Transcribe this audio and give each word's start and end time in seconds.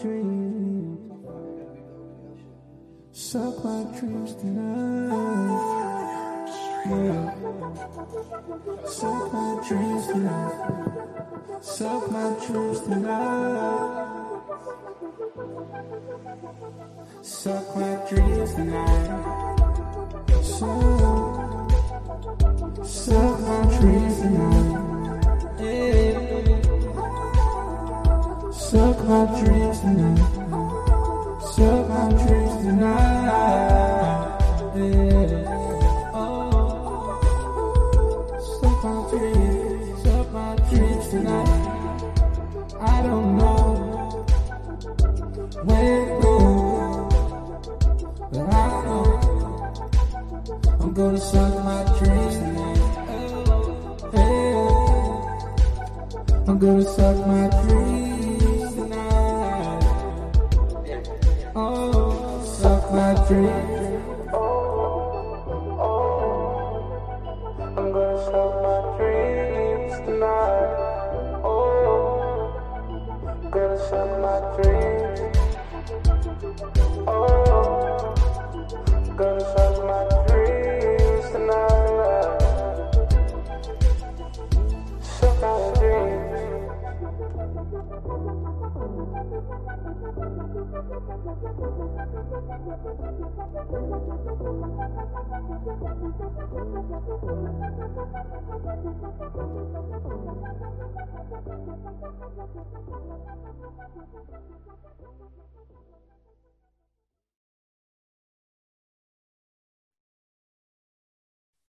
dreams. 0.00 0.98
Suck 3.12 3.64
my 3.64 3.84
dreams 3.98 4.34
tonight. 4.34 5.76
Suck 8.86 9.32
my 9.32 9.60
dreams 9.66 10.06
tonight. 10.06 10.52
Suck 11.60 12.10
my 12.10 12.36
dreams 12.46 12.80
tonight. 12.80 14.06
Suck 17.22 17.76
my 17.76 17.94
dreams 18.08 18.54
tonight. 18.54 19.06
Suck, 20.42 21.26
suck 22.84 23.40
my 23.40 23.78
dreams 23.78 24.20
tonight. 24.20 25.60
Yeah. 25.60 26.15
Suck 28.70 28.98
my 29.04 29.24
dreams 29.38 29.78
tonight. 29.78 30.18
Suck 31.54 31.88
my 31.88 32.08
dreams 32.18 32.54
tonight. 32.64 34.38
Oh. 36.12 36.26
Suck 38.58 38.78
my 38.82 38.96
dreams. 39.10 40.02
Suck 40.02 40.26
my 40.32 40.56
dreams 40.68 41.06
tonight. 41.10 41.62
I 42.80 43.02
don't 43.02 43.36
know 43.38 43.66
where 45.62 46.02
it 46.02 46.08
goes, 46.22 47.14
but 48.32 48.46
I 48.52 48.66
know 48.84 49.06
I'm 50.80 50.92
gonna 50.92 51.20
suck 51.20 51.54
my 51.64 51.82
dreams 51.98 52.36
tonight. 52.42 52.80
I'm 56.48 56.58
gonna 56.58 56.84
suck 56.84 57.16
my 57.28 57.48
dreams 57.62 57.95
suck 63.28 63.65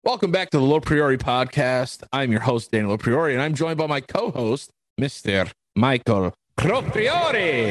Welcome 0.03 0.33
back 0.33 0.51
to 0.51 0.59
the 0.59 0.65
Low 0.65 0.81
Priority 0.81 1.19
podcast. 1.19 2.03
I'm 2.13 2.33
your 2.33 2.41
host, 2.41 2.73
Daniel 2.73 2.97
Priori, 2.99 3.35
and 3.35 3.43
I'm 3.43 3.55
joined 3.55 3.79
by 3.79 3.87
my 3.87 4.01
co 4.01 4.31
host, 4.31 4.71
Mr. 5.01 5.53
Michael 5.77 6.33
LoPriore, 6.59 7.67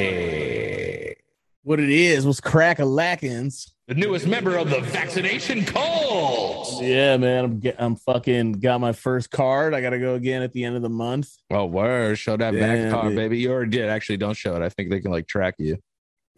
what 1.62 1.80
it 1.80 1.90
is 1.90 2.24
was 2.24 2.40
crack 2.40 2.78
a 2.78 2.84
lackins. 2.84 3.72
The 3.90 3.96
newest 3.96 4.24
member 4.28 4.56
of 4.56 4.70
the 4.70 4.80
vaccination 4.80 5.64
cult. 5.64 6.80
Yeah, 6.80 7.16
man, 7.16 7.44
I'm 7.44 7.58
get, 7.58 7.74
I'm 7.76 7.96
fucking 7.96 8.52
got 8.52 8.80
my 8.80 8.92
first 8.92 9.32
card. 9.32 9.74
I 9.74 9.80
got 9.80 9.90
to 9.90 9.98
go 9.98 10.14
again 10.14 10.42
at 10.42 10.52
the 10.52 10.64
end 10.64 10.76
of 10.76 10.82
the 10.82 10.88
month. 10.88 11.28
Oh, 11.50 11.66
word. 11.66 12.16
Show 12.16 12.36
that 12.36 12.54
back 12.54 12.90
card, 12.92 13.16
baby. 13.16 13.38
You 13.40 13.50
already 13.50 13.72
did. 13.72 13.88
Actually, 13.88 14.18
don't 14.18 14.34
show 14.36 14.54
it. 14.54 14.62
I 14.62 14.68
think 14.68 14.90
they 14.90 15.00
can 15.00 15.10
like 15.10 15.26
track 15.26 15.56
you. 15.58 15.76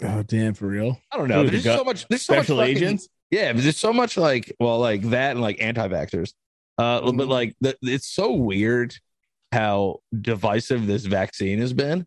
Oh, 0.03 0.23
damn, 0.23 0.55
for 0.55 0.67
real. 0.67 0.99
I 1.12 1.19
don't 1.19 1.29
know. 1.29 1.43
Dude, 1.43 1.53
There's 1.53 1.65
got 1.65 1.79
so 1.79 1.85
much. 1.85 2.09
There's 2.09 2.23
so 2.23 2.33
Special 2.35 2.57
much 2.57 2.69
fucking- 2.69 2.77
agents. 2.79 3.09
Yeah, 3.31 3.53
but 3.53 3.62
there's 3.62 3.77
so 3.77 3.93
much 3.93 4.17
like, 4.17 4.55
well, 4.59 4.79
like 4.79 5.03
that 5.11 5.33
and 5.33 5.43
like 5.43 5.61
anti 5.61 5.87
vaxxers. 5.89 6.33
Uh, 6.79 7.03
but 7.12 7.27
Mhm. 7.27 7.29
like, 7.29 7.55
the, 7.61 7.77
it's 7.83 8.07
so 8.09 8.33
weird 8.33 8.95
how 9.53 10.01
divisive 10.19 10.87
this 10.87 11.05
vaccine 11.05 11.59
has 11.59 11.75
been. 11.75 12.07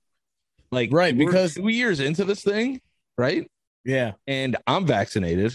Like, 0.71 0.91
Right, 0.91 1.15
because- 1.15 1.53
two 1.53 1.67
years 1.67 1.99
into 1.99 2.25
this 2.25 2.43
thing, 2.43 2.81
right? 3.15 3.47
Yeah, 3.85 4.13
And 4.27 4.57
I'm 4.67 4.85
vaccinated 4.85 5.53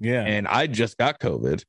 yeah. 0.00 0.22
and 0.24 0.48
I 0.48 0.66
just 0.66 0.96
got 0.96 1.20
COVID. 1.20 1.62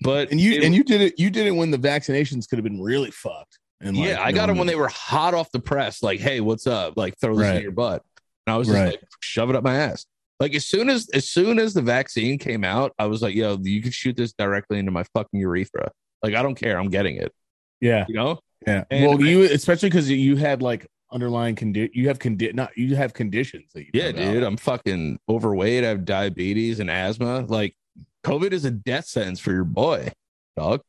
But 0.00 0.30
And 0.30 0.40
you 0.40 0.52
it- 0.54 0.64
and 0.64 0.74
you 0.74 0.84
did 0.84 1.00
it. 1.00 1.14
You 1.18 1.28
did 1.30 1.46
it 1.46 1.50
when 1.52 1.70
the 1.70 1.78
vaccinations 1.78 2.48
could 2.48 2.58
have 2.58 2.64
been 2.64 2.80
really 2.80 3.10
fucked. 3.10 3.58
And 3.80 3.96
yeah, 3.96 4.22
I 4.22 4.32
got 4.32 4.46
them 4.46 4.56
when 4.58 4.66
they 4.66 4.76
were 4.76 4.88
hot 4.88 5.34
off 5.34 5.50
the 5.52 5.60
press. 5.60 6.02
Like, 6.02 6.20
hey, 6.20 6.40
what's 6.40 6.66
up? 6.66 6.94
Like, 6.96 7.18
throw 7.20 7.36
this 7.36 7.56
in 7.56 7.62
your 7.62 7.72
butt. 7.72 8.02
And 8.46 8.54
I 8.54 8.56
was 8.56 8.68
just 8.68 8.78
Right. 8.78 8.86
like, 8.92 9.00
shove 9.20 9.50
it 9.50 9.56
up 9.56 9.64
my 9.64 9.74
ass. 9.74 10.06
Like 10.40 10.54
as 10.54 10.64
soon 10.66 10.88
as 10.90 11.08
as 11.10 11.28
soon 11.28 11.58
as 11.58 11.74
the 11.74 11.82
vaccine 11.82 12.38
came 12.38 12.64
out, 12.64 12.92
I 12.98 13.06
was 13.06 13.22
like, 13.22 13.34
yo, 13.34 13.58
you 13.62 13.82
can 13.82 13.90
shoot 13.92 14.16
this 14.16 14.32
directly 14.32 14.78
into 14.78 14.90
my 14.92 15.04
fucking 15.14 15.38
urethra. 15.40 15.90
Like, 16.22 16.34
I 16.34 16.42
don't 16.42 16.54
care. 16.54 16.78
I'm 16.78 16.90
getting 16.90 17.16
it. 17.16 17.32
Yeah, 17.80 18.04
You 18.08 18.14
know? 18.14 18.40
yeah. 18.66 18.84
And 18.90 19.06
well, 19.06 19.22
I- 19.22 19.28
you 19.28 19.42
especially 19.44 19.90
because 19.90 20.10
you 20.10 20.36
had 20.36 20.62
like 20.62 20.86
underlying 21.14 21.54
condition 21.54 21.90
You 21.94 22.08
have 22.08 22.18
condi. 22.18 22.52
Not 22.52 22.76
you 22.76 22.96
have 22.96 23.14
conditions 23.14 23.72
that 23.72 23.84
you. 23.84 23.90
Yeah, 23.94 24.06
found 24.12 24.18
out. 24.18 24.32
dude. 24.32 24.42
I'm 24.42 24.56
fucking 24.56 25.20
overweight. 25.28 25.84
I 25.84 25.88
have 25.88 26.04
diabetes 26.04 26.80
and 26.80 26.90
asthma. 26.90 27.46
Like, 27.48 27.76
COVID 28.24 28.52
is 28.52 28.64
a 28.64 28.70
death 28.70 29.06
sentence 29.06 29.38
for 29.40 29.52
your 29.52 29.64
boy, 29.64 30.10
dog. 30.56 30.82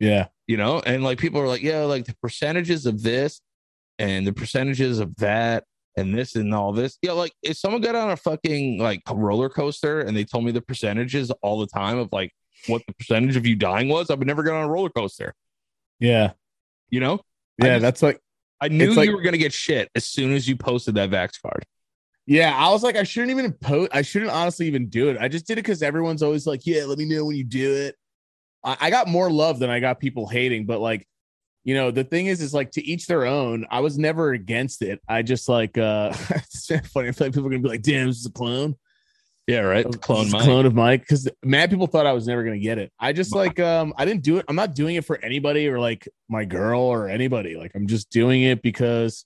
Yeah, 0.00 0.26
you 0.46 0.56
know 0.56 0.80
and 0.80 1.02
like 1.02 1.18
people 1.18 1.40
are 1.40 1.46
like 1.48 1.62
yeah 1.62 1.82
like 1.84 2.04
the 2.04 2.14
percentages 2.16 2.84
of 2.86 3.02
this 3.02 3.40
and 3.98 4.26
the 4.26 4.32
percentages 4.32 4.98
of 4.98 5.14
that 5.16 5.64
and 5.96 6.14
this 6.14 6.34
and 6.34 6.52
all 6.54 6.72
this 6.72 6.98
yeah 7.02 7.12
like 7.12 7.32
if 7.42 7.56
someone 7.56 7.80
got 7.80 7.94
on 7.94 8.10
a 8.10 8.16
fucking 8.16 8.78
like 8.78 9.00
roller 9.10 9.48
coaster 9.48 10.00
and 10.00 10.16
they 10.16 10.24
told 10.24 10.44
me 10.44 10.50
the 10.52 10.60
percentages 10.60 11.30
all 11.42 11.58
the 11.60 11.66
time 11.66 11.98
of 11.98 12.08
like 12.12 12.32
what 12.66 12.82
the 12.86 12.94
percentage 12.94 13.36
of 13.36 13.46
you 13.46 13.54
dying 13.56 13.88
was 13.88 14.10
i 14.10 14.14
would 14.14 14.26
never 14.26 14.42
get 14.42 14.52
on 14.52 14.64
a 14.64 14.68
roller 14.68 14.90
coaster 14.90 15.34
yeah, 16.00 16.32
you 16.90 17.00
know 17.00 17.20
yeah. 17.58 17.74
just- 17.78 17.82
that's 17.82 18.02
like 18.02 18.20
i 18.62 18.68
knew 18.68 18.88
It's 18.88 18.96
like- 18.96 19.08
you 19.08 19.14
were 19.14 19.20
gonna 19.22 19.36
get 19.36 19.52
shit 19.52 19.90
as 19.94 20.04
soon 20.06 20.32
as 20.32 20.48
you 20.48 20.56
posted 20.56 20.94
that 20.94 21.10
vax 21.10 21.32
card 21.42 21.64
Yeah, 22.26 22.54
I 22.56 22.70
was 22.70 22.82
like, 22.84 22.94
I 22.96 23.02
shouldn't 23.02 23.32
even 23.32 23.52
post. 23.52 23.90
I 23.92 24.02
shouldn't 24.02 24.30
honestly 24.30 24.68
even 24.68 24.88
do 24.88 25.08
it. 25.10 25.16
I 25.20 25.26
just 25.26 25.44
did 25.44 25.54
it 25.54 25.62
because 25.64 25.82
everyone's 25.82 26.22
always 26.22 26.46
like, 26.46 26.64
"Yeah, 26.64 26.84
let 26.84 26.96
me 26.96 27.04
know 27.04 27.24
when 27.26 27.34
you 27.34 27.42
do 27.42 27.74
it." 27.74 27.96
I, 28.62 28.76
I 28.80 28.90
got 28.90 29.08
more 29.08 29.28
love 29.28 29.58
than 29.58 29.70
I 29.70 29.80
got 29.80 29.98
people 29.98 30.28
hating, 30.28 30.64
but 30.64 30.78
like, 30.78 31.04
you 31.64 31.74
know, 31.74 31.90
the 31.90 32.04
thing 32.04 32.26
is, 32.26 32.40
is 32.40 32.54
like 32.54 32.70
to 32.72 32.82
each 32.86 33.08
their 33.08 33.26
own. 33.26 33.66
I 33.70 33.80
was 33.80 33.98
never 33.98 34.30
against 34.34 34.82
it. 34.82 35.00
I 35.08 35.22
just 35.22 35.48
like, 35.48 35.76
uh, 35.76 36.12
it's 36.30 36.66
funny. 36.92 37.08
I 37.08 37.12
feel 37.12 37.26
like 37.26 37.34
people 37.34 37.48
are 37.48 37.50
gonna 37.50 37.62
be 37.62 37.68
like, 37.68 37.82
"Damn, 37.82 38.06
this 38.06 38.18
is 38.18 38.26
a 38.26 38.30
clone." 38.30 38.76
Yeah 39.46 39.60
right. 39.60 39.84
This 39.86 39.96
clone 39.96 40.28
a 40.28 40.38
clone 40.40 40.66
of 40.66 40.74
Mike 40.74 41.00
because 41.00 41.28
mad 41.44 41.70
people 41.70 41.86
thought 41.86 42.06
I 42.06 42.12
was 42.12 42.26
never 42.26 42.44
gonna 42.44 42.58
get 42.58 42.78
it. 42.78 42.92
I 42.98 43.12
just 43.12 43.34
like, 43.34 43.58
um, 43.60 43.92
I 43.96 44.04
didn't 44.04 44.22
do 44.22 44.38
it. 44.38 44.44
I'm 44.48 44.56
not 44.56 44.74
doing 44.74 44.96
it 44.96 45.04
for 45.04 45.18
anybody 45.22 45.68
or 45.68 45.78
like 45.80 46.08
my 46.28 46.44
girl 46.44 46.80
or 46.80 47.08
anybody. 47.08 47.56
Like, 47.56 47.72
I'm 47.74 47.86
just 47.86 48.10
doing 48.10 48.42
it 48.42 48.62
because 48.62 49.24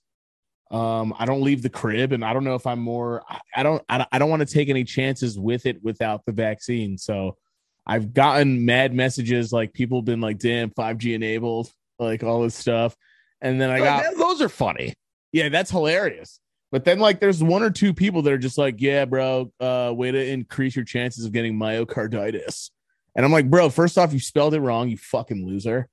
um 0.69 1.13
i 1.17 1.25
don't 1.25 1.43
leave 1.43 1.61
the 1.61 1.69
crib 1.69 2.11
and 2.11 2.25
i 2.25 2.33
don't 2.33 2.43
know 2.43 2.55
if 2.55 2.67
i'm 2.67 2.79
more 2.79 3.23
i, 3.29 3.39
I 3.55 3.63
don't 3.63 3.81
i, 3.87 3.99
don't- 3.99 4.09
I 4.11 4.19
don't 4.19 4.29
want 4.29 4.45
to 4.45 4.53
take 4.53 4.67
any 4.67 4.83
chances 4.83 5.39
with 5.39 5.65
it 5.65 5.81
without 5.81 6.25
the 6.25 6.33
vaccine. 6.33 6.97
So 6.97 7.37
i've 7.85 8.13
gotten 8.13 8.65
mad 8.65 8.93
messages 8.93 9.53
like 9.53 9.71
people 9.71 9.99
have 9.99 10.05
been 10.05 10.19
like 10.19 10.39
damn 10.39 10.69
5g 10.71 11.15
enabled 11.15 11.71
like 11.99 12.21
all 12.21 12.41
this 12.41 12.55
stuff. 12.55 12.97
And 13.39 13.61
then 13.61 13.69
i 13.69 13.79
got 13.79 14.17
those 14.17 14.41
are 14.41 14.49
funny. 14.49 14.93
Yeah 15.31 15.47
that's 15.47 15.71
hilarious 15.71 16.41
but 16.71 16.83
then 16.83 16.99
like 16.99 17.19
there's 17.19 17.43
one 17.43 17.63
or 17.63 17.69
two 17.69 17.93
people 17.93 18.21
that 18.21 18.33
are 18.33 18.37
just 18.37 18.57
like 18.57 18.75
yeah 18.79 19.05
bro 19.05 19.51
uh 19.59 19.91
way 19.95 20.11
to 20.11 20.25
increase 20.25 20.75
your 20.75 20.85
chances 20.85 21.25
of 21.25 21.31
getting 21.31 21.57
myocarditis 21.57 22.71
and 23.15 23.25
i'm 23.25 23.31
like 23.31 23.49
bro 23.49 23.69
first 23.69 23.97
off 23.97 24.13
you 24.13 24.19
spelled 24.19 24.53
it 24.53 24.59
wrong 24.59 24.89
you 24.89 24.97
fucking 24.97 25.45
loser 25.45 25.87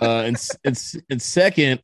uh 0.00 0.20
and 0.20 0.36
and, 0.64 0.80
and 1.10 1.22
second 1.22 1.80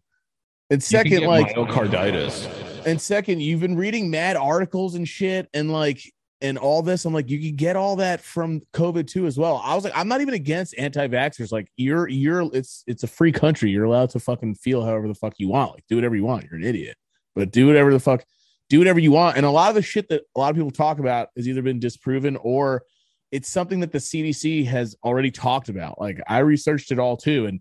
and 0.70 0.82
second 0.82 1.24
like 1.24 1.54
myocarditis 1.54 2.48
and 2.86 3.00
second, 3.00 3.40
you've 3.40 3.60
been 3.60 3.76
reading 3.76 4.10
mad 4.10 4.36
articles 4.36 4.94
and 4.94 5.06
shit 5.06 5.48
and 5.52 5.70
like 5.70 6.02
and 6.40 6.56
all 6.56 6.82
this. 6.82 7.04
I'm 7.04 7.12
like, 7.12 7.28
you 7.28 7.38
can 7.38 7.56
get 7.56 7.76
all 7.76 7.96
that 7.96 8.20
from 8.20 8.60
COVID 8.72 9.06
too 9.06 9.26
as 9.26 9.38
well. 9.38 9.60
I 9.62 9.74
was 9.74 9.84
like, 9.84 9.92
I'm 9.96 10.08
not 10.08 10.20
even 10.20 10.34
against 10.34 10.74
anti-vaxxers. 10.78 11.52
Like, 11.52 11.68
you're 11.76 12.08
you're 12.08 12.48
it's 12.54 12.84
it's 12.86 13.02
a 13.02 13.06
free 13.06 13.32
country. 13.32 13.70
You're 13.70 13.84
allowed 13.84 14.10
to 14.10 14.20
fucking 14.20 14.54
feel 14.56 14.84
however 14.84 15.08
the 15.08 15.14
fuck 15.14 15.34
you 15.38 15.48
want. 15.48 15.72
Like, 15.72 15.84
do 15.88 15.96
whatever 15.96 16.16
you 16.16 16.24
want. 16.24 16.44
You're 16.44 16.58
an 16.58 16.64
idiot. 16.64 16.96
But 17.34 17.50
do 17.50 17.66
whatever 17.66 17.92
the 17.92 18.00
fuck, 18.00 18.24
do 18.68 18.78
whatever 18.78 18.98
you 18.98 19.12
want. 19.12 19.36
And 19.36 19.46
a 19.46 19.50
lot 19.50 19.68
of 19.68 19.74
the 19.74 19.82
shit 19.82 20.08
that 20.08 20.22
a 20.34 20.40
lot 20.40 20.50
of 20.50 20.56
people 20.56 20.70
talk 20.70 20.98
about 20.98 21.28
has 21.36 21.48
either 21.48 21.62
been 21.62 21.78
disproven 21.80 22.36
or 22.36 22.82
it's 23.30 23.48
something 23.48 23.80
that 23.80 23.92
the 23.92 23.98
CDC 23.98 24.66
has 24.66 24.96
already 25.04 25.30
talked 25.30 25.68
about. 25.68 26.00
Like 26.00 26.20
I 26.26 26.38
researched 26.38 26.90
it 26.90 26.98
all 26.98 27.16
too, 27.16 27.46
and 27.46 27.60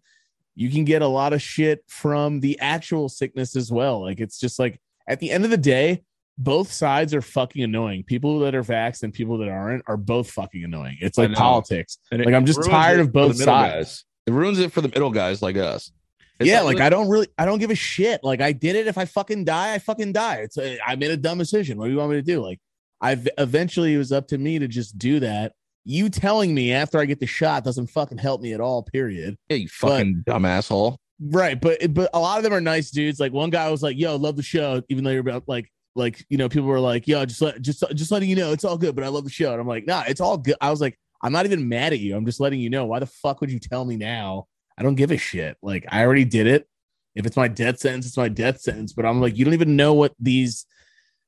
you 0.55 0.69
can 0.69 0.83
get 0.83 1.01
a 1.01 1.07
lot 1.07 1.33
of 1.33 1.41
shit 1.41 1.83
from 1.87 2.39
the 2.39 2.59
actual 2.59 3.09
sickness 3.09 3.55
as 3.55 3.71
well. 3.71 4.01
Like 4.01 4.19
it's 4.19 4.39
just 4.39 4.59
like 4.59 4.79
at 5.07 5.19
the 5.19 5.31
end 5.31 5.45
of 5.45 5.51
the 5.51 5.57
day, 5.57 6.03
both 6.37 6.71
sides 6.71 7.13
are 7.13 7.21
fucking 7.21 7.61
annoying. 7.61 8.03
People 8.03 8.39
that 8.39 8.55
are 8.55 8.63
vaxxed 8.63 9.03
and 9.03 9.13
people 9.13 9.37
that 9.39 9.49
aren't 9.49 9.83
are 9.87 9.97
both 9.97 10.31
fucking 10.31 10.63
annoying. 10.63 10.97
It's 11.01 11.17
like 11.17 11.33
politics. 11.33 11.97
And 12.11 12.25
Like, 12.25 12.33
I'm 12.33 12.45
just 12.45 12.63
tired 12.63 12.99
of 12.99 13.11
both 13.11 13.35
sides. 13.35 13.47
guys. 13.47 14.05
It 14.25 14.31
ruins 14.31 14.59
it 14.59 14.71
for 14.71 14.81
the 14.81 14.87
middle 14.87 15.11
guys 15.11 15.41
like 15.41 15.57
us. 15.57 15.91
It's 16.39 16.49
yeah, 16.49 16.61
like 16.61 16.79
I 16.79 16.89
don't 16.89 17.09
really, 17.09 17.27
I 17.37 17.45
don't 17.45 17.59
give 17.59 17.69
a 17.69 17.75
shit. 17.75 18.23
Like 18.23 18.39
I 18.39 18.53
did 18.53 18.77
it. 18.77 18.87
If 18.87 18.97
I 18.97 19.05
fucking 19.05 19.43
die, 19.43 19.73
I 19.73 19.79
fucking 19.79 20.13
die. 20.13 20.37
It's 20.37 20.57
a, 20.57 20.79
I 20.85 20.95
made 20.95 21.11
a 21.11 21.17
dumb 21.17 21.37
decision. 21.37 21.77
What 21.77 21.87
do 21.87 21.91
you 21.91 21.97
want 21.97 22.11
me 22.11 22.17
to 22.17 22.21
do? 22.21 22.41
Like 22.41 22.59
I've 23.01 23.27
eventually 23.37 23.93
it 23.93 23.97
was 23.97 24.11
up 24.11 24.27
to 24.29 24.37
me 24.37 24.59
to 24.59 24.67
just 24.67 24.97
do 24.97 25.19
that. 25.19 25.53
You 25.83 26.09
telling 26.09 26.53
me 26.53 26.71
after 26.73 26.99
I 26.99 27.05
get 27.05 27.19
the 27.19 27.25
shot 27.25 27.63
doesn't 27.63 27.87
fucking 27.87 28.19
help 28.19 28.41
me 28.41 28.53
at 28.53 28.61
all. 28.61 28.83
Period. 28.83 29.37
yeah, 29.49 29.57
you 29.57 29.67
fucking 29.67 30.23
dumb 30.25 30.45
asshole. 30.45 30.97
Right, 31.19 31.59
but 31.59 31.93
but 31.93 32.09
a 32.13 32.19
lot 32.19 32.37
of 32.37 32.43
them 32.43 32.53
are 32.53 32.61
nice 32.61 32.91
dudes. 32.91 33.19
Like 33.19 33.33
one 33.33 33.49
guy 33.49 33.69
was 33.69 33.83
like, 33.83 33.97
"Yo, 33.97 34.15
love 34.15 34.37
the 34.37 34.43
show," 34.43 34.81
even 34.87 35.03
though 35.03 35.11
you're 35.11 35.19
about 35.19 35.43
like 35.47 35.69
like 35.95 36.25
you 36.29 36.37
know 36.37 36.47
people 36.47 36.67
were 36.67 36.79
like, 36.79 37.07
"Yo, 37.07 37.25
just 37.25 37.41
let 37.41 37.61
just 37.61 37.83
just 37.95 38.11
letting 38.11 38.29
you 38.29 38.37
know 38.37 38.53
it's 38.53 38.63
all 38.63 38.77
good," 38.77 38.95
but 38.95 39.03
I 39.03 39.09
love 39.09 39.25
the 39.25 39.29
show. 39.29 39.51
And 39.51 39.59
I'm 39.59 39.67
like, 39.67 39.85
"Nah, 39.85 40.03
it's 40.07 40.21
all 40.21 40.37
good." 40.37 40.55
I 40.61 40.69
was 40.69 40.79
like, 40.79 40.97
"I'm 41.21 41.33
not 41.33 41.45
even 41.45 41.67
mad 41.67 41.91
at 41.91 41.99
you. 41.99 42.15
I'm 42.15 42.25
just 42.25 42.39
letting 42.39 42.61
you 42.61 42.69
know. 42.69 42.85
Why 42.85 42.99
the 42.99 43.05
fuck 43.07 43.41
would 43.41 43.51
you 43.51 43.59
tell 43.59 43.83
me 43.83 43.97
now? 43.97 44.47
I 44.79 44.83
don't 44.83 44.95
give 44.95 45.11
a 45.11 45.17
shit. 45.17 45.57
Like 45.61 45.85
I 45.89 46.03
already 46.03 46.25
did 46.25 46.47
it. 46.47 46.67
If 47.15 47.25
it's 47.25 47.35
my 47.35 47.49
death 47.49 47.79
sentence, 47.79 48.07
it's 48.07 48.17
my 48.17 48.29
death 48.29 48.61
sentence. 48.61 48.93
But 48.93 49.05
I'm 49.05 49.19
like, 49.19 49.37
you 49.37 49.43
don't 49.43 49.53
even 49.53 49.75
know 49.75 49.93
what 49.93 50.13
these 50.19 50.65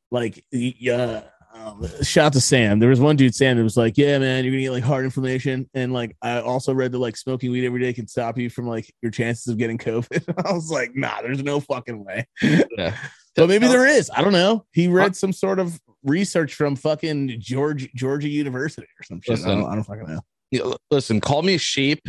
like. 0.09 0.43
Uh, 0.89 1.21
um, 1.53 1.85
shout 2.01 2.31
to 2.33 2.41
Sam. 2.41 2.79
There 2.79 2.89
was 2.89 3.01
one 3.01 3.17
dude, 3.17 3.35
Sam, 3.35 3.57
that 3.57 3.63
was 3.63 3.75
like, 3.75 3.97
"Yeah, 3.97 4.17
man, 4.19 4.45
you're 4.45 4.53
gonna 4.53 4.61
get 4.61 4.71
like 4.71 4.83
heart 4.83 5.03
inflammation." 5.03 5.69
And 5.73 5.91
like, 5.91 6.15
I 6.21 6.39
also 6.39 6.73
read 6.73 6.93
that 6.93 6.99
like 6.99 7.17
smoking 7.17 7.51
weed 7.51 7.65
every 7.65 7.81
day 7.81 7.91
can 7.91 8.07
stop 8.07 8.37
you 8.37 8.49
from 8.49 8.67
like 8.67 8.91
your 9.01 9.11
chances 9.11 9.47
of 9.47 9.57
getting 9.57 9.77
COVID. 9.77 10.45
I 10.45 10.53
was 10.53 10.71
like, 10.71 10.95
"Nah, 10.95 11.21
there's 11.21 11.43
no 11.43 11.59
fucking 11.59 12.03
way." 12.05 12.25
Yeah. 12.77 12.95
But 13.35 13.47
maybe 13.47 13.67
there 13.67 13.85
is. 13.85 14.11
I 14.13 14.21
don't 14.21 14.33
know. 14.33 14.65
He 14.73 14.89
read 14.89 15.15
some 15.15 15.31
sort 15.31 15.59
of 15.59 15.79
research 16.03 16.53
from 16.53 16.75
fucking 16.75 17.37
George 17.39 17.89
Georgia 17.93 18.27
University 18.27 18.87
or 18.99 19.03
some 19.03 19.21
shit. 19.21 19.31
I 19.31 19.35
Listen. 19.35 19.59
don't, 19.59 19.69
I 19.69 19.75
don't 19.75 19.83
fucking 19.83 20.07
know. 20.07 20.75
Listen, 20.89 21.21
call 21.21 21.41
me 21.41 21.55
a 21.55 21.57
sheep, 21.57 22.07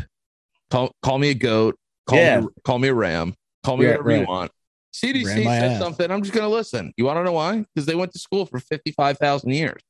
call 0.72 0.94
call 1.02 1.18
me 1.18 1.30
a 1.30 1.34
goat, 1.34 1.76
call 2.06 2.18
Yeah. 2.18 2.40
me 2.40 2.46
call 2.64 2.78
me 2.78 2.88
a 2.88 2.94
ram, 2.94 3.34
call 3.64 3.76
me 3.76 3.84
Yeah, 3.84 3.90
whatever 3.92 4.16
you 4.16 4.26
want. 4.26 4.50
CDC 4.94 5.44
said 5.44 5.72
ass. 5.72 5.78
something. 5.80 6.10
I'm 6.10 6.22
just 6.22 6.34
gonna 6.34 6.48
listen. 6.48 6.92
You 6.96 7.04
want 7.04 7.18
to 7.18 7.24
know 7.24 7.32
why? 7.32 7.64
Because 7.74 7.86
they 7.86 7.94
went 7.94 8.12
to 8.12 8.18
school 8.18 8.44
for 8.46 8.58
fifty 8.58 8.92
five 8.92 9.18
thousand 9.18 9.50
years. 9.50 9.80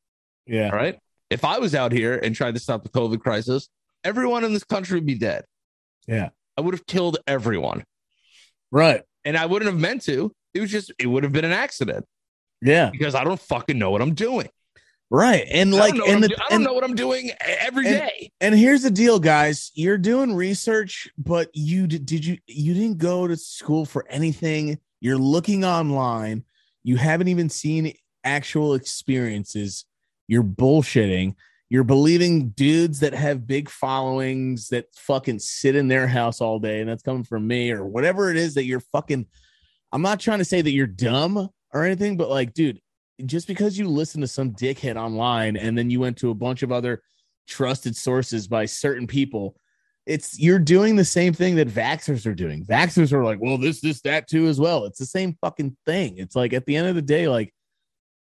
Yeah. 0.46 0.66
All 0.70 0.76
right. 0.76 0.98
If 1.30 1.44
I 1.44 1.58
was 1.58 1.74
out 1.74 1.92
here 1.92 2.14
and 2.18 2.34
tried 2.36 2.54
to 2.54 2.60
stop 2.60 2.82
the 2.82 2.88
COVID 2.90 3.20
crisis, 3.20 3.68
everyone 4.04 4.44
in 4.44 4.52
this 4.52 4.64
country 4.64 4.96
would 4.96 5.06
be 5.06 5.14
dead. 5.14 5.44
Yeah. 6.06 6.30
I 6.56 6.60
would 6.60 6.74
have 6.74 6.84
killed 6.86 7.16
everyone, 7.26 7.84
Right. 8.70 9.02
and 9.24 9.36
I 9.38 9.46
wouldn't 9.46 9.70
have 9.70 9.80
meant 9.80 10.02
to. 10.02 10.32
It 10.54 10.60
was 10.60 10.70
just 10.70 10.92
it 10.98 11.06
would 11.06 11.22
have 11.24 11.32
been 11.32 11.44
an 11.46 11.52
accident 11.52 12.04
Yeah. 12.60 12.90
because 12.90 13.14
I 13.14 13.24
don't 13.24 13.40
fucking 13.40 13.78
know 13.78 13.90
what 13.90 14.02
I'm 14.02 14.14
doing. 14.14 14.48
Right. 15.14 15.46
And 15.52 15.74
like, 15.74 15.94
don't 15.94 15.98
know, 15.98 16.04
what, 16.04 16.08
and 16.08 16.14
I'm 16.16 16.20
the, 16.22 16.28
do- 16.28 16.34
I 16.36 16.38
don't 16.38 16.52
and, 16.54 16.64
know 16.64 16.72
what 16.72 16.84
I'm 16.84 16.94
doing 16.94 17.30
every 17.42 17.86
and- 17.86 17.96
day. 17.98 18.32
and 18.40 18.54
here's 18.54 18.80
the 18.82 18.90
deal, 18.90 19.18
guys. 19.20 19.70
You're 19.74 19.98
doing 19.98 20.34
research, 20.34 21.06
but 21.18 21.50
you 21.52 21.86
did, 21.86 22.06
did 22.06 22.24
you 22.24 22.38
you 22.46 22.72
didn't 22.72 22.96
go 22.96 23.26
to 23.28 23.36
school 23.36 23.84
for 23.84 24.06
anything. 24.08 24.78
You're 25.00 25.18
looking 25.18 25.66
online. 25.66 26.44
You 26.82 26.96
haven't 26.96 27.28
even 27.28 27.50
seen 27.50 27.92
actual 28.24 28.72
experiences. 28.72 29.84
You're 30.28 30.42
bullshitting. 30.44 31.34
You're 31.68 31.84
believing 31.84 32.48
dudes 32.50 33.00
that 33.00 33.12
have 33.12 33.46
big 33.46 33.68
followings 33.68 34.68
that 34.70 34.86
fucking 34.94 35.40
sit 35.40 35.76
in 35.76 35.88
their 35.88 36.06
house 36.06 36.40
all 36.40 36.58
day, 36.58 36.80
and 36.80 36.88
that's 36.88 37.02
coming 37.02 37.24
from 37.24 37.46
me 37.46 37.70
or 37.70 37.84
whatever 37.84 38.30
it 38.30 38.38
is 38.38 38.54
that 38.54 38.64
you're 38.64 38.80
fucking. 38.80 39.26
I'm 39.92 40.02
not 40.02 40.20
trying 40.20 40.38
to 40.38 40.44
say 40.46 40.62
that 40.62 40.70
you're 40.70 40.86
dumb 40.86 41.50
or 41.74 41.84
anything, 41.84 42.16
but 42.16 42.30
like, 42.30 42.54
dude, 42.54 42.80
just 43.24 43.46
because 43.46 43.78
you 43.78 43.88
listen 43.88 44.20
to 44.20 44.26
some 44.26 44.52
dickhead 44.52 44.96
online 44.96 45.56
and 45.56 45.76
then 45.76 45.90
you 45.90 46.00
went 46.00 46.16
to 46.18 46.30
a 46.30 46.34
bunch 46.34 46.62
of 46.62 46.72
other 46.72 47.02
trusted 47.48 47.96
sources 47.96 48.48
by 48.48 48.64
certain 48.66 49.06
people, 49.06 49.56
it's 50.06 50.38
you're 50.38 50.58
doing 50.58 50.96
the 50.96 51.04
same 51.04 51.32
thing 51.32 51.56
that 51.56 51.68
vaxxers 51.68 52.26
are 52.26 52.34
doing. 52.34 52.64
Vaxxers 52.64 53.12
are 53.12 53.22
like, 53.24 53.38
well, 53.40 53.58
this, 53.58 53.80
this, 53.80 54.00
that 54.02 54.28
too, 54.28 54.46
as 54.48 54.58
well. 54.58 54.84
It's 54.86 54.98
the 54.98 55.06
same 55.06 55.36
fucking 55.40 55.76
thing. 55.86 56.18
It's 56.18 56.34
like 56.34 56.52
at 56.52 56.66
the 56.66 56.76
end 56.76 56.88
of 56.88 56.94
the 56.94 57.02
day, 57.02 57.28
like, 57.28 57.52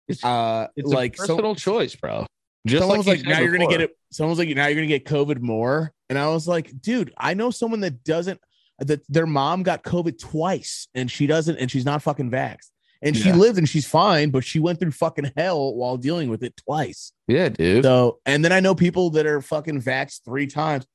It's- 0.08 0.24
uh, 0.24 0.68
It's 0.76 0.90
like 0.90 1.16
personal 1.16 1.54
choice, 1.54 1.96
bro. 1.96 2.26
Just 2.66 2.80
someone 2.80 2.98
like 2.98 3.06
was 3.06 3.16
like, 3.18 3.26
now 3.26 3.40
you're 3.40 3.52
gonna 3.52 3.68
get 3.68 3.80
it. 3.82 3.90
Someone's 4.10 4.38
like, 4.38 4.48
now 4.50 4.66
you're 4.66 4.76
gonna 4.76 4.86
get 4.86 5.04
COVID 5.04 5.40
more, 5.40 5.92
and 6.08 6.18
I 6.18 6.28
was 6.28 6.48
like, 6.48 6.80
dude, 6.80 7.12
I 7.16 7.34
know 7.34 7.50
someone 7.50 7.80
that 7.80 8.04
doesn't. 8.04 8.40
That 8.78 9.02
their 9.08 9.26
mom 9.26 9.62
got 9.62 9.82
COVID 9.84 10.18
twice, 10.18 10.88
and 10.94 11.10
she 11.10 11.26
doesn't, 11.26 11.58
and 11.58 11.70
she's 11.70 11.84
not 11.84 12.02
fucking 12.02 12.30
vaxxed, 12.30 12.70
and 13.04 13.16
she 13.16 13.28
Yeah. 13.28 13.36
lived 13.36 13.58
and 13.58 13.68
she's 13.68 13.86
fine, 13.86 14.30
but 14.30 14.42
she 14.42 14.58
went 14.58 14.80
through 14.80 14.90
fucking 14.90 15.30
hell 15.36 15.74
while 15.74 15.96
dealing 15.96 16.28
with 16.30 16.42
it 16.42 16.56
twice. 16.56 17.12
Yeah, 17.28 17.50
dude. 17.50 17.84
So, 17.84 18.18
and 18.26 18.44
then 18.44 18.50
I 18.50 18.58
know 18.58 18.74
people 18.74 19.10
that 19.10 19.26
are 19.26 19.40
fucking 19.40 19.80
vaxxed 19.82 20.24
three 20.24 20.46
times. 20.48 20.86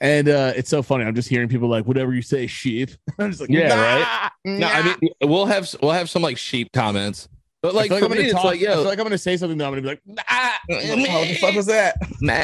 And 0.00 0.28
uh 0.28 0.52
it's 0.56 0.68
so 0.68 0.82
funny. 0.82 1.04
I'm 1.04 1.14
just 1.14 1.28
hearing 1.28 1.48
people 1.48 1.68
like, 1.68 1.86
whatever 1.86 2.12
you 2.12 2.20
say, 2.20 2.46
sheep. 2.48 2.90
I'm 3.18 3.30
just 3.30 3.40
like, 3.40 3.48
Yeah, 3.50 3.68
nah, 3.68 3.74
right? 3.82 4.30
No, 4.44 4.66
I 4.66 4.82
mean 4.82 5.10
we'll 5.22 5.46
have 5.46 5.72
we'll 5.80 5.92
have 5.92 6.10
some 6.10 6.20
like 6.20 6.36
sheep 6.36 6.72
comments, 6.72 7.28
but 7.62 7.72
I 7.72 7.76
like 7.76 7.90
feel 7.90 8.00
for 8.00 8.04
I'm 8.06 8.10
me, 8.10 8.16
gonna 8.18 8.32
talk- 8.32 8.44
like 8.44 8.60
I 8.60 8.72
feel 8.74 8.82
like 8.84 8.98
I'm 8.98 9.04
gonna 9.04 9.16
say 9.16 9.36
something 9.36 9.56
that 9.58 9.64
I'm 9.64 9.70
gonna 9.70 9.82
be 9.82 9.88
like, 9.88 10.00
nah. 10.04 10.22
Nah. 10.96 11.18
what 11.20 11.28
the 11.28 11.34
fuck 11.36 11.54
was 11.54 11.66
that? 11.66 11.96
Nah. 12.20 12.42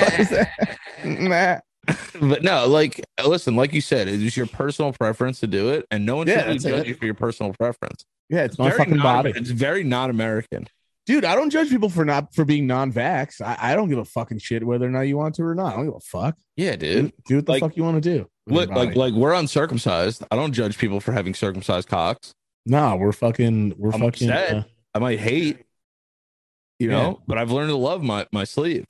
nah. 1.04 1.60
but 2.20 2.42
no, 2.44 2.66
like 2.68 3.04
listen, 3.26 3.56
like 3.56 3.72
you 3.72 3.80
said, 3.80 4.06
it 4.06 4.22
is 4.22 4.36
your 4.36 4.46
personal 4.46 4.92
preference 4.92 5.40
to 5.40 5.46
do 5.48 5.70
it, 5.70 5.86
and 5.90 6.06
no 6.06 6.16
one 6.16 6.28
Yeah, 6.28 6.52
should 6.52 6.60
judge 6.62 6.86
you 6.86 6.94
for 6.94 7.04
your 7.04 7.14
personal 7.14 7.52
preference. 7.52 8.04
Yeah, 8.30 8.44
it's 8.44 8.58
my 8.58 8.68
very 8.68 8.78
fucking 8.78 8.96
non- 8.96 9.02
body. 9.02 9.32
It's 9.36 9.50
very 9.50 9.84
non-American. 9.84 10.68
Dude, 11.06 11.24
I 11.24 11.34
don't 11.34 11.50
judge 11.50 11.68
people 11.68 11.88
for 11.90 12.04
not 12.04 12.32
for 12.34 12.44
being 12.44 12.66
non-vax. 12.66 13.40
I, 13.40 13.72
I 13.72 13.74
don't 13.74 13.88
give 13.88 13.98
a 13.98 14.04
fucking 14.04 14.38
shit 14.38 14.64
whether 14.64 14.86
or 14.86 14.90
not 14.90 15.02
you 15.02 15.16
want 15.18 15.34
to 15.34 15.42
or 15.42 15.54
not. 15.54 15.72
I 15.72 15.76
don't 15.76 15.86
give 15.86 15.94
a 15.96 16.00
fuck. 16.00 16.36
Yeah, 16.56 16.76
dude. 16.76 17.12
do 17.26 17.36
what 17.36 17.46
the 17.46 17.52
Like- 17.52 17.60
fuck 17.60 17.76
you 17.76 17.82
want 17.82 18.02
to 18.02 18.18
do. 18.18 18.28
Look, 18.46 18.70
like 18.70 18.96
like 18.96 19.12
we're 19.14 19.32
uncircumcised. 19.34 20.24
I 20.30 20.36
don't 20.36 20.52
judge 20.52 20.78
people 20.78 21.00
for 21.00 21.12
having 21.12 21.34
circumcised 21.34 21.88
cocks. 21.88 22.32
nah, 22.66 22.96
we're 22.96 23.12
fucking 23.12 23.74
we're 23.76 23.90
I'm 23.92 24.00
fucking 24.00 24.30
uh, 24.30 24.62
I 24.94 24.98
might 24.98 25.20
hate, 25.20 25.58
you 26.78 26.90
Yeah. 26.90 26.96
know, 27.02 27.22
but 27.28 27.38
I've 27.38 27.50
learned 27.52 27.70
to 27.70 27.76
love 27.76 28.02
my 28.02 28.26
my 28.32 28.44
sleeve. 28.44 28.84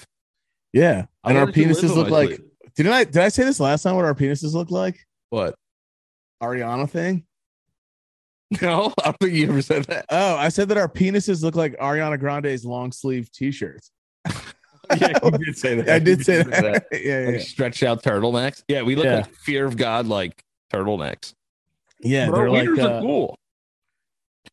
yeah. 0.72 1.06
I 1.24 1.30
And 1.30 1.38
our 1.38 1.44
learned 1.44 1.54
to 1.54 1.60
live 1.66 1.76
penises 1.76 1.94
look 1.96 2.08
like 2.10 2.28
sleeve. 2.28 2.40
didn't 2.74 2.92
I 2.92 3.04
did 3.04 3.18
I 3.18 3.28
say 3.28 3.44
this 3.44 3.60
last 3.60 3.82
time 3.82 3.96
what 3.96 4.04
our 4.04 4.14
penises 4.14 4.54
look 4.54 4.70
like? 4.70 4.98
What? 5.30 5.54
Ariana 6.42 6.88
thing? 6.88 7.24
No, 8.60 8.92
I 8.98 9.04
don't 9.04 9.16
think 9.20 9.34
you 9.34 9.48
ever 9.48 9.62
said 9.62 9.84
that. 9.84 10.06
Oh, 10.10 10.34
I 10.36 10.48
said 10.48 10.68
that 10.70 10.76
our 10.78 10.88
penises 10.88 11.42
look 11.42 11.54
like 11.54 11.76
Ariana 11.78 12.18
Grande's 12.18 12.64
long 12.64 12.90
sleeve 12.92 13.30
t-shirts. 13.32 13.90
Yeah, 15.00 15.16
you 15.22 15.30
did 15.38 15.56
say 15.56 15.76
that. 15.76 15.88
I 15.94 15.98
did 16.00 16.24
say 16.26 16.42
that. 16.42 16.86
yeah, 16.90 16.98
yeah, 17.20 17.28
Like 17.30 17.40
stretched 17.42 17.84
out 17.84 18.02
turtlenecks. 18.02 18.64
Yeah, 18.66 18.82
we 18.82 18.96
look 18.96 19.04
Yeah. 19.04 19.16
like 19.18 19.32
fear 19.36 19.64
of 19.64 19.76
God, 19.76 20.08
like 20.08 20.42
turtlenecks. 20.72 21.32
Yeah, 22.00 22.28
But 22.28 22.36
they're 22.38 22.50
like 22.50 22.68
uh, 22.76 23.00
cool. 23.00 23.36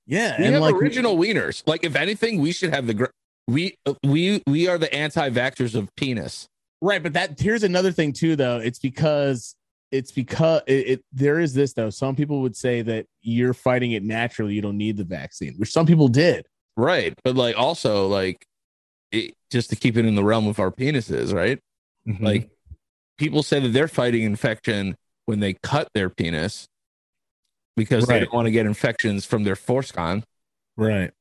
yeah, 0.05 0.35
We 0.37 0.45
and 0.45 0.53
have 0.53 0.61
like 0.61 0.75
original 0.75 1.17
wieners. 1.17 1.63
Like 1.65 1.83
if 1.83 1.95
anything, 1.95 2.39
we 2.39 2.51
should 2.51 2.71
have 2.71 2.85
the 2.85 2.93
gr- 2.93 3.05
we 3.47 3.77
we 4.03 4.43
we 4.45 4.67
are 4.67 4.77
the 4.77 4.93
anti-vaxxers 4.93 5.73
of 5.73 5.89
penis. 5.95 6.47
right, 6.83 7.01
but 7.01 7.13
that 7.13 7.39
here's 7.39 7.63
another 7.63 7.91
thing 7.91 8.13
too 8.13 8.35
though. 8.35 8.57
It's 8.57 8.77
because 8.77 9.55
it's 9.91 10.11
because 10.11 10.61
it, 10.67 10.87
it 10.87 11.05
there 11.13 11.39
is 11.39 11.53
this 11.53 11.73
though. 11.73 11.89
Some 11.89 12.15
people 12.15 12.41
would 12.41 12.55
say 12.55 12.81
that 12.81 13.05
you're 13.21 13.53
fighting 13.53 13.91
it 13.93 14.03
naturally, 14.03 14.53
you 14.53 14.61
don't 14.61 14.77
need 14.77 14.97
the 14.97 15.03
vaccine, 15.03 15.53
which 15.57 15.71
some 15.71 15.85
people 15.85 16.07
did. 16.07 16.45
Right. 16.75 17.13
But 17.23 17.35
like 17.35 17.57
also 17.57 18.07
like 18.07 18.45
it, 19.11 19.33
just 19.51 19.69
to 19.69 19.75
keep 19.75 19.97
it 19.97 20.05
in 20.05 20.15
the 20.15 20.23
realm 20.23 20.47
of 20.47 20.59
our 20.59 20.71
penises, 20.71 21.33
right? 21.33 21.59
Mm-hmm. 22.07 22.23
Like 22.25 22.49
people 23.17 23.43
say 23.43 23.59
that 23.59 23.69
they're 23.69 23.87
fighting 23.87 24.23
infection 24.23 24.95
when 25.25 25.39
they 25.39 25.53
cut 25.53 25.87
their 25.93 26.09
penis 26.09 26.67
because 27.75 28.05
they 28.07 28.19
don't 28.19 28.33
want 28.33 28.45
to 28.47 28.51
get 28.51 28.65
infections 28.65 29.25
from 29.25 29.43
their 29.43 29.55
foreskin. 29.55 30.23
right. 30.75 31.11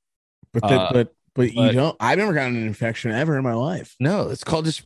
But 0.52 0.62
that, 0.62 0.80
Uh, 0.80 0.92
but 0.92 1.12
but 1.34 1.48
you 1.52 1.54
but- 1.66 1.72
don't 1.74 1.96
I've 2.00 2.18
never 2.18 2.32
gotten 2.32 2.56
an 2.56 2.66
infection 2.66 3.10
ever 3.12 3.36
in 3.36 3.44
my 3.44 3.52
life. 3.54 3.94
No, 4.00 4.30
it's 4.30 4.42
called 4.44 4.64
just 4.64 4.84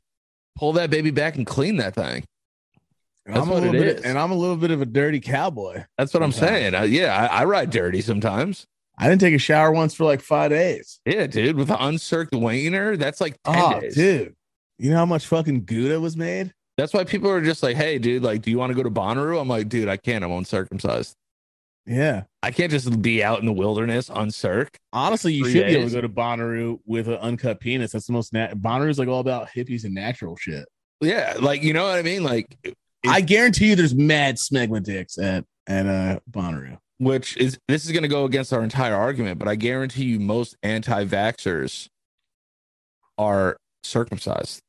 pull 0.57 0.73
that 0.75 0.91
baby 0.91 1.11
back 1.11 1.37
and 1.37 1.47
clean 1.47 1.77
that 1.77 1.95
thing. 1.95 2.25
That's 3.33 3.47
I'm 3.47 3.51
a 3.51 3.55
little 3.55 3.75
it 3.75 3.79
bit 3.79 3.97
is. 3.99 4.03
and 4.03 4.19
I'm 4.19 4.31
a 4.31 4.35
little 4.37 4.57
bit 4.57 4.71
of 4.71 4.81
a 4.83 4.87
dirty 4.87 5.21
cowboy. 5.21 5.85
That's 5.99 6.13
what 6.15 6.23
I'm 6.23 6.33
saying. 6.33 6.75
Uh, 6.75 6.83
yeah, 6.83 7.29
I, 7.31 7.41
I 7.41 7.45
ride 7.45 7.71
dirty 7.71 8.01
sometimes. 8.01 8.67
I 8.99 9.09
didn't 9.09 9.21
take 9.23 9.35
a 9.35 9.39
shower 9.39 9.73
once 9.73 9.95
for 9.95 10.05
like 10.05 10.21
five 10.21 10.51
days. 10.51 11.01
Yeah, 11.07 11.27
dude, 11.27 11.57
with 11.57 11.71
an 11.71 11.77
uncirced 11.81 12.33
wiener, 12.33 12.97
that's 12.97 13.21
like 13.21 13.37
10 13.45 13.55
Oh, 13.57 13.81
days. 13.81 13.95
dude. 13.95 14.35
You 14.79 14.91
know 14.91 14.97
how 14.97 15.07
much 15.07 15.27
fucking 15.27 15.65
Gouda 15.65 16.01
was 16.01 16.17
made? 16.17 16.53
That's 16.77 16.93
why 16.93 17.05
people 17.05 17.31
are 17.31 17.41
just 17.43 17.63
like, 17.63 17.77
hey, 17.77 17.99
dude, 17.99 18.23
like, 18.23 18.43
do 18.43 18.51
you 18.51 18.59
want 18.59 18.71
to 18.71 18.75
go 18.75 18.83
to 18.83 18.91
Bonnaroo? 18.91 19.41
I'm 19.41 19.49
like, 19.49 19.69
dude, 19.69 19.89
I 19.89 19.97
can't. 19.97 20.25
I'm 20.25 20.31
uncircumcised. 20.33 21.15
Yeah. 21.87 22.25
I 22.43 22.51
can't 22.51 22.71
just 22.71 23.01
be 23.03 23.23
out 23.25 23.41
in 23.41 23.47
the 23.47 23.53
wilderness 23.53 24.09
uncirc. 24.09 24.69
Honestly, 24.93 25.33
you 25.35 25.45
should 25.47 25.67
be 25.67 25.77
able 25.77 25.89
to 25.89 25.95
go 25.95 26.01
to 26.03 26.09
Bonnaroo 26.09 26.79
with 26.87 27.09
an 27.09 27.15
uncut 27.17 27.61
penis. 27.61 27.93
That's 27.93 28.07
the 28.07 28.13
most 28.13 28.33
nat- 28.33 28.55
Bonnaroo's 28.57 28.99
like 28.99 29.09
all 29.09 29.21
about 29.21 29.49
hippies 29.49 29.85
and 29.85 29.95
natural 29.95 30.37
shit. 30.37 30.67
Yeah, 31.01 31.37
like, 31.41 31.63
you 31.63 31.73
know 31.73 31.85
what 31.87 31.99
I 31.99 32.03
mean? 32.03 32.23
Like, 32.23 32.57
I 33.07 33.21
guarantee 33.21 33.71
you 33.71 33.77
there's 33.77 33.95
mad 33.95 34.37
smegma 34.37 34.83
dicks 34.83 35.19
at 35.19 35.45
at 35.67 35.87
uh 35.87 36.21
Bonnaroo. 36.31 36.79
which 36.99 37.37
is 37.37 37.59
this 37.69 37.85
is 37.87 37.93
going 37.93 38.03
to 38.03 38.09
go 38.09 38.25
against 38.25 38.53
our 38.53 38.63
entire 38.63 38.95
argument, 38.95 39.39
but 39.39 39.49
I 39.49 39.55
guarantee 39.55 40.05
you 40.05 40.21
most 40.21 40.57
anti-vaxxers 40.63 41.89
are 43.19 43.57
circumcised. 43.85 44.61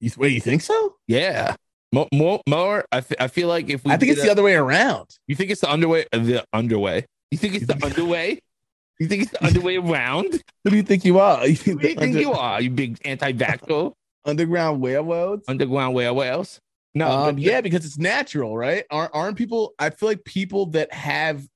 You, 0.00 0.10
wait, 0.16 0.32
you 0.32 0.40
think 0.40 0.62
so? 0.62 0.94
Yeah. 1.06 1.56
More, 1.92 2.08
more, 2.12 2.40
more 2.48 2.84
I, 2.92 2.98
f- 2.98 3.12
I 3.20 3.28
feel 3.28 3.48
like 3.48 3.70
if 3.70 3.84
we 3.84 3.92
I 3.92 3.96
think 3.96 4.12
it's 4.12 4.20
a- 4.20 4.24
the 4.24 4.30
other 4.32 4.42
way 4.42 4.54
around. 4.54 5.08
You 5.28 5.36
think 5.36 5.50
it's 5.50 5.60
the 5.60 5.70
underway? 5.70 6.06
The 6.12 6.44
underway. 6.52 7.06
You 7.30 7.38
think 7.38 7.54
it's 7.54 7.66
the 7.66 7.74
underway? 7.84 8.40
You 8.98 9.06
think 9.08 9.22
it's 9.22 9.30
the 9.32 9.44
underway 9.44 9.76
around? 9.76 10.42
Who 10.64 10.70
do 10.70 10.76
you 10.76 10.82
think 10.82 11.04
you 11.04 11.18
are? 11.18 11.46
You 11.46 11.54
Who 11.54 11.78
think 11.78 11.80
do 11.80 11.88
you 11.88 11.94
think 11.94 12.02
under- 12.16 12.20
you 12.20 12.32
are? 12.32 12.60
You 12.60 12.70
big 12.70 12.98
anti-vaxxer, 13.04 13.92
underground 14.24 14.80
werewolves? 14.80 15.44
underground 15.48 15.94
whale 15.94 16.14
whales? 16.14 16.60
No, 16.94 17.10
um, 17.10 17.34
but- 17.34 17.42
yeah, 17.42 17.60
because 17.60 17.84
it's 17.84 17.98
natural, 17.98 18.56
right? 18.56 18.84
Aren't, 18.90 19.14
aren't 19.14 19.36
people? 19.36 19.74
I 19.78 19.90
feel 19.90 20.08
like 20.08 20.24
people 20.24 20.66
that 20.66 20.92
have 20.92 21.46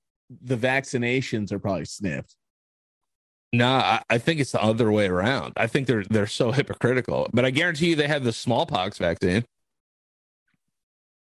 the 0.43 0.57
vaccinations 0.57 1.53
are 1.53 1.59
probably 1.59 1.85
sniffed. 1.85 2.35
Nah, 3.53 3.79
I, 3.79 4.03
I 4.11 4.19
think 4.19 4.41
it's 4.41 4.53
the 4.53 4.63
other 4.63 4.93
way 4.93 5.07
around. 5.09 5.55
I 5.57 5.67
think 5.69 5.87
they're 5.87 6.05
they're 6.05 6.27
so 6.27 6.53
hypocritical. 6.53 7.29
But 7.33 7.45
I 7.45 7.51
guarantee 7.51 7.91
you, 7.91 7.97
they 7.97 8.07
have 8.09 8.25
the 8.25 8.33
smallpox 8.33 8.99
vaccine. 8.99 9.45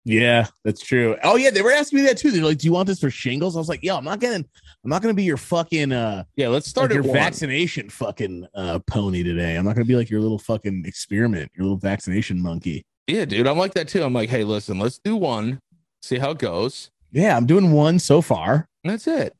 Yeah, 0.05 0.47
that's 0.65 0.81
true. 0.81 1.15
Oh 1.23 1.37
yeah, 1.37 1.49
they 1.49 1.61
were 1.61 1.71
asking 1.71 1.99
me 1.99 2.05
that 2.07 2.17
too. 2.17 2.31
They're 2.31 2.43
like, 2.43 2.57
"Do 2.57 2.67
you 2.67 2.73
want 2.73 2.87
this 2.87 2.99
for 2.99 3.09
shingles?" 3.09 3.55
I 3.55 3.59
was 3.59 3.69
like, 3.69 3.83
"Yo, 3.83 3.95
I'm 3.95 4.03
not 4.03 4.19
getting. 4.19 4.45
I'm 4.83 4.89
not 4.89 5.01
gonna 5.01 5.13
be 5.13 5.23
your 5.23 5.37
fucking 5.37 5.93
uh 5.93 6.25
Yeah, 6.35 6.49
let's 6.49 6.67
start 6.67 6.91
start 6.91 6.93
your 6.93 7.03
one. 7.09 7.13
vaccination 7.13 7.89
fucking 7.89 8.45
uh 8.53 8.79
pony 8.87 9.23
today. 9.23 9.55
I'm 9.55 9.63
not 9.65 9.75
gonna 9.75 9.85
be 9.85 9.95
like 9.95 10.09
your 10.09 10.19
little 10.19 10.39
fucking 10.39 10.83
experiment, 10.85 11.51
your 11.55 11.63
little 11.63 11.77
vaccination 11.77 12.41
monkey." 12.41 12.85
Yeah, 13.07 13.23
dude, 13.25 13.47
I'm 13.47 13.57
like 13.57 13.73
that 13.75 13.87
too. 13.87 14.03
I'm 14.03 14.13
like, 14.13 14.29
hey, 14.29 14.43
listen, 14.43 14.79
let's 14.79 14.97
do 14.97 15.15
one, 15.15 15.59
see 16.01 16.17
how 16.17 16.31
it 16.31 16.37
goes. 16.39 16.89
Yeah, 17.11 17.35
I'm 17.37 17.45
doing 17.45 17.71
one 17.71 17.99
so 17.99 18.21
far. 18.21 18.67
That's 18.83 19.07
it. 19.07 19.33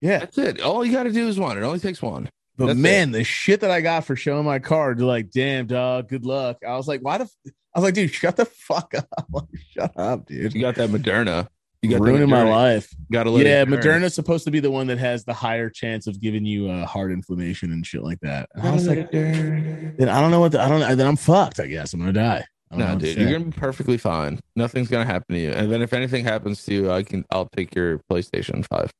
Yeah, 0.00 0.18
That's 0.20 0.36
it. 0.38 0.60
All 0.60 0.84
you 0.84 0.92
got 0.92 1.04
to 1.04 1.12
do 1.12 1.26
is 1.28 1.38
one. 1.38 1.56
It 1.56 1.62
only 1.62 1.78
takes 1.78 2.02
one. 2.02 2.28
but 2.56 2.66
That's 2.66 2.78
man, 2.78 3.12
the 3.12 3.24
shit 3.24 3.60
that 3.60 3.70
I 3.70 3.80
got 3.80 4.04
for 4.04 4.14
showing 4.16 4.44
my 4.44 4.58
card, 4.58 5.00
like, 5.00 5.30
"Damn, 5.30 5.66
dog, 5.66 6.08
good 6.08 6.24
luck." 6.26 6.58
I 6.66 6.76
was 6.76 6.86
like, 6.86 7.00
"Why 7.00 7.18
the?" 7.18 7.24
F-? 7.24 7.52
I 7.76 7.78
was 7.78 7.84
like, 7.84 7.94
"Dude, 7.94 8.10
shut 8.10 8.36
the 8.36 8.46
fuck 8.46 8.94
up! 8.94 9.06
Like, 9.30 9.44
shut 9.70 9.92
up, 9.98 10.24
dude." 10.24 10.54
You 10.54 10.62
got 10.62 10.76
that 10.76 10.88
Moderna. 10.88 11.46
You 11.82 11.90
got 11.90 12.00
ruining 12.00 12.30
my 12.30 12.42
life. 12.42 12.88
Got 13.12 13.24
to 13.24 13.30
let 13.30 13.44
Yeah. 13.44 13.64
Moderna's 13.66 14.14
supposed 14.14 14.46
to 14.46 14.50
be 14.50 14.60
the 14.60 14.70
one 14.70 14.86
that 14.86 14.96
has 14.98 15.24
the 15.24 15.34
higher 15.34 15.68
chance 15.68 16.06
of 16.06 16.18
giving 16.20 16.46
you 16.46 16.70
uh, 16.70 16.86
heart 16.86 17.12
inflammation 17.12 17.70
and 17.72 17.86
shit 17.86 18.02
like 18.02 18.18
that. 18.20 18.48
And 18.54 18.66
I 18.66 18.72
was 18.72 18.88
like, 18.88 19.10
dude. 19.10 19.98
then 19.98 20.08
I 20.08 20.20
don't 20.22 20.30
know 20.30 20.40
what. 20.40 20.52
The, 20.52 20.62
I 20.62 20.68
don't. 20.68 20.80
know. 20.80 20.94
Then 20.94 21.06
I'm 21.06 21.16
fucked. 21.16 21.60
I 21.60 21.66
guess 21.66 21.92
I'm 21.92 22.00
gonna 22.00 22.14
die. 22.14 22.44
I 22.70 22.76
don't 22.76 22.78
know 22.78 22.94
No, 22.94 22.98
dude, 22.98 23.18
you're 23.18 23.30
gonna 23.30 23.50
be 23.50 23.60
perfectly 23.60 23.98
fine. 23.98 24.40
Nothing's 24.56 24.88
gonna 24.88 25.04
happen 25.04 25.34
to 25.36 25.40
you. 25.40 25.50
And 25.50 25.70
then 25.70 25.82
if 25.82 25.92
anything 25.92 26.24
happens 26.24 26.64
to 26.64 26.74
you, 26.74 26.90
I 26.90 27.02
can 27.02 27.26
I'll 27.30 27.48
take 27.54 27.74
your 27.74 27.98
PlayStation 28.10 28.66
Five. 28.66 28.90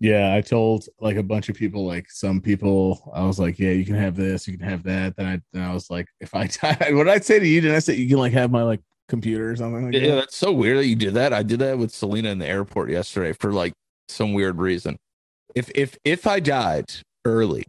Yeah, 0.00 0.34
I 0.34 0.40
told 0.40 0.86
like 0.98 1.16
a 1.16 1.22
bunch 1.22 1.50
of 1.50 1.56
people, 1.56 1.86
like 1.86 2.10
some 2.10 2.40
people, 2.40 3.12
I 3.14 3.22
was 3.24 3.38
like, 3.38 3.58
yeah, 3.58 3.72
you 3.72 3.84
can 3.84 3.96
have 3.96 4.16
this, 4.16 4.48
you 4.48 4.56
can 4.56 4.66
have 4.66 4.82
that. 4.84 5.14
Then 5.14 5.26
I, 5.26 5.40
then 5.52 5.62
I 5.62 5.74
was 5.74 5.90
like, 5.90 6.06
if 6.20 6.34
I 6.34 6.46
die, 6.62 6.92
what 6.92 7.04
did 7.04 7.08
I 7.08 7.20
say 7.20 7.38
to 7.38 7.46
you? 7.46 7.60
Did 7.60 7.74
I 7.74 7.80
say 7.80 7.94
you 7.96 8.08
can 8.08 8.16
like 8.16 8.32
have 8.32 8.50
my 8.50 8.62
like 8.62 8.80
computer 9.08 9.50
or 9.50 9.56
something 9.56 9.84
like 9.84 9.94
Yeah, 9.94 10.08
that? 10.08 10.14
that's 10.14 10.36
so 10.36 10.52
weird 10.52 10.78
that 10.78 10.86
you 10.86 10.96
did 10.96 11.14
that. 11.14 11.34
I 11.34 11.42
did 11.42 11.58
that 11.58 11.76
with 11.76 11.92
Selena 11.92 12.30
in 12.30 12.38
the 12.38 12.48
airport 12.48 12.90
yesterday 12.90 13.32
for 13.32 13.52
like 13.52 13.74
some 14.08 14.32
weird 14.32 14.58
reason. 14.58 14.96
If 15.54 15.70
if 15.74 15.98
if 16.04 16.26
I 16.26 16.40
died 16.40 16.90
early, 17.26 17.64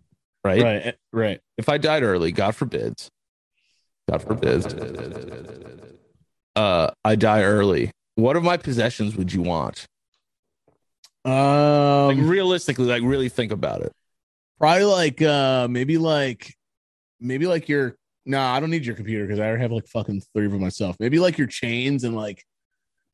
right? 0.45 0.61
Right, 0.61 0.85
eh, 0.85 0.91
right. 1.11 1.41
If 1.57 1.67
I 1.67 1.77
died 1.77 2.03
early, 2.03 2.31
God 2.31 2.55
forbids, 2.55 3.09
God 4.09 4.21
forbids, 4.21 4.67
uh, 6.55 6.91
I 7.03 7.15
die 7.15 7.43
early. 7.43 7.91
What 8.15 8.35
of 8.37 8.43
my 8.43 8.55
possessions 8.57 9.15
would 9.17 9.33
you 9.33 9.41
want? 9.41 9.85
Like 11.25 12.17
Um, 12.17 12.27
realistically, 12.27 12.85
like 12.85 13.03
really 13.03 13.29
think 13.29 13.51
about 13.51 13.81
it. 13.81 13.91
probably 14.59 14.85
like 14.85 15.21
uh, 15.21 15.67
maybe 15.69 15.97
like, 15.97 16.55
maybe 17.19 17.47
like 17.47 17.69
your. 17.69 17.95
No, 18.25 18.39
I 18.39 18.59
don't 18.59 18.69
need 18.69 18.85
your 18.85 18.95
computer 18.95 19.25
because 19.25 19.39
I 19.39 19.47
already 19.47 19.63
have 19.63 19.71
like 19.71 19.87
fucking 19.87 20.21
three 20.33 20.45
of 20.45 20.51
them 20.51 20.61
myself. 20.61 20.95
Maybe 20.99 21.17
like 21.19 21.39
your 21.39 21.47
chains 21.47 22.03
and 22.03 22.15
like, 22.15 22.45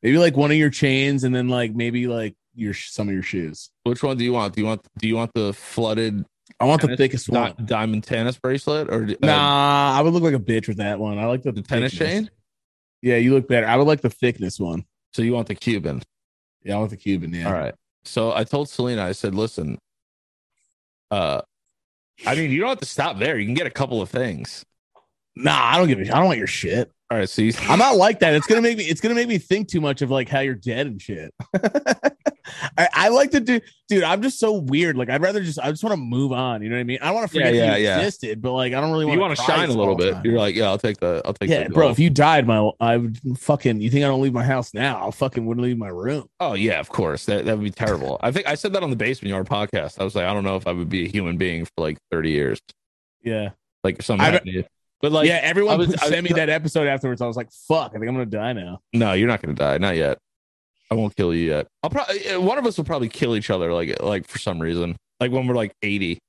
maybe 0.03 0.17
like 0.17 0.35
one 0.35 0.51
of 0.51 0.57
your 0.57 0.69
chains 0.69 1.23
and 1.23 1.33
then 1.33 1.47
like 1.47 1.73
maybe 1.73 2.07
like 2.07 2.35
your 2.55 2.73
some 2.73 3.07
of 3.07 3.13
your 3.13 3.23
shoes. 3.23 3.69
Which 3.83 4.03
one 4.03 4.17
do 4.17 4.25
you 4.25 4.33
want? 4.33 4.55
Do 4.55 4.61
you 4.61 4.67
want 4.67 4.85
do 4.99 5.07
you 5.07 5.15
want 5.15 5.31
the 5.33 5.53
flooded 5.53 6.25
I 6.59 6.65
want 6.65 6.81
the 6.81 6.97
thickest 6.97 7.29
one. 7.29 7.53
diamond 7.65 8.03
tennis 8.03 8.37
bracelet 8.37 8.89
or 8.89 9.03
uh, 9.03 9.13
Nah, 9.21 9.97
I 9.97 10.01
would 10.01 10.13
look 10.13 10.23
like 10.23 10.33
a 10.33 10.39
bitch 10.39 10.67
with 10.67 10.77
that 10.77 10.99
one. 10.99 11.19
I 11.19 11.25
like 11.25 11.43
the, 11.43 11.51
the 11.51 11.61
tennis 11.61 11.93
chain? 11.93 12.29
Yeah, 13.01 13.17
you 13.17 13.33
look 13.33 13.47
better. 13.47 13.67
I 13.67 13.75
would 13.75 13.87
like 13.87 14.01
the 14.01 14.09
thickness 14.09 14.59
one. 14.59 14.85
So 15.13 15.21
you 15.21 15.33
want 15.33 15.47
the 15.47 15.55
Cuban? 15.55 16.01
Yeah, 16.63 16.75
I 16.75 16.79
want 16.79 16.89
the 16.89 16.97
Cuban. 16.97 17.33
Yeah. 17.33 17.47
All 17.47 17.53
right. 17.53 17.75
So 18.07 18.33
I 18.33 18.43
told 18.43 18.69
Selena, 18.69 19.03
I 19.03 19.11
said, 19.11 19.35
listen, 19.35 19.77
uh, 21.11 21.41
I 22.25 22.35
mean, 22.35 22.51
you 22.51 22.59
don't 22.59 22.69
have 22.69 22.79
to 22.79 22.85
stop 22.85 23.19
there. 23.19 23.37
You 23.37 23.45
can 23.45 23.53
get 23.53 23.67
a 23.67 23.71
couple 23.71 24.01
of 24.01 24.09
things. 24.09 24.63
Nah, 25.35 25.53
I 25.53 25.77
don't 25.77 25.87
give 25.87 25.99
a. 25.99 26.03
I 26.03 26.17
don't 26.17 26.25
want 26.25 26.39
your 26.39 26.47
shit. 26.47 26.91
All 27.11 27.17
right. 27.17 27.29
So 27.29 27.43
you, 27.43 27.53
I'm 27.69 27.77
not 27.77 27.95
like 27.95 28.19
that. 28.19 28.33
It's 28.33 28.47
gonna 28.47 28.61
make 28.61 28.77
me. 28.77 28.85
It's 28.85 29.01
gonna 29.01 29.13
make 29.13 29.27
me 29.27 29.37
think 29.37 29.67
too 29.67 29.81
much 29.81 30.01
of 30.01 30.09
like 30.09 30.29
how 30.29 30.39
you're 30.39 30.55
dead 30.55 30.87
and 30.87 31.01
shit. 31.01 31.31
I, 32.77 32.89
I 32.93 33.09
like 33.09 33.31
to 33.31 33.39
do, 33.39 33.59
dude. 33.87 34.03
I'm 34.03 34.21
just 34.21 34.39
so 34.39 34.53
weird. 34.53 34.97
Like 34.97 35.09
I'd 35.09 35.21
rather 35.21 35.43
just. 35.43 35.59
I 35.59 35.71
just 35.71 35.83
want 35.83 35.93
to 35.93 35.97
move 35.97 36.31
on. 36.31 36.61
You 36.61 36.69
know 36.69 36.75
what 36.75 36.81
I 36.81 36.83
mean? 36.83 36.99
I 37.01 37.11
want 37.11 37.29
to 37.29 37.33
forget 37.33 37.53
yeah, 37.53 37.75
you 37.75 37.83
yeah. 37.83 37.97
existed, 37.97 38.41
but 38.41 38.53
like 38.53 38.73
I 38.73 38.81
don't 38.81 38.91
really 38.91 39.05
want. 39.05 39.15
you 39.17 39.21
want 39.21 39.37
to 39.37 39.43
shine 39.43 39.69
a 39.69 39.73
little 39.73 39.95
bit. 39.95 40.15
You're 40.23 40.37
like, 40.37 40.55
yeah, 40.55 40.65
I'll 40.65 40.77
take 40.77 40.97
the, 40.99 41.21
I'll 41.25 41.33
take 41.33 41.49
yeah, 41.49 41.63
the 41.63 41.69
bro. 41.69 41.89
If 41.89 41.99
you 41.99 42.09
died, 42.09 42.47
my 42.47 42.69
I 42.79 42.97
would 42.97 43.19
fucking. 43.37 43.81
You 43.81 43.89
think 43.89 44.05
I 44.05 44.07
don't 44.07 44.21
leave 44.21 44.33
my 44.33 44.43
house 44.43 44.73
now? 44.73 45.07
I 45.07 45.11
fucking 45.11 45.45
wouldn't 45.45 45.63
leave 45.63 45.77
my 45.77 45.89
room. 45.89 46.29
oh 46.39 46.53
yeah, 46.53 46.79
of 46.79 46.89
course. 46.89 47.25
That 47.25 47.45
that 47.45 47.57
would 47.57 47.63
be 47.63 47.71
terrible. 47.71 48.17
I 48.21 48.31
think 48.31 48.47
I 48.47 48.55
said 48.55 48.73
that 48.73 48.83
on 48.83 48.89
the 48.89 48.95
Basement 48.95 49.29
Yard 49.29 49.47
podcast. 49.47 49.99
I 49.99 50.03
was 50.03 50.15
like, 50.15 50.25
I 50.25 50.33
don't 50.33 50.43
know 50.43 50.55
if 50.55 50.67
I 50.67 50.71
would 50.71 50.89
be 50.89 51.05
a 51.05 51.09
human 51.09 51.37
being 51.37 51.65
for 51.65 51.71
like 51.77 51.97
30 52.11 52.31
years. 52.31 52.61
Yeah, 53.23 53.49
Like 53.83 53.99
if 53.99 54.05
something 54.05 54.25
I 54.25 54.31
happened 54.31 54.51
to 54.51 54.57
you. 54.57 54.63
But 55.01 55.11
like, 55.11 55.27
yeah. 55.27 55.39
Everyone 55.43 55.77
was- 55.77 55.89
I 55.89 56.05
was- 56.05 56.09
sent 56.09 56.23
me 56.23 56.33
that 56.35 56.49
episode 56.49 56.87
afterwards. 56.87 57.21
I 57.21 57.27
was 57.27 57.35
like, 57.37 57.51
fuck. 57.51 57.91
I 57.91 57.99
think 57.99 58.07
I'm 58.07 58.13
gonna 58.13 58.25
die 58.25 58.53
now. 58.53 58.79
no, 58.93 59.13
you're 59.13 59.27
not 59.27 59.41
gonna 59.41 59.53
die. 59.53 59.77
Not 59.77 59.95
yet. 59.95 60.17
I 60.89 60.95
won't 60.95 61.15
kill 61.15 61.33
you 61.33 61.49
yet. 61.49 61.67
I'll 61.83 61.89
probably 61.89 62.37
one 62.37 62.57
of 62.57 62.65
us 62.65 62.77
will 62.77 62.85
probably 62.85 63.09
kill 63.09 63.35
each 63.35 63.49
other 63.49 63.73
like 63.73 64.01
like 64.01 64.27
for 64.27 64.39
some 64.39 64.59
reason. 64.59 64.95
Like 65.19 65.31
when 65.31 65.47
we're 65.47 65.55
like 65.55 65.73
80. 65.81 66.19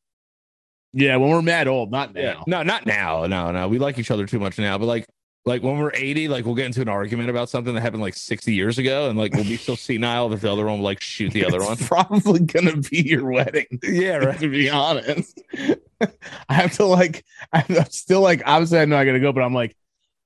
Yeah, 0.95 1.17
when 1.17 1.31
we're 1.31 1.43
mad 1.43 1.69
old, 1.69 1.91
not 1.91 2.15
now. 2.15 2.45
No, 2.47 2.63
not 2.63 2.87
now. 2.87 3.27
No, 3.27 3.53
no. 3.53 3.69
We 3.69 3.79
like 3.79 3.99
each 3.99 4.11
other 4.11 4.27
too 4.27 4.39
much 4.39 4.59
now. 4.59 4.79
But 4.79 4.87
like, 4.87 5.07
like 5.45 5.63
when 5.63 5.79
we're 5.79 5.93
80, 5.95 6.29
like 6.29 6.47
we'll 6.47 6.55
get 6.55 6.67
into 6.67 6.81
an 6.81 6.89
argument 6.89 7.29
about 7.29 7.51
something 7.51 7.75
that 7.75 7.81
happened 7.83 8.03
like 8.03 8.15
60 8.15 8.55
years 8.55 8.79
ago, 8.79 9.09
and 9.09 9.19
like 9.19 9.35
we'll 9.35 9.45
be 9.45 9.57
so 9.57 9.75
senile 9.77 10.31
that 10.31 10.41
the 10.41 10.51
other 10.51 10.65
one 10.65 10.79
will 10.79 10.85
like 10.85 11.01
shoot 11.01 11.33
the 11.33 11.45
other 11.45 11.63
one. 11.63 11.77
Probably 11.77 12.41
gonna 12.41 12.77
be 12.77 13.03
your 13.07 13.31
wedding. 13.31 13.67
Yeah, 13.83 14.33
To 14.39 14.49
be 14.49 14.71
honest, 14.71 15.41
I 16.01 16.55
have 16.55 16.73
to 16.77 16.87
like. 16.87 17.25
I'm 17.53 17.85
still 17.91 18.23
like. 18.23 18.43
Obviously, 18.47 18.79
I 18.79 18.87
know 18.87 18.97
I 18.97 19.05
gotta 19.05 19.21
go, 19.21 19.33
but 19.33 19.43
I'm 19.43 19.55
like, 19.55 19.77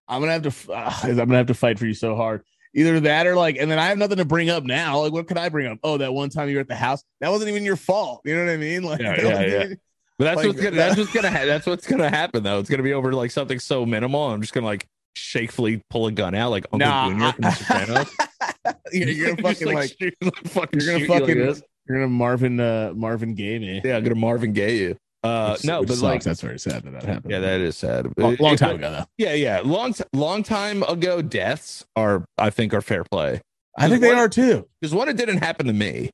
I'm 0.06 0.20
gonna 0.20 0.32
have 0.32 0.42
to. 0.42 0.72
Uh, 0.72 0.94
I'm 1.02 1.16
gonna 1.16 1.36
have 1.36 1.46
to 1.48 1.54
fight 1.54 1.78
for 1.78 1.86
you 1.86 1.94
so 1.94 2.14
hard. 2.14 2.44
Either 2.75 3.00
that 3.00 3.26
or 3.26 3.37
like, 3.37 3.57
and 3.59 3.71
then 3.71 3.79
I 3.79 3.87
have 3.87 3.99
nothing 3.99 4.17
to 4.17 4.25
bring 4.25 4.49
up 4.49 4.64
now. 4.64 5.00
Like, 5.00 5.12
what 5.12 5.26
could 5.29 5.37
I 5.38 5.49
bring 5.50 5.67
up? 5.67 5.79
Oh, 5.83 5.99
that 5.99 6.14
one 6.14 6.31
time 6.31 6.49
you 6.49 6.55
were 6.57 6.62
at 6.62 6.69
the 6.69 6.75
house. 6.75 7.02
That 7.21 7.31
wasn't 7.31 7.50
even 7.50 7.64
your 7.64 7.76
fault. 7.76 8.23
You 8.25 8.35
know 8.35 8.45
what 8.47 8.52
I 8.52 8.57
mean? 8.57 8.83
Like, 8.85 9.00
Yeah, 9.00 9.21
yeah, 9.21 9.41
yeah. 9.41 9.47
even- 9.64 9.81
But 10.19 10.25
that's 10.25 10.37
Like, 10.38 10.47
what's 10.49 10.61
gonna 10.61 10.76
that's 10.76 10.97
what's 10.97 11.12
gonna 11.12 11.31
ha- 11.31 11.45
that's 11.45 11.67
what's 11.67 11.87
gonna 11.87 12.09
happen 12.11 12.43
though. 12.43 12.59
It's 12.61 12.71
gonna 12.71 12.83
be 12.83 12.93
over 12.95 13.12
like 13.12 13.31
something 13.31 13.59
so 13.59 13.85
minimal. 13.85 14.31
I'm 14.31 14.41
just 14.41 14.52
gonna 14.55 14.67
like 14.67 14.87
shakefully 15.17 15.83
pull 15.91 16.07
a 16.07 16.12
gun 16.12 16.35
out 16.35 16.50
like 16.50 16.64
Uncle 16.73 16.79
Nah, 16.88 17.09
Junior 17.11 17.33
from 17.33 17.43
The 17.43 17.50
Sopranos. 17.50 18.17
you're, 18.93 19.09
you're 19.09 19.29
gonna 19.37 19.43
fucking 19.55 19.75
like. 19.75 19.97
shoot- 20.00 20.14
like, 20.23 20.37
fucking 20.49 20.81
You're 20.81 20.87
gonna 20.93 20.99
shoot 21.05 21.11
like 21.11 21.21
fucking. 21.23 21.38
this. 21.38 21.62
you're 21.88 21.99
gonna 21.99 22.09
Marvin. 22.09 22.59
Uh, 22.61 22.93
Marvin 22.95 23.35
Gaye 23.35 23.59
me. 23.59 23.81
yeah, 23.85 23.97
I'm 23.97 24.02
gonna 24.05 24.14
Marvin 24.14 24.52
Gaye 24.52 24.76
you. 24.79 24.97
Uh, 25.23 25.52
Which- 25.52 25.64
no, 25.64 25.81
which 25.81 25.88
but 25.88 25.95
sucks. 25.95 26.02
like 26.02 26.23
that's 26.25 26.41
very 26.41 26.59
sad 26.59 26.83
that 26.83 26.93
that 26.93 27.02
happened. 27.05 27.31
yeah, 27.31 27.38
that 27.38 27.61
is 27.61 27.76
sad. 27.76 28.07
Long, 28.17 28.37
long 28.41 28.57
time 28.57 28.76
ago 28.76 28.91
though. 28.91 29.05
Yeah, 29.19 29.35
yeah, 29.35 29.61
long 29.64 29.95
long 30.12 30.43
time 30.43 30.83
ago. 30.83 31.23
Deaths 31.23 31.85
are 31.95 32.25
I 32.38 32.50
think 32.50 32.75
are 32.75 32.81
fair 32.83 33.05
play 33.05 33.41
I 33.79 33.88
think 33.88 34.00
they 34.00 34.09
What- 34.09 34.19
are 34.19 34.29
too. 34.29 34.67
because 34.81 34.95
one, 34.95 35.09
it 35.09 35.17
didn't 35.17 35.38
happen 35.38 35.67
to 35.67 35.73
me. 35.73 36.11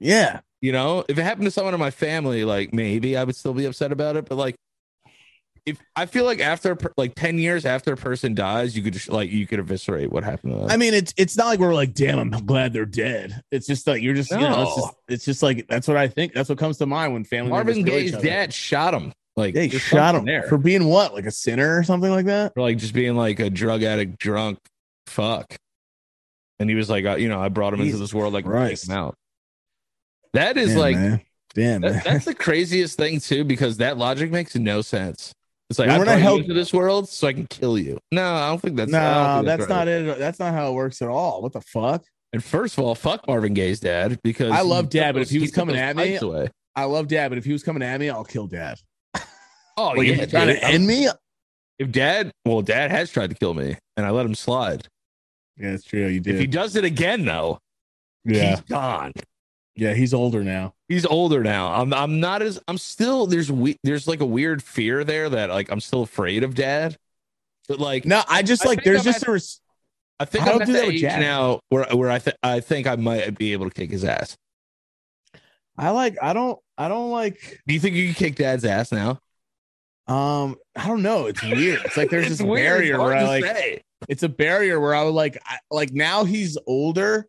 Yeah. 0.00 0.40
You 0.62 0.72
know, 0.72 1.04
if 1.08 1.16
it 1.18 1.22
happened 1.22 1.46
to 1.46 1.50
someone 1.50 1.72
in 1.74 1.80
my 1.80 1.90
family, 1.90 2.44
like 2.44 2.74
maybe 2.74 3.16
I 3.16 3.24
would 3.24 3.36
still 3.36 3.54
be 3.54 3.64
upset 3.66 3.92
about 3.92 4.16
it. 4.16 4.26
But 4.28 4.36
like, 4.36 4.56
if 5.66 5.78
I 5.96 6.06
feel 6.06 6.24
like 6.24 6.40
after 6.40 6.76
like 6.96 7.14
ten 7.14 7.38
years 7.38 7.64
after 7.64 7.92
a 7.92 7.96
person 7.96 8.34
dies, 8.34 8.76
you 8.76 8.82
could 8.82 8.92
just 8.92 9.08
like 9.08 9.30
you 9.30 9.46
could 9.46 9.58
eviscerate 9.58 10.10
what 10.12 10.24
happened 10.24 10.52
to 10.54 10.58
them. 10.60 10.70
I 10.70 10.76
mean, 10.76 10.94
it's 10.94 11.12
it's 11.16 11.36
not 11.36 11.46
like 11.46 11.58
we're 11.60 11.74
like, 11.74 11.94
damn, 11.94 12.18
I'm 12.18 12.46
glad 12.46 12.72
they're 12.72 12.84
dead. 12.86 13.42
It's 13.50 13.66
just 13.66 13.86
like 13.86 14.02
you're 14.02 14.14
just, 14.14 14.30
you 14.30 14.38
know, 14.38 14.62
it's 14.62 14.76
No. 14.76 14.82
just 14.82 14.94
it's 15.08 15.24
just 15.24 15.42
like 15.42 15.66
that's 15.68 15.86
what 15.88 15.96
I 15.96 16.08
think. 16.08 16.32
That's 16.34 16.48
what 16.48 16.58
comes 16.58 16.78
to 16.78 16.86
mind 16.86 17.12
when 17.12 17.24
family 17.24 17.50
Marvin 17.50 17.76
members 17.76 17.90
kill 17.92 18.02
each 18.02 18.12
Gaye's 18.12 18.22
dad 18.22 18.52
shot 18.54 18.94
him. 18.94 19.12
Like 19.36 19.54
there's 19.54 19.72
shot 19.80 20.14
him 20.16 20.24
there 20.24 20.42
for 20.44 20.58
being 20.58 20.84
what, 20.86 21.14
like 21.14 21.24
a 21.26 21.30
sinner 21.30 21.78
or 21.78 21.82
something 21.84 22.10
like 22.10 22.26
that. 22.26 22.52
for 22.54 22.60
like 22.62 22.78
just 22.78 22.92
being 22.92 23.14
like 23.14 23.38
a 23.40 23.48
drug 23.48 23.82
addict, 23.82 24.18
drunk, 24.18 24.58
fuck. 25.06 25.56
And 26.58 26.68
he 26.68 26.74
was 26.76 26.90
like, 26.90 27.06
uh, 27.06 27.16
you 27.16 27.28
know, 27.28 27.40
I 27.40 27.48
brought 27.48 27.72
him 27.72 27.80
into 27.80 27.96
this 27.96 28.12
world 28.12 28.34
like 28.34 28.44
right 28.44 28.60
take 28.62 28.68
Christ. 28.70 28.88
him 28.90 28.96
out. 28.96 29.14
That 30.34 30.56
is 30.56 30.70
Damn, 30.70 30.78
like 30.78 30.96
man. 30.96 31.20
damn, 31.54 31.80
That- 31.80 32.04
that's 32.04 32.24
the 32.24 32.34
craziest 32.34 32.96
thing 32.98 33.20
too, 33.20 33.44
because 33.44 33.78
that 33.78 33.96
logic 33.98 34.30
makes 34.30 34.54
no 34.56 34.82
sense. 34.82 35.32
It's 35.70 35.78
like 35.78 35.86
When 35.86 35.94
I 35.96 35.98
we're 36.00 36.04
not 36.04 36.16
you 36.16 36.22
held- 36.22 36.40
into 36.42 36.54
this 36.54 36.72
world 36.72 37.08
so 37.08 37.28
I 37.28 37.32
can 37.32 37.46
kill 37.46 37.78
you. 37.78 37.98
No, 38.10 38.34
I 38.34 38.48
don't 38.48 38.60
think 38.60 38.76
that's. 38.76 38.92
I 38.92 38.98
no, 38.98 39.34
think 39.36 39.46
that's 39.46 39.60
right. 39.60 39.68
not 39.68 39.88
it. 39.88 40.18
That's 40.18 40.38
not 40.40 40.52
how 40.52 40.70
it 40.70 40.74
works 40.74 41.00
at 41.00 41.08
all. 41.08 41.42
What 41.42 41.52
the 41.52 41.60
fuck? 41.60 42.04
And 42.32 42.42
first 42.42 42.76
of 42.76 42.84
all, 42.84 42.94
fuck 42.96 43.26
Marvin 43.28 43.54
Gaye's 43.54 43.80
dad 43.80 44.18
because 44.22 44.50
I 44.52 44.60
love 44.62 44.88
Dad, 44.90 45.12
but 45.14 45.22
if 45.22 45.30
he 45.30 45.38
was 45.38 45.50
coming 45.52 45.76
at 45.76 45.96
me- 45.96 46.16
away. 46.16 46.48
I 46.76 46.84
love 46.84 47.08
dad, 47.08 47.28
but 47.30 47.38
if 47.38 47.44
he 47.44 47.52
was 47.52 47.62
coming 47.62 47.82
at 47.82 47.98
me, 48.00 48.10
I'll 48.10 48.24
kill 48.24 48.46
dad. 48.46 48.78
oh 49.76 49.92
Like 49.96 50.06
yeah, 50.08 50.14
if 50.22 50.30
trying 50.30 50.48
dude. 50.48 50.56
to 50.60 50.64
end 50.64 50.86
me. 50.86 51.08
if 51.78 51.90
dad, 51.90 52.30
well, 52.44 52.62
dad 52.62 52.90
has 52.90 53.10
tried 53.10 53.30
to 53.30 53.36
kill 53.36 53.54
me, 53.54 53.76
and 53.96 54.06
I 54.06 54.10
let 54.10 54.26
him 54.26 54.34
slide. 54.34 54.86
Yeah, 55.56 55.70
it's 55.70 55.84
true. 55.84 56.06
You 56.06 56.20
did. 56.20 56.34
If 56.34 56.40
he 56.40 56.46
does 56.46 56.76
it 56.76 56.84
again, 56.84 57.24
though, 57.24 57.58
Yeah, 58.24 58.50
he's 58.50 58.60
gone. 58.62 59.12
Yeah. 59.76 59.94
He's 59.94 60.12
older 60.14 60.42
now. 60.44 60.74
He's 60.88 61.06
older 61.06 61.42
now. 61.42 61.72
I'm 61.74 61.92
I'm 61.94 62.20
not 62.20 62.42
as 62.42 62.60
I'm 62.68 62.78
still 62.78 63.26
there's 63.26 63.50
we, 63.50 63.76
there's 63.84 64.06
like 64.08 64.20
a 64.20 64.26
weird 64.26 64.62
fear 64.62 65.04
there 65.04 65.28
that 65.28 65.50
like 65.50 65.70
I'm 65.70 65.80
still 65.80 66.02
afraid 66.02 66.42
of 66.44 66.54
dad. 66.54 66.96
But 67.68 67.78
like 67.78 68.04
No, 68.04 68.22
I 68.28 68.42
just 68.42 68.64
like 68.66 68.82
there's 68.84 69.00
I'm 69.00 69.04
just 69.12 69.22
at- 69.22 69.28
a. 69.28 69.32
Res- 69.32 69.60
I 70.18 70.24
think 70.26 70.44
I 70.44 70.48
I'm 70.48 70.52
don't 70.58 70.62
at 70.62 70.66
do 70.66 70.72
the 70.72 70.78
that 70.80 70.86
with 70.86 70.94
age 70.96 71.00
Jack. 71.00 71.20
now 71.20 71.60
where 71.70 71.86
where 71.94 72.10
I 72.10 72.18
th- 72.18 72.36
I 72.42 72.60
think 72.60 72.86
I 72.86 72.96
might 72.96 73.38
be 73.38 73.52
able 73.52 73.68
to 73.70 73.74
kick 73.74 73.90
his 73.90 74.04
ass. 74.04 74.36
I 75.78 75.90
like. 75.90 76.16
I 76.20 76.32
don't. 76.34 76.58
I 76.76 76.88
don't 76.88 77.10
like. 77.10 77.60
Do 77.66 77.72
you 77.74 77.80
think 77.80 77.96
you 77.96 78.06
can 78.06 78.14
kick 78.14 78.36
dad's 78.36 78.64
ass 78.66 78.92
now? 78.92 79.18
Um, 80.08 80.56
I 80.76 80.88
don't 80.88 81.02
know. 81.02 81.26
It's 81.26 81.42
weird. 81.42 81.80
It's 81.84 81.96
like 81.96 82.10
there's 82.10 82.26
It's 82.30 82.38
this 82.38 82.46
weird. 82.46 82.66
Barrier 82.66 82.98
where 83.00 83.14
I 83.14 83.22
like. 83.22 83.44
say. 83.44 83.82
It's 84.08 84.22
a 84.22 84.28
barrier 84.28 84.78
where 84.80 84.94
I 84.94 85.04
would 85.04 85.14
like. 85.14 85.38
I, 85.46 85.58
like 85.70 85.92
now 85.92 86.24
he's 86.24 86.58
older, 86.66 87.26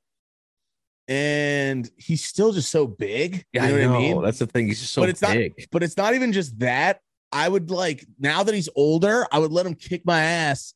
and 1.12 1.92
he's 1.98 2.24
still 2.24 2.54
just 2.54 2.72
so 2.72 2.88
big. 2.88 3.44
Yeah, 3.54 3.68
you 3.68 3.76
know, 3.76 3.78
I 3.78 3.84
know. 3.84 3.90
what 3.92 3.96
I 3.98 4.00
mean? 4.02 4.22
That's 4.24 4.40
the 4.40 4.48
thing. 4.48 4.68
He's 4.68 4.80
just 4.80 4.94
so 4.94 5.02
But 5.02 5.10
it's 5.10 5.22
not- 5.22 5.34
big. 5.34 5.68
But 5.72 5.84
it's 5.84 5.98
not 5.98 6.16
even 6.16 6.32
just 6.32 6.58
that. 6.60 7.02
I 7.34 7.48
would 7.48 7.70
like 7.72 8.06
now 8.20 8.44
that 8.44 8.54
he's 8.56 8.70
older, 8.76 9.26
I 9.32 9.40
would 9.40 9.52
let 9.52 9.66
him 9.66 9.74
kick 9.76 10.06
my 10.06 10.22
ass 10.22 10.74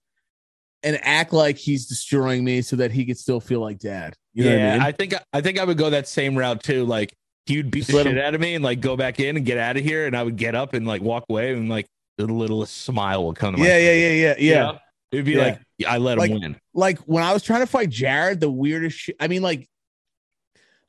and 0.84 1.00
act 1.04 1.34
like 1.34 1.58
he's 1.58 1.86
destroying 1.88 2.44
me 2.44 2.62
so 2.62 2.76
that 2.78 2.92
he 2.92 3.06
could 3.06 3.18
still 3.18 3.40
feel 3.40 3.60
like 3.60 3.80
dad. 3.80 4.16
You 4.34 4.44
know 4.46 4.52
yeah, 4.52 4.58
what 4.58 4.70
I 4.70 4.74
mean? 4.74 4.82
I 4.88 4.92
think 4.92 5.14
I 5.34 5.42
think 5.42 5.60
I 5.60 5.64
would 5.66 5.78
go 5.78 5.90
that 5.90 6.08
same 6.08 6.36
route 6.38 6.64
too. 6.64 6.86
Like 6.86 7.14
he 7.46 7.58
would 7.58 7.72
beat 7.72 7.82
Just 7.86 7.92
the 7.92 8.04
shit 8.04 8.14
him- 8.14 8.20
out 8.20 8.36
of 8.36 8.42
me 8.42 8.56
and 8.56 8.64
like 8.64 8.82
go 8.82 8.96
back 8.98 9.20
in 9.20 9.38
and 9.38 9.46
get 9.46 9.58
out 9.58 9.78
of 9.78 9.84
here, 9.84 10.06
and 10.08 10.16
I 10.18 10.24
would 10.24 10.36
get 10.38 10.56
up 10.56 10.74
and 10.74 10.86
like 10.88 11.02
walk 11.02 11.26
away 11.30 11.54
and 11.54 11.70
like 11.70 11.88
the 12.18 12.26
littlest 12.28 12.84
smile 12.84 13.26
would 13.28 13.36
come 13.38 13.54
to 13.56 13.60
my 13.60 13.68
yeah, 13.68 13.78
yeah, 13.78 13.90
face. 13.92 14.02
yeah, 14.22 14.28
yeah, 14.28 14.36
You 14.38 14.50
yeah. 14.52 14.64
know? 14.72 14.78
It'd 15.12 15.26
be 15.26 15.32
Yeah. 15.34 15.44
like 15.44 15.60
I 15.88 15.98
let 15.98 16.14
him 16.14 16.20
Like- 16.20 16.32
win. 16.42 16.56
Like 16.74 17.00
when 17.00 17.24
I 17.24 17.34
was 17.34 17.44
trying 17.44 17.62
to 17.62 17.68
fight 17.68 17.90
Jared, 17.90 18.40
the 18.40 18.50
weirdest 18.50 18.98
shit. 18.98 19.16
I 19.20 19.28
mean, 19.28 19.42
like, 19.42 19.68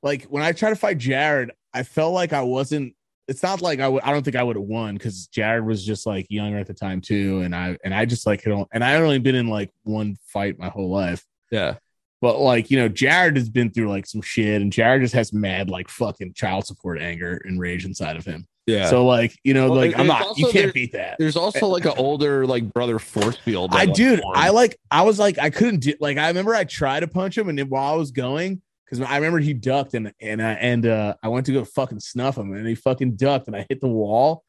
like 0.02 0.24
when 0.24 0.42
I 0.42 0.52
tried 0.52 0.70
to 0.70 0.76
fight 0.76 0.98
Jared, 0.98 1.52
I 1.72 1.82
felt 1.82 2.14
like 2.14 2.32
I 2.32 2.42
wasn't. 2.42 2.94
It's 3.28 3.42
not 3.42 3.60
like 3.60 3.80
I 3.80 3.88
would. 3.88 4.02
I 4.02 4.12
don't 4.12 4.22
think 4.22 4.36
I 4.36 4.42
would 4.42 4.56
have 4.56 4.64
won 4.64 4.94
because 4.94 5.26
Jared 5.26 5.66
was 5.66 5.84
just 5.84 6.06
like 6.06 6.26
younger 6.30 6.58
at 6.58 6.66
the 6.66 6.74
time 6.74 7.00
too, 7.00 7.40
and 7.40 7.54
I 7.54 7.76
and 7.84 7.92
I 7.92 8.04
just 8.04 8.26
like 8.26 8.46
on- 8.46 8.66
and 8.72 8.84
I 8.84 8.90
had 8.90 9.02
only 9.02 9.18
been 9.18 9.34
in 9.34 9.48
like 9.48 9.72
one 9.82 10.16
fight 10.28 10.58
my 10.58 10.68
whole 10.68 10.90
life. 10.90 11.24
Yeah. 11.50 11.76
But 12.22 12.40
like, 12.40 12.70
you 12.70 12.78
know, 12.78 12.88
Jared 12.88 13.36
has 13.36 13.50
been 13.50 13.70
through 13.70 13.88
like 13.88 14.06
some 14.06 14.22
shit 14.22 14.62
and 14.62 14.72
Jared 14.72 15.02
just 15.02 15.14
has 15.14 15.32
mad 15.32 15.68
like 15.68 15.88
fucking 15.88 16.32
child 16.32 16.66
support 16.66 16.98
anger 16.98 17.40
and 17.44 17.60
rage 17.60 17.84
inside 17.84 18.16
of 18.16 18.24
him. 18.24 18.46
Yeah. 18.66 18.88
So 18.88 19.04
like, 19.04 19.36
you 19.44 19.54
know, 19.54 19.70
Well, 19.70 19.80
like 19.80 19.98
I'm 19.98 20.06
not 20.06 20.36
you 20.38 20.48
can't 20.50 20.72
beat 20.72 20.92
that. 20.92 21.16
There's 21.18 21.36
also 21.36 21.66
eh, 21.66 21.72
like 21.72 21.84
an 21.84 21.92
older 21.98 22.46
like 22.46 22.72
brother 22.72 22.98
force 22.98 23.36
field. 23.36 23.70
I 23.72 23.84
like, 23.84 23.94
dude, 23.94 24.20
formed. 24.20 24.36
I 24.36 24.48
like 24.48 24.78
I 24.90 25.02
was 25.02 25.18
like 25.18 25.38
I 25.38 25.50
couldn't 25.50 25.80
do 25.80 25.94
like 26.00 26.16
I 26.16 26.28
remember 26.28 26.54
I 26.54 26.64
tried 26.64 27.00
to 27.00 27.06
punch 27.06 27.36
him 27.36 27.48
and 27.48 27.58
then 27.58 27.68
while 27.68 27.92
I 27.92 27.96
was 27.96 28.10
going 28.10 28.62
because 28.88 29.00
I 29.00 29.16
remember 29.16 29.38
he 29.40 29.52
ducked 29.52 29.94
and 29.94 30.12
and 30.20 30.40
I 30.40 30.52
and 30.52 30.86
uh 30.86 31.14
I 31.22 31.28
went 31.28 31.46
to 31.46 31.52
go 31.52 31.64
fucking 31.64 32.00
snuff 32.00 32.38
him 32.38 32.52
and 32.54 32.66
he 32.66 32.74
fucking 32.74 33.16
ducked 33.16 33.48
and 33.48 33.56
I 33.56 33.66
hit 33.68 33.80
the 33.80 33.88
wall. 33.88 34.44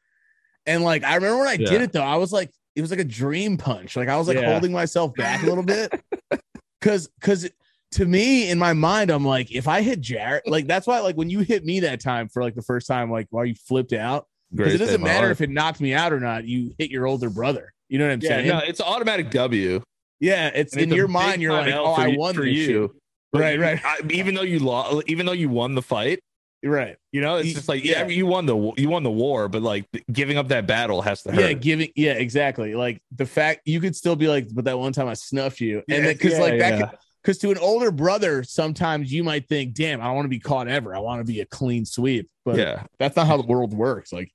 And 0.66 0.84
like 0.84 1.04
I 1.04 1.16
remember 1.16 1.40
when 1.40 1.48
I 1.48 1.54
Yeah. 1.54 1.70
did 1.70 1.82
it 1.82 1.92
though, 1.92 2.04
I 2.04 2.16
was 2.18 2.32
like 2.32 2.52
it 2.76 2.82
was 2.82 2.92
like 2.92 3.00
a 3.00 3.04
dream 3.06 3.58
punch. 3.58 3.96
Like 3.96 4.10
I 4.10 4.18
was 4.18 4.28
like 4.28 4.38
Yeah. 4.38 4.52
holding 4.54 4.72
myself 4.72 5.16
back 5.16 5.42
a 5.42 5.46
little 5.46 5.64
bit. 5.64 5.92
Cause 6.82 7.10
cause 7.22 7.50
to 7.94 8.06
me 8.06 8.52
in 8.52 8.60
my 8.60 8.74
mind, 8.74 9.10
I'm 9.10 9.26
like, 9.26 9.52
if 9.52 9.68
I 9.68 9.82
hit 9.82 10.00
Jared, 10.02 10.44
like 10.46 10.68
that's 10.68 10.86
why 10.86 11.00
like 11.00 11.16
when 11.16 11.30
you 11.30 11.40
hit 11.40 11.66
me 11.66 11.80
that 11.82 12.00
time 12.02 12.28
for 12.30 12.44
like 12.44 12.54
the 12.54 12.62
first 12.62 12.86
time, 12.88 13.10
like 13.10 13.28
while 13.32 13.46
you 13.46 13.56
flipped 13.56 13.94
out, 13.94 14.28
because 14.54 14.74
it 14.74 14.78
doesn't 14.78 15.02
matter 15.02 15.32
if 15.32 15.42
it 15.42 15.50
knocked 15.50 15.82
me 15.82 15.94
out 15.94 16.14
or 16.14 16.20
not, 16.20 16.44
you 16.46 16.74
hit 16.78 16.92
your 16.92 17.08
older 17.08 17.30
brother. 17.30 17.74
You 17.90 17.98
know 17.98 18.06
what 18.06 18.14
I'm 18.14 18.22
Yeah, 18.22 18.30
saying? 18.30 18.48
no, 18.50 18.58
it's 18.60 18.80
automatic 18.82 19.32
W. 19.32 19.82
Yeah, 20.20 20.50
it's 20.54 20.74
And 20.74 20.84
in 20.84 20.90
it's 20.90 20.98
your 20.98 21.08
mind. 21.08 21.42
You're 21.42 21.54
like, 21.54 21.74
oh, 21.74 21.94
I 21.94 22.08
won 22.10 22.36
for 22.36 22.42
this 22.42 22.56
you. 22.58 22.66
shit. 22.66 22.92
But 23.32 23.42
Right, 23.42 23.60
right. 23.60 23.80
I, 23.84 24.00
even 24.10 24.36
though 24.36 24.42
you 24.44 24.60
lost, 24.60 25.04
even 25.08 25.26
though 25.26 25.34
you 25.34 25.50
won 25.50 25.76
the 25.76 25.82
fight, 25.82 26.20
Right. 26.64 26.98
you 27.12 27.22
know, 27.22 27.38
it's 27.38 27.54
just 27.54 27.70
like 27.70 27.84
yeah. 27.84 28.02
yeah, 28.02 28.08
you 28.08 28.26
won 28.26 28.46
the 28.46 28.74
you 28.78 28.90
won 28.90 29.04
the 29.04 29.12
war, 29.12 29.48
but 29.48 29.62
like 29.62 29.86
giving 30.12 30.38
up 30.38 30.48
that 30.48 30.66
battle 30.66 31.02
has 31.02 31.22
to 31.24 31.32
hurt. 31.32 31.40
Yeah, 31.40 31.54
giving. 31.54 31.90
Yeah, 31.96 32.14
exactly. 32.14 32.74
Like 32.74 33.02
the 33.16 33.26
fact 33.26 33.62
you 33.66 33.80
could 33.80 33.96
still 33.96 34.16
be 34.16 34.28
like, 34.28 34.48
but 34.54 34.66
that 34.66 34.78
one 34.78 34.92
time 34.92 35.08
I 35.08 35.14
snuffed 35.14 35.62
you, 35.62 35.84
and 35.90 36.04
because 36.06 36.34
yeah, 36.34 36.40
like 36.40 36.60
that, 36.60 36.80
yeah. 36.80 36.92
because 37.22 37.38
to 37.40 37.52
an 37.52 37.58
older 37.60 37.92
brother, 37.92 38.44
sometimes 38.44 39.12
you 39.14 39.24
might 39.24 39.48
think, 39.48 39.76
damn, 39.76 40.02
I 40.02 40.06
don't 40.06 40.16
want 40.16 40.26
to 40.26 40.30
be 40.30 40.40
caught 40.40 40.68
ever. 40.68 40.96
I 40.96 41.00
want 41.00 41.20
to 41.26 41.32
be 41.32 41.42
a 41.42 41.46
clean 41.46 41.86
sweep. 41.86 42.28
But 42.44 42.58
yeah. 42.58 42.84
that's 42.98 43.16
not 43.16 43.28
how 43.28 43.38
the 43.38 43.46
world 43.46 43.74
works. 43.74 44.12
Like 44.12 44.32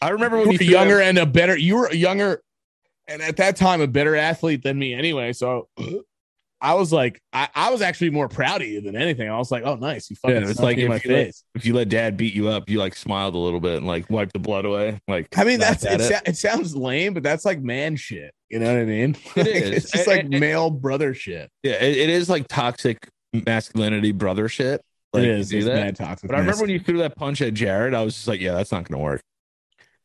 I 0.00 0.10
remember 0.10 0.38
when 0.38 0.52
you 0.52 0.58
threw 0.58 0.66
that- 0.68 0.72
younger 0.72 1.00
and 1.00 1.18
a 1.18 1.26
better. 1.26 1.56
You 1.56 1.76
were 1.76 1.92
younger, 1.92 2.42
and 3.06 3.20
at 3.20 3.36
that 3.36 3.56
time 3.56 3.82
a 3.82 3.86
better 3.86 4.16
athlete 4.16 4.62
than 4.62 4.78
me 4.78 4.94
anyway. 4.94 5.34
So. 5.34 5.68
I 6.60 6.74
was 6.74 6.92
like, 6.92 7.20
I, 7.32 7.48
I 7.54 7.70
was 7.70 7.82
actually 7.82 8.10
more 8.10 8.28
proud 8.28 8.62
of 8.62 8.68
you 8.68 8.80
than 8.80 8.96
anything. 8.96 9.28
I 9.30 9.38
was 9.38 9.50
like, 9.50 9.62
oh, 9.64 9.76
nice. 9.76 10.10
You 10.10 10.16
fucking 10.16 10.42
Yeah, 10.42 10.48
it's 10.48 10.60
like 10.60 10.78
if 10.78 10.88
my 10.88 11.00
you 11.04 11.12
let- 11.12 11.34
if 11.54 11.66
you 11.66 11.74
let 11.74 11.88
dad 11.88 12.16
beat 12.16 12.34
you 12.34 12.48
up, 12.48 12.68
you 12.68 12.78
like 12.78 12.96
smiled 12.96 13.34
a 13.34 13.38
little 13.38 13.60
bit 13.60 13.76
and 13.76 13.86
like 13.86 14.10
wiped 14.10 14.32
the 14.32 14.38
blood 14.38 14.64
away. 14.64 15.00
Like 15.06 15.28
I 15.38 15.44
mean, 15.44 15.60
that's 15.60 15.84
at 15.84 16.00
it, 16.00 16.22
it 16.26 16.36
sounds 16.36 16.74
lame, 16.74 17.14
but 17.14 17.22
that's 17.22 17.44
like 17.44 17.60
man 17.60 17.96
shit. 17.96 18.32
You 18.48 18.58
know 18.58 18.72
what 18.72 18.80
I 18.80 18.84
mean? 18.84 19.16
It 19.36 19.46
is. 19.46 19.84
It's 19.84 19.92
just 19.92 20.06
like 20.06 20.28
male 20.28 20.70
brother 20.70 21.14
shit. 21.14 21.50
Yeah, 21.62 21.74
it, 21.74 21.96
it 21.96 22.10
is 22.10 22.28
like 22.28 22.48
toxic 22.48 23.08
masculinity 23.32 24.12
brother 24.12 24.48
shit. 24.48 24.80
Like, 25.12 25.24
it 25.24 25.30
is. 25.30 25.52
It's 25.52 25.66
that. 25.66 25.74
mad 25.74 25.96
toxic. 25.96 26.28
But 26.28 26.36
I 26.36 26.40
remember 26.40 26.62
when 26.62 26.70
you 26.70 26.80
threw 26.80 26.98
that 26.98 27.16
punch 27.16 27.40
at 27.40 27.54
Jared, 27.54 27.94
I 27.94 28.02
was 28.02 28.14
just 28.14 28.28
like, 28.28 28.40
yeah, 28.40 28.52
that's 28.52 28.72
not 28.72 28.88
gonna 28.88 29.02
work. 29.02 29.22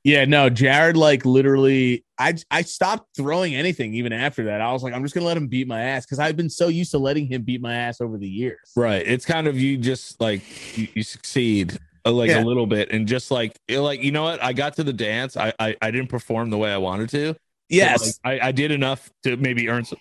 Yeah, 0.04 0.26
no, 0.26 0.50
Jared, 0.50 0.98
like 0.98 1.26
literally, 1.26 2.04
I 2.18 2.36
I 2.52 2.62
stopped 2.64 3.16
throwing 3.16 3.56
anything 3.56 3.94
even 3.94 4.12
after 4.12 4.46
that. 4.46 4.60
I 4.62 4.72
was 4.74 4.84
like, 4.84 4.94
I'm 4.94 5.02
just 5.04 5.16
gonna 5.16 5.26
let 5.26 5.38
him 5.38 5.48
beat 5.48 5.68
my 5.68 5.82
ass 5.82 6.06
because 6.06 6.20
I've 6.20 6.36
been 6.36 6.50
so 6.50 6.68
used 6.68 6.92
to 6.92 6.98
letting 6.98 7.26
him 7.28 7.44
beat 7.44 7.62
my 7.62 7.74
ass 7.74 8.02
over 8.02 8.18
the 8.18 8.28
years. 8.28 8.72
Right. 8.76 9.06
It's 9.06 9.26
kind 9.26 9.48
of 9.48 9.58
you 9.58 9.78
just 9.78 10.20
like 10.20 10.42
you, 10.78 10.88
you 10.94 11.04
succeed 11.04 11.78
uh, 12.06 12.12
like 12.12 12.30
Yeah. 12.30 12.44
a 12.44 12.46
little 12.46 12.68
bit 12.68 12.92
and 12.92 13.08
just 13.08 13.32
like 13.32 13.56
like, 13.70 14.04
you 14.04 14.12
know 14.12 14.24
what? 14.24 14.44
I 14.44 14.52
got 14.54 14.76
to 14.76 14.84
the 14.84 14.94
dance. 14.94 15.38
I 15.38 15.54
I, 15.60 15.76
I 15.82 15.92
didn't 15.92 16.10
perform 16.10 16.50
the 16.50 16.58
way 16.58 16.72
I 16.72 16.78
wanted 16.78 17.10
to. 17.10 17.36
Yes. 17.70 18.20
like, 18.26 18.42
I, 18.42 18.48
I 18.50 18.52
did 18.52 18.72
enough 18.72 19.10
to 19.24 19.38
maybe 19.38 19.70
earn 19.70 19.86
some, 19.86 20.00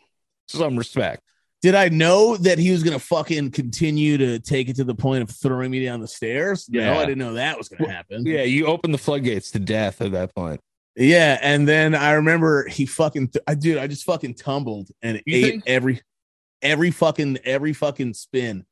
some 0.48 0.76
respect. 0.76 1.22
Did 1.62 1.75
I 1.77 1.88
know 1.88 2.37
that 2.38 2.59
he 2.59 2.72
was 2.72 2.83
gonna 2.83 2.98
fucking 2.98 3.53
continue 3.53 4.18
to 4.18 4.38
take 4.40 4.68
it 4.68 4.77
to 4.77 4.85
the 4.85 4.94
point 4.96 5.22
of 5.22 5.31
throwing 5.31 5.70
me 5.70 5.85
down 5.85 6.01
the 6.01 6.09
stairs? 6.09 6.68
No, 6.68 6.98
I 6.98 7.07
didn't 7.07 7.18
know 7.18 7.35
that 7.35 7.57
was 7.57 7.68
gonna 7.68 7.90
happen. 7.90 8.27
Yeah, 8.27 8.42
you 8.42 8.66
opened 8.66 8.92
the 8.92 8.98
floodgates 8.98 9.51
to 9.53 9.59
death 9.61 10.01
at 10.03 10.11
that 10.12 10.35
point. 10.35 10.61
Yeah, 10.96 11.38
and 11.40 11.66
then 11.66 11.94
I 11.94 12.12
remember 12.12 12.68
he 12.68 12.85
fucking, 12.85 13.31
I 13.46 13.55
dude, 13.55 13.79
I 13.79 13.87
just 13.87 14.05
fucking 14.05 14.35
tumbled 14.35 14.90
and 15.03 15.22
You 15.25 15.37
ate 15.37 15.51
think- 15.51 15.62
every, 15.66 16.01
every 16.61 16.90
fucking, 16.90 17.38
every 17.44 17.72
fucking 17.72 18.14
spin, 18.14 18.66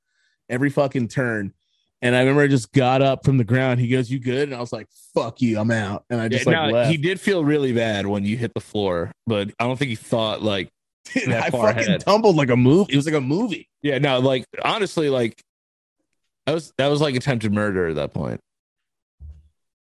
every 0.48 0.68
fucking 0.70 1.09
turn. 1.09 1.55
And 2.03 2.16
I 2.16 2.20
remember 2.20 2.42
I 2.42 2.46
just 2.48 2.72
got 2.72 3.03
up 3.03 3.24
from 3.24 3.37
the 3.38 3.44
ground. 3.44 3.79
He 3.79 3.87
goes, 3.88 4.11
"You 4.11 4.18
good?" 4.18 4.48
And 4.48 4.55
I 4.55 4.61
was 4.61 4.72
like, 4.72 4.88
"Fuck 5.14 5.42
you, 5.42 5.59
I'm 5.61 5.70
out." 5.70 6.05
And 6.09 6.18
I 6.18 6.29
just 6.29 6.46
Yeah, 6.46 6.61
like 6.62 6.68
no, 6.68 6.74
left. 6.79 6.90
he 6.90 6.96
did 6.96 7.20
feel 7.20 7.44
really 7.44 7.72
bad 7.74 8.07
when 8.07 8.24
you 8.24 8.38
hit 8.38 8.55
the 8.55 8.61
floor, 8.61 9.12
but 9.26 9.50
I 9.61 9.64
don't 9.64 9.79
think 9.79 9.90
he 9.90 9.96
thought 9.96 10.42
like 10.42 10.70
Dude, 11.14 11.30
I 11.30 11.50
fucking 11.50 11.78
ahead. 11.84 12.00
tumbled 12.00 12.36
like 12.36 12.50
a 12.50 12.56
movie. 12.56 12.92
It 12.92 12.96
was 12.96 13.06
like 13.06 13.14
a 13.14 13.20
movie. 13.20 13.68
yeah, 13.82 13.98
no, 13.98 14.18
like 14.20 14.44
honestly, 14.64 15.08
like 15.08 15.40
that 16.46 16.52
was 16.54 16.72
that 16.78 16.88
was 16.88 17.00
like 17.00 17.14
attempted 17.14 17.52
murder 17.52 17.88
at 17.88 17.96
that 17.96 18.12
point. 18.14 18.40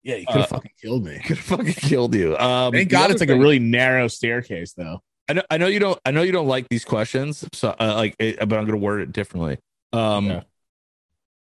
Yeah, 0.03 0.17
he 0.17 0.25
could 0.25 0.35
have 0.35 0.43
Uh, 0.51 0.55
fucking 0.55 0.71
killed 0.79 1.03
me. 1.05 1.17
Could 1.25 1.37
have 1.37 1.45
fucking 1.45 1.73
killed 1.73 2.13
you. 2.13 2.37
Um 2.37 2.73
Thank 2.73 2.89
God 2.89 3.09
it's 3.11 3.19
like 3.21 3.29
a 3.29 3.35
really 3.39 3.57
narrow 3.59 4.07
staircase, 4.07 4.73
though. 4.73 4.99
I 5.27 5.33
know, 5.33 5.41
I 5.49 5.57
know 5.57 5.65
you 5.65 5.79
don't. 5.79 5.99
I 6.05 6.11
know 6.11 6.21
you 6.21 6.31
don't 6.31 6.47
like 6.47 6.67
these 6.69 6.85
questions, 6.85 7.43
so 7.53 7.69
uh, 7.79 7.93
like, 7.95 8.15
it, 8.19 8.37
but 8.47 8.53
I'm 8.59 8.65
gonna 8.65 8.77
word 8.77 9.01
it 9.01 9.11
differently. 9.11 9.57
Um, 9.93 10.27
Yeah. 10.27 10.41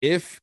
if 0.03 0.39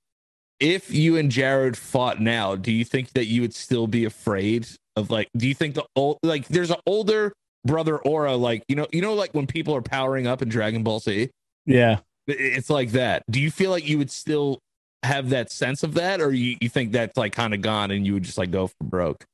if 0.60 0.92
you 0.92 1.18
and 1.18 1.30
Jared 1.32 1.78
fought 1.78 2.20
now, 2.20 2.56
do 2.56 2.72
you 2.72 2.84
think 2.84 3.12
that 3.12 3.26
you 3.26 3.42
would 3.42 3.54
still 3.54 3.86
be 3.86 4.06
afraid 4.06 4.68
of 4.96 5.12
like? 5.12 5.28
Do 5.38 5.48
you 5.48 5.54
think 5.54 5.76
the 5.76 5.86
old 5.96 6.18
like 6.24 6.48
there's 6.48 6.72
an 6.72 6.80
older 6.88 7.32
brother 7.66 7.98
aura, 7.98 8.36
like 8.36 8.64
you 8.68 8.76
know, 8.76 8.88
you 8.92 9.02
know, 9.02 9.14
like 9.14 9.34
when 9.34 9.48
people 9.48 9.76
are 9.76 9.82
powering 9.82 10.28
up 10.28 10.42
in 10.42 10.50
Dragon 10.50 10.84
Ball 10.84 11.00
Z, 11.00 11.30
Yeah. 11.66 12.00
it's 12.28 12.70
like 12.70 12.92
that. 12.92 13.24
Do 13.30 13.40
you 13.40 13.52
feel 13.52 13.72
like 13.72 13.88
you 13.88 13.98
would 13.98 14.12
still 14.12 14.60
have 15.04 15.30
that 15.30 15.52
sense 15.52 15.84
of 15.84 15.94
that, 15.96 16.22
or 16.22 16.32
you, 16.34 16.58
you 16.62 16.70
think 16.70 16.92
that's 16.92 17.18
like 17.18 17.34
kind 17.34 17.54
of 17.54 17.62
gone 17.62 17.92
and 17.92 18.06
you 18.06 18.14
would 18.14 18.24
just 18.24 18.38
like 18.38 18.52
go 18.52 18.68
for 18.68 18.84
broke? 18.84 19.26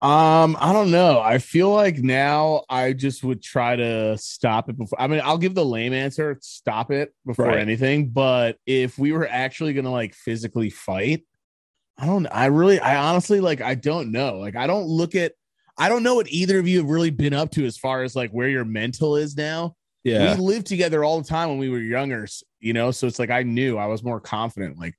Um, 0.00 0.56
I 0.60 0.72
don't 0.72 0.92
know. 0.92 1.18
I 1.20 1.38
feel 1.38 1.70
like 1.74 1.98
now 1.98 2.62
I 2.70 2.92
just 2.92 3.24
would 3.24 3.42
try 3.42 3.74
to 3.74 4.16
stop 4.16 4.68
it 4.68 4.78
before. 4.78 5.00
I 5.00 5.08
mean, 5.08 5.20
I'll 5.24 5.38
give 5.38 5.56
the 5.56 5.64
lame 5.64 5.92
answer, 5.92 6.38
stop 6.40 6.92
it 6.92 7.12
before 7.26 7.46
Right. 7.46 7.58
anything. 7.58 8.10
But 8.10 8.58
if 8.64 8.96
we 8.96 9.10
were 9.10 9.26
actually 9.28 9.72
gonna 9.72 9.90
like 9.90 10.14
physically 10.14 10.70
fight, 10.70 11.24
I 11.98 12.06
don't. 12.06 12.26
I 12.28 12.46
really, 12.46 12.78
I 12.78 12.94
honestly 12.96 13.40
like. 13.40 13.60
I 13.60 13.74
don't 13.74 14.12
know. 14.12 14.38
Like, 14.38 14.54
I 14.54 14.68
don't 14.68 14.86
look 14.86 15.16
at. 15.16 15.32
I 15.78 15.88
don't 15.88 16.02
know 16.02 16.14
what 16.16 16.28
either 16.28 16.58
of 16.58 16.66
you 16.68 16.78
have 16.78 16.88
really 16.88 17.10
been 17.10 17.32
up 17.34 17.50
to 17.52 17.64
as 17.64 17.78
far 17.78 18.02
as 18.02 18.16
like 18.16 18.30
where 18.30 18.48
your 18.48 18.64
mental 18.64 19.16
is 19.16 19.36
now. 19.36 19.74
Yeah. 20.04 20.34
we 20.34 20.40
lived 20.40 20.66
together 20.66 21.04
all 21.04 21.20
the 21.20 21.28
time 21.28 21.48
when 21.50 21.58
we 21.58 21.68
were 21.68 21.78
younger, 21.80 22.26
you 22.60 22.72
know. 22.72 22.90
So 22.90 23.06
it's 23.06 23.18
like 23.18 23.30
I 23.30 23.42
knew 23.42 23.76
I 23.78 23.86
was 23.86 24.02
more 24.02 24.20
confident. 24.20 24.78
Like 24.78 24.94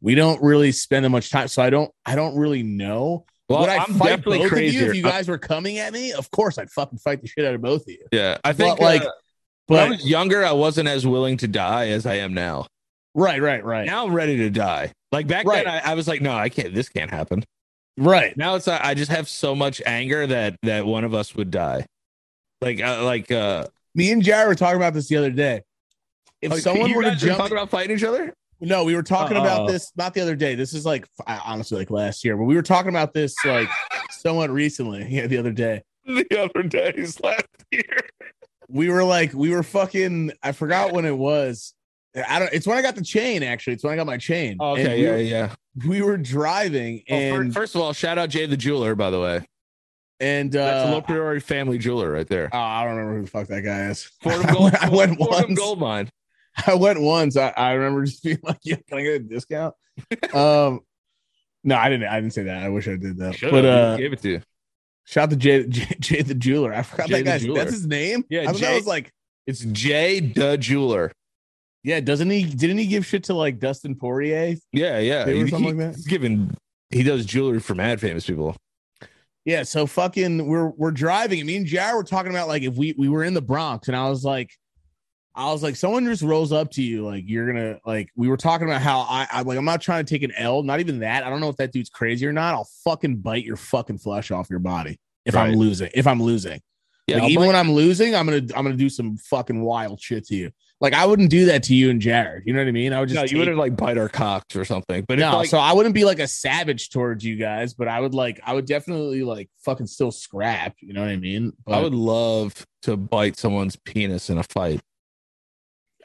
we 0.00 0.14
don't 0.14 0.42
really 0.42 0.70
spend 0.72 1.04
that 1.04 1.10
much 1.10 1.30
time, 1.30 1.48
so 1.48 1.62
I 1.62 1.70
don't 1.70 1.90
I 2.06 2.14
don't 2.14 2.36
really 2.36 2.62
know. 2.62 3.24
Well, 3.48 3.60
Would 3.60 3.68
I 3.68 3.76
I'm 3.78 3.94
fight 3.94 4.08
definitely 4.08 4.38
both 4.38 4.48
crazier. 4.50 4.80
of 4.80 4.84
you 4.86 4.90
if 4.90 4.96
you 4.96 5.02
guys 5.02 5.28
were 5.28 5.38
coming 5.38 5.78
at 5.78 5.92
me? 5.92 6.12
Of 6.12 6.30
course, 6.30 6.56
I'd 6.56 6.70
fucking 6.70 6.98
fight 6.98 7.20
the 7.20 7.28
shit 7.28 7.44
out 7.44 7.54
of 7.54 7.60
both 7.60 7.82
of 7.82 7.88
you. 7.88 8.06
yeah, 8.10 8.38
I 8.44 8.52
think 8.54 8.78
But, 8.78 8.84
like, 8.84 9.02
uh, 9.02 9.10
when 9.66 9.80
I 9.80 9.84
But 9.84 9.90
was 9.96 10.06
younger, 10.08 10.44
I 10.44 10.52
wasn't 10.52 10.88
as 10.88 11.06
willing 11.06 11.36
to 11.38 11.48
die 11.48 11.88
as 11.88 12.06
I 12.06 12.14
am 12.14 12.32
now. 12.32 12.66
right, 13.14 13.42
right, 13.42 13.62
right, 13.62 13.86
Now 13.86 14.06
I'm 14.06 14.14
ready 14.14 14.36
to 14.38 14.50
die. 14.50 14.92
Like 15.12 15.26
back 15.26 15.46
Right. 15.46 15.64
then, 15.64 15.74
I, 15.84 15.92
I 15.92 15.94
was 15.94 16.08
like, 16.08 16.22
no, 16.22 16.32
I 16.32 16.48
can't. 16.48 16.74
This 16.74 16.88
can't 16.88 17.10
happen. 17.10 17.44
Right. 17.96 18.36
Now 18.36 18.56
it's 18.56 18.68
I 18.68 18.94
just 18.94 19.10
have 19.10 19.28
so 19.28 19.54
much 19.54 19.82
anger 19.84 20.26
that 20.26 20.56
that 20.62 20.86
one 20.86 21.04
of 21.04 21.14
us 21.14 21.34
would 21.34 21.50
die. 21.50 21.86
Like 22.60 22.80
uh, 22.80 23.04
like 23.04 23.30
uh, 23.30 23.66
Me 23.94 24.10
and 24.10 24.22
Jared 24.22 24.48
were 24.48 24.54
talking 24.54 24.76
about 24.76 24.94
this 24.94 25.08
the 25.08 25.16
other 25.16 25.30
day. 25.30 25.62
If 26.40 26.52
oh, 26.52 26.56
someone 26.56 26.92
were 26.92 27.02
to 27.02 27.16
jump, 27.16 27.38
talking 27.38 27.56
about 27.56 27.70
fighting 27.70 27.96
each 27.96 28.04
other. 28.04 28.34
no, 28.60 28.84
we 28.84 28.94
were 28.94 29.02
talking 29.02 29.36
Uh-oh. 29.36 29.42
about 29.42 29.68
this 29.68 29.92
not 29.96 30.14
the 30.14 30.20
other 30.20 30.36
day. 30.36 30.54
This 30.54 30.74
is 30.74 30.84
like 30.84 31.06
honestly 31.26 31.78
like 31.78 31.90
last 31.90 32.24
year, 32.24 32.36
but 32.36 32.44
we 32.44 32.54
were 32.54 32.62
talking 32.62 32.90
about 32.90 33.12
this 33.12 33.34
like 33.44 33.68
somewhat 34.10 34.50
recently. 34.50 35.06
Yeah, 35.10 35.26
the 35.26 35.38
other 35.38 35.52
day. 35.52 35.82
The 36.06 36.26
other 36.38 36.66
days 36.68 37.20
last 37.20 37.46
year. 37.70 38.00
we 38.68 38.88
were 38.88 39.04
like 39.04 39.32
we 39.32 39.50
were 39.50 39.62
fucking 39.62 40.32
i 40.42 40.52
forgot 40.52 40.92
when 40.92 41.04
it 41.04 41.16
was 41.16 41.74
i 42.28 42.38
don't 42.38 42.52
it's 42.52 42.66
when 42.66 42.76
i 42.78 42.82
got 42.82 42.94
the 42.94 43.02
chain 43.02 43.42
actually. 43.42 43.72
It's 43.74 43.84
when 43.84 43.92
i 43.92 43.96
got 43.96 44.06
my 44.06 44.16
chain. 44.18 44.56
Okay, 44.60 44.82
And 44.84 44.92
we 44.94 45.02
yeah, 45.04 45.10
were, 45.10 45.18
yeah. 45.18 45.54
we 45.88 46.02
were 46.02 46.16
driving 46.16 47.02
Oh, 47.10 47.14
and 47.14 47.52
first 47.54 47.74
of 47.74 47.80
all, 47.80 47.92
shout 47.92 48.18
out 48.18 48.28
Jay 48.30 48.46
the 48.46 48.56
jeweler, 48.56 48.94
by 48.94 49.10
the 49.10 49.20
way. 49.20 49.46
and 50.20 50.52
That's 50.52 50.84
a 50.86 50.88
uh 50.88 50.92
low 50.92 51.00
priority 51.02 51.40
family 51.40 51.78
jeweler 51.78 52.10
right 52.12 52.26
there. 52.28 52.48
oh, 52.52 52.58
i 52.58 52.84
don't 52.84 52.96
remember 52.96 53.16
who 53.18 53.24
the 53.24 53.30
fuck 53.30 53.48
that 53.48 53.62
guy 53.62 53.86
is. 53.86 54.04
Fordham 54.22 54.46
I 54.48 54.52
Gold, 54.52 54.62
went, 54.64 54.82
I 54.84 54.88
went 54.88 55.18
Fordham 55.18 55.48
once. 55.48 55.58
Gold 55.58 55.80
Mine. 55.80 56.08
i 56.66 56.74
went 56.74 57.00
once. 57.00 57.36
I, 57.36 57.48
I 57.56 57.72
remember 57.72 58.04
just 58.04 58.22
being 58.22 58.38
like 58.42 58.58
yeah 58.62 58.76
can 58.88 58.98
i 58.98 59.02
get 59.02 59.14
a 59.14 59.18
discount? 59.20 59.74
Um 60.34 60.80
no 61.64 61.76
i 61.76 61.88
didn't 61.88 62.06
i 62.08 62.20
didn't 62.20 62.32
say 62.34 62.44
that. 62.44 62.62
I 62.62 62.68
wish 62.68 62.86
i 62.88 62.96
did 62.96 63.16
that 63.18 63.36
but 63.40 63.64
uh 63.64 63.96
gave 63.96 64.12
it 64.12 64.22
to 64.22 64.28
you. 64.30 64.40
shout 65.04 65.24
out 65.24 65.30
to 65.30 65.36
jay, 65.36 65.66
jay, 65.68 65.96
jay 65.98 66.22
the 66.22 66.34
jeweler. 66.34 66.72
I 66.72 66.82
forgot 66.82 67.08
Jay 67.08 67.22
that 67.22 67.40
guy's 67.42 67.54
that's 67.54 67.72
his 67.72 67.86
name? 67.86 68.24
Yeah, 68.30 68.48
i 68.48 68.52
Jay- 68.52 68.76
was 68.76 68.86
like 68.86 69.10
It's 69.48 69.60
Jay 69.64 70.20
the 70.20 70.56
jeweler. 70.58 71.10
Yeah 71.84 72.00
doesn't 72.00 72.28
he 72.30 72.42
didn't 72.44 72.78
he 72.78 72.86
give 72.86 73.06
shit 73.06 73.22
to 73.24 73.34
like 73.34 73.60
dustin 73.60 73.94
poirier 73.94 74.56
Yeah, 74.72 74.98
yeah. 74.98 75.26
He- 75.26 75.48
something 75.48 75.64
like 75.64 75.76
that? 75.76 75.94
He's 75.96 76.06
giving. 76.06 76.50
He 76.90 77.02
does 77.02 77.24
jewelry 77.24 77.60
for 77.60 77.74
mad 77.74 78.00
famous 78.00 78.26
people. 78.26 78.56
Yeah, 79.44 79.62
so 79.62 79.86
fucking 79.86 80.46
we're 80.46 80.68
we're 80.70 80.90
driving 80.90 81.40
and 81.40 81.46
me 81.46 81.56
and 81.56 81.66
Jared 81.66 81.94
were 81.96 82.02
talking 82.04 82.30
about 82.30 82.48
like 82.48 82.62
if 82.62 82.74
we 82.76 82.94
we 82.96 83.08
were 83.08 83.24
in 83.24 83.34
the 83.34 83.42
Bronx 83.42 83.88
and 83.88 83.96
I 83.96 84.08
was 84.08 84.24
like 84.24 84.50
I 85.34 85.50
was 85.52 85.62
like 85.62 85.76
someone 85.76 86.04
just 86.04 86.22
rolls 86.22 86.52
up 86.52 86.70
to 86.72 86.82
you 86.82 87.04
like 87.04 87.24
you're 87.26 87.46
gonna 87.52 87.78
like 87.84 88.08
we 88.16 88.28
were 88.28 88.36
talking 88.36 88.68
about 88.68 88.80
how 88.80 89.00
I, 89.00 89.26
I 89.30 89.42
like 89.42 89.58
I'm 89.58 89.64
not 89.64 89.80
trying 89.82 90.04
to 90.04 90.08
take 90.14 90.22
an 90.22 90.32
L, 90.38 90.62
not 90.62 90.80
even 90.80 91.00
that. 91.00 91.24
I 91.24 91.30
don't 91.30 91.40
know 91.40 91.48
if 91.48 91.56
that 91.56 91.72
dude's 91.72 91.90
crazy 91.90 92.26
or 92.26 92.32
not. 92.32 92.54
I'll 92.54 92.68
fucking 92.84 93.16
bite 93.16 93.44
your 93.44 93.56
fucking 93.56 93.98
flesh 93.98 94.30
off 94.30 94.48
your 94.48 94.60
body 94.60 94.98
if 95.26 95.34
Right. 95.34 95.48
I'm 95.50 95.56
losing. 95.56 95.90
If 95.94 96.06
I'm 96.06 96.22
losing. 96.22 96.60
Yeah, 97.08 97.16
like 97.18 97.30
even 97.32 97.42
bite- 97.42 97.46
when 97.48 97.56
I'm 97.56 97.72
losing, 97.72 98.14
I'm 98.14 98.24
gonna 98.26 98.46
I'm 98.56 98.64
gonna 98.64 98.76
do 98.76 98.88
some 98.88 99.16
fucking 99.18 99.60
wild 99.60 100.00
shit 100.00 100.24
to 100.28 100.36
you. 100.36 100.50
Like 100.84 100.92
I 100.92 101.06
wouldn't 101.06 101.30
do 101.30 101.46
that 101.46 101.62
to 101.62 101.74
you 101.74 101.88
and 101.88 101.98
Jared. 101.98 102.42
You 102.44 102.52
know 102.52 102.58
what 102.58 102.68
I 102.68 102.72
mean? 102.72 102.92
I 102.92 103.00
would 103.00 103.08
just 103.08 103.18
no, 103.18 103.24
you 103.24 103.38
wouldn't 103.38 103.56
like 103.56 103.74
bite 103.74 103.96
our 103.96 104.10
cocks 104.10 104.54
or 104.54 104.66
something. 104.66 105.02
But 105.08 105.18
no, 105.18 105.38
like, 105.38 105.48
so 105.48 105.56
I 105.56 105.72
wouldn't 105.72 105.94
be 105.94 106.04
like 106.04 106.18
a 106.18 106.28
savage 106.28 106.90
towards 106.90 107.24
you 107.24 107.36
guys, 107.36 107.72
but 107.72 107.88
I 107.88 108.00
would 108.00 108.12
like 108.12 108.38
I 108.44 108.52
would 108.52 108.66
definitely 108.66 109.22
like 109.22 109.48
fucking 109.64 109.86
still 109.86 110.12
scrap. 110.12 110.74
You 110.80 110.92
know 110.92 111.00
what 111.00 111.08
I 111.08 111.16
mean? 111.16 111.54
But 111.64 111.76
I 111.76 111.80
would 111.80 111.94
love 111.94 112.66
to 112.82 112.98
bite 112.98 113.38
someone's 113.38 113.76
penis 113.76 114.28
in 114.28 114.36
a 114.36 114.42
fight. 114.42 114.82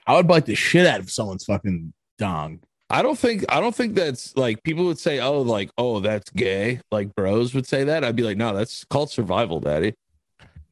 I 0.08 0.16
would 0.16 0.30
bite 0.30 0.46
the 0.46 0.56
shit 0.56 0.88
out 0.88 1.02
of 1.02 1.12
someone's 1.12 1.44
fucking 1.44 1.92
dong. 2.18 2.62
I 2.90 3.02
don't 3.02 3.20
think 3.20 3.44
I 3.50 3.60
don't 3.60 3.76
think 3.76 3.96
that's 3.96 4.34
like 4.38 4.64
people 4.64 4.86
would 4.86 4.98
say, 4.98 5.20
oh, 5.20 5.42
like, 5.42 5.72
oh, 5.78 6.00
that's 6.00 6.30
gay. 6.30 6.80
Like 6.90 7.14
bros 7.16 7.54
would 7.54 7.68
say 7.68 7.84
that. 7.84 8.06
I'd 8.06 8.16
be 8.16 8.24
like, 8.24 8.38
no, 8.38 8.56
that's 8.56 8.86
called 8.86 9.12
survival, 9.12 9.60
daddy. 9.60 9.96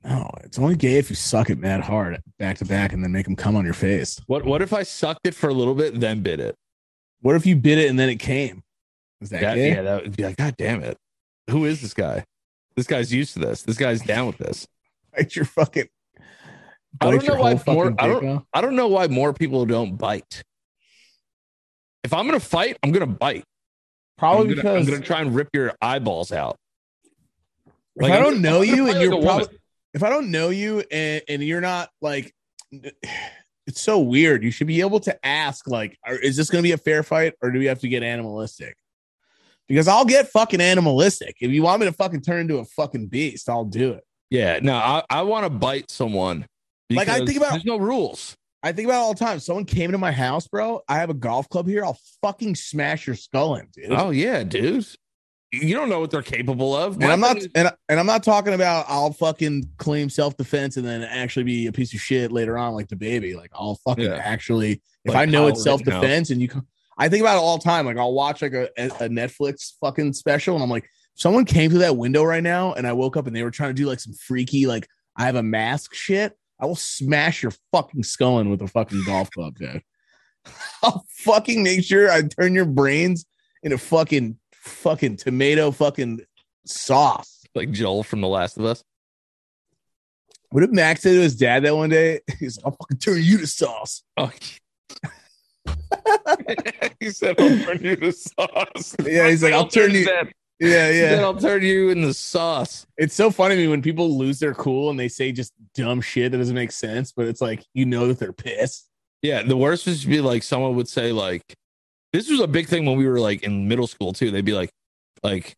No, 0.03 0.29
it's 0.43 0.57
only 0.57 0.75
gay 0.75 0.97
if 0.97 1.09
you 1.09 1.15
suck 1.15 1.49
it 1.49 1.57
mad 1.57 1.81
hard 1.81 2.21
back 2.39 2.57
to 2.59 2.65
back 2.65 2.93
and 2.93 3.03
then 3.03 3.11
make 3.11 3.25
them 3.25 3.35
come 3.35 3.55
on 3.55 3.65
your 3.65 3.73
face. 3.73 4.19
What 4.27 4.45
what 4.45 4.61
if 4.61 4.71
I 4.73 4.83
sucked 4.83 5.27
it 5.27 5.35
for 5.35 5.49
a 5.49 5.53
little 5.53 5.75
bit, 5.75 5.99
then 5.99 6.21
bit 6.21 6.39
it? 6.39 6.55
What 7.21 7.35
if 7.35 7.45
you 7.45 7.55
bit 7.55 7.77
it 7.77 7.89
and 7.89 7.99
then 7.99 8.09
it 8.09 8.17
came? 8.17 8.63
Is 9.21 9.29
that 9.31 9.41
That, 9.41 9.55
gay? 9.55 9.69
yeah, 9.69 9.81
that 9.81 10.03
would 10.03 10.15
be 10.15 10.23
like, 10.23 10.37
God 10.37 10.55
damn 10.57 10.83
it. 10.83 10.97
Who 11.49 11.65
is 11.65 11.81
this 11.81 11.93
guy? 11.93 12.23
This 12.75 12.85
guy's 12.87 13.11
used 13.11 13.33
to 13.33 13.39
this. 13.39 13.63
This 13.63 13.75
guy's 13.77 14.01
down 14.01 14.27
with 14.27 14.37
this. 14.37 14.67
Bite 15.15 15.35
your 15.35 15.45
fucking. 15.45 15.87
I 17.01 17.05
don't 17.11 17.17
bite 17.17 17.25
your 17.27 17.35
know 17.35 17.41
why 17.41 17.49
more- 17.53 17.85
fucking 17.91 17.95
I 17.99 18.07
dick 18.07 18.23
off. 18.23 18.43
I 18.53 18.61
don't 18.61 18.75
know 18.75 18.87
why 18.87 19.07
more 19.07 19.33
people 19.33 19.65
don't 19.65 19.97
bite. 19.97 20.43
If 22.03 22.13
I'm 22.13 22.25
gonna 22.27 22.39
fight, 22.39 22.77
I'm 22.83 22.91
gonna 22.91 23.05
bite. 23.07 23.43
Probably 24.17 24.51
I'm 24.51 24.55
gonna, 24.55 24.75
I'm 24.77 24.85
gonna 24.85 25.01
try 25.01 25.21
and 25.21 25.35
rip 25.35 25.49
your 25.53 25.73
eyeballs 25.81 26.31
out. 26.31 26.55
Like, 27.95 28.11
I 28.11 28.17
I'm 28.17 28.23
don't 28.23 28.33
gonna- 28.35 28.49
know 28.49 28.61
I'm 28.61 28.67
you 28.67 28.85
and 28.87 28.93
like 28.93 29.01
you're 29.01 29.13
a 29.13 29.17
woman. 29.17 29.25
probably 29.37 29.56
if 29.97 30.03
I 30.03 30.09
don't 30.09 30.29
know 30.29 30.49
you 30.49 30.83
and, 30.91 31.23
and 31.27 31.43
you're 31.43 31.59
not 31.61 31.89
like 32.01 32.33
it's 33.67 33.81
so 33.81 33.99
weird. 33.99 34.43
You 34.43 34.51
should 34.51 34.67
be 34.67 34.79
able 34.81 34.99
to 35.01 35.25
ask 35.25 35.67
like, 35.67 35.97
are- 36.05 36.15
is 36.15 36.37
this 36.37 36.49
going 36.49 36.61
to 36.61 36.67
be 36.67 36.71
a 36.71 36.77
fair 36.77 37.03
fight 37.03 37.33
or 37.41 37.51
do 37.51 37.59
we 37.59 37.65
have 37.65 37.79
to 37.79 37.87
get 37.89 38.03
animalistic? 38.03 38.75
Because 39.67 39.87
I'll 39.89 40.05
get 40.05 40.29
fucking 40.29 40.61
animalistic. 40.61 41.35
If 41.41 41.51
you 41.51 41.63
want 41.63 41.81
me 41.81 41.87
to 41.87 41.91
fucking 41.91 42.21
turn 42.21 42.39
into 42.41 42.59
a 42.59 42.65
fucking 42.65 43.07
beast, 43.07 43.49
I'll 43.49 43.65
do 43.65 43.91
it. 43.91 44.03
Yeah, 44.29 44.59
no, 44.61 44.75
I, 44.75 45.03
I 45.09 45.21
want 45.23 45.45
to 45.45 45.49
bite 45.49 45.91
someone. 45.91 46.45
Like, 46.89 47.09
I 47.09 47.17
think 47.25 47.35
about- 47.37 47.51
there's 47.51 47.65
no 47.65 47.77
rules. 47.77 48.35
I 48.63 48.71
think 48.71 48.87
about 48.87 48.99
it 48.99 49.03
all 49.03 49.13
the 49.13 49.19
time. 49.19 49.39
Someone 49.39 49.65
came 49.65 49.91
to 49.91 49.97
my 49.97 50.11
house, 50.11 50.47
bro. 50.47 50.81
I 50.87 50.95
have 50.97 51.09
a 51.09 51.13
golf 51.13 51.47
club 51.49 51.67
here. 51.67 51.83
I'll 51.85 51.99
fucking 52.21 52.55
smash 52.55 53.05
your 53.07 53.15
skull 53.15 53.55
in, 53.55 53.67
dude. 53.73 53.91
Oh 53.91 54.09
yeah, 54.09 54.43
dude. 54.43 54.85
You 55.51 55.73
don't 55.75 55.87
know 55.87 56.01
what 56.01 56.11
they're 56.11 56.21
capable 56.21 56.75
of. 56.75 56.95
and 56.95 57.05
I'm 57.05 57.21
not 57.21 57.37
is- 57.37 57.47
and, 57.55 57.71
and 57.87 57.99
I'm 57.99 58.05
not 58.05 58.21
talking 58.23 58.53
about 58.53 58.85
I'll 58.89 59.13
fucking 59.13 59.69
claim 59.77 60.09
self 60.09 60.35
defense 60.35 60.75
and 60.77 60.85
then 60.85 61.03
actually 61.03 61.43
be 61.43 61.67
a 61.67 61.71
piece 61.71 61.93
of 61.93 62.01
shit 62.01 62.31
later 62.31 62.57
on 62.57 62.73
like 62.73 62.89
the 62.89 62.95
baby. 62.97 63.33
Like 63.35 63.51
I'll 63.53 63.75
fucking 63.85 64.03
Yeah. 64.05 64.15
actually 64.21 64.81
if 65.05 65.13
Like 65.13 65.15
I 65.15 65.25
know 65.25 65.47
it's 65.47 65.63
self 65.63 65.83
defense 65.83 66.29
and 66.31 66.41
you 66.41 66.49
I 66.97 67.07
think 67.09 67.21
about 67.21 67.35
it 67.37 67.41
all 67.41 67.57
the 67.59 67.63
time. 67.63 67.85
Like 67.85 67.97
I'll 67.97 68.13
watch 68.13 68.41
like 68.41 68.53
a, 68.53 68.69
a 68.77 68.85
a 69.05 69.09
Netflix 69.09 69.73
fucking 69.79 70.13
special 70.13 70.55
and 70.55 70.63
I'm 70.63 70.69
like, 70.69 70.89
someone 71.15 71.45
came 71.45 71.69
through 71.69 71.79
that 71.79 71.95
window 71.95 72.23
right 72.23 72.43
now 72.43 72.73
and 72.73 72.85
I 72.85 72.91
woke 72.93 73.15
up 73.15 73.25
and 73.27 73.35
they 73.35 73.43
were 73.43 73.51
trying 73.51 73.69
to 73.69 73.73
do 73.81 73.85
like 73.87 73.99
some 74.01 74.13
freaky 74.13 74.65
like 74.67 74.87
I 75.15 75.23
have 75.25 75.35
a 75.35 75.43
mask 75.43 75.93
shit. 75.93 76.35
I 76.59 76.65
will 76.65 76.75
smash 76.75 77.41
your 77.41 77.53
fucking 77.71 78.03
skull 78.03 78.39
in 78.39 78.49
with 78.49 78.61
a 78.63 78.67
fucking 78.67 79.03
golf 79.05 79.29
club, 79.31 79.57
dude. 79.59 79.81
I'll 80.83 81.05
fucking 81.19 81.63
make 81.63 81.83
sure 81.83 82.11
I 82.11 82.23
turn 82.23 82.53
your 82.53 82.65
brains 82.65 83.25
into 83.63 83.77
fucking 83.77 84.37
fucking 84.67 85.17
tomato 85.17 85.71
fucking 85.71 86.21
sauce. 86.65 87.43
like 87.55 87.71
Joel 87.71 88.03
from 88.03 88.21
The 88.21 88.27
Last 88.27 88.57
of 88.57 88.65
Us. 88.65 88.83
What 90.49 90.61
did 90.61 90.73
Max 90.73 91.01
say 91.01 91.13
to 91.13 91.21
his 91.21 91.35
dad 91.35 91.63
that 91.63 91.75
one 91.75 91.89
day? 91.89 92.21
He's 92.39 92.57
like, 92.57 92.65
I'll 92.65 92.71
fucking 92.71 92.97
turn 92.97 93.21
you 93.21 93.37
to 93.39 93.47
sauce. 93.47 94.03
Oh. 94.15 94.31
he 96.99 97.09
said, 97.09 97.39
"I'll 97.39 97.59
turn 97.59 97.83
you 97.83 97.95
to 97.97 98.11
sauce." 98.11 98.95
Yeah, 99.05 99.29
he's 99.29 99.43
like, 99.43 99.53
I'll 99.53 99.67
turn 99.67 99.91
you. 99.91 100.05
That. 100.05 100.27
Yeah, 100.59 100.91
said, 100.91 101.19
yeah. 101.19 101.25
"I'll 101.25 101.35
turn 101.35 101.63
you 101.63 101.89
in 101.89 102.01
the 102.01 102.13
sauce." 102.13 102.85
It's 102.97 103.13
so 103.13 103.31
funny 103.31 103.55
to 103.55 103.61
me 103.61 103.67
when 103.67 103.81
people 103.81 104.17
lose 104.17 104.39
their 104.39 104.53
cool 104.53 104.89
and 104.89 104.99
they 104.99 105.07
say 105.07 105.31
just 105.31 105.53
dumb 105.73 106.01
shit 106.01 106.31
that 106.31 106.37
doesn't 106.37 106.55
make 106.55 106.71
sense, 106.71 107.11
but 107.11 107.27
it's 107.27 107.41
like 107.41 107.63
you 107.73 107.85
know 107.85 108.07
that 108.07 108.19
they're 108.19 108.33
pissed. 108.33 108.89
Yeah, 109.21 109.43
the 109.43 109.57
worst 109.57 109.87
would 109.87 110.05
be 110.05 110.21
like 110.21 110.43
someone 110.43 110.75
would 110.75 110.87
say 110.87 111.11
like, 111.11 111.55
"This 112.13 112.29
was 112.29 112.39
a 112.39 112.47
big 112.47 112.67
thing 112.67 112.85
when 112.85 112.97
we 112.97 113.07
were 113.07 113.19
like 113.19 113.43
in 113.43 113.67
middle 113.67 113.87
school 113.87 114.13
too." 114.13 114.31
They'd 114.31 114.45
be 114.45 114.53
like, 114.53 114.71
"Like, 115.23 115.55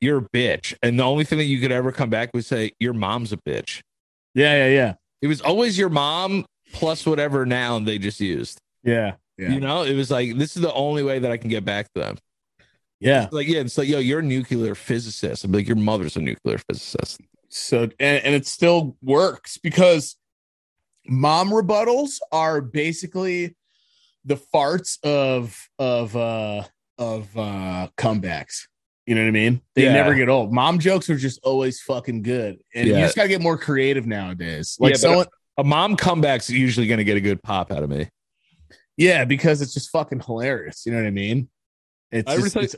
you're 0.00 0.18
a 0.18 0.28
bitch," 0.28 0.74
and 0.82 0.98
the 0.98 1.04
only 1.04 1.24
thing 1.24 1.38
that 1.38 1.44
you 1.44 1.60
could 1.60 1.72
ever 1.72 1.92
come 1.92 2.10
back 2.10 2.30
would 2.34 2.44
say, 2.44 2.72
"Your 2.78 2.92
mom's 2.92 3.32
a 3.32 3.36
bitch." 3.36 3.80
Yeah, 4.34 4.66
yeah, 4.66 4.68
yeah. 4.68 4.94
It 5.20 5.26
was 5.26 5.40
always 5.40 5.78
your 5.78 5.88
mom 5.88 6.46
plus 6.72 7.06
whatever 7.06 7.44
noun 7.46 7.84
they 7.84 7.98
just 7.98 8.20
used. 8.20 8.60
Yeah. 8.84 9.14
Yeah. 9.36 9.50
You 9.50 9.60
know, 9.60 9.82
it 9.82 9.94
was 9.94 10.10
like 10.10 10.36
this 10.36 10.56
is 10.56 10.62
the 10.62 10.72
only 10.72 11.02
way 11.02 11.18
that 11.20 11.30
I 11.30 11.36
can 11.36 11.48
get 11.48 11.64
back 11.64 11.92
to 11.94 12.00
them. 12.00 12.18
Yeah. 13.00 13.24
It's 13.24 13.32
like, 13.32 13.46
yeah, 13.46 13.60
it's 13.60 13.78
like, 13.78 13.88
yo, 13.88 14.00
you're 14.00 14.18
a 14.18 14.24
nuclear 14.24 14.74
physicist. 14.74 15.44
I'm 15.44 15.52
like, 15.52 15.68
your 15.68 15.76
mother's 15.76 16.16
a 16.16 16.20
nuclear 16.20 16.58
physicist. 16.58 17.20
So 17.48 17.82
and, 17.82 18.24
and 18.24 18.34
it 18.34 18.46
still 18.46 18.96
works 19.02 19.56
because 19.56 20.16
mom 21.06 21.50
rebuttals 21.50 22.18
are 22.32 22.60
basically 22.60 23.56
the 24.28 24.36
farts 24.36 25.02
of 25.04 25.68
of 25.78 26.14
uh 26.14 26.62
of 26.98 27.36
uh 27.36 27.88
comebacks. 27.96 28.66
You 29.06 29.14
know 29.14 29.22
what 29.22 29.28
I 29.28 29.32
mean? 29.32 29.62
They 29.74 29.84
Yeah. 29.84 29.94
never 29.94 30.14
get 30.14 30.28
old. 30.28 30.52
Mom 30.52 30.78
jokes 30.78 31.08
are 31.08 31.16
just 31.16 31.40
always 31.42 31.80
fucking 31.80 32.22
good. 32.22 32.58
And 32.74 32.88
you 32.88 32.94
just 32.94 33.16
gotta 33.16 33.28
get 33.28 33.40
more 33.40 33.56
creative 33.56 34.06
nowadays. 34.06 34.76
Like 34.78 34.90
Yeah, 34.92 34.96
someone 34.98 35.26
A 35.56 35.64
mom 35.64 35.96
comeback's 35.96 36.50
usually 36.50 36.86
going 36.86 36.98
to 36.98 37.04
get 37.04 37.16
a 37.16 37.20
good 37.20 37.42
pop 37.42 37.72
out 37.72 37.82
of 37.82 37.90
me. 37.90 38.08
Yeah, 38.96 39.24
because 39.24 39.60
it's 39.62 39.72
just 39.74 39.90
fucking 39.90 40.20
hilarious. 40.20 40.84
You 40.86 40.92
know 40.92 40.98
what 40.98 41.06
I 41.06 41.10
mean? 41.10 41.48
It's 42.12 42.30
I 42.30 42.36
just, 42.36 42.56
it's, 42.56 42.76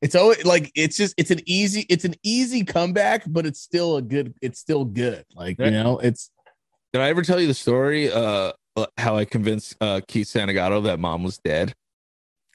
it's 0.00 0.14
always 0.14 0.44
like 0.44 0.70
it's 0.74 0.96
just 0.96 1.14
it's 1.18 1.30
an 1.30 1.40
easy 1.46 1.84
it's 1.90 2.04
an 2.04 2.14
easy 2.22 2.64
comeback, 2.64 3.24
but 3.26 3.44
it's 3.44 3.60
still 3.60 3.96
a 3.96 4.02
good 4.02 4.34
it's 4.40 4.60
still 4.60 4.84
good. 4.84 5.24
Like 5.34 5.58
you 5.58 5.70
know, 5.72 5.98
it's 5.98 6.30
Did 6.92 7.02
I 7.02 7.08
ever 7.08 7.22
tell 7.22 7.40
you 7.40 7.48
the 7.48 7.54
story? 7.54 8.10
Uh, 8.10 8.52
how 8.96 9.16
I 9.16 9.24
convinced 9.24 9.76
uh 9.80 10.00
Keith 10.06 10.26
Santagato 10.28 10.82
that 10.84 10.98
mom 10.98 11.22
was 11.22 11.38
dead? 11.38 11.74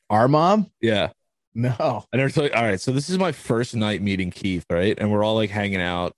Our 0.10 0.28
mom? 0.28 0.72
Yeah. 0.82 1.10
No. 1.54 2.06
I 2.14 2.18
never 2.18 2.30
told 2.30 2.50
you. 2.50 2.56
All 2.56 2.64
right. 2.64 2.80
So 2.80 2.92
this 2.92 3.10
is 3.10 3.18
my 3.18 3.32
first 3.32 3.76
night 3.76 4.02
meeting 4.02 4.32
Keith, 4.32 4.66
right? 4.70 4.98
And 4.98 5.12
we're 5.12 5.24
all 5.24 5.36
like 5.36 5.50
hanging 5.50 5.82
out. 5.82 6.14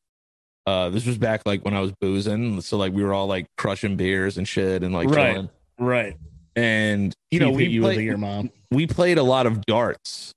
Uh, 0.68 0.90
this 0.90 1.06
was 1.06 1.18
back 1.18 1.42
like 1.46 1.64
when 1.66 1.74
I 1.74 1.80
was 1.80 1.92
boozing. 2.00 2.62
So 2.62 2.78
like 2.78 2.94
we 2.94 3.04
were 3.04 3.14
all 3.14 3.28
like 3.28 3.48
crushing 3.58 3.96
beers 3.96 4.38
and 4.38 4.48
shit 4.48 4.84
and 4.84 4.94
like 4.94 5.10
Right. 5.10 5.34
chilling. 5.34 5.50
Right. 5.80 6.18
And 6.56 7.14
you 7.32 7.40
know, 7.40 7.52
we 7.52 7.66
you 7.68 7.82
played, 7.82 8.02
your 8.02 8.18
mom. 8.18 8.52
we 8.70 8.86
played 8.86 9.18
a 9.18 9.24
lot 9.24 9.46
of 9.48 9.66
darts, 9.66 10.34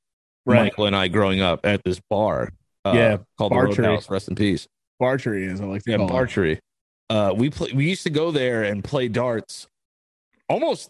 Right. 0.47 0.65
Michael 0.65 0.87
and 0.87 0.97
I 0.97 1.09
growing 1.09 1.41
up 1.41 1.61
at 1.67 1.83
this 1.85 2.01
bar. 2.09 2.51
Uh, 2.85 2.93
Yeah, 2.95 3.17
called 3.39 3.53
the 3.53 3.57
Barchery. 3.57 3.85
Roadhouse. 3.87 4.09
Rest 4.11 4.29
in 4.29 4.35
peace. 4.37 4.67
Barchery 5.01 5.45
is 5.47 5.61
I 5.61 5.65
like 5.65 5.83
to 5.85 5.91
Yeah, 5.91 5.97
call 5.99 6.07
it. 6.07 6.61
Uh, 7.13 7.35
we 7.35 7.51
play. 7.51 7.71
We 7.75 7.89
used 7.91 8.05
to 8.05 8.11
go 8.11 8.31
there 8.31 8.63
and 8.63 8.83
play 8.83 9.09
darts, 9.09 9.67
almost 10.49 10.89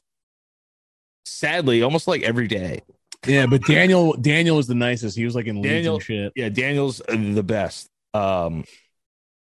sadly, 1.25 1.83
almost 1.83 2.07
like 2.07 2.23
every 2.23 2.47
day. 2.47 2.83
Yeah, 3.27 3.47
but 3.47 3.63
Daniel 3.63 4.15
Daniel 4.15 4.57
was 4.57 4.67
the 4.67 4.75
nicest. 4.75 5.17
He 5.17 5.25
was 5.25 5.35
like 5.35 5.47
in 5.47 5.63
Daniel- 5.63 5.95
and 5.95 6.03
shit. 6.03 6.33
Yeah, 6.37 6.49
Daniel's 6.49 7.01
the 7.09 7.43
best 7.43 7.89
um, 8.15 8.65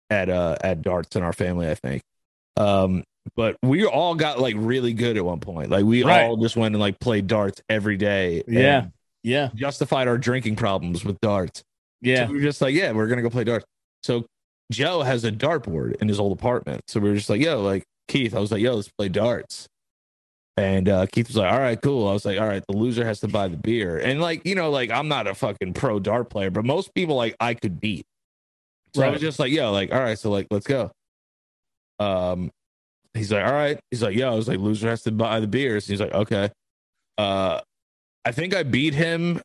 at 0.09 0.29
uh, 0.29 0.57
at 0.61 0.81
darts 0.81 1.15
in 1.15 1.23
our 1.23 1.33
family, 1.33 1.69
I 1.69 1.75
think. 1.75 2.01
Um, 2.57 3.03
but 3.35 3.57
we 3.63 3.85
all 3.85 4.15
got 4.15 4.39
like 4.39 4.55
really 4.57 4.93
good 4.93 5.17
at 5.17 5.25
one 5.25 5.39
point. 5.39 5.69
Like 5.71 5.83
we 5.83 6.03
Right. 6.03 6.23
all 6.23 6.37
just 6.37 6.55
went 6.55 6.75
and 6.75 6.79
like 6.81 6.99
played 6.99 7.27
darts 7.27 7.61
every 7.69 7.97
day. 7.97 8.43
Yeah. 8.47 8.87
Yeah. 9.23 9.49
justified 9.55 10.07
our 10.07 10.17
drinking 10.19 10.55
problems 10.57 11.03
with 11.03 11.19
darts. 11.21 11.63
Yeah. 12.01 12.27
So 12.27 12.31
we 12.33 12.37
were 12.37 12.43
just 12.43 12.61
like, 12.61 12.75
yeah, 12.75 12.91
we're 12.91 13.07
gonna 13.07 13.23
go 13.23 13.29
play 13.31 13.43
darts. 13.43 13.65
So 14.03 14.25
Joe 14.71 15.01
has 15.03 15.23
a 15.23 15.31
dartboard 15.31 15.95
in 16.01 16.07
his 16.07 16.19
old 16.19 16.37
apartment. 16.37 16.81
So 16.87 16.99
we 16.99 17.09
were 17.09 17.15
just 17.15 17.29
like, 17.29 17.41
yo, 17.41 17.61
like 17.61 17.83
Keith, 18.07 18.35
I 18.35 18.39
was 18.39 18.51
like, 18.51 18.61
yo, 18.61 18.75
let's 18.75 18.89
play 18.89 19.09
darts. 19.09 19.67
And 20.57 20.87
uh, 20.87 21.05
Keith 21.07 21.27
was 21.27 21.35
like, 21.35 21.51
all 21.51 21.59
right, 21.59 21.79
cool. 21.81 22.07
I 22.07 22.13
was 22.13 22.25
like, 22.25 22.39
all 22.39 22.47
right, 22.47 22.63
the 22.67 22.77
loser 22.77 23.05
has 23.05 23.19
to 23.19 23.27
buy 23.27 23.47
the 23.47 23.57
beer. 23.57 23.97
And 23.97 24.21
like, 24.21 24.45
you 24.45 24.55
know, 24.55 24.69
like 24.69 24.89
I'm 24.89 25.07
not 25.07 25.27
a 25.27 25.35
fucking 25.35 25.73
pro 25.73 25.99
dart 25.99 26.29
player, 26.29 26.49
but 26.49 26.65
most 26.65 26.93
people 26.93 27.15
like 27.15 27.35
I 27.39 27.53
could 27.53 27.79
beat. 27.79 28.05
So 28.95 29.03
I 29.03 29.09
was 29.09 29.19
just 29.19 29.39
like, 29.39 29.51
yo, 29.51 29.73
like, 29.73 29.91
all 29.91 29.99
right, 29.99 30.17
so 30.17 30.31
like, 30.31 30.47
let's 30.49 30.65
go. 30.65 30.89
Um, 31.99 32.49
he's 33.13 33.29
like, 33.29 33.45
all 33.45 33.51
right. 33.51 33.77
He's 33.91 34.01
like, 34.01 34.15
yo, 34.15 34.31
I 34.31 34.35
was 34.35 34.47
like, 34.47 34.59
loser 34.59 34.89
has 34.89 35.01
to 35.03 35.11
buy 35.11 35.41
the 35.41 35.47
beers. 35.47 35.85
He's 35.85 35.99
like, 35.99 36.13
okay. 36.13 36.49
Uh, 37.17 37.59
I 38.23 38.31
think 38.31 38.55
I 38.55 38.63
beat 38.63 38.93
him. 38.93 39.41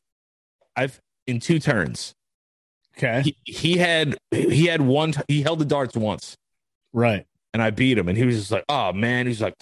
I've 0.77 0.97
in 1.27 1.41
two 1.41 1.59
turns 1.59 2.13
Okay. 2.97 3.21
he, 3.23 3.35
he 3.45 3.77
had 3.77 4.17
he 4.31 4.65
had 4.67 4.81
one 4.81 5.13
t- 5.13 5.21
he 5.27 5.41
held 5.41 5.59
the 5.59 5.65
darts 5.65 5.95
once. 5.95 6.35
Right. 6.93 7.25
and 7.53 7.61
I 7.63 7.69
beat 7.71 7.97
him. 7.97 8.07
And 8.09 8.17
he 8.17 8.25
was 8.25 8.37
just 8.37 8.51
like 8.51 8.65
oh 8.69 8.93
man. 8.93 9.27
He's 9.27 9.41
like 9.41 9.55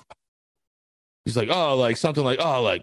he's 1.26 1.38
like 1.38 1.50
oh 1.50 1.76
like 1.78 1.98
something 1.98 2.24
like 2.24 2.40
oh 2.42 2.62
like 2.64 2.82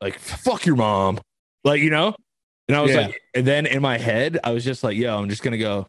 like 0.00 0.18
fuck 0.18 0.66
your 0.66 0.76
mom. 0.76 1.20
Like 1.64 1.80
you 1.80 1.90
know? 1.90 2.14
And 2.68 2.76
I 2.76 2.80
was 2.80 2.92
Yeah. 2.92 3.06
like 3.08 3.20
and 3.34 3.46
then 3.46 3.66
in 3.66 3.82
my 3.82 3.98
head 3.98 4.38
I 4.44 4.50
was 4.52 4.64
just 4.64 4.84
like 4.84 4.96
yo 4.96 5.16
I'm 5.18 5.28
just 5.28 5.42
gonna 5.42 5.58
go 5.58 5.86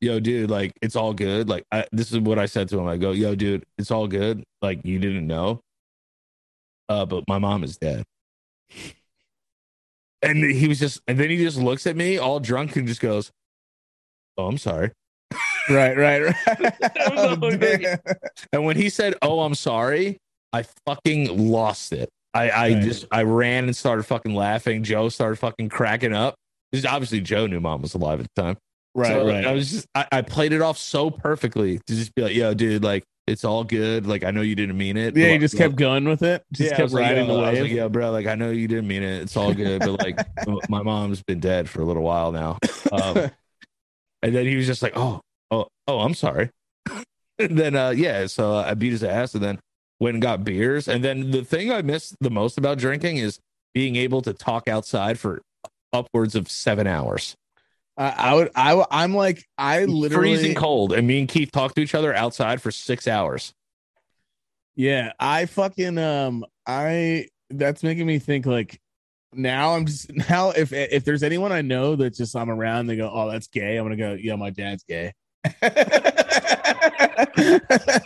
yo 0.00 0.20
dude 0.20 0.50
like 0.50 0.72
it's 0.82 0.94
all 0.96 1.12
good. 1.14 1.48
Like 1.48 1.64
I, 1.72 1.84
this 1.92 2.12
is 2.12 2.18
what 2.20 2.38
I 2.38 2.46
said 2.46 2.68
to 2.70 2.78
him. 2.78 2.86
I 2.86 2.96
go 2.96 3.10
yo 3.12 3.34
dude 3.34 3.64
it's 3.78 3.90
all 3.90 4.06
good. 4.06 4.44
Like 4.62 4.80
you 4.84 4.98
didn't 4.98 5.26
know 5.26 5.60
uh 6.88 7.04
but 7.06 7.24
my 7.28 7.38
mom 7.38 7.64
is 7.64 7.76
dead 7.76 8.04
and 10.30 10.44
he 10.44 10.68
was 10.68 10.78
just 10.78 11.00
and 11.06 11.18
then 11.18 11.30
he 11.30 11.36
just 11.38 11.56
looks 11.58 11.86
at 11.86 11.96
me 11.96 12.18
all 12.18 12.40
drunk 12.40 12.76
and 12.76 12.86
just 12.86 13.00
goes 13.00 13.30
oh 14.38 14.46
I'm 14.46 14.58
sorry 14.58 14.92
Right. 15.68 15.96
Right. 15.96 16.22
Right. 16.22 16.74
Oh. 17.08 17.96
And 18.52 18.64
when 18.64 18.76
he 18.76 18.88
said, 18.88 19.14
"Oh, 19.20 19.40
I'm 19.40 19.56
sorry," 19.56 20.18
I 20.52 20.64
fucking 20.86 21.50
lost 21.50 21.92
it. 21.92 22.08
I, 22.32 22.50
I 22.50 22.68
Right. 22.74 22.82
just 22.82 23.06
I 23.10 23.24
ran 23.24 23.64
and 23.64 23.74
started 23.76 24.04
fucking 24.04 24.32
laughing. 24.34 24.84
Joe 24.84 25.08
started 25.08 25.36
fucking 25.36 25.68
cracking 25.70 26.12
up. 26.14 26.36
Because 26.70 26.86
obviously 26.86 27.20
Joe 27.20 27.48
knew 27.48 27.58
mom 27.58 27.82
was 27.82 27.94
alive 27.94 28.20
at 28.20 28.26
the 28.34 28.42
time. 28.42 28.56
Right. 28.94 29.08
So, 29.08 29.26
right. 29.26 29.44
I 29.44 29.52
was 29.52 29.70
just 29.72 29.86
I, 29.96 30.06
I 30.12 30.22
played 30.22 30.52
it 30.52 30.62
off 30.62 30.78
so 30.78 31.10
perfectly 31.10 31.78
to 31.86 31.94
just 31.96 32.14
be 32.14 32.22
like, 32.22 32.34
"Yo, 32.36 32.54
dude, 32.54 32.84
like 32.84 33.02
it's 33.26 33.44
all 33.44 33.64
good. 33.64 34.06
Like 34.06 34.24
I 34.24 34.30
know 34.30 34.40
you 34.40 34.54
didn't 34.54 34.76
mean 34.76 34.96
it." 34.96 35.16
yeah, 35.16 35.28
you 35.28 35.38
just 35.38 35.54
like, 35.54 35.62
kept 35.62 35.76
going 35.76 36.04
with 36.04 36.22
it. 36.22 36.44
Just 36.52 36.70
yeah, 36.70 36.76
kept 36.76 36.92
like, 36.92 37.02
riding 37.02 37.26
yo, 37.28 37.36
the 37.36 37.42
wave. 37.42 37.62
like, 37.62 37.72
"Yeah, 37.72 37.88
bro. 37.88 38.10
Like 38.10 38.26
I 38.26 38.34
know 38.34 38.50
you 38.50 38.68
didn't 38.68 38.88
mean 38.88 39.02
it. 39.02 39.22
It's 39.22 39.36
all 39.36 39.52
good." 39.52 39.80
But 39.80 39.98
like 40.00 40.18
my 40.68 40.82
mom's 40.82 41.22
been 41.22 41.40
dead 41.40 41.68
for 41.68 41.80
a 41.80 41.84
little 41.84 42.02
while 42.02 42.32
now. 42.32 42.58
Um, 42.92 43.30
and 44.22 44.34
then 44.34 44.46
he 44.46 44.56
was 44.56 44.66
just 44.66 44.82
like, 44.82 44.92
"Oh, 44.96 45.20
oh, 45.50 45.66
oh, 45.86 46.00
I'm 46.00 46.14
sorry." 46.14 46.50
and 47.38 47.58
then, 47.58 47.74
uh, 47.74 47.90
yeah, 47.90 48.26
so 48.26 48.54
uh, 48.54 48.64
I 48.68 48.74
beat 48.74 48.92
his 48.92 49.04
ass, 49.04 49.34
and 49.34 49.42
then 49.42 49.58
went 50.00 50.14
and 50.14 50.22
got 50.22 50.44
beers. 50.44 50.88
And 50.88 51.04
then 51.04 51.30
the 51.30 51.44
thing 51.44 51.72
I 51.72 51.82
miss 51.82 52.14
the 52.20 52.30
most 52.30 52.58
about 52.58 52.78
drinking 52.78 53.18
is 53.18 53.38
being 53.74 53.96
able 53.96 54.22
to 54.22 54.32
talk 54.32 54.68
outside 54.68 55.18
for 55.18 55.42
upwards 55.92 56.34
of 56.34 56.50
seven 56.50 56.86
hours, 56.86 57.34
I, 57.96 58.08
I 58.08 58.34
would. 58.34 58.50
I, 58.54 58.84
I'm 58.90 59.14
like. 59.14 59.46
I 59.56 59.84
literally. 59.84 60.34
freezing 60.34 60.54
cold, 60.54 60.92
and 60.92 61.06
me 61.06 61.20
and 61.20 61.28
Keith 61.28 61.50
talk 61.50 61.74
to 61.74 61.80
each 61.80 61.94
other 61.94 62.14
outside 62.14 62.60
for 62.60 62.70
six 62.70 63.08
hours. 63.08 63.54
Yeah, 64.74 65.12
I 65.18 65.46
fucking 65.46 65.96
um 65.96 66.44
I 66.66 67.28
that's 67.50 67.82
making 67.82 68.06
me 68.06 68.18
think 68.18 68.44
like 68.46 68.80
now 69.32 69.74
I'm 69.74 69.86
just 69.86 70.12
now 70.30 70.50
if 70.50 70.72
if 70.72 71.04
there's 71.04 71.22
anyone 71.22 71.52
I 71.52 71.62
know 71.62 71.96
that 71.96 72.14
just 72.14 72.36
I'm 72.36 72.50
around 72.50 72.86
they 72.86 72.96
go 72.96 73.10
oh 73.12 73.30
that's 73.30 73.48
gay 73.48 73.76
I'm 73.76 73.84
gonna 73.84 73.96
go 73.96 74.12
yeah 74.14 74.36
my 74.36 74.50
dad's 74.50 74.84
gay 74.84 75.14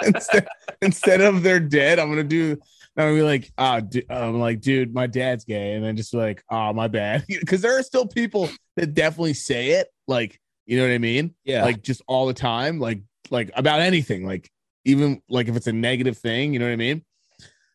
instead, 0.03 0.47
instead 0.83 1.21
of 1.21 1.43
they're 1.43 1.59
dead 1.61 1.99
I'm 1.99 2.09
gonna 2.11 2.23
do 2.25 2.57
I'm 2.97 3.07
gonna 3.07 3.15
be 3.15 3.23
like 3.23 3.51
ah 3.57 3.81
du- 3.81 4.05
I'm 4.11 4.39
like 4.39 4.61
dude 4.61 4.95
my 4.95 5.07
dad's 5.07 5.45
gay 5.45 5.73
and 5.73 5.85
then 5.85 5.97
just 5.97 6.13
like 6.13 6.43
oh 6.51 6.73
my 6.73 6.89
bad 6.89 7.25
because 7.29 7.63
there 7.63 7.79
are 7.79 7.83
still 7.83 8.07
people 8.07 8.49
that 8.81 8.95
definitely 8.95 9.35
say 9.35 9.71
it 9.73 9.89
like 10.07 10.41
you 10.67 10.79
know 10.79 10.85
what 10.85 10.93
I 10.93 10.99
mean 10.99 11.35
Yeah, 11.45 11.65
like 11.65 11.83
just 11.83 12.03
all 12.07 12.27
the 12.27 12.35
time, 12.35 12.79
like 12.79 13.01
like 13.31 13.51
about 13.55 13.81
anything, 13.81 14.27
like 14.27 14.51
even 14.85 15.23
like 15.29 15.49
if 15.49 15.57
it's 15.57 15.67
a 15.67 15.73
negative 15.73 16.17
thing, 16.17 16.53
you 16.53 16.59
know 16.59 16.67
what 16.67 16.73
I 16.73 16.77
mean? 16.77 17.05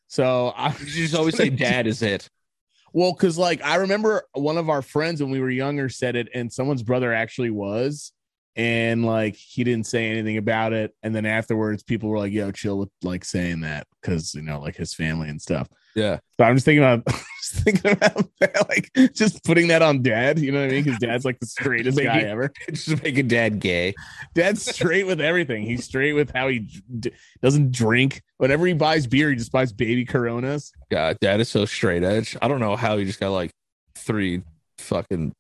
So 0.07 0.53
I 0.55 0.71
just 0.71 1.15
always 1.15 1.35
say, 1.35 1.49
"Dad 1.49 1.87
is 1.87 2.01
it." 2.01 2.29
well, 2.93 3.13
because 3.13 3.37
like 3.37 3.63
I 3.63 3.75
remember 3.75 4.23
one 4.33 4.57
of 4.57 4.69
our 4.69 4.81
friends 4.81 5.21
when 5.21 5.31
we 5.31 5.39
were 5.39 5.49
younger 5.49 5.89
said 5.89 6.15
it, 6.15 6.29
and 6.33 6.51
someone's 6.51 6.83
brother 6.83 7.13
actually 7.13 7.49
was, 7.49 8.11
and 8.55 9.05
like 9.05 9.35
he 9.35 9.63
didn't 9.63 9.87
say 9.87 10.09
anything 10.09 10.37
about 10.37 10.73
it, 10.73 10.93
and 11.03 11.13
then 11.13 11.25
afterwards 11.25 11.83
people 11.83 12.09
were 12.09 12.19
like, 12.19 12.33
"Yo, 12.33 12.51
chill 12.51 12.79
with 12.79 12.89
like 13.03 13.25
saying 13.25 13.61
that," 13.61 13.87
because 14.01 14.33
you 14.33 14.41
know 14.41 14.59
like 14.59 14.75
his 14.75 14.93
family 14.93 15.29
and 15.29 15.41
stuff. 15.41 15.67
Yeah, 15.95 16.19
So 16.38 16.43
I'm 16.43 16.55
just 16.55 16.65
thinking 16.65 16.84
about 16.84 17.05
just 17.41 17.53
thinking 17.63 17.91
about 17.91 18.25
that, 18.41 18.67
like 18.69 19.13
just 19.13 19.43
putting 19.45 19.69
that 19.69 19.81
on 19.81 20.01
dad, 20.01 20.39
you 20.39 20.51
know 20.51 20.60
what 20.60 20.67
I 20.69 20.73
mean? 20.73 20.84
Because 20.84 20.99
dad's 20.99 21.23
like 21.23 21.39
the 21.39 21.45
straightest 21.45 21.95
Make 21.95 22.08
guy 22.08 22.19
ever. 22.21 22.51
just 22.69 23.01
making 23.01 23.29
dad 23.29 23.60
gay. 23.60 23.93
Dad's 24.34 24.69
straight 24.69 25.08
with 25.08 25.21
everything. 25.21 25.63
He's 25.63 25.86
straight 25.86 26.12
with 26.13 26.31
how 26.31 26.49
he 26.49 26.67
d- 26.99 27.12
doesn't 27.41 27.71
drink. 27.71 28.21
Whenever 28.38 28.67
he 28.67 28.73
buys 28.73 29.08
beer, 29.08 29.29
he 29.29 29.38
just 29.38 29.53
buys 29.53 29.71
baby 29.71 30.03
Coronas. 30.03 30.73
God, 30.91 31.17
dad 31.21 31.39
is 31.39 31.47
so 31.47 31.63
straight 31.65 32.03
edge. 32.03 32.36
I 32.41 32.49
don't 32.49 32.60
know 32.60 32.75
how 32.75 32.97
he 32.97 33.05
just 33.05 33.21
got 33.21 33.29
like 33.29 33.51
three 33.95 34.43
fucking 34.79 35.31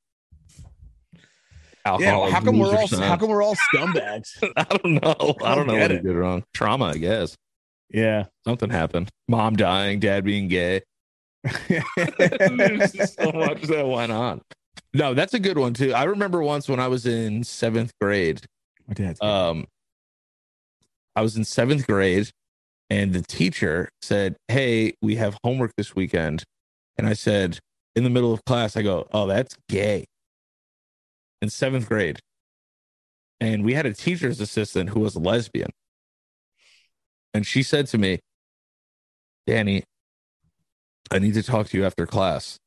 alcohol. 1.83 2.27
Yeah, 2.27 2.33
how 2.33 2.41
come 2.41 2.57
we're 2.59 2.75
all 2.75 2.87
how 2.87 3.17
come 3.17 3.29
we're 3.29 3.43
all 3.43 3.55
scumbags? 3.73 4.29
I 4.55 4.63
don't 4.63 5.03
know. 5.03 5.35
I 5.43 5.55
don't 5.55 5.67
know 5.67 5.73
get 5.73 5.81
what 5.81 5.91
he 5.91 5.97
it. 5.97 6.03
did 6.03 6.15
wrong. 6.15 6.43
Trauma, 6.53 6.85
I 6.85 6.97
guess. 6.97 7.35
Yeah. 7.89 8.25
Something 8.45 8.69
happened. 8.69 9.09
Mom 9.27 9.55
dying, 9.55 9.99
dad 9.99 10.23
being 10.23 10.47
gay. 10.47 10.81
There's 11.67 12.91
just 12.93 13.15
so 13.19 13.31
much 13.31 13.61
that 13.63 13.87
went 13.87 14.11
on. 14.11 14.41
No, 14.93 15.13
that's 15.13 15.33
a 15.33 15.39
good 15.39 15.57
one 15.57 15.73
too. 15.73 15.93
I 15.93 16.03
remember 16.03 16.41
once 16.41 16.67
when 16.67 16.79
I 16.79 16.87
was 16.87 17.05
in 17.05 17.43
seventh 17.43 17.91
grade. 17.99 18.45
My 18.87 18.93
dad's 18.93 19.21
Um, 19.21 19.65
I 21.15 21.21
was 21.21 21.35
in 21.37 21.43
seventh 21.43 21.85
grade, 21.87 22.29
and 22.89 23.13
the 23.13 23.21
teacher 23.21 23.89
said, 24.01 24.35
"Hey, 24.47 24.93
we 25.01 25.15
have 25.15 25.37
homework 25.43 25.71
this 25.77 25.95
weekend," 25.95 26.43
and 26.97 27.07
I 27.07 27.13
said, 27.13 27.59
in 27.95 28.03
the 28.03 28.09
middle 28.09 28.33
of 28.33 28.43
class, 28.45 28.75
I 28.75 28.81
go, 28.81 29.07
"Oh, 29.13 29.27
that's 29.27 29.55
gay." 29.69 30.05
In 31.41 31.49
seventh 31.49 31.87
grade, 31.87 32.19
and 33.39 33.63
we 33.63 33.73
had 33.73 33.85
a 33.85 33.93
teacher's 33.93 34.39
assistant 34.39 34.89
who 34.89 35.01
was 35.01 35.15
a 35.15 35.19
lesbian, 35.19 35.69
and 37.35 37.45
she 37.45 37.61
said 37.63 37.87
to 37.87 37.97
me, 37.97 38.19
"Danny, 39.47 39.83
I 41.11 41.19
need 41.19 41.33
to 41.35 41.43
talk 41.43 41.67
to 41.69 41.77
you 41.77 41.85
after 41.85 42.05
class." 42.05 42.57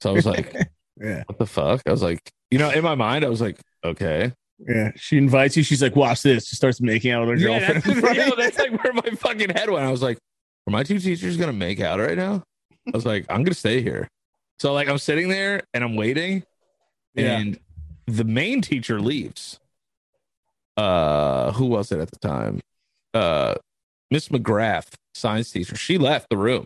So 0.00 0.10
I 0.10 0.12
was 0.12 0.26
like, 0.26 0.52
yeah. 1.00 1.22
"What 1.26 1.38
the 1.38 1.46
fuck?" 1.46 1.82
I 1.86 1.90
was 1.90 2.02
like, 2.02 2.20
you 2.50 2.58
know, 2.58 2.70
in 2.70 2.82
my 2.82 2.94
mind, 2.94 3.24
I 3.24 3.28
was 3.28 3.40
like, 3.40 3.58
"Okay." 3.84 4.32
Yeah. 4.68 4.90
She 4.96 5.16
invites 5.16 5.56
you. 5.56 5.62
She's 5.62 5.80
like, 5.80 5.96
watch 5.96 6.20
this. 6.22 6.46
She 6.48 6.54
starts 6.54 6.82
making 6.82 7.12
out 7.12 7.26
with 7.26 7.40
her 7.40 7.48
Yeah, 7.48 7.60
girlfriend. 7.60 7.82
that's, 7.82 7.96
in 7.96 8.00
front 8.02 8.18
of 8.18 8.26
yo, 8.26 8.34
that's 8.36 8.58
like 8.58 8.84
where 8.84 8.92
my 8.92 9.08
fucking 9.16 9.48
head 9.50 9.70
went. 9.70 9.86
I 9.86 9.90
was 9.90 10.02
like, 10.02 10.18
are 10.66 10.70
my 10.70 10.82
two 10.82 10.98
teachers 10.98 11.38
gonna 11.38 11.54
make 11.54 11.80
out 11.80 11.98
right 11.98 12.16
now? 12.18 12.42
I 12.86 12.90
was 12.92 13.06
like, 13.06 13.24
I'm 13.30 13.42
gonna 13.42 13.54
stay 13.54 13.80
here. 13.80 14.06
So 14.58 14.74
like 14.74 14.86
I'm 14.88 14.98
sitting 14.98 15.28
there 15.30 15.62
and 15.72 15.82
I'm 15.82 15.96
waiting, 15.96 16.42
Yeah. 17.14 17.38
and 17.38 17.58
the 18.06 18.24
main 18.24 18.60
teacher 18.60 19.00
leaves. 19.00 19.58
uh 20.76 21.52
who 21.52 21.64
was 21.66 21.90
it 21.92 21.98
at 22.00 22.10
the 22.10 22.18
time? 22.18 22.60
Uh 23.14 23.54
Miss 24.10 24.28
McGrath, 24.28 24.94
science 25.14 25.52
teacher. 25.52 25.76
She 25.76 25.96
left 25.96 26.28
the 26.30 26.36
room. 26.36 26.64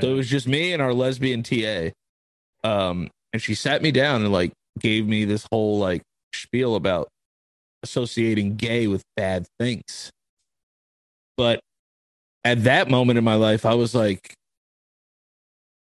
So 0.00 0.10
it 0.10 0.14
was 0.14 0.28
just 0.28 0.48
me 0.48 0.72
and 0.72 0.82
our 0.82 0.92
lesbian 0.92 1.42
TA. 1.44 1.90
Um, 2.64 3.10
and 3.32 3.40
she 3.40 3.54
sat 3.54 3.82
me 3.82 3.92
down 3.92 4.22
and 4.22 4.32
like 4.32 4.52
gave 4.80 5.06
me 5.06 5.24
this 5.24 5.46
whole 5.52 5.78
like 5.78 6.02
spiel 6.34 6.74
about 6.74 7.08
associating 7.84 8.56
gay 8.56 8.86
with 8.88 9.02
bad 9.16 9.46
things. 9.60 10.10
But 11.36 11.60
at 12.42 12.64
that 12.64 12.90
moment 12.90 13.18
in 13.18 13.24
my 13.24 13.34
life, 13.34 13.64
I 13.64 13.74
was 13.74 13.94
like, 13.94 14.34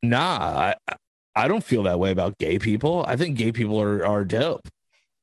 nah, 0.02 0.72
I, 0.88 0.96
I 1.34 1.48
don't 1.48 1.64
feel 1.64 1.82
that 1.84 1.98
way 1.98 2.10
about 2.10 2.38
gay 2.38 2.58
people. 2.58 3.04
I 3.06 3.16
think 3.16 3.36
gay 3.36 3.52
people 3.52 3.80
are 3.80 4.04
are 4.06 4.24
dope. 4.24 4.68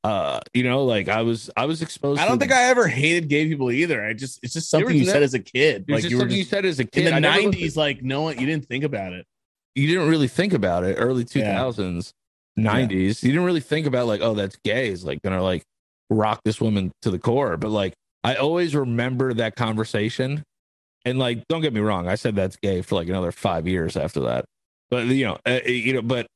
Uh, 0.06 0.40
you 0.54 0.62
know, 0.62 0.84
like 0.84 1.08
I 1.08 1.22
was 1.22 1.50
I 1.56 1.66
was 1.66 1.82
exposed. 1.82 2.20
I 2.20 2.28
don't 2.28 2.38
think 2.38 2.52
I 2.52 2.64
ever 2.64 2.86
hated 2.86 3.28
gay 3.28 3.48
people 3.48 3.72
either. 3.72 4.04
I 4.04 4.12
just 4.12 4.38
it's 4.40 4.52
just 4.52 4.70
something 4.70 4.94
you 4.96 5.04
said 5.04 5.24
as 5.24 5.34
a 5.34 5.40
kid. 5.40 5.86
Like 5.88 6.04
you 6.04 6.16
were 6.16 6.20
something 6.20 6.28
just, 6.28 6.38
you 6.38 6.44
said 6.44 6.64
as 6.64 6.78
a 6.78 6.84
kid 6.84 7.06
in 7.06 7.14
the 7.14 7.20
nineties, 7.20 7.76
like 7.76 8.04
no 8.04 8.22
one 8.22 8.38
you 8.38 8.46
didn't 8.46 8.66
think 8.66 8.84
about 8.84 9.14
it. 9.14 9.26
you 9.74 9.88
didn't 9.88 10.08
really 10.08 10.28
think 10.28 10.52
about 10.52 10.84
it 10.84 10.94
early 10.94 11.24
2000s 11.24 12.12
90s 12.56 13.22
you 13.22 13.30
didn't 13.32 13.44
really 13.44 13.60
think 13.60 13.86
about 13.86 14.06
like 14.06 14.20
oh 14.20 14.32
that's 14.34 14.56
gay 14.64 14.88
is 14.88 15.04
like 15.04 15.20
gonna 15.22 15.42
like 15.42 15.62
rock 16.08 16.40
this 16.44 16.60
woman 16.60 16.92
to 17.02 17.10
the 17.10 17.18
core 17.18 17.56
but 17.56 17.70
like 17.70 17.92
i 18.24 18.36
always 18.36 18.74
remember 18.76 19.34
that 19.34 19.56
conversation 19.56 20.42
and 21.04 21.18
like 21.18 21.42
don't 21.48 21.60
get 21.60 21.74
me 21.74 21.80
wrong 21.80 22.08
i 22.08 22.14
said 22.14 22.34
that's 22.36 22.56
gay 22.56 22.80
for 22.80 22.94
like 22.94 23.08
another 23.08 23.32
five 23.32 23.66
years 23.66 23.96
after 23.96 24.20
that 24.20 24.44
but 24.90 25.04
you 25.06 25.26
know 25.26 25.36
uh, 25.44 25.58
you 25.66 25.92
know 25.94 26.02
but 26.02 26.26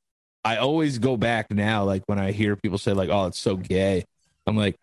i 0.45 0.57
always 0.57 0.99
go 0.99 1.17
back 1.17 1.47
now 1.51 1.85
like 1.85 2.03
when 2.07 2.19
i 2.19 2.33
hear 2.33 2.57
people 2.57 2.79
say 2.79 2.93
like 2.93 3.11
oh 3.11 3.27
it's 3.27 3.39
so 3.39 3.57
gay 3.57 4.05
i'm 4.47 4.57
like 4.57 4.77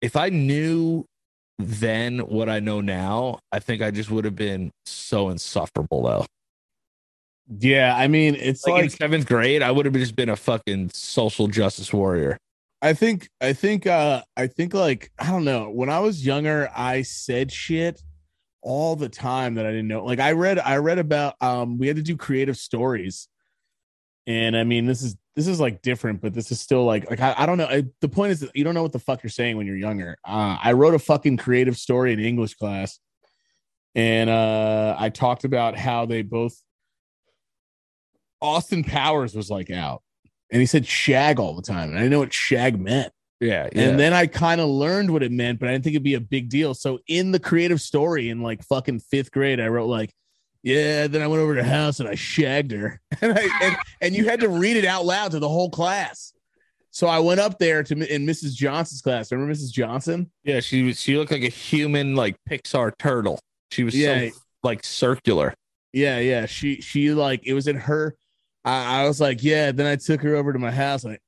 if 0.00 0.16
i 0.16 0.28
knew 0.28 1.04
then 1.58 2.18
what 2.20 2.48
i 2.48 2.60
know 2.60 2.80
now 2.80 3.38
i 3.52 3.58
think 3.58 3.82
i 3.82 3.90
just 3.90 4.10
would 4.10 4.24
have 4.24 4.36
been 4.36 4.70
so 4.84 5.28
insufferable 5.28 6.02
though 6.02 6.26
Yeah, 7.60 7.94
I 7.96 8.08
mean 8.08 8.34
it's 8.36 8.66
like, 8.66 8.74
like, 8.74 8.84
in 8.84 8.90
seventh 8.90 9.26
grade, 9.26 9.62
I 9.62 9.70
would 9.70 9.84
have 9.86 9.94
just 9.94 10.16
been 10.16 10.28
a 10.28 10.36
fucking 10.36 10.90
social 10.94 11.48
justice 11.48 11.92
warrior. 11.92 12.38
I 12.80 12.94
think 12.94 13.28
I 13.40 13.52
think 13.52 13.86
uh 13.86 14.22
I 14.36 14.46
think 14.46 14.74
like 14.74 15.10
I 15.18 15.30
don't 15.30 15.44
know. 15.44 15.70
When 15.70 15.88
I 15.88 16.00
was 16.00 16.24
younger, 16.24 16.70
I 16.74 17.02
said 17.02 17.52
shit 17.52 18.02
all 18.62 18.96
the 18.96 19.08
time 19.08 19.54
that 19.54 19.66
I 19.66 19.70
didn't 19.70 19.88
know. 19.88 20.04
Like 20.04 20.20
I 20.20 20.32
read 20.32 20.58
I 20.58 20.76
read 20.76 20.98
about 20.98 21.34
um 21.40 21.78
we 21.78 21.86
had 21.86 21.96
to 21.96 22.02
do 22.02 22.16
creative 22.16 22.56
stories. 22.56 23.28
And 24.26 24.56
I 24.56 24.64
mean 24.64 24.86
this 24.86 25.02
is 25.02 25.16
this 25.34 25.46
is 25.46 25.60
like 25.60 25.82
different, 25.82 26.20
but 26.20 26.34
this 26.34 26.52
is 26.52 26.60
still 26.60 26.84
like 26.84 27.08
like 27.10 27.20
I, 27.20 27.34
I 27.38 27.46
don't 27.46 27.58
know. 27.58 27.66
I, 27.66 27.84
the 28.00 28.08
point 28.08 28.32
is 28.32 28.40
that 28.40 28.54
you 28.54 28.64
don't 28.64 28.74
know 28.74 28.82
what 28.82 28.92
the 28.92 28.98
fuck 28.98 29.22
you're 29.22 29.30
saying 29.30 29.56
when 29.56 29.66
you're 29.66 29.76
younger. 29.76 30.16
Uh 30.24 30.58
I 30.62 30.72
wrote 30.72 30.94
a 30.94 30.98
fucking 30.98 31.38
creative 31.38 31.76
story 31.76 32.12
in 32.12 32.20
English 32.20 32.54
class. 32.54 32.98
And 33.94 34.30
uh 34.30 34.96
I 34.98 35.10
talked 35.10 35.44
about 35.44 35.76
how 35.76 36.06
they 36.06 36.22
both 36.22 36.60
Austin 38.40 38.84
Powers 38.84 39.34
was 39.34 39.50
like 39.50 39.70
out. 39.70 40.02
And 40.50 40.60
he 40.60 40.66
said 40.66 40.86
shag 40.86 41.38
all 41.38 41.54
the 41.54 41.62
time. 41.62 41.88
And 41.88 41.98
I 41.98 42.02
didn't 42.02 42.12
know 42.12 42.18
what 42.18 42.34
shag 42.34 42.78
meant. 42.78 43.12
Yeah, 43.42 43.68
And 43.72 43.98
then 43.98 44.12
I 44.12 44.28
kind 44.28 44.60
of 44.60 44.68
learned 44.68 45.10
what 45.10 45.24
it 45.24 45.32
meant, 45.32 45.58
but 45.58 45.68
I 45.68 45.72
didn't 45.72 45.82
think 45.82 45.94
it'd 45.94 46.04
be 46.04 46.14
a 46.14 46.20
big 46.20 46.48
deal. 46.48 46.74
So 46.74 47.00
in 47.08 47.32
the 47.32 47.40
creative 47.40 47.80
story 47.80 48.28
in 48.28 48.40
like 48.40 48.62
fucking 48.62 49.00
fifth 49.00 49.32
grade, 49.32 49.60
I 49.60 49.66
wrote 49.66 49.88
like, 49.88 50.14
yeah, 50.62 51.06
then 51.06 51.22
I 51.22 51.26
went 51.26 51.42
over 51.42 51.54
to 51.56 51.62
her 51.62 51.68
house 51.68 52.00
and 52.00 52.08
I 52.08 52.14
shagged 52.14 52.72
her. 52.72 53.00
And 53.20 53.32
I 53.38 53.48
and, 53.62 53.76
and 54.00 54.14
you 54.14 54.24
had 54.26 54.40
to 54.40 54.48
read 54.48 54.76
it 54.76 54.84
out 54.84 55.04
loud 55.04 55.30
to 55.32 55.38
the 55.38 55.48
whole 55.48 55.70
class. 55.70 56.32
So 56.90 57.06
I 57.06 57.20
went 57.20 57.40
up 57.40 57.58
there 57.58 57.82
to 57.84 58.14
in 58.14 58.26
Mrs. 58.26 58.54
Johnson's 58.54 59.00
class. 59.00 59.32
Remember 59.32 59.52
Mrs. 59.52 59.70
Johnson? 59.72 60.30
yeah, 60.44 60.60
she 60.60 60.82
was 60.82 61.00
she 61.00 61.16
looked 61.16 61.32
like 61.32 61.42
a 61.42 61.48
human 61.48 62.14
like 62.16 62.36
Pixar 62.50 62.92
turtle. 62.98 63.38
She 63.70 63.84
was 63.84 63.94
Yeah. 63.94 64.28
so 64.30 64.36
like 64.62 64.84
circular. 64.84 65.54
Yeah, 65.92 66.18
yeah. 66.18 66.46
She 66.46 66.80
she 66.80 67.12
like 67.12 67.46
it 67.46 67.54
was 67.54 67.66
in 67.68 67.76
her. 67.76 68.14
I, 68.64 69.02
I 69.02 69.08
was 69.08 69.20
like, 69.20 69.42
yeah. 69.42 69.72
Then 69.72 69.86
I 69.86 69.96
took 69.96 70.22
her 70.22 70.36
over 70.36 70.52
to 70.52 70.58
my 70.58 70.70
house. 70.70 71.04
And 71.04 71.14
I, 71.14 71.18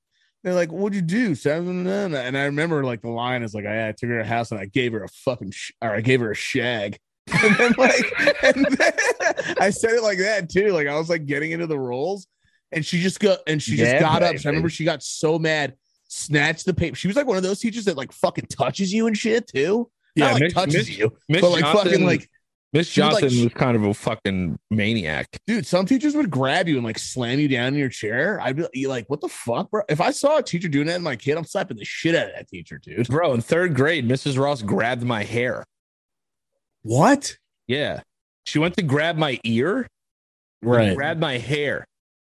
they're 0.43 0.55
like, 0.55 0.71
"What'd 0.71 0.95
you 0.95 1.01
do?" 1.03 1.35
And 1.49 2.37
I 2.37 2.45
remember 2.45 2.85
like 2.85 3.01
the 3.01 3.09
line 3.09 3.43
is 3.43 3.55
like, 3.55 3.65
I, 3.67 3.89
I 3.89 3.93
took 3.93 4.11
her 4.11 4.19
to 4.19 4.25
her 4.25 4.29
house 4.29 4.51
and 4.53 4.61
I 4.61 4.67
gave 4.67 4.93
her 4.93 5.03
a 5.05 5.09
fucking 5.09 5.53
sh- 5.53 5.73
or 5.81 5.91
I 5.91 6.01
gave 6.03 6.21
her 6.21 6.31
a 6.31 6.35
shag. 6.37 6.99
And 7.43 7.57
then 7.57 7.75
like, 7.79 8.13
and 8.43 8.67
then 8.67 8.93
I 9.61 9.71
said 9.71 9.93
it 9.93 10.03
like 10.03 10.19
that 10.19 10.49
too. 10.49 10.69
Like 10.69 10.87
I 10.87 10.97
was 10.99 11.09
like 11.09 11.27
getting 11.27 11.53
into 11.53 11.67
the 11.67 11.79
roles, 11.79 12.27
and 12.73 12.85
she 12.85 13.01
just 13.01 13.21
got 13.21 13.39
and 13.47 13.63
she 13.63 13.77
just 13.77 13.93
Yeah, 13.93 14.01
got 14.01 14.23
up. 14.23 14.37
So 14.39 14.49
I 14.49 14.51
remember 14.51 14.69
she 14.69 14.85
got 14.85 15.03
so 15.03 15.39
mad, 15.39 15.75
snatched 16.09 16.67
the 16.67 16.75
paper. 16.75 16.97
She 16.97 17.09
was 17.09 17.17
like 17.17 17.27
one 17.27 17.37
of 17.37 17.43
those 17.43 17.61
teachers 17.61 17.85
that 17.87 17.97
like 17.97 18.13
fucking 18.13 18.47
touches 18.47 18.93
you 18.93 19.07
and 19.07 19.17
shit 19.17 19.47
too. 19.47 19.91
Not, 20.17 20.35
like 20.35 20.43
Miss- 20.43 20.53
touches 20.53 20.75
Miss- 20.75 20.99
you, 20.99 21.13
Miss 21.29 21.41
but 21.41 21.51
like 21.51 21.65
Johnson, 21.65 21.91
fucking 21.91 22.07
like 22.07 22.31
Miss 22.73 22.89
she 22.89 23.01
was, 23.01 23.15
like, 23.15 23.23
Johnson 23.23 23.45
was 23.45 23.55
kind 23.55 23.77
of 23.77 23.85
a 23.85 23.95
fucking 23.95 24.59
maniac. 24.73 25.29
dude, 25.47 25.65
some 25.65 25.87
teachers 25.87 26.17
would 26.17 26.29
grab 26.29 26.67
you 26.67 26.75
and 26.75 26.85
like 26.85 26.99
slam 26.99 27.39
you 27.39 27.47
down 27.47 27.69
in 27.69 27.79
your 27.79 27.89
chair. 27.89 28.41
I'd 28.41 28.57
be 28.73 28.87
like, 28.89 29.09
what 29.09 29.21
the 29.21 29.29
fuck, 29.29 29.71
bro? 29.71 29.83
If 29.89 30.01
I 30.01 30.11
saw 30.11 30.39
a 30.39 30.43
teacher 30.43 30.67
doing 30.67 30.89
that 30.89 30.95
to 30.95 31.01
my 31.01 31.15
kid, 31.15 31.39
I'm 31.39 31.45
slapping 31.45 31.77
the 31.77 31.85
shit 31.85 32.17
out 32.17 32.27
of 32.27 32.33
that 32.35 32.49
teacher, 32.49 32.79
dude. 32.83 33.07
Bro, 33.07 33.35
in 33.35 33.41
third 33.43 33.77
grade, 33.77 34.09
Mrs. 34.09 34.43
Ross 34.43 34.61
grabbed 34.61 35.05
my 35.05 35.23
hair. 35.23 35.65
What? 36.85 37.37
Yeah. 37.67 38.01
She 38.47 38.59
went 38.59 38.77
to 38.77 38.83
grab 38.83 39.17
my 39.17 39.41
ear, 39.45 39.87
right? 40.63 40.95
Grab 40.95 41.19
my 41.19 41.39
hair 41.39 41.85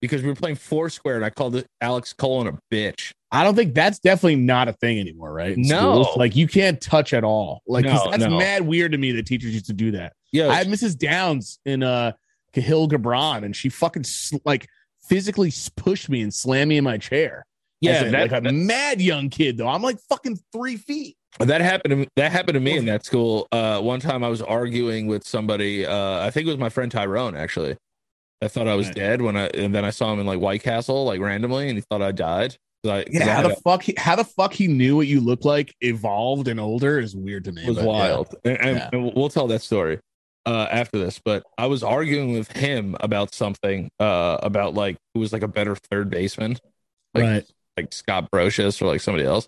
because 0.02 0.22
we 0.22 0.28
were 0.28 0.36
playing 0.36 0.56
Foursquare 0.58 1.16
and 1.16 1.24
I 1.26 1.30
called 1.30 1.64
Alex 1.82 2.14
Colon 2.14 2.48
a 2.48 2.60
bitch. 2.74 3.12
I 3.32 3.44
don't 3.44 3.56
think 3.56 3.76
that's 3.76 4.00
definitely 4.00 4.38
not 4.38 4.68
a 4.68 4.74
thing 4.74 5.00
anymore, 5.00 5.32
right? 5.32 5.56
In 5.56 5.62
No. 5.62 6.02
schools? 6.04 6.18
like 6.18 6.36
you 6.36 6.48
can't 6.48 6.82
touch 6.82 7.14
at 7.14 7.24
all. 7.24 7.62
Like 7.68 7.86
No, 7.86 8.10
that's 8.10 8.24
no. 8.24 8.38
mad 8.38 8.66
weird 8.66 8.92
to 8.94 8.98
me 8.98 9.12
that 9.14 9.28
teachers 9.28 9.54
used 9.54 9.68
to 9.68 9.74
do 9.74 9.92
that. 9.92 10.14
Yeah. 10.32 10.48
I 10.50 10.56
had 10.56 10.68
Mrs. 10.68 10.98
Downs 10.98 11.60
in 11.66 11.84
uh 11.84 12.14
Cahill 12.54 12.90
Gabron, 12.90 13.44
and 13.46 13.56
she 13.56 13.70
fucking 13.70 14.04
like 14.46 14.68
physically 15.08 15.54
pushed 15.76 16.10
me 16.10 16.22
and 16.22 16.34
slammed 16.34 16.70
me 16.70 16.78
in 16.78 16.84
my 16.84 16.98
chair. 16.98 17.46
Yeah, 17.82 18.04
a- 18.04 18.12
that, 18.12 18.32
like 18.32 18.46
a 18.46 18.52
mad 18.52 19.02
young 19.02 19.30
kid 19.30 19.58
though. 19.58 19.68
I'm 19.68 19.82
like 19.82 20.00
fucking 20.10 20.40
three 20.54 20.78
feet. 20.78 21.16
That 21.40 21.62
happened. 21.62 21.92
To, 21.92 21.96
me- 21.98 22.08
that 22.16 22.32
happened 22.32 22.56
to 22.56 22.60
me 22.60 22.76
in 22.78 22.86
that 22.86 23.06
school. 23.06 23.48
Uh, 23.52 23.80
one 23.82 24.00
time 24.00 24.24
I 24.24 24.30
was 24.30 24.42
arguing 24.42 25.08
with 25.08 25.26
somebody. 25.26 25.86
Uh, 25.86 26.20
I 26.26 26.32
think 26.32 26.46
it 26.48 26.50
was 26.50 26.58
my 26.58 26.70
friend 26.70 26.92
Tyrone. 26.92 27.36
Actually, 27.36 27.78
I 28.42 28.48
thought 28.48 28.68
I 28.68 28.76
was 28.76 28.88
Right. 28.88 28.96
dead 28.96 29.22
when 29.22 29.38
I, 29.38 29.46
and 29.48 29.74
then 29.74 29.86
I 29.86 29.92
saw 29.92 30.12
him 30.12 30.20
in 30.20 30.26
like 30.26 30.40
White 30.40 30.64
Castle, 30.64 31.06
like 31.06 31.22
randomly, 31.22 31.70
and 31.70 31.78
he 31.78 31.84
thought 31.90 32.02
I 32.02 32.12
died. 32.12 32.56
I, 32.86 33.06
Yeah, 33.12 33.36
how 33.36 33.48
the 33.48 33.56
fuck 33.58 33.84
he 33.84 33.94
how 33.98 34.16
the 34.16 34.24
fuck 34.24 34.54
he 34.54 34.68
knew 34.68 34.96
what 34.96 35.08
you 35.08 35.20
look 35.20 35.44
like 35.46 35.76
evolved 35.82 36.48
and 36.48 36.60
older 36.62 36.98
is 37.00 37.14
weird 37.16 37.44
to 37.46 37.52
me. 37.52 37.64
a- 37.64 37.68
was 37.68 37.76
but, 37.76 37.82
yeah. 37.84 37.88
wild, 37.90 38.36
and, 38.46 38.58
and- 38.62 38.78
Yeah. 38.78 38.90
and 38.94 39.14
we'll 39.16 39.28
tell 39.30 39.48
that 39.48 39.62
story 39.62 40.00
uh, 40.46 40.68
after 40.72 40.98
this. 40.98 41.20
But 41.24 41.44
I 41.58 41.68
was 41.68 41.84
arguing 41.84 42.34
with 42.34 42.52
him 42.54 42.96
about 43.02 43.34
something 43.36 43.90
uh, 44.00 44.38
about 44.42 44.74
like 44.74 44.98
who 45.14 45.20
was 45.20 45.32
like 45.34 45.44
a 45.44 45.48
better 45.50 45.76
third 45.92 46.10
baseman, 46.10 46.58
like 47.14 47.24
Right. 47.24 47.46
Like 47.80 47.94
Scott 47.94 48.30
Brosius 48.32 48.82
or 48.82 48.86
like 48.88 49.02
somebody 49.02 49.26
else. 49.26 49.48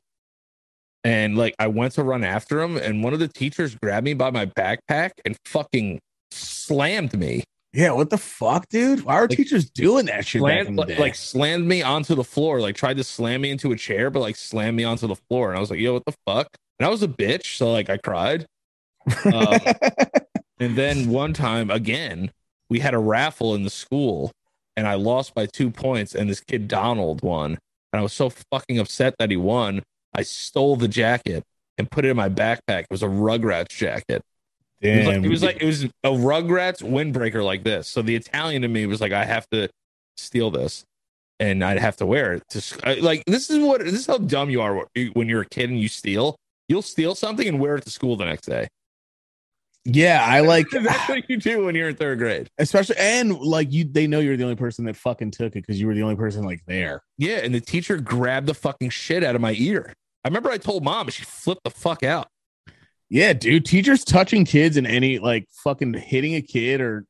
And 1.03 1.37
like 1.37 1.55
I 1.59 1.67
went 1.67 1.93
to 1.93 2.03
run 2.03 2.23
after 2.23 2.61
him, 2.61 2.77
and 2.77 3.03
one 3.03 3.13
of 3.13 3.19
the 3.19 3.27
teachers 3.27 3.75
grabbed 3.75 4.05
me 4.05 4.13
by 4.13 4.31
my 4.31 4.45
backpack 4.45 5.11
and 5.25 5.35
fucking 5.45 5.99
slammed 6.31 7.17
me. 7.17 7.43
Yeah, 7.73 7.91
what 7.91 8.09
the 8.09 8.17
fuck, 8.17 8.67
dude? 8.69 9.01
Why 9.03 9.15
are 9.15 9.21
Like- 9.27 9.37
teachers 9.37 9.69
doing 9.69 10.05
that 10.07 10.25
shit 10.25 10.41
Slammed, 10.41 10.77
like, 10.77 10.99
like 10.99 11.15
slammed 11.15 11.65
me 11.67 11.81
onto 11.81 12.15
the 12.15 12.23
floor, 12.23 12.59
like 12.61 12.75
tried 12.75 12.97
to 12.97 13.03
slam 13.03 13.41
me 13.41 13.49
into 13.49 13.71
a 13.71 13.77
chair, 13.77 14.09
but 14.09 14.19
like 14.19 14.35
slammed 14.35 14.77
me 14.77 14.83
onto 14.83 15.07
the 15.07 15.15
floor. 15.15 15.49
And 15.49 15.57
I 15.57 15.59
was 15.61 15.69
like, 15.71 15.79
yo, 15.79 15.93
what 15.93 16.05
the 16.05 16.13
fuck? 16.27 16.47
And 16.79 16.85
I 16.85 16.89
was 16.89 17.01
a 17.01 17.07
bitch. 17.07 17.57
So 17.57 17.71
like 17.71 17.89
I 17.89 17.97
cried. 17.97 18.45
Um, 19.25 19.59
and 20.59 20.75
then 20.75 21.09
one 21.09 21.33
time 21.33 21.71
again, 21.71 22.31
we 22.69 22.79
had 22.79 22.93
a 22.93 22.99
raffle 22.99 23.55
in 23.55 23.63
the 23.63 23.69
school 23.69 24.31
and 24.77 24.87
I 24.87 24.95
lost 24.95 25.33
by 25.33 25.45
two 25.45 25.69
points, 25.69 26.15
and 26.15 26.29
this 26.29 26.39
kid 26.39 26.67
Donald 26.67 27.21
won. 27.23 27.57
And 27.93 27.99
I 27.99 28.03
was 28.03 28.13
so 28.13 28.29
fucking 28.29 28.79
upset 28.79 29.15
that 29.19 29.31
he 29.31 29.37
won. 29.37 29.83
I 30.13 30.23
stole 30.23 30.75
the 30.75 30.87
jacket 30.87 31.43
and 31.77 31.89
put 31.89 32.05
it 32.05 32.09
in 32.09 32.17
my 32.17 32.29
backpack. 32.29 32.81
It 32.81 32.91
was 32.91 33.03
a 33.03 33.07
Rugrats 33.07 33.69
jacket. 33.69 34.21
It 34.81 34.97
was, 34.97 35.07
like, 35.07 35.23
it 35.23 35.29
was 35.29 35.43
like 35.43 35.61
it 35.61 35.65
was 35.65 35.83
a 35.83 36.09
Rugrats 36.09 36.81
windbreaker 36.81 37.43
like 37.43 37.63
this. 37.63 37.87
So 37.87 38.01
the 38.01 38.15
Italian 38.15 38.63
in 38.63 38.73
me 38.73 38.87
was 38.87 38.99
like, 38.99 39.11
I 39.11 39.25
have 39.25 39.47
to 39.51 39.69
steal 40.17 40.49
this, 40.49 40.83
and 41.39 41.63
I'd 41.63 41.77
have 41.77 41.97
to 41.97 42.05
wear 42.05 42.33
it. 42.33 42.43
To 42.49 43.01
like 43.01 43.23
this 43.27 43.51
is 43.51 43.59
what 43.59 43.81
this 43.81 43.93
is 43.93 44.07
how 44.07 44.17
dumb 44.17 44.49
you 44.49 44.61
are 44.61 44.87
when 45.13 45.29
you're 45.29 45.41
a 45.41 45.49
kid 45.49 45.69
and 45.69 45.79
you 45.79 45.87
steal. 45.87 46.35
You'll 46.67 46.81
steal 46.81 47.13
something 47.13 47.47
and 47.47 47.59
wear 47.59 47.75
it 47.75 47.83
to 47.83 47.91
school 47.91 48.15
the 48.15 48.25
next 48.25 48.47
day. 48.47 48.67
Yeah, 49.85 50.23
I 50.25 50.41
like 50.41 50.67
That's 50.71 51.09
what 51.09 51.29
you 51.29 51.37
do 51.37 51.65
when 51.65 51.75
you're 51.75 51.89
in 51.89 51.95
third 51.95 52.19
grade. 52.19 52.49
especially 52.57 52.97
and 52.97 53.39
like 53.39 53.71
you 53.71 53.83
they 53.83 54.07
know 54.07 54.19
you're 54.19 54.37
the 54.37 54.43
only 54.43 54.55
person 54.55 54.85
that 54.85 54.95
fucking 54.95 55.31
took 55.31 55.55
it 55.55 55.61
because 55.61 55.79
you 55.79 55.87
were 55.87 55.95
the 55.95 56.03
only 56.03 56.15
person 56.15 56.43
like 56.43 56.61
there. 56.67 57.03
Yeah, 57.17 57.37
and 57.37 57.53
the 57.53 57.61
teacher 57.61 57.97
grabbed 57.97 58.47
the 58.47 58.53
fucking 58.53 58.89
shit 58.89 59.23
out 59.23 59.35
of 59.35 59.41
my 59.41 59.53
ear. 59.57 59.93
I 60.23 60.27
remember 60.27 60.51
I 60.51 60.57
told 60.57 60.83
mom, 60.83 61.07
and 61.07 61.13
she 61.13 61.23
flipped 61.23 61.63
the 61.63 61.71
fuck 61.71 62.03
out. 62.03 62.27
Yeah, 63.09 63.33
dude, 63.33 63.65
teachers 63.65 64.05
touching 64.05 64.45
kids 64.45 64.77
and 64.77 64.87
any 64.87 65.19
like 65.19 65.47
fucking 65.63 65.93
hitting 65.95 66.35
a 66.35 66.41
kid 66.41 66.79
or 66.79 67.05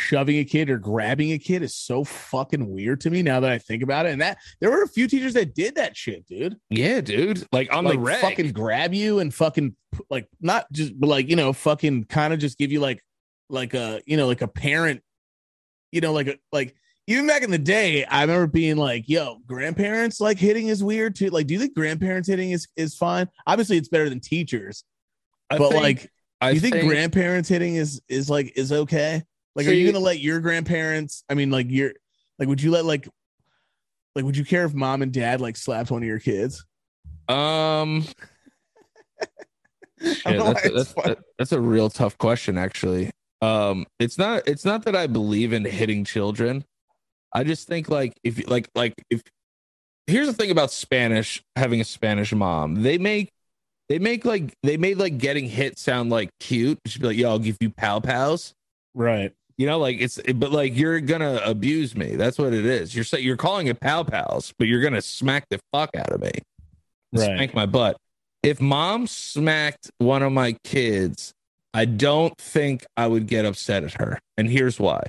shoving 0.00 0.38
a 0.38 0.44
kid 0.44 0.70
or 0.70 0.78
grabbing 0.78 1.32
a 1.32 1.38
kid 1.38 1.62
is 1.62 1.74
so 1.76 2.02
fucking 2.04 2.68
weird 2.70 3.00
to 3.02 3.10
me 3.10 3.22
now 3.22 3.40
that 3.40 3.50
I 3.50 3.58
think 3.58 3.82
about 3.82 4.06
it. 4.06 4.12
And 4.12 4.20
that 4.20 4.38
there 4.60 4.70
were 4.70 4.82
a 4.82 4.88
few 4.88 5.06
teachers 5.06 5.34
that 5.34 5.54
did 5.54 5.76
that 5.76 5.96
shit, 5.96 6.26
dude. 6.26 6.56
Yeah, 6.70 7.00
dude. 7.00 7.46
Like 7.52 7.74
on 7.74 7.84
like 7.84 7.94
the 7.94 8.00
reg. 8.00 8.20
fucking 8.20 8.52
grab 8.52 8.94
you 8.94 9.18
and 9.20 9.32
fucking 9.32 9.76
like 10.08 10.28
not 10.40 10.70
just 10.72 10.98
but 10.98 11.08
like 11.08 11.28
you 11.28 11.36
know 11.36 11.52
fucking 11.52 12.04
kind 12.04 12.32
of 12.32 12.38
just 12.38 12.56
give 12.58 12.72
you 12.72 12.80
like 12.80 13.04
like 13.48 13.74
a 13.74 14.00
you 14.06 14.16
know 14.16 14.26
like 14.26 14.40
a 14.40 14.48
parent 14.48 15.02
you 15.92 16.00
know 16.00 16.12
like 16.12 16.28
a 16.28 16.36
like 16.52 16.74
even 17.08 17.26
back 17.26 17.42
in 17.42 17.50
the 17.50 17.58
day 17.58 18.04
i 18.04 18.20
remember 18.20 18.46
being 18.46 18.76
like 18.76 19.08
yo 19.08 19.38
grandparents 19.48 20.20
like 20.20 20.38
hitting 20.38 20.68
is 20.68 20.84
weird 20.84 21.16
too 21.16 21.28
like 21.30 21.48
do 21.48 21.54
you 21.54 21.60
think 21.60 21.74
grandparents 21.74 22.28
hitting 22.28 22.52
is 22.52 22.68
is 22.76 22.94
fine 22.94 23.28
obviously 23.48 23.76
it's 23.76 23.88
better 23.88 24.08
than 24.08 24.20
teachers 24.20 24.84
I 25.50 25.58
but 25.58 25.70
think- 25.70 25.82
like 25.82 26.12
I 26.40 26.50
you 26.52 26.60
think, 26.60 26.80
grandparents 26.80 27.48
hitting 27.48 27.74
is 27.74 28.00
is 28.08 28.30
like 28.30 28.52
is 28.56 28.70
okay 28.72 29.24
like 29.56 29.66
are 29.66 29.72
you 29.72 29.86
See- 29.86 29.92
gonna 29.92 30.04
let 30.04 30.20
your 30.20 30.40
grandparents 30.40 31.24
i 31.28 31.34
mean 31.34 31.50
like 31.50 31.66
your 31.70 31.92
like 32.38 32.48
would 32.48 32.62
you 32.62 32.70
let 32.70 32.84
like 32.84 33.08
like 34.14 34.24
would 34.24 34.36
you 34.36 34.44
care 34.44 34.64
if 34.64 34.74
mom 34.74 35.02
and 35.02 35.12
dad 35.12 35.40
like 35.40 35.56
slapped 35.56 35.90
one 35.90 36.02
of 36.02 36.08
your 36.08 36.18
kids 36.20 36.64
Um, 37.28 38.02
shit, 40.02 40.24
don't 40.24 40.36
know 40.38 40.44
why 40.44 40.52
that's, 40.54 40.66
a, 40.66 40.70
that's, 40.70 40.92
funny. 40.92 41.08
that- 41.08 41.18
that's 41.38 41.52
a 41.52 41.60
real 41.60 41.90
tough 41.90 42.16
question, 42.18 42.56
actually. 42.58 43.10
Um, 43.42 43.86
it's 43.98 44.18
not. 44.18 44.46
It's 44.46 44.64
not 44.66 44.84
that 44.84 44.94
I 44.96 45.06
believe 45.06 45.52
in 45.54 45.64
hitting 45.64 46.04
children. 46.04 46.64
I 47.32 47.44
just 47.44 47.66
think 47.68 47.88
like 47.88 48.12
if 48.24 48.38
you- 48.38 48.44
like 48.46 48.68
like 48.74 48.94
if 49.10 49.22
here's 50.06 50.26
the 50.26 50.32
thing 50.34 50.50
about 50.50 50.70
Spanish 50.72 51.42
having 51.56 51.80
a 51.80 51.84
Spanish 51.84 52.32
mom, 52.34 52.82
they 52.82 52.98
make 52.98 53.30
they 53.88 53.98
make 53.98 54.24
like 54.26 54.52
they 54.62 54.76
made 54.76 54.98
like 54.98 55.16
getting 55.18 55.46
hit 55.48 55.78
sound 55.78 56.10
like 56.10 56.28
cute. 56.40 56.78
She'd 56.86 57.00
be 57.00 57.08
like, 57.08 57.16
"Yo, 57.16 57.28
I'll 57.30 57.38
give 57.38 57.56
you 57.60 57.70
pow 57.70 58.00
pows." 58.00 58.52
right 58.94 59.32
You 59.60 59.66
know, 59.66 59.78
like 59.78 60.00
it's 60.00 60.18
but 60.36 60.52
like 60.52 60.74
you're 60.74 61.00
gonna 61.00 61.38
abuse 61.44 61.94
me. 61.94 62.16
That's 62.16 62.38
what 62.38 62.54
it 62.54 62.64
is. 62.64 62.94
You're 62.94 63.04
saying 63.04 63.26
you're 63.26 63.36
calling 63.36 63.66
it 63.66 63.78
pow 63.78 64.04
pals, 64.04 64.54
but 64.58 64.68
you're 64.68 64.80
gonna 64.80 65.02
smack 65.02 65.50
the 65.50 65.60
fuck 65.70 65.94
out 65.94 66.08
of 66.08 66.22
me. 66.22 66.30
Right. 67.12 67.26
Smack 67.26 67.52
my 67.52 67.66
butt. 67.66 67.98
If 68.42 68.58
mom 68.58 69.06
smacked 69.06 69.90
one 69.98 70.22
of 70.22 70.32
my 70.32 70.56
kids, 70.64 71.34
I 71.74 71.84
don't 71.84 72.34
think 72.38 72.86
I 72.96 73.06
would 73.06 73.26
get 73.26 73.44
upset 73.44 73.84
at 73.84 73.92
her. 74.00 74.18
And 74.38 74.48
here's 74.48 74.80
why. 74.80 75.02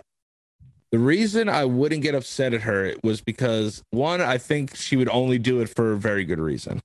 The 0.91 0.99
reason 0.99 1.47
I 1.47 1.63
wouldn't 1.63 2.01
get 2.01 2.13
upset 2.13 2.53
at 2.53 2.63
her 2.63 2.93
was 3.05 3.21
because 3.21 3.81
one, 3.91 4.19
I 4.19 4.37
think 4.37 4.75
she 4.75 4.97
would 4.97 5.07
only 5.07 5.37
do 5.37 5.61
it 5.61 5.69
for 5.69 5.93
a 5.93 5.97
very 5.97 6.25
good 6.25 6.39
reason. 6.39 6.81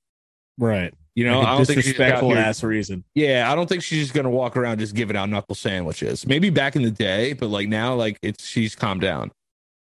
right 0.57 0.95
You 1.17 1.25
know, 1.25 1.39
like 1.41 1.49
I 1.49 1.57
don't 1.57 1.67
think 1.67 1.79
she's 1.83 1.93
disrespectful 1.95 2.29
here- 2.29 2.39
ass 2.39 2.63
reason. 2.63 3.03
yeah, 3.15 3.51
I 3.51 3.55
don't 3.55 3.67
think 3.69 3.83
she's 3.83 4.03
just 4.03 4.15
gonna 4.15 4.31
walk 4.31 4.55
around 4.57 4.79
just 4.81 4.95
giving 4.95 5.17
out 5.17 5.31
knuckle 5.31 5.55
sandwiches. 5.55 6.27
Maybe 6.27 6.51
back 6.51 6.77
in 6.77 6.83
the 6.83 6.91
day, 6.91 7.33
but 7.33 7.49
like 7.49 7.69
now, 7.69 7.95
like 7.95 8.19
it's 8.23 8.47
she's 8.47 8.75
calmed 8.77 9.01
down. 9.01 9.33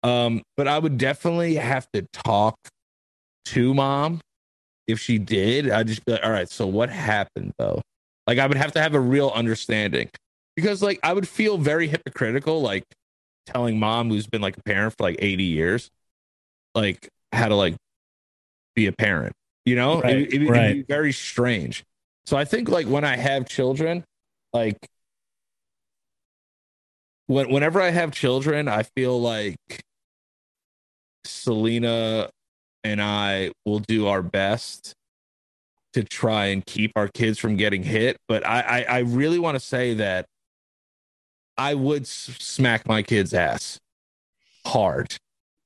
Um, 0.03 0.41
but 0.57 0.67
I 0.67 0.77
would 0.77 0.97
definitely 0.97 1.55
have 1.55 1.87
to 1.93 2.05
talk 2.11 2.57
to 3.45 3.73
mom 3.73 4.19
if 4.87 4.99
she 4.99 5.17
did. 5.17 5.71
I'd 5.71 5.87
just 5.87 6.03
be 6.05 6.11
like, 6.11 6.23
all 6.23 6.31
right, 6.31 6.49
so 6.49 6.67
what 6.67 6.89
happened 6.89 7.53
though? 7.57 7.81
Like 8.27 8.37
I 8.37 8.45
would 8.45 8.57
have 8.57 8.73
to 8.73 8.81
have 8.81 8.93
a 8.93 8.99
real 8.99 9.31
understanding 9.33 10.09
because 10.57 10.83
like 10.83 10.99
I 11.01 11.13
would 11.13 11.27
feel 11.29 11.57
very 11.57 11.87
hypocritical, 11.87 12.61
like 12.61 12.83
telling 13.45 13.79
mom 13.79 14.09
who's 14.09 14.27
been 14.27 14.41
like 14.41 14.57
a 14.57 14.63
parent 14.63 14.95
for 14.97 15.03
like 15.03 15.15
80 15.19 15.43
years, 15.45 15.89
like 16.75 17.07
how 17.31 17.47
to 17.47 17.55
like 17.55 17.75
be 18.75 18.87
a 18.87 18.91
parent. 18.91 19.33
You 19.65 19.75
know, 19.75 20.01
Right, 20.01 20.17
it, 20.17 20.33
it, 20.33 20.45
would 20.45 20.73
be 20.73 20.83
very 20.83 21.13
strange. 21.13 21.83
So 22.25 22.37
I 22.37 22.45
think 22.45 22.69
like 22.69 22.87
when 22.87 23.03
I 23.03 23.15
have 23.15 23.47
children, 23.47 24.03
like 24.53 24.77
when 27.27 27.51
whenever 27.51 27.81
I 27.81 27.91
have 27.91 28.11
children, 28.11 28.67
I 28.67 28.83
feel 28.83 29.21
like 29.21 29.57
Selena 31.25 32.29
and 32.83 33.01
I 33.01 33.51
will 33.65 33.79
do 33.79 34.07
our 34.07 34.21
best 34.21 34.93
to 35.93 36.03
try 36.03 36.45
and 36.45 36.65
keep 36.65 36.91
our 36.95 37.07
kids 37.07 37.37
from 37.37 37.55
getting 37.55 37.83
hit. 37.83 38.17
But 38.27 38.45
I 38.45 38.61
I, 38.61 38.81
I 38.83 38.99
really 38.99 39.39
want 39.39 39.55
to 39.55 39.59
say 39.59 39.93
that 39.95 40.25
I 41.57 41.75
would 41.75 42.03
s- 42.03 42.35
smack 42.39 42.87
my 42.87 43.03
kid's 43.03 43.33
ass 43.33 43.79
hard. 44.65 45.15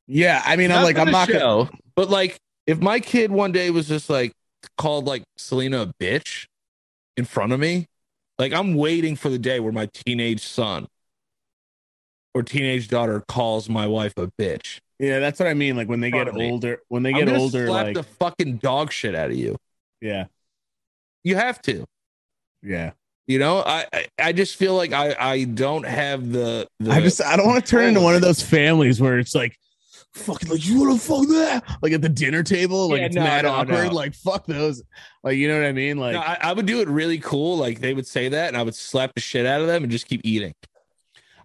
Yeah, 0.07 0.41
I 0.45 0.55
mean, 0.55 0.71
I'm 0.71 0.83
like, 0.83 0.97
I'm 0.97 1.05
the 1.07 1.11
not 1.11 1.27
gonna. 1.27 1.39
show, 1.39 1.69
but 1.95 2.09
like 2.09 2.37
if 2.67 2.79
my 2.79 2.99
kid 2.99 3.31
one 3.31 3.51
day 3.51 3.69
was 3.69 3.87
just 3.87 4.09
like 4.09 4.33
called 4.77 5.05
like 5.05 5.23
Selena 5.37 5.81
a 5.83 5.93
bitch 6.01 6.47
in 7.17 7.25
front 7.25 7.53
of 7.53 7.59
me, 7.59 7.85
like 8.39 8.53
I'm 8.53 8.75
waiting 8.75 9.15
for 9.15 9.29
the 9.29 9.39
day 9.39 9.59
where 9.59 9.71
my 9.71 9.89
teenage 9.93 10.45
son 10.45 10.87
or 12.33 12.43
teenage 12.43 12.87
daughter 12.87 13.23
calls 13.27 13.69
my 13.69 13.87
wife 13.87 14.13
a 14.17 14.27
bitch. 14.39 14.79
Yeah, 14.99 15.19
that's 15.19 15.39
what 15.39 15.47
I 15.47 15.53
mean. 15.53 15.75
Like 15.75 15.89
when 15.89 15.99
they 15.99 16.11
get 16.11 16.33
me. 16.33 16.49
older, 16.51 16.79
when 16.87 17.03
they 17.03 17.13
get 17.13 17.29
older, 17.29 17.67
slap 17.67 17.85
like 17.85 17.95
the 17.95 18.03
fucking 18.03 18.57
dog 18.57 18.91
shit 18.91 19.15
out 19.15 19.29
of 19.29 19.35
you. 19.35 19.57
yeah, 20.01 20.25
You 21.23 21.35
have 21.35 21.61
to. 21.63 21.85
yeah. 22.61 22.91
You 23.27 23.39
know, 23.39 23.63
I 23.65 23.87
I, 23.91 24.07
I 24.19 24.31
just 24.33 24.55
feel 24.55 24.75
like 24.75 24.93
I 24.93 25.15
I 25.19 25.43
don't 25.45 25.85
have 25.85 26.31
the, 26.31 26.67
the 26.79 26.91
I 26.91 27.01
just 27.01 27.21
I 27.23 27.35
don't 27.35 27.47
want 27.47 27.65
to 27.65 27.69
turn 27.69 27.85
into 27.85 27.99
one 27.99 28.13
of 28.13 28.21
those 28.21 28.41
families 28.41 29.01
where 29.01 29.17
it's 29.17 29.33
like, 29.33 29.57
fucking 30.15 30.49
like 30.49 30.65
you 30.65 30.79
want 30.79 30.99
to 30.99 31.05
fuck 31.07 31.27
that 31.27 31.77
like 31.81 31.91
at 31.93 32.01
the 32.01 32.09
dinner 32.09 32.41
table, 32.43 32.89
like 32.89 32.99
Yeah, 32.99 33.05
it's 33.07 33.15
no, 33.15 33.23
mad 33.23 33.45
no, 33.45 33.51
awkward. 33.51 33.87
no. 33.87 33.93
Like 33.93 34.13
fuck 34.15 34.45
those, 34.45 34.81
like 35.23 35.37
you 35.37 35.47
know 35.47 35.59
what 35.59 35.67
I 35.67 35.71
mean? 35.73 35.97
Like 35.97 36.13
No, 36.13 36.21
I, 36.21 36.37
I 36.41 36.53
would 36.53 36.65
do 36.65 36.81
it 36.81 36.87
really 36.87 37.19
cool. 37.19 37.57
Like 37.57 37.79
they 37.79 37.93
would 37.93 38.07
say 38.07 38.29
that, 38.29 38.47
and 38.49 38.57
I 38.57 38.63
would 38.63 38.75
slap 38.75 39.13
the 39.13 39.21
shit 39.21 39.45
out 39.45 39.61
of 39.61 39.67
them 39.67 39.83
and 39.83 39.91
just 39.91 40.07
keep 40.07 40.21
eating. 40.23 40.53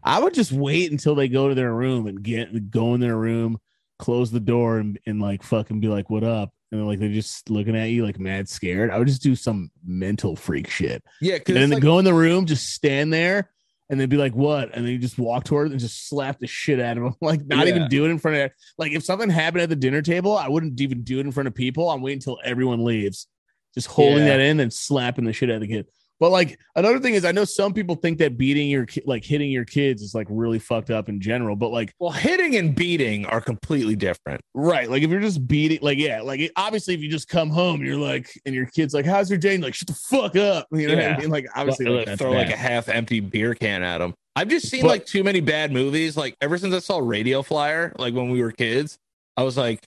I 0.02 0.18
would 0.18 0.32
just 0.34 0.52
wait 0.52 0.90
until 0.90 1.14
they 1.14 1.28
go 1.28 1.48
to 1.48 1.54
their 1.54 1.74
room 1.74 2.06
and 2.06 2.22
get 2.22 2.70
go 2.70 2.94
in 2.94 3.00
their 3.00 3.16
room, 3.16 3.58
close 3.98 4.30
the 4.30 4.40
door, 4.40 4.78
and, 4.78 4.98
and 5.06 5.20
like 5.20 5.42
fucking 5.42 5.80
be 5.80 5.88
like, 5.88 6.08
"What 6.08 6.24
up?" 6.24 6.54
And 6.72 6.86
like 6.86 7.00
they're 7.00 7.08
just 7.10 7.50
looking 7.50 7.76
at 7.76 7.90
you 7.90 8.06
like 8.06 8.18
mad 8.18 8.48
scared. 8.48 8.90
I 8.90 8.98
would 8.98 9.08
just 9.08 9.22
do 9.22 9.34
some 9.36 9.70
mental 9.84 10.36
freak 10.36 10.70
shit. 10.70 11.02
Yeah, 11.20 11.38
And 11.46 11.56
then 11.56 11.70
like, 11.70 11.82
go 11.82 11.98
in 11.98 12.04
the 12.04 12.14
room, 12.14 12.46
just 12.46 12.70
stand 12.70 13.12
there, 13.12 13.50
and 13.90 14.00
they'd 14.00 14.08
be 14.08 14.16
like, 14.16 14.34
"What?" 14.34 14.74
And 14.74 14.86
then 14.86 14.92
you 14.92 14.98
just 14.98 15.18
walk 15.18 15.44
toward 15.44 15.66
it 15.66 15.72
and 15.72 15.80
just 15.80 16.08
slap 16.08 16.38
the 16.38 16.46
shit 16.46 16.80
out 16.80 16.96
of 16.96 17.02
them. 17.02 17.14
Like 17.20 17.44
not 17.46 17.66
Yeah. 17.66 17.74
even 17.74 17.88
do 17.88 18.06
it 18.06 18.10
in 18.10 18.18
front 18.18 18.36
of. 18.38 18.50
Like 18.78 18.92
if 18.92 19.04
something 19.04 19.28
happened 19.28 19.62
at 19.62 19.68
the 19.68 19.76
dinner 19.76 20.00
table, 20.00 20.36
I 20.38 20.48
wouldn't 20.48 20.80
even 20.80 21.02
do 21.02 21.18
it 21.18 21.26
in 21.26 21.32
front 21.32 21.48
of 21.48 21.54
people. 21.54 21.90
I'm 21.90 22.00
waiting 22.00 22.18
until 22.18 22.38
everyone 22.44 22.84
leaves, 22.84 23.26
just 23.74 23.88
holding 23.88 24.18
Yeah. 24.24 24.36
that 24.36 24.40
in 24.40 24.60
and 24.60 24.72
slapping 24.72 25.24
the 25.24 25.32
shit 25.32 25.50
out 25.50 25.56
of 25.56 25.60
the 25.62 25.68
kid. 25.68 25.86
But 26.20 26.30
like 26.30 26.58
another 26.76 27.00
thing 27.00 27.14
is, 27.14 27.24
I 27.24 27.32
know 27.32 27.44
some 27.44 27.72
people 27.72 27.94
think 27.96 28.18
that 28.18 28.36
beating 28.36 28.68
your 28.68 28.84
ki- 28.84 29.02
like 29.06 29.24
hitting 29.24 29.50
your 29.50 29.64
kids 29.64 30.02
is 30.02 30.14
like 30.14 30.26
really 30.28 30.58
fucked 30.58 30.90
up 30.90 31.08
in 31.08 31.18
general. 31.18 31.56
But 31.56 31.70
like 31.70 31.94
well, 31.98 32.10
hitting 32.10 32.56
and 32.56 32.74
beating 32.74 33.24
are 33.24 33.40
completely 33.40 33.96
different. 33.96 34.42
right, 34.54 34.88
like 34.90 35.02
if 35.02 35.08
you're 35.10 35.20
just 35.20 35.48
beating, 35.48 35.78
like 35.80 35.96
yeah, 35.96 36.20
like 36.20 36.40
it- 36.40 36.52
obviously 36.56 36.92
if 36.92 37.00
you 37.00 37.10
just 37.10 37.28
come 37.28 37.48
home, 37.48 37.82
you're 37.82 37.96
like, 37.96 38.30
and 38.44 38.54
your 38.54 38.66
kid's 38.66 38.92
like, 38.92 39.06
"How's 39.06 39.30
your 39.30 39.38
day?" 39.38 39.54
And 39.54 39.64
like, 39.64 39.74
"Shut 39.74 39.88
the 39.88 39.94
fuck 39.94 40.36
up," 40.36 40.66
you 40.72 40.88
know 40.88 40.94
what 40.94 41.04
I 41.04 41.16
mean? 41.16 41.30
Like 41.30 41.46
obviously, 41.56 41.86
Like, 41.86 42.06
like, 42.06 42.18
throw 42.18 42.32
like 42.32 42.50
a 42.50 42.56
half 42.56 42.90
empty 42.90 43.20
beer 43.20 43.54
can 43.54 43.82
at 43.82 43.98
them. 43.98 44.12
I've 44.36 44.48
just 44.48 44.68
seen 44.68 44.82
But- 44.82 44.88
like 44.88 45.06
too 45.06 45.24
many 45.24 45.40
bad 45.40 45.72
movies. 45.72 46.18
Like 46.18 46.36
ever 46.42 46.58
since 46.58 46.74
I 46.74 46.80
saw 46.80 46.98
Radio 46.98 47.42
Flyer, 47.42 47.94
like 47.98 48.12
when 48.14 48.28
we 48.30 48.42
were 48.42 48.52
kids, 48.52 48.98
I 49.38 49.42
was 49.42 49.56
like, 49.56 49.82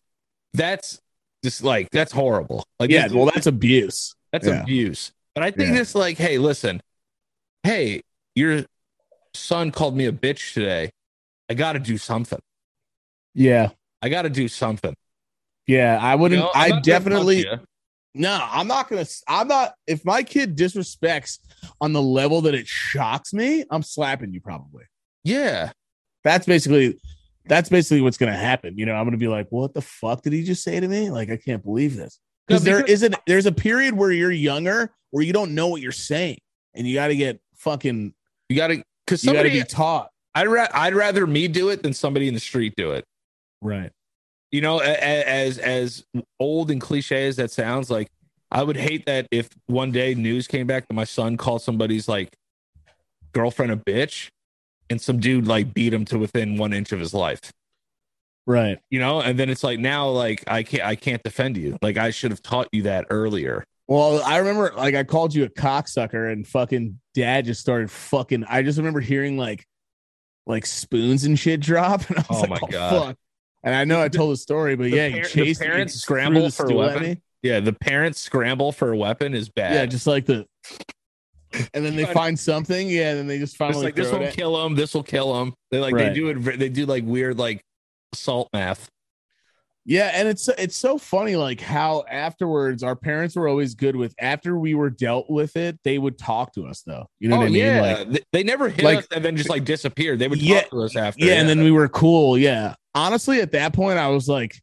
that's 0.55 0.99
just 1.43 1.63
like 1.63 1.89
that's 1.91 2.11
horrible. 2.11 2.65
Like 2.79 2.89
yeah, 2.89 3.07
well, 3.11 3.25
that's 3.25 3.45
abuse. 3.45 4.15
that's 4.31 4.47
yeah. 4.47 4.61
abuse. 4.63 5.11
But 5.35 5.43
I 5.43 5.51
think 5.51 5.69
Yeah. 5.69 5.79
this 5.79 5.95
like, 5.95 6.17
hey, 6.17 6.37
listen, 6.37 6.81
hey, 7.63 8.01
your 8.35 8.65
son 9.33 9.71
called 9.71 9.95
me 9.95 10.05
a 10.05 10.11
bitch 10.11 10.53
today. 10.53 10.91
I 11.49 11.53
got 11.55 11.73
to 11.73 11.79
do 11.79 11.97
something. 11.97 12.39
Yeah, 13.33 13.69
I 14.01 14.09
got 14.09 14.23
to 14.23 14.29
do 14.29 14.47
something. 14.47 14.95
yeah. 15.67 15.97
I 16.01 16.15
wouldn't. 16.15 16.39
know, 16.41 16.51
I'm 16.53 16.73
I 16.73 16.79
definitely. 16.81 17.45
No, 18.15 18.39
I'm 18.51 18.67
not 18.67 18.89
gonna. 18.89 19.05
I'm 19.27 19.47
not. 19.47 19.73
If 19.87 20.05
my 20.05 20.21
kid 20.21 20.55
disrespects 20.55 21.39
on 21.81 21.93
the 21.93 22.01
level 22.01 22.41
that 22.41 22.53
it 22.53 22.67
shocks 22.67 23.33
me, 23.33 23.65
I'm 23.71 23.81
slapping 23.81 24.31
you. 24.33 24.39
Probably. 24.41 24.83
Yeah. 25.23 25.71
That's 26.23 26.45
basically. 26.45 26.99
That's 27.45 27.69
basically 27.69 28.01
what's 28.01 28.17
gonna 28.17 28.37
happen. 28.37 28.77
You 28.77 28.85
know, 28.85 28.93
I'm 28.93 29.05
gonna 29.05 29.17
be 29.17 29.27
like, 29.27 29.47
"What 29.49 29.73
the 29.73 29.81
fuck 29.81 30.21
did 30.21 30.31
he 30.31 30.43
just 30.43 30.63
say 30.63 30.79
to 30.79 30.87
me?" 30.87 31.09
Like, 31.09 31.31
I 31.31 31.37
can't 31.37 31.63
believe 31.63 31.97
this. 31.97 32.19
No, 32.49 32.55
Because 32.55 32.63
there 32.63 32.77
because- 32.77 32.91
isn't. 32.91 33.15
There's 33.27 33.45
a 33.45 33.51
period 33.51 33.93
where 33.95 34.11
you're 34.11 34.31
younger, 34.31 34.91
where 35.11 35.23
you 35.23 35.33
don't 35.33 35.55
know 35.55 35.67
what 35.67 35.81
you're 35.81 35.91
saying, 35.91 36.39
and 36.73 36.87
you 36.87 36.93
got 36.95 37.07
to 37.07 37.15
get 37.15 37.39
fucking. 37.55 38.13
You 38.49 38.55
got 38.55 38.67
to, 38.67 38.83
because 39.05 39.23
You 39.23 39.31
got 39.33 39.43
to 39.43 39.49
somebody, 39.49 39.59
be 39.61 39.65
taught. 39.65 40.09
I'd, 40.35 40.47
ra- 40.47 40.67
I'd 40.73 40.93
rather 40.95 41.25
me 41.27 41.47
do 41.47 41.69
it 41.69 41.83
than 41.83 41.93
somebody 41.93 42.27
in 42.27 42.33
the 42.33 42.39
street 42.39 42.73
do 42.75 42.91
it. 42.91 43.05
Right. 43.61 43.91
you 44.51 44.59
know 44.61 44.81
a- 44.81 44.83
a- 44.83 45.25
as 45.27 45.57
as 45.57 46.03
old 46.39 46.69
and 46.69 46.81
cliche 46.81 47.27
as 47.27 47.37
that 47.37 47.49
sounds 47.49 47.89
like 47.89 48.07
i 48.51 48.61
would 48.61 48.75
hate 48.75 49.05
that 49.05 49.25
if 49.31 49.49
one 49.67 49.91
day 49.91 50.13
news 50.15 50.47
came 50.47 50.67
back 50.67 50.85
that 50.87 50.93
my 50.93 51.05
son 51.05 51.37
called 51.37 51.61
somebody's 51.61 52.07
like 52.09 52.35
girlfriend 53.31 53.71
a 53.71 53.77
bitch 53.77 54.27
and 54.89 55.01
some 55.01 55.19
dude 55.19 55.47
like 55.47 55.73
beat 55.73 55.93
him 55.93 56.03
to 56.05 56.19
within 56.19 56.57
one 56.57 56.73
inch 56.73 56.91
of 56.91 56.99
his 56.99 57.13
life 57.13 57.51
Right. 58.45 58.77
you 58.89 58.99
know 58.99 59.21
and 59.21 59.39
then 59.39 59.49
it's 59.49 59.63
like 59.63 59.79
now 59.79 60.09
like 60.09 60.43
i 60.47 60.63
can't 60.63 60.83
i 60.83 60.95
can't 60.95 61.23
defend 61.23 61.55
you 61.55 61.77
like 61.81 61.95
i 61.97 62.09
should 62.09 62.31
have 62.31 62.41
taught 62.41 62.67
you 62.73 62.83
that 62.83 63.05
earlier 63.09 63.63
Well, 63.87 64.21
I 64.23 64.37
remember 64.37 64.71
like 64.75 64.95
I 64.95 65.03
called 65.03 65.33
you 65.35 65.43
a 65.45 65.49
cocksucker 65.49 66.31
and 66.31 66.45
fucking 66.47 66.99
dad 67.13 67.45
just 67.45 67.59
started 67.61 67.91
fucking 67.91 68.43
I 68.45 68.61
just 68.63 68.77
remember 68.77 68.99
hearing 69.01 69.37
like 69.37 69.65
like 70.45 70.65
spoons 70.65 71.23
and 71.25 71.37
shit 71.39 71.59
drop. 71.61 72.01
And 72.09 72.19
I 72.19 72.25
was 72.29 72.37
Oh 72.37 72.41
like, 72.41 72.49
my 72.49 72.59
oh, 72.63 72.67
God. 72.67 73.05
fuck. 73.07 73.17
And 73.63 73.73
I 73.75 73.83
know 73.85 74.01
I 74.01 74.07
told 74.09 74.31
the 74.33 74.37
story, 74.37 74.75
but 74.75 74.85
The 74.91 74.95
yeah, 74.97 75.09
par- 75.11 75.27
he 75.29 75.53
the 75.53 75.59
parents 75.65 75.93
scramble 75.95 76.49
for 76.49 76.69
a 76.69 76.75
weapon? 76.75 77.21
Yeah, 77.43 77.59
the 77.61 77.73
parents 77.73 78.19
scramble 78.19 78.71
for 78.71 78.91
a 78.91 78.97
weapon 78.97 79.33
is 79.33 79.47
bad. 79.49 79.73
Yeah, 79.73 79.85
just 79.85 80.07
like 80.07 80.25
the. 80.25 80.45
And 81.73 81.85
then 81.85 81.95
they 81.95 82.05
find 82.05 82.37
something, 82.39 82.89
yeah. 82.89 83.11
And 83.11 83.19
then 83.19 83.27
they 83.27 83.37
just 83.37 83.53
it's 83.53 83.57
finally 83.57 83.85
like 83.85 83.95
this 83.95 84.11
will 84.11 84.27
kill 84.31 84.61
them. 84.63 84.75
This 84.75 84.93
will 84.93 85.03
kill 85.03 85.33
them. 85.33 85.53
They 85.71 85.79
like 85.79 85.93
Right. 85.93 86.09
they 86.09 86.13
do 86.13 86.29
it. 86.29 86.57
They 86.59 86.69
do 86.69 86.85
like 86.85 87.03
weird 87.05 87.37
like 87.37 87.63
assault 88.13 88.49
math. 88.53 88.89
Yeah, 89.85 90.11
and 90.13 90.29
it's 90.29 90.47
it's 90.47 90.77
so 90.77 90.97
funny, 90.97 91.35
like 91.35 91.59
how 91.59 92.05
afterwards 92.09 92.83
our 92.83 92.95
parents 92.95 93.35
were 93.35 93.49
always 93.49 93.75
good 93.75 93.97
with. 93.97 94.15
After 94.17 94.57
we 94.57 94.75
were 94.75 94.89
dealt 94.89 95.29
with 95.29 95.57
it, 95.57 95.77
they 95.83 95.97
would 95.97 96.17
talk 96.17 96.53
to 96.53 96.65
us 96.67 96.83
though. 96.83 97.05
You 97.19 97.27
know 97.27 97.35
oh 97.35 97.39
what 97.39 97.47
I 97.47 97.49
mean? 97.49 97.55
yeah, 97.65 97.81
Like, 97.81 98.09
they, 98.11 98.19
they 98.31 98.43
never 98.43 98.69
hit 98.69 98.85
like- 98.85 98.99
us 98.99 99.07
and 99.13 99.25
then 99.25 99.35
just 99.35 99.49
like 99.49 99.65
disappeared. 99.65 100.19
They 100.19 100.29
would 100.29 100.39
talk 100.39 100.47
Yeah, 100.47 100.61
to 100.61 100.83
us 100.83 100.95
after. 100.95 101.25
yeah, 101.25 101.33
and 101.33 101.49
then 101.49 101.63
we 101.65 101.71
were 101.71 101.89
cool. 101.89 102.37
Yeah, 102.37 102.75
honestly, 102.95 103.41
at 103.41 103.51
that 103.51 103.73
point, 103.73 103.99
I 103.99 104.07
was 104.07 104.29
like, 104.29 104.55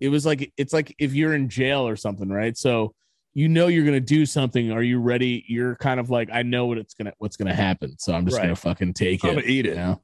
it 0.00 0.08
was 0.08 0.24
like 0.24 0.50
it's 0.56 0.72
like 0.72 0.94
if 0.98 1.12
you're 1.12 1.34
in 1.34 1.50
jail 1.50 1.86
or 1.86 1.96
something, 1.96 2.30
right? 2.30 2.56
So 2.56 2.94
you 3.34 3.50
know 3.50 3.66
you're 3.66 3.84
gonna 3.84 4.00
do 4.00 4.24
something. 4.24 4.72
Are 4.72 4.82
you 4.82 5.00
ready? 5.00 5.44
You're 5.48 5.76
kind 5.76 6.00
of 6.00 6.08
like, 6.08 6.30
I 6.32 6.44
know 6.44 6.64
what 6.64 6.78
it's 6.78 6.94
gonna 6.94 7.12
what's 7.18 7.36
gonna 7.36 7.54
happen, 7.54 7.98
so 7.98 8.14
I'm 8.14 8.24
just 8.24 8.38
Right. 8.38 8.44
gonna 8.44 8.56
fucking 8.56 8.94
take 8.94 9.22
I'm 9.22 9.32
it. 9.32 9.34
gonna 9.34 9.46
eat 9.48 9.66
you 9.66 9.72
it. 9.72 9.76
know? 9.76 10.00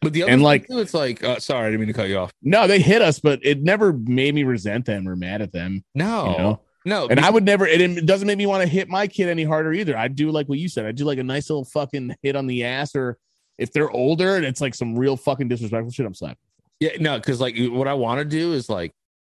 But 0.00 0.12
the 0.14 0.22
other 0.22 0.32
and, 0.32 0.38
thing, 0.38 0.44
like- 0.44 0.66
too, 0.66 0.78
it's 0.78 0.94
like 0.94 1.22
uh, 1.22 1.38
sorry, 1.38 1.66
I 1.66 1.70
didn't 1.70 1.80
mean 1.80 1.88
to 1.88 1.94
cut 1.94 2.08
you 2.08 2.18
off. 2.18 2.32
No, 2.42 2.66
they 2.66 2.80
hit 2.80 3.02
us, 3.02 3.20
but 3.20 3.40
it 3.42 3.62
never 3.62 3.92
made 3.92 4.34
me 4.34 4.44
resent 4.44 4.86
them 4.86 5.06
or 5.08 5.14
mad 5.16 5.42
at 5.42 5.52
them. 5.52 5.84
No, 5.94 6.30
You 6.32 6.38
know? 6.38 6.60
no, 6.86 7.08
And 7.08 7.20
I 7.20 7.28
would 7.28 7.44
never. 7.44 7.66
It, 7.66 7.80
it 7.80 8.06
doesn't 8.06 8.26
make 8.26 8.38
me 8.38 8.46
want 8.46 8.62
to 8.62 8.68
hit 8.68 8.88
my 8.88 9.06
kid 9.06 9.28
any 9.28 9.44
harder 9.44 9.72
either. 9.72 9.96
I 9.96 10.08
do 10.08 10.30
like 10.30 10.48
what 10.48 10.58
you 10.58 10.68
said. 10.68 10.86
I 10.86 10.92
do 10.92 11.04
like 11.04 11.18
a 11.18 11.22
nice 11.22 11.50
little 11.50 11.64
fucking 11.66 12.16
hit 12.22 12.36
on 12.36 12.46
the 12.46 12.64
ass, 12.64 12.96
or 12.96 13.18
if 13.58 13.72
they're 13.72 13.90
older 13.90 14.36
and 14.36 14.44
it's 14.46 14.62
like 14.62 14.74
some 14.74 14.98
real 14.98 15.18
fucking 15.18 15.48
disrespectful 15.48 15.90
shit, 15.90 16.06
I'm 16.06 16.14
slapping. 16.14 16.38
Yeah, 16.80 16.92
no, 16.98 17.18
because 17.18 17.40
like 17.40 17.56
what 17.58 17.86
I 17.86 17.92
want 17.92 18.20
to 18.20 18.24
do 18.24 18.54
is 18.54 18.70
like, 18.70 18.92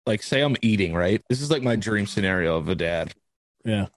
like 0.05 0.24
say 0.24 0.39
I'm 0.39 0.55
eating, 0.61 0.93
right? 0.93 1.22
This 1.28 1.41
is 1.41 1.51
like 1.51 1.61
my 1.61 1.76
dream 1.76 2.07
scenario 2.07 2.55
of 2.55 2.70
a 2.70 2.76
dad. 2.76 3.14
Yeah. 3.66 3.88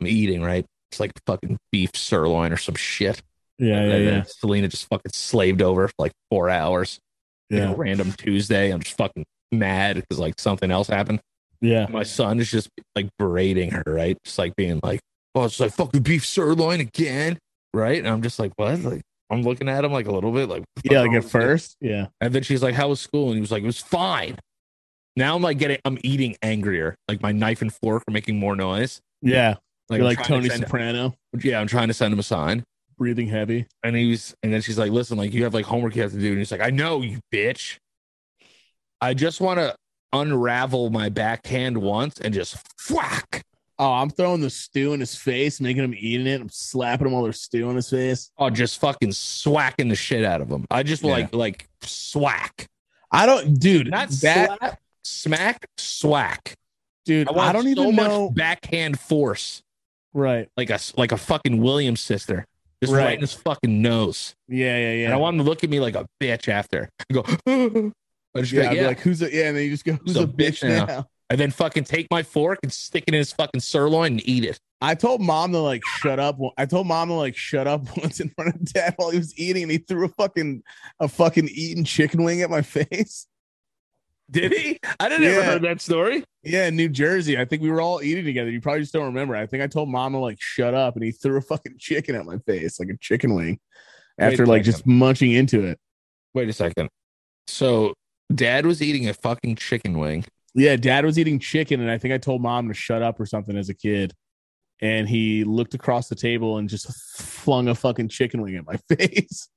I'm 0.00 0.06
eating, 0.06 0.40
right? 0.40 0.64
It's 0.90 0.98
like 0.98 1.12
fucking 1.26 1.58
beef 1.70 1.90
sirloin 1.94 2.52
or 2.52 2.56
some 2.56 2.74
shit. 2.74 3.20
Yeah, 3.58 3.80
And 3.80 4.06
then 4.06 4.24
Selena 4.26 4.68
just 4.68 4.86
fucking 4.88 5.12
slaved 5.14 5.62
over 5.62 5.88
for 5.88 5.94
like 5.98 6.12
four 6.30 6.50
hours. 6.50 6.98
Like 7.50 7.60
yeah, 7.60 7.72
a 7.72 7.76
random 7.76 8.12
Tuesday. 8.12 8.70
I'm 8.70 8.80
just 8.80 8.96
fucking 8.96 9.24
mad 9.52 9.96
because 9.96 10.18
like 10.18 10.34
something 10.38 10.70
else 10.70 10.88
happened. 10.88 11.20
yeah. 11.60 11.86
My 11.88 12.02
son 12.02 12.40
is 12.40 12.50
just 12.50 12.68
like 12.94 13.08
berating 13.18 13.70
her, 13.70 13.82
right? 13.86 14.16
Just 14.24 14.38
like 14.38 14.54
being 14.56 14.80
like, 14.82 15.00
oh, 15.34 15.44
it's 15.44 15.60
like 15.60 15.72
fucking 15.72 16.02
beef 16.02 16.26
sirloin 16.26 16.80
again, 16.80 17.38
right? 17.72 17.98
And 17.98 18.08
I'm 18.08 18.20
just 18.22 18.38
like, 18.38 18.52
what? 18.56 18.78
Like, 18.80 19.02
I'm 19.30 19.42
looking 19.42 19.68
at 19.68 19.84
him 19.84 19.92
like 19.92 20.06
a 20.06 20.12
little 20.12 20.32
bit 20.32 20.48
like, 20.48 20.64
Yeah, 20.84 21.00
like 21.02 21.12
at 21.12 21.24
first. 21.24 21.76
Yeah. 21.80 22.06
And 22.20 22.34
then 22.34 22.42
she's 22.42 22.62
like, 22.62 22.74
How 22.74 22.88
was 22.88 23.00
school? 23.00 23.26
And 23.28 23.34
he 23.36 23.40
was 23.40 23.50
like, 23.52 23.62
It 23.62 23.66
was 23.66 23.80
fine. 23.80 24.36
Now 25.16 25.34
I'm 25.34 25.42
like 25.42 25.58
getting, 25.58 25.78
I'm 25.84 25.98
eating 26.02 26.36
angrier. 26.42 26.94
Like 27.08 27.22
my 27.22 27.32
knife 27.32 27.62
and 27.62 27.72
fork 27.72 28.02
are 28.08 28.12
making 28.12 28.38
more 28.38 28.54
noise. 28.54 29.00
Yeah. 29.22 29.54
Like, 29.88 30.02
like 30.02 30.18
to 30.18 30.24
Tony 30.24 30.48
send- 30.48 30.62
Soprano, 30.64 31.14
yeah, 31.42 31.60
I'm 31.60 31.68
trying 31.68 31.88
to 31.88 31.94
send 31.94 32.12
him 32.12 32.18
a 32.18 32.24
sign. 32.24 32.64
Breathing 32.98 33.28
heavy. 33.28 33.66
And 33.82 33.94
he 33.96 34.10
was, 34.10 34.34
and 34.42 34.52
then 34.52 34.60
she's 34.62 34.78
like, 34.78 34.90
Listen, 34.90 35.18
like 35.18 35.32
you 35.32 35.44
have 35.44 35.54
like 35.54 35.64
homework 35.66 35.96
you 35.96 36.02
have 36.02 36.12
to 36.12 36.18
do. 36.18 36.28
And 36.30 36.38
he's 36.38 36.50
like, 36.52 36.60
I 36.60 36.70
know, 36.70 37.02
you 37.02 37.20
bitch. 37.32 37.78
I 39.00 39.14
just 39.14 39.40
want 39.40 39.58
to 39.58 39.74
unravel 40.12 40.90
my 40.90 41.08
backhand 41.08 41.76
once 41.78 42.18
and 42.20 42.32
just 42.32 42.56
whack. 42.90 43.42
Oh, 43.78 43.92
I'm 43.92 44.08
throwing 44.08 44.40
the 44.40 44.48
stew 44.48 44.94
in 44.94 45.00
his 45.00 45.14
face, 45.14 45.60
making 45.60 45.84
him 45.84 45.94
eating 45.94 46.26
it. 46.26 46.40
I'm 46.40 46.48
slapping 46.48 47.06
him 47.06 47.12
while 47.12 47.24
there's 47.24 47.42
stew 47.42 47.68
in 47.68 47.76
his 47.76 47.90
face. 47.90 48.30
Oh, 48.38 48.48
just 48.48 48.80
fucking 48.80 49.12
swacking 49.12 49.88
the 49.88 49.94
shit 49.96 50.24
out 50.24 50.40
of 50.40 50.48
him. 50.50 50.64
I 50.70 50.82
just 50.82 51.02
Yeah. 51.02 51.10
like, 51.10 51.34
like 51.34 51.68
swack. 51.82 52.66
I 53.12 53.26
don't, 53.26 53.58
dude. 53.60 53.90
Not 53.90 54.08
that, 54.08 54.56
slap, 54.58 54.80
smack, 55.04 55.66
swack. 55.76 56.54
dude. 57.04 57.28
I, 57.28 57.32
I, 57.50 57.52
don't 57.52 57.64
so 57.64 57.68
even 57.68 57.94
much 57.96 58.08
know. 58.08 58.30
backhand 58.30 58.98
force. 58.98 59.62
Right. 60.14 60.48
like 60.56 60.70
a 60.70 60.78
like 60.96 61.12
a 61.12 61.18
fucking 61.18 61.60
Williams 61.60 62.00
sister, 62.00 62.46
just 62.82 62.92
right, 62.92 63.04
Right. 63.04 63.14
in 63.14 63.20
his 63.20 63.32
fucking 63.32 63.82
nose. 63.82 64.34
Yeah, 64.48 64.76
yeah, 64.76 64.92
yeah. 64.92 65.04
And 65.06 65.14
I 65.14 65.16
want 65.16 65.34
him 65.34 65.44
to 65.44 65.48
look 65.48 65.64
at 65.64 65.70
me 65.70 65.80
like 65.80 65.94
a 65.94 66.06
bitch 66.22 66.48
after. 66.48 66.88
I 67.10 67.14
go, 67.14 67.22
I 68.36 68.40
just 68.40 68.52
yeah, 68.52 68.68
like, 68.68 68.76
yeah. 68.76 68.86
like, 68.88 69.00
who's 69.00 69.22
a 69.22 69.32
yeah, 69.32 69.48
and 69.48 69.56
then 69.56 69.64
you 69.64 69.70
just 69.70 69.84
go, 69.84 69.94
who's 70.04 70.16
a 70.16 70.22
a, 70.22 70.26
bitch, 70.26 70.62
bitch 70.62 70.68
now. 70.68 70.84
now? 70.84 71.06
and 71.30 71.40
then 71.40 71.50
fucking 71.50 71.84
take 71.84 72.06
my 72.10 72.22
fork 72.22 72.58
and 72.62 72.72
stick 72.72 73.04
it 73.06 73.14
in 73.14 73.18
his 73.18 73.32
fucking 73.32 73.60
sirloin 73.60 74.12
and 74.12 74.28
eat 74.28 74.44
it. 74.44 74.58
I 74.80 74.94
told 74.94 75.22
mom 75.22 75.52
to 75.52 75.58
like 75.58 75.82
shut 75.84 76.20
up. 76.20 76.38
I 76.58 76.66
told 76.66 76.86
mom 76.86 77.08
to 77.08 77.14
like 77.14 77.34
shut 77.36 77.66
up 77.66 77.84
once 77.96 78.20
in 78.20 78.28
front 78.30 78.54
of 78.54 78.64
dad 78.72 78.94
while 78.96 79.10
he 79.10 79.18
was 79.18 79.36
eating, 79.38 79.62
and 79.64 79.72
he 79.72 79.78
threw 79.78 80.04
a 80.04 80.08
fucking 80.08 80.62
a 81.00 81.08
fucking 81.08 81.48
eating 81.50 81.84
chicken 81.84 82.22
wing 82.22 82.42
at 82.42 82.50
my 82.50 82.62
face. 82.62 83.26
Did 84.30 84.52
he? 84.52 84.78
I 84.98 85.08
didn't 85.08 85.24
ever 85.24 85.42
heard 85.44 85.62
that 85.62 85.80
story. 85.80 86.24
Yeah, 86.42 86.66
in 86.66 86.76
New 86.76 86.88
Jersey. 86.88 87.38
I 87.38 87.44
think 87.44 87.62
we 87.62 87.70
were 87.70 87.80
all 87.80 88.02
eating 88.02 88.24
together. 88.24 88.50
You 88.50 88.60
probably 88.60 88.80
just 88.80 88.92
don't 88.92 89.04
remember. 89.06 89.36
I 89.36 89.46
think 89.46 89.62
I 89.62 89.66
told 89.68 89.88
mom 89.88 90.12
to 90.12 90.18
like 90.18 90.40
shut 90.40 90.74
up, 90.74 90.96
and 90.96 91.04
he 91.04 91.12
threw 91.12 91.36
a 91.38 91.40
fucking 91.40 91.76
chicken 91.78 92.14
at 92.16 92.24
my 92.26 92.38
face, 92.38 92.80
like 92.80 92.88
a 92.88 92.96
chicken 92.98 93.34
wing, 93.34 93.60
after 94.18 94.46
like 94.46 94.64
second. 94.64 94.72
just 94.72 94.86
munching 94.86 95.32
into 95.32 95.64
it. 95.64 95.78
Wait 96.34 96.48
a 96.48 96.52
second. 96.52 96.88
So 97.46 97.94
dad 98.34 98.66
was 98.66 98.82
eating 98.82 99.08
a 99.08 99.14
fucking 99.14 99.56
chicken 99.56 99.98
wing. 99.98 100.24
Yeah, 100.54 100.76
dad 100.76 101.04
was 101.04 101.18
eating 101.18 101.38
chicken, 101.38 101.80
and 101.80 101.90
I 101.90 101.98
think 101.98 102.12
I 102.14 102.18
told 102.18 102.42
mom 102.42 102.68
to 102.68 102.74
shut 102.74 103.02
up 103.02 103.20
or 103.20 103.26
something 103.26 103.56
as 103.56 103.68
a 103.68 103.74
kid. 103.74 104.12
And 104.80 105.08
he 105.08 105.44
looked 105.44 105.74
across 105.74 106.08
the 106.08 106.14
table 106.14 106.58
and 106.58 106.68
just 106.68 106.92
flung 107.18 107.68
a 107.68 107.74
fucking 107.74 108.08
chicken 108.08 108.42
wing 108.42 108.56
at 108.56 108.66
my 108.66 108.76
face. 108.96 109.48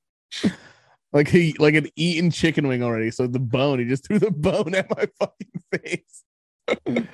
Like 1.12 1.28
he 1.28 1.54
like 1.58 1.74
an 1.74 1.88
eaten 1.96 2.30
chicken 2.30 2.68
wing 2.68 2.82
already. 2.82 3.10
So 3.10 3.26
the 3.26 3.38
bone, 3.38 3.78
he 3.78 3.84
just 3.84 4.06
threw 4.06 4.18
the 4.18 4.30
bone 4.30 4.74
at 4.76 4.88
my 4.90 5.06
fucking 5.18 5.62
face. 5.72 6.24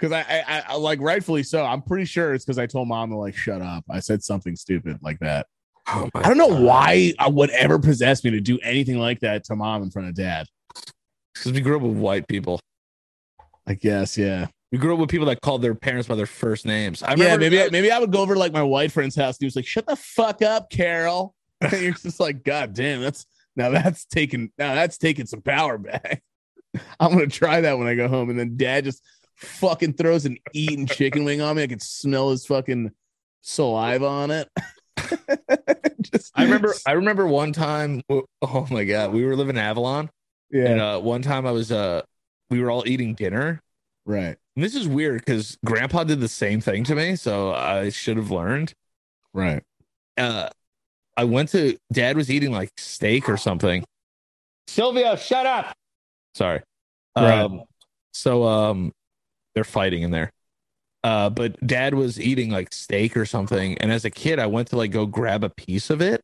Cause 0.00 0.12
I, 0.12 0.20
I, 0.20 0.62
I- 0.68 0.76
like 0.76 1.00
rightfully 1.00 1.42
so. 1.42 1.64
I'm 1.64 1.82
pretty 1.82 2.04
sure 2.04 2.32
it's 2.32 2.44
because 2.44 2.58
I 2.58 2.66
told 2.66 2.86
mom 2.86 3.10
to 3.10 3.16
like 3.16 3.34
shut 3.34 3.60
up. 3.62 3.84
I 3.90 3.98
said 4.00 4.22
something 4.22 4.54
stupid 4.54 4.98
like 5.02 5.18
that. 5.20 5.46
Oh 5.88 6.08
I 6.14 6.22
don't 6.28 6.38
know 6.38 6.50
God. 6.50 6.62
why 6.62 7.14
I 7.18 7.28
would 7.28 7.50
ever 7.50 7.78
possess 7.78 8.22
me 8.22 8.30
to 8.30 8.40
do 8.40 8.58
anything 8.62 8.98
like 8.98 9.20
that 9.20 9.44
to 9.44 9.56
mom 9.56 9.82
in 9.82 9.90
front 9.90 10.08
of 10.08 10.14
dad. 10.14 10.46
Because 11.34 11.52
we 11.52 11.60
grew 11.60 11.76
up 11.76 11.82
with 11.82 11.96
white 11.96 12.28
people. 12.28 12.60
I 13.66 13.74
guess, 13.74 14.16
yeah. 14.16 14.46
We 14.70 14.78
grew 14.78 14.92
up 14.94 15.00
with 15.00 15.08
people 15.08 15.26
that 15.26 15.40
called 15.40 15.62
their 15.62 15.74
parents 15.74 16.08
by 16.08 16.14
their 16.14 16.26
first 16.26 16.66
names. 16.66 17.02
I 17.02 17.14
yeah, 17.14 17.34
remember 17.34 17.38
maybe 17.40 17.62
I, 17.62 17.68
maybe 17.70 17.90
I 17.90 17.98
would 17.98 18.12
go 18.12 18.20
over 18.20 18.34
to 18.34 18.40
like 18.40 18.52
my 18.52 18.62
white 18.62 18.92
friend's 18.92 19.16
house 19.16 19.36
and 19.36 19.40
he 19.40 19.46
was 19.46 19.56
like, 19.56 19.66
"Shut 19.66 19.86
the 19.86 19.96
fuck 19.96 20.42
up, 20.42 20.70
Carol." 20.70 21.34
And 21.60 21.72
you're 21.82 21.92
just 21.92 22.20
like, 22.20 22.44
"God 22.44 22.74
damn, 22.74 23.00
that's 23.00 23.26
now 23.56 23.70
that's 23.70 24.04
taking 24.04 24.52
now 24.58 24.74
that's 24.74 24.98
taking 24.98 25.26
some 25.26 25.42
power 25.42 25.78
back." 25.78 26.22
I'm 27.00 27.12
gonna 27.12 27.26
try 27.26 27.60
that 27.62 27.78
when 27.78 27.86
I 27.88 27.94
go 27.94 28.08
home. 28.08 28.30
And 28.30 28.38
then 28.38 28.56
Dad 28.56 28.84
just 28.84 29.02
fucking 29.36 29.94
throws 29.94 30.24
an 30.26 30.36
eaten 30.52 30.86
chicken 30.86 31.24
wing 31.24 31.40
on 31.40 31.56
me. 31.56 31.62
I 31.62 31.66
can 31.66 31.80
smell 31.80 32.30
his 32.30 32.46
fucking 32.46 32.92
saliva 33.40 34.06
on 34.06 34.30
it. 34.30 34.48
just, 36.00 36.32
I 36.34 36.44
remember 36.44 36.74
I 36.86 36.92
remember 36.92 37.26
one 37.26 37.52
time 37.52 38.02
oh 38.10 38.66
my 38.70 38.84
god, 38.84 39.12
we 39.12 39.24
were 39.24 39.36
living 39.36 39.56
in 39.56 39.62
Avalon 39.62 40.10
yeah, 40.50 40.64
and 40.66 40.80
uh 40.80 41.00
one 41.00 41.22
time 41.22 41.46
I 41.46 41.52
was 41.52 41.70
uh 41.72 42.02
we 42.50 42.60
were 42.60 42.70
all 42.70 42.86
eating 42.86 43.14
dinner. 43.14 43.62
right, 44.06 44.36
And 44.56 44.64
this 44.64 44.74
is 44.74 44.88
weird 44.88 45.24
because 45.24 45.56
grandpa 45.64 46.04
did 46.04 46.20
the 46.20 46.28
same 46.28 46.60
thing 46.60 46.84
to 46.84 46.94
me, 46.94 47.16
so 47.16 47.52
I 47.52 47.90
should 47.90 48.16
have 48.16 48.30
learned. 48.30 48.74
right. 49.32 49.62
Uh 50.16 50.48
I 51.18 51.24
went 51.24 51.48
to 51.48 51.76
dad 51.92 52.16
was 52.16 52.30
eating 52.30 52.52
like 52.52 52.70
steak 52.76 53.28
or 53.28 53.36
something. 53.36 53.84
Silvio, 54.68 55.16
shut 55.16 55.46
up. 55.46 55.74
Sorry. 56.36 56.62
Right. 57.16 57.40
Um 57.40 57.62
so 58.12 58.44
um 58.44 58.92
they're 59.54 59.64
fighting 59.64 60.02
in 60.02 60.12
there. 60.12 60.30
Uh 61.02 61.28
but 61.28 61.58
dad 61.66 61.94
was 61.94 62.20
eating 62.20 62.50
like 62.50 62.72
steak 62.72 63.16
or 63.16 63.26
something 63.26 63.76
and 63.78 63.90
as 63.90 64.04
a 64.04 64.10
kid 64.10 64.38
I 64.38 64.46
went 64.46 64.68
to 64.68 64.76
like 64.76 64.92
go 64.92 65.06
grab 65.06 65.42
a 65.42 65.50
piece 65.50 65.90
of 65.90 66.00
it 66.00 66.22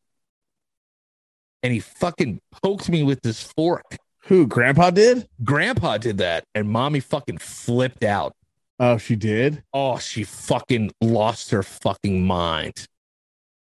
and 1.61 1.73
he 1.73 1.81
fucking 1.81 2.39
poked 2.63 2.87
me 2.87 3.03
with 3.03 3.21
this 3.21 3.43
fork. 3.43 3.97
Who 4.27 4.47
Grandpa 4.47 4.91
did? 4.91 5.27
Grandpa 5.43 5.97
did 5.97 6.19
that 6.19 6.45
and 6.55 6.69
mommy 6.69 7.01
fucking 7.01 7.39
flipped 7.39 8.05
out. 8.05 8.33
Oh, 8.79 8.97
she 8.97 9.17
did. 9.17 9.61
Oh, 9.73 9.97
she 9.97 10.23
fucking 10.23 10.91
lost 11.01 11.51
her 11.51 11.63
fucking 11.63 12.25
mind. 12.25 12.87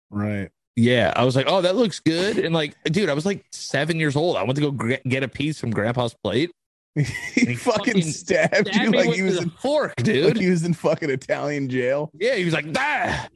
Right. 0.09 0.49
Yeah, 0.79 1.11
I 1.13 1.25
was 1.25 1.35
like, 1.35 1.45
"Oh, 1.49 1.61
that 1.61 1.75
looks 1.75 1.99
good." 1.99 2.39
And 2.39 2.55
like, 2.55 2.73
dude, 2.85 3.09
I 3.09 3.13
was 3.13 3.25
like 3.25 3.45
7 3.51 3.99
years 3.99 4.15
old. 4.15 4.37
I 4.37 4.43
went 4.43 4.55
to 4.55 4.61
go 4.61 4.71
gr- 4.71 4.93
get 5.05 5.23
a 5.23 5.27
piece 5.27 5.59
from 5.59 5.71
grandpa's 5.71 6.15
plate. 6.23 6.51
he, 6.95 7.03
he 7.35 7.55
fucking, 7.55 7.95
fucking 7.95 8.01
stabbed 8.03 8.67
Stabbed 8.67 8.75
you 8.75 8.89
me 8.91 8.97
like 8.99 9.13
he 9.13 9.21
was 9.21 9.41
in, 9.41 9.49
fork, 9.49 9.93
like 9.97 10.05
dude. 10.05 10.37
he 10.37 10.49
was 10.49 10.63
in 10.63 10.73
fucking 10.73 11.09
Italian 11.09 11.69
jail. 11.69 12.09
Yeah, 12.13 12.35
he 12.35 12.45
was 12.45 12.53
like, 12.53 12.65
"Ah." 12.77 13.27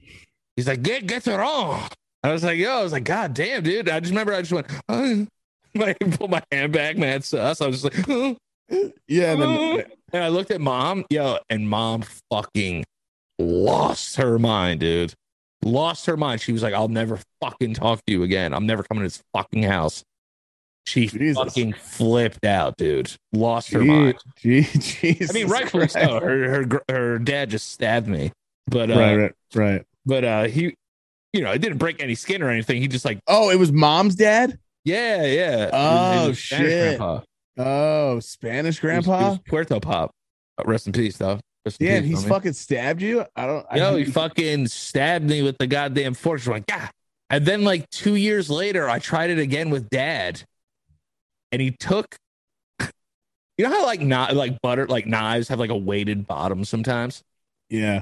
He's 0.55 0.69
like, 0.69 0.83
"Get 0.83 1.05
get 1.05 1.27
it 1.27 1.39
on." 1.39 1.89
I 2.23 2.31
was 2.31 2.45
like, 2.45 2.57
"Yo," 2.57 2.79
I 2.79 2.81
was 2.81 2.93
like, 2.93 3.03
"God 3.03 3.33
damn, 3.33 3.61
dude." 3.61 3.89
I 3.89 3.99
just 3.99 4.11
remember 4.11 4.33
I 4.33 4.41
just 4.41 4.53
went, 4.53 4.67
oh. 4.89 5.27
like 5.75 5.99
pulled 6.17 6.31
my 6.31 6.41
hand 6.49 6.71
back, 6.71 6.95
mad 6.97 7.25
sus. 7.25 7.59
I 7.59 7.67
was 7.67 7.81
just 7.81 7.93
like, 7.93 8.05
oh. 8.09 8.37
Yeah, 9.07 9.33
and 9.33 9.41
then 9.41 9.83
and 10.13 10.23
I 10.23 10.29
looked 10.29 10.51
at 10.51 10.61
mom, 10.61 11.05
yo, 11.09 11.39
and 11.49 11.69
mom 11.69 12.03
fucking 12.31 12.85
lost 13.37 14.15
her 14.15 14.39
mind, 14.39 14.79
dude. 14.79 15.13
Lost 15.63 16.05
her 16.07 16.17
mind. 16.17 16.41
She 16.41 16.51
was 16.51 16.61
like, 16.63 16.73
I'll 16.73 16.87
never 16.87 17.19
fucking 17.41 17.73
talk 17.75 18.03
to 18.05 18.11
you 18.13 18.23
again. 18.23 18.53
I'm 18.53 18.65
never 18.65 18.83
coming 18.83 19.01
to 19.03 19.05
this 19.05 19.21
fucking 19.33 19.63
house. 19.63 20.03
She 20.85 21.07
Jesus. 21.07 21.37
fucking 21.37 21.73
flipped 21.73 22.43
out, 22.45 22.75
dude. 22.77 23.11
Lost 23.31 23.71
her 23.71 23.83
mind. 23.83 24.15
Gee, 24.37 24.63
Jesus 24.63 25.29
I 25.29 25.33
mean, 25.33 25.47
rightfully 25.47 25.87
Christ. 25.87 25.93
so. 25.93 26.19
Her, 26.19 26.49
her 26.65 26.81
her 26.89 27.19
dad 27.19 27.49
just 27.49 27.71
stabbed 27.71 28.07
me, 28.07 28.31
but 28.67 28.91
uh, 28.91 28.95
Right, 28.99 29.15
right, 29.15 29.31
right. 29.55 29.85
but 30.05 30.23
uh, 30.25 30.43
he, 30.45 30.75
you 31.31 31.41
know, 31.41 31.51
it 31.51 31.59
didn't 31.59 31.77
break 31.77 32.03
any 32.03 32.15
skin 32.15 32.43
or 32.43 32.49
anything. 32.49 32.81
He 32.81 32.89
just 32.89 33.05
like, 33.05 33.19
Oh, 33.27 33.49
it 33.49 33.57
was 33.57 33.71
mom's 33.71 34.15
dad. 34.15 34.59
yeah, 34.83 35.23
yeah. 35.25 35.69
Oh, 35.71 36.25
It 36.25 36.27
was 36.29 36.39
Spanish 36.39 36.69
shit. 36.69 36.97
Grandpa. 36.97 37.21
Oh, 37.59 38.19
Spanish 38.19 38.65
It 38.65 38.67
was- 38.67 38.77
it 38.77 38.81
grandpa. 38.81 39.29
was 39.29 39.39
Puerto 39.47 39.79
Pop. 39.79 40.11
Rest 40.65 40.87
in 40.87 40.93
peace, 40.93 41.15
though. 41.17 41.39
Rest 41.65 41.79
Damn, 41.79 42.03
peace, 42.03 42.09
he's 42.09 42.25
homie. 42.25 42.29
fucking 42.29 42.53
stabbed 42.53 43.01
you. 43.01 43.25
I 43.35 43.45
don't. 43.45 43.65
I 43.69 43.77
Yo, 43.77 43.95
he 43.95 44.05
fucking 44.05 44.67
stabbed 44.67 45.25
me 45.29 45.41
with 45.41 45.57
the 45.57 45.67
goddamn 45.67 46.13
fork. 46.13 46.45
Like, 46.45 46.65
yeah. 46.67 46.89
And 47.29 47.45
then 47.45 47.63
like 47.63 47.89
two 47.89 48.15
years 48.15 48.49
later, 48.49 48.89
I 48.89 48.99
tried 48.99 49.29
it 49.29 49.39
again 49.39 49.69
with 49.69 49.89
dad, 49.89 50.43
and 51.51 51.61
he 51.61 51.71
took. 51.71 52.15
You 53.55 53.65
know 53.65 53.71
how 53.71 53.85
like 53.85 54.01
not 54.01 54.35
like 54.35 54.59
butter 54.63 54.87
like 54.87 55.05
knives 55.05 55.49
have 55.49 55.59
like 55.59 55.69
a 55.69 55.77
weighted 55.77 56.25
bottom 56.25 56.65
sometimes. 56.65 57.21
Yeah. 57.69 58.01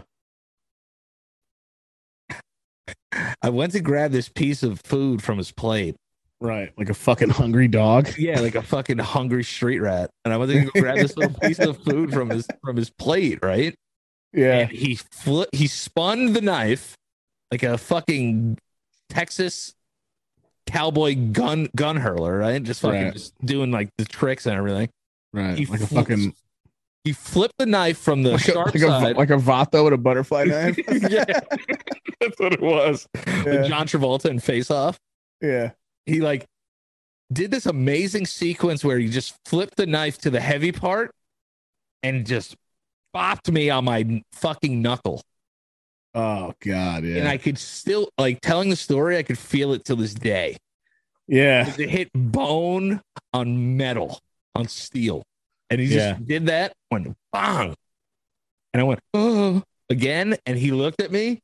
I 3.42 3.50
went 3.50 3.74
to 3.74 3.82
grab 3.82 4.14
this 4.14 4.30
piece 4.30 4.64
of 4.64 4.80
food 4.80 5.22
from 5.22 5.38
his 5.38 5.52
plate. 5.52 5.98
Right. 6.42 6.72
Like 6.78 6.90
a 6.90 6.94
fucking 6.96 7.30
hungry 7.30 7.68
dog. 7.68 8.10
Yeah, 8.18 8.40
like 8.40 8.56
a 8.56 8.64
fucking 8.64 8.98
hungry 8.98 9.44
street 9.44 9.80
rat. 9.80 10.10
And 10.26 10.34
I 10.34 10.38
went 10.38 10.52
to 10.52 10.66
grab 10.82 10.98
this 10.98 11.16
little 11.16 11.38
piece 11.40 11.60
of 11.60 11.78
food 11.84 12.12
from 12.12 12.30
his 12.32 12.48
from 12.64 12.76
his 12.76 12.90
plate, 12.90 13.40
right? 13.44 13.76
Yeah. 14.34 14.60
And 14.62 14.72
he 14.72 14.96
fli 14.96 15.46
he 15.54 15.68
spun 15.68 16.34
the 16.34 16.42
knife 16.42 16.96
like 17.52 17.62
a 17.64 17.78
fucking 17.78 18.58
Texas 19.10 19.76
cowboy 20.66 21.16
gun 21.16 21.70
gun 21.76 21.98
hurler, 21.98 22.38
right? 22.40 22.62
Just 22.64 22.82
fucking 22.82 23.04
Right. 23.04 23.14
just 23.14 23.34
doing 23.46 23.72
like 23.72 23.90
the 23.98 24.06
tricks 24.06 24.46
and 24.48 24.56
everything. 24.58 24.90
Right. 25.34 25.58
He 25.58 25.66
like 25.68 25.82
a 25.82 25.88
fucking 25.88 26.34
He 27.04 27.14
flipped 27.14 27.58
the 27.60 27.66
knife 27.68 27.98
from 28.00 28.24
the 28.24 28.32
like 28.32 28.48
a, 28.48 28.52
sharp 28.52 28.66
like 28.68 28.76
a 28.76 28.80
side. 28.88 29.18
like 29.18 29.30
a 29.30 29.38
vato 29.38 29.84
with 29.84 29.94
a 29.94 29.98
butterfly 29.98 30.44
knife. 30.46 30.78
yeah, 30.78 31.24
that's 32.20 32.40
what 32.40 32.54
it 32.54 32.62
was. 32.62 33.08
Yeah. 33.28 33.44
With 33.44 33.68
John 33.68 33.86
Travolta 33.88 34.26
and 34.26 34.42
Face 34.42 34.72
Off. 34.72 34.98
yeah. 35.42 35.72
He 36.12 36.22
like 36.22 36.46
did 37.32 37.50
this 37.52 37.66
amazing 37.66 38.26
sequence 38.26 38.84
where 38.84 39.00
he 39.00 39.08
just 39.08 39.36
flipped 39.46 39.78
the 39.78 39.86
knife 39.86 40.18
to 40.20 40.30
the 40.30 40.42
heavy 40.42 40.72
part 40.72 41.12
and 42.04 42.26
just 42.26 42.56
bopped 43.16 43.52
me 43.52 43.70
on 43.70 43.86
my 43.86 44.22
fucking 44.34 44.82
knuckle. 44.82 45.22
Oh 46.14 46.54
god. 46.62 47.04
And 47.04 47.28
I 47.28 47.38
could 47.38 47.58
still 47.58 48.10
like 48.18 48.42
telling 48.42 48.70
the 48.70 48.76
story, 48.76 49.18
I 49.18 49.24
could 49.24 49.38
feel 49.38 49.72
it 49.74 49.86
to 49.86 49.96
this 49.96 50.14
day. 50.14 50.58
yeah. 51.28 51.74
It 51.78 51.90
hit 51.90 52.10
bone 52.14 53.00
on 53.34 53.78
metal, 53.78 54.20
on 54.56 54.68
steel. 54.68 55.24
And 55.70 55.80
he 55.80 55.88
just 55.88 55.98
Yeah. 55.98 56.18
did 56.22 56.48
that, 56.48 56.74
went 56.92 57.16
bang. 57.32 57.74
And 58.74 58.82
I 58.82 58.84
went, 58.84 59.00
oh, 59.14 59.64
again. 59.90 60.36
And 60.46 60.58
he 60.58 60.72
looked 60.72 61.02
at 61.02 61.12
me 61.12 61.40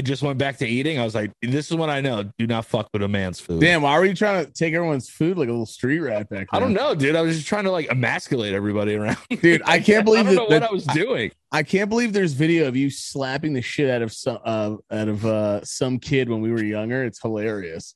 and 0.00 0.06
just 0.06 0.22
went 0.22 0.38
back 0.38 0.56
to 0.56 0.66
eating. 0.66 0.98
I 0.98 1.04
was 1.04 1.14
like, 1.14 1.30
this 1.42 1.70
is 1.70 1.76
what 1.76 1.90
I 1.90 2.00
know. 2.00 2.24
Do 2.38 2.46
not 2.46 2.64
fuck 2.64 2.88
with 2.94 3.02
a 3.02 3.08
man's 3.08 3.38
food. 3.38 3.60
Damn. 3.60 3.82
Why 3.82 3.98
were 3.98 4.06
you 4.06 4.14
trying 4.14 4.46
to 4.46 4.50
take 4.50 4.72
everyone's 4.72 5.10
food 5.10 5.36
like 5.36 5.48
a 5.48 5.52
little 5.52 5.66
street 5.66 6.00
rat 6.00 6.30
back? 6.30 6.48
I 6.52 6.58
don't 6.58 6.72
know, 6.72 6.94
dude. 6.94 7.16
I 7.16 7.20
was 7.20 7.36
just 7.36 7.46
trying 7.46 7.64
to 7.64 7.70
like 7.70 7.90
emasculate 7.90 8.54
everybody 8.54 8.94
around. 8.94 9.18
dude. 9.42 9.60
I 9.66 9.78
can't 9.78 10.06
believe 10.06 10.26
I 10.28 10.34
don't 10.34 10.48
that, 10.48 10.62
what 10.62 10.70
I 10.70 10.72
was 10.72 10.84
doing. 10.86 11.32
I 11.52 11.62
can't 11.62 11.90
believe 11.90 12.14
there's 12.14 12.32
video 12.32 12.66
of 12.66 12.76
you 12.76 12.88
slapping 12.88 13.52
the 13.52 13.60
shit 13.60 13.90
out 13.90 14.00
of 14.00 14.10
some 14.10 14.38
uh, 14.42 14.76
out 14.90 15.08
of 15.08 15.26
uh, 15.26 15.62
some 15.64 15.98
kid 15.98 16.30
when 16.30 16.40
we 16.40 16.50
were 16.50 16.64
younger. 16.64 17.04
It's 17.04 17.20
hilarious. 17.20 17.94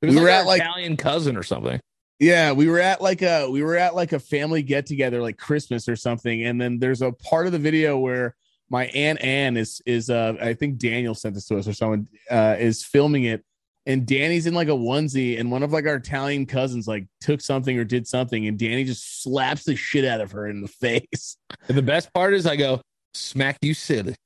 It 0.00 0.06
was 0.06 0.14
We 0.14 0.20
like 0.22 0.24
were 0.24 0.30
at, 0.30 0.46
like- 0.46 0.60
Italian 0.62 0.96
cousin 0.96 1.36
or 1.36 1.42
something. 1.42 1.78
Yeah, 2.18 2.52
we 2.52 2.68
were 2.68 2.78
at 2.78 3.02
like 3.02 3.20
a 3.22 3.50
we 3.50 3.62
were 3.62 3.76
at 3.76 3.94
like 3.94 4.12
a 4.12 4.20
family 4.20 4.62
get 4.62 4.86
together, 4.86 5.20
like 5.20 5.36
Christmas 5.36 5.88
or 5.88 5.96
something, 5.96 6.44
and 6.46 6.58
then 6.60 6.78
there's 6.78 7.02
a 7.02 7.12
part 7.12 7.46
of 7.46 7.52
the 7.52 7.58
video 7.58 7.98
where 7.98 8.36
my 8.72 8.86
aunt 8.86 9.20
Ann 9.22 9.56
is 9.56 9.80
is 9.86 10.10
uh 10.10 10.34
I 10.40 10.54
think 10.54 10.78
Daniel 10.78 11.14
sent 11.14 11.34
this 11.34 11.46
to 11.46 11.58
us 11.58 11.68
or 11.68 11.72
someone 11.74 12.08
uh 12.30 12.56
is 12.58 12.82
filming 12.84 13.24
it, 13.24 13.44
and 13.86 14.04
Danny's 14.06 14.46
in 14.46 14.54
like 14.54 14.68
a 14.68 14.72
onesie, 14.72 15.38
and 15.38 15.50
one 15.52 15.62
of 15.62 15.72
like 15.72 15.86
our 15.86 15.96
Italian 15.96 16.46
cousins 16.46 16.88
like 16.88 17.06
took 17.20 17.40
something 17.40 17.78
or 17.78 17.84
did 17.84 18.08
something, 18.08 18.48
and 18.48 18.58
Danny 18.58 18.82
just 18.84 19.22
slaps 19.22 19.64
the 19.64 19.76
shit 19.76 20.04
out 20.04 20.20
of 20.20 20.32
her 20.32 20.48
in 20.48 20.62
the 20.62 20.68
face. 20.80 21.36
And 21.68 21.76
the 21.78 21.82
best 21.82 22.12
part 22.12 22.34
is 22.34 22.46
I 22.46 22.56
go, 22.56 22.80
smack 23.14 23.58
you 23.62 23.74
silly. 23.74 24.16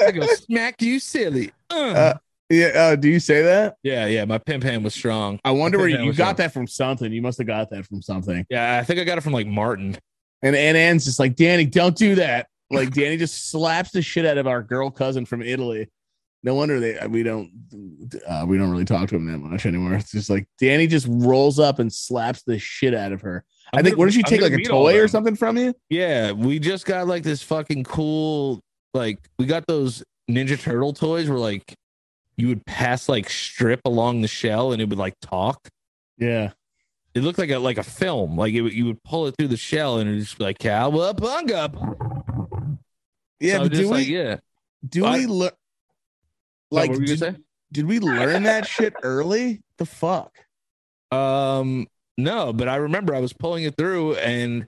I 0.00 0.10
go, 0.12 0.26
smack 0.34 0.82
you 0.82 0.98
silly. 1.00 1.52
Uh. 1.70 1.74
Uh, 1.74 2.14
Yeah, 2.48 2.66
uh, 2.74 2.96
do 2.96 3.08
you 3.08 3.18
say 3.18 3.42
that? 3.42 3.74
yeah, 3.82 4.06
yeah. 4.06 4.24
My 4.24 4.38
pimp 4.38 4.62
hand 4.62 4.84
was 4.84 4.94
strong. 4.94 5.40
I 5.44 5.50
wonder 5.50 5.78
where 5.78 5.88
you, 5.88 5.98
you 5.98 6.12
got 6.12 6.26
wrong. 6.26 6.34
that 6.36 6.52
from 6.52 6.66
something. 6.68 7.12
You 7.12 7.20
must 7.22 7.38
have 7.38 7.46
got 7.48 7.70
that 7.70 7.86
from 7.86 8.02
something. 8.02 8.46
Yeah, 8.48 8.78
I 8.78 8.84
think 8.84 9.00
I 9.00 9.04
got 9.04 9.18
it 9.18 9.22
from 9.22 9.32
like 9.32 9.48
Martin. 9.48 9.96
And 10.42 10.54
and 10.54 10.76
Ann's 10.76 11.04
just 11.06 11.18
like, 11.18 11.34
Danny, 11.34 11.64
don't 11.66 11.96
do 11.96 12.14
that. 12.16 12.46
Like 12.70 12.92
Danny 12.92 13.16
just 13.16 13.50
slaps 13.50 13.90
the 13.92 14.02
shit 14.02 14.26
out 14.26 14.38
of 14.38 14.46
our 14.46 14.62
girl 14.62 14.90
cousin 14.90 15.24
from 15.24 15.42
Italy. 15.42 15.88
No 16.42 16.54
wonder 16.54 16.78
they 16.78 16.98
we 17.08 17.22
don't 17.22 17.50
uh, 18.26 18.44
we 18.46 18.56
don't 18.58 18.70
really 18.70 18.84
talk 18.84 19.08
to 19.08 19.16
him 19.16 19.26
that 19.30 19.38
much 19.38 19.66
anymore. 19.66 19.94
It's 19.94 20.12
just 20.12 20.30
like 20.30 20.46
Danny 20.58 20.86
just 20.86 21.06
rolls 21.08 21.58
up 21.58 21.78
and 21.78 21.92
slaps 21.92 22.42
the 22.42 22.58
shit 22.58 22.94
out 22.94 23.12
of 23.12 23.20
her. 23.22 23.44
i 23.72 23.78
I'm 23.78 23.84
think 23.84 23.94
gonna- 23.94 24.00
what 24.00 24.04
did 24.06 24.14
she 24.14 24.22
take 24.22 24.40
like 24.40 24.52
a 24.52 24.62
toy 24.62 24.98
or 25.00 25.08
something 25.08 25.34
from 25.36 25.56
you? 25.56 25.74
Yeah, 25.90 26.32
we 26.32 26.58
just 26.58 26.86
got 26.86 27.06
like 27.06 27.22
this 27.22 27.42
fucking 27.42 27.84
cool, 27.84 28.60
like 28.94 29.18
we 29.38 29.46
got 29.46 29.66
those 29.66 30.04
Ninja 30.30 30.60
Turtle 30.60 30.92
toys 30.92 31.28
where 31.28 31.38
like 31.38 31.74
you 32.36 32.48
would 32.48 32.64
pass 32.66 33.08
like 33.08 33.30
strip 33.30 33.80
along 33.84 34.20
the 34.20 34.28
shell 34.28 34.72
and 34.72 34.82
it 34.82 34.88
would 34.88 34.98
like 34.98 35.14
talk. 35.20 35.68
Yeah. 36.18 36.52
It 37.14 37.22
looked 37.22 37.38
like 37.38 37.50
a 37.50 37.58
like 37.58 37.78
a 37.78 37.82
film. 37.82 38.36
Like 38.36 38.52
it, 38.52 38.72
you 38.74 38.84
would 38.86 39.02
pull 39.02 39.26
it 39.26 39.34
through 39.38 39.48
the 39.48 39.56
shell 39.56 39.98
and 39.98 40.08
it 40.08 40.12
would 40.12 40.20
just 40.20 40.36
be 40.38 40.44
like 40.44 40.58
cowabunga. 40.58 42.25
Yeah, 43.40 43.54
so 43.58 43.62
but 43.64 43.72
just 43.72 43.82
do 43.82 43.88
like 43.90 44.06
we 44.06 44.16
yeah. 44.16 44.36
do 44.88 45.04
I- 45.04 45.18
we 45.18 45.26
learn 45.26 45.50
Like 46.70 46.88
like 46.88 46.90
what 46.90 46.98
were 46.98 47.02
you 47.04 47.16
did, 47.16 47.20
gonna 47.20 47.38
did 47.72 47.86
we 47.86 47.98
learn 48.00 48.44
that 48.44 48.66
shit 48.66 48.94
early? 49.02 49.62
The 49.78 49.86
fuck? 49.86 50.32
Um, 51.10 51.86
no, 52.16 52.52
but 52.52 52.68
I 52.68 52.76
remember 52.76 53.14
I 53.14 53.20
was 53.20 53.32
pulling 53.32 53.64
it 53.64 53.76
through 53.76 54.14
and 54.16 54.66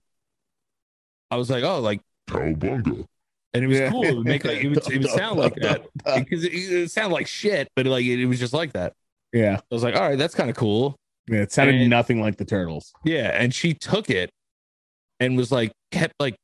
I 1.31 1.37
was 1.37 1.51
like, 1.51 1.64
oh, 1.64 1.81
like 1.81 2.01
cowabunga, 2.29 3.07
and 3.55 3.64
it 3.64 3.66
was 3.66 3.79
Yeah. 3.79 3.91
cool. 3.91 4.05
It 4.05 4.16
would 4.16 4.27
make 4.27 4.45
like 4.45 4.59
it 4.64 4.69
would, 4.69 4.79
it 4.91 4.99
would 4.99 5.11
sound 5.11 5.39
like 5.39 5.55
that 5.57 5.87
because 6.16 6.45
it, 6.45 6.53
it 6.53 6.91
sounded 6.91 7.14
like 7.14 7.27
shit, 7.27 7.69
but 7.77 7.87
like 7.87 8.05
it, 8.05 8.21
it 8.21 8.27
was 8.27 8.39
just 8.39 8.53
like 8.53 8.73
that. 8.75 8.95
Yeah. 9.33 9.57
I 9.59 9.75
was 9.75 9.83
like, 9.83 9.95
all 9.95 10.03
right, 10.03 10.19
that's 10.19 10.35
kind 10.35 10.51
of 10.51 10.57
cool. 10.57 10.97
Yeah, 11.29 11.41
it 11.41 11.53
sounded 11.53 11.77
And- 11.77 11.91
nothing 11.91 12.21
like 12.21 12.37
the 12.37 12.45
turtles. 12.45 12.93
Yeah, 13.05 13.29
and 13.35 13.55
she 13.55 13.75
took 13.75 14.11
it 14.11 14.31
and 15.21 15.37
was 15.37 15.51
like 15.53 15.73
kept 15.91 16.14
like 16.21 16.37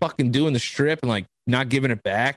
fucking 0.00 0.30
doing 0.32 0.52
the 0.52 0.58
strip 0.58 1.00
and 1.02 1.08
like 1.08 1.26
not 1.46 1.68
giving 1.68 1.90
it 1.90 2.02
back. 2.02 2.36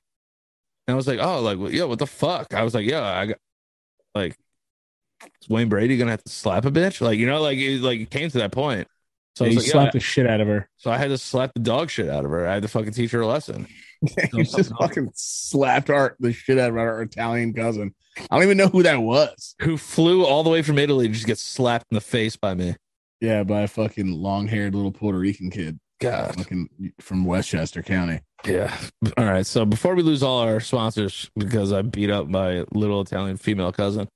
And 0.87 0.93
I 0.93 0.95
was 0.95 1.07
like, 1.07 1.19
oh, 1.19 1.41
like 1.41 1.73
yo, 1.73 1.87
what 1.87 1.99
the 1.99 2.07
fuck? 2.07 2.53
I 2.53 2.63
was 2.63 2.73
like, 2.73 2.85
yo, 2.85 3.01
I 3.03 3.27
got 3.27 3.37
like 4.13 4.37
is 5.41 5.49
Wayne 5.49 5.69
Brady 5.69 5.97
gonna 5.97 6.11
have 6.11 6.23
to 6.23 6.31
slap 6.31 6.65
a 6.65 6.71
bitch? 6.71 7.01
Like, 7.01 7.17
you 7.17 7.25
know, 7.27 7.41
like 7.41 7.57
it 7.57 7.81
like 7.81 7.99
it 7.99 8.09
came 8.09 8.29
to 8.29 8.37
that 8.39 8.51
point. 8.51 8.87
So 9.35 9.43
So 9.43 9.45
I 9.45 9.47
you 9.49 9.57
like, 9.57 9.65
slapped 9.65 9.87
yeah. 9.87 9.91
the 9.91 9.99
shit 9.99 10.27
out 10.27 10.41
of 10.41 10.47
her. 10.47 10.69
so 10.77 10.91
I 10.91 10.97
had 10.97 11.09
to 11.09 11.17
slap 11.17 11.53
the 11.53 11.59
dog 11.59 11.89
shit 11.89 12.09
out 12.09 12.25
of 12.25 12.31
her. 12.31 12.47
I 12.47 12.53
had 12.53 12.61
to 12.63 12.69
fucking 12.69 12.93
teach 12.93 13.11
her 13.11 13.21
a 13.21 13.27
lesson. 13.27 13.67
Yeah, 14.17 14.27
you 14.33 14.43
just 14.43 14.71
fucking 14.77 15.09
slapped 15.15 15.89
our 15.89 16.15
the 16.19 16.31
shit 16.31 16.59
out 16.59 16.69
of 16.69 16.77
our 16.77 17.01
Italian 17.01 17.53
cousin. 17.53 17.95
I 18.29 18.35
don't 18.35 18.43
even 18.43 18.57
know 18.57 18.67
who 18.67 18.83
that 18.83 18.97
was. 18.97 19.55
Who 19.61 19.77
flew 19.77 20.25
all 20.25 20.43
the 20.43 20.49
way 20.49 20.61
from 20.61 20.77
Italy 20.77 21.07
to 21.07 21.13
just 21.13 21.25
get 21.25 21.39
slapped 21.39 21.87
in 21.89 21.95
the 21.95 22.01
face 22.01 22.35
by 22.35 22.53
me. 22.53 22.75
Yeah, 23.21 23.43
by 23.43 23.61
a 23.61 23.67
fucking 23.67 24.11
long 24.11 24.47
haired 24.47 24.75
little 24.75 24.91
Puerto 24.91 25.17
Rican 25.17 25.49
kid, 25.49 25.79
God. 25.99 26.35
fucking 26.35 26.93
from 26.99 27.25
Westchester 27.25 27.81
County. 27.81 28.19
Yeah. 28.45 28.75
All 29.17 29.25
right. 29.25 29.45
So 29.45 29.65
before 29.65 29.95
we 29.95 30.03
lose 30.03 30.23
all 30.23 30.39
our 30.39 30.59
sponsors 30.59 31.29
because 31.35 31.71
I 31.71 31.81
beat 31.81 32.09
up 32.09 32.27
my 32.27 32.65
little 32.71 33.01
Italian 33.01 33.37
female 33.37 33.71
cousin, 33.71 34.07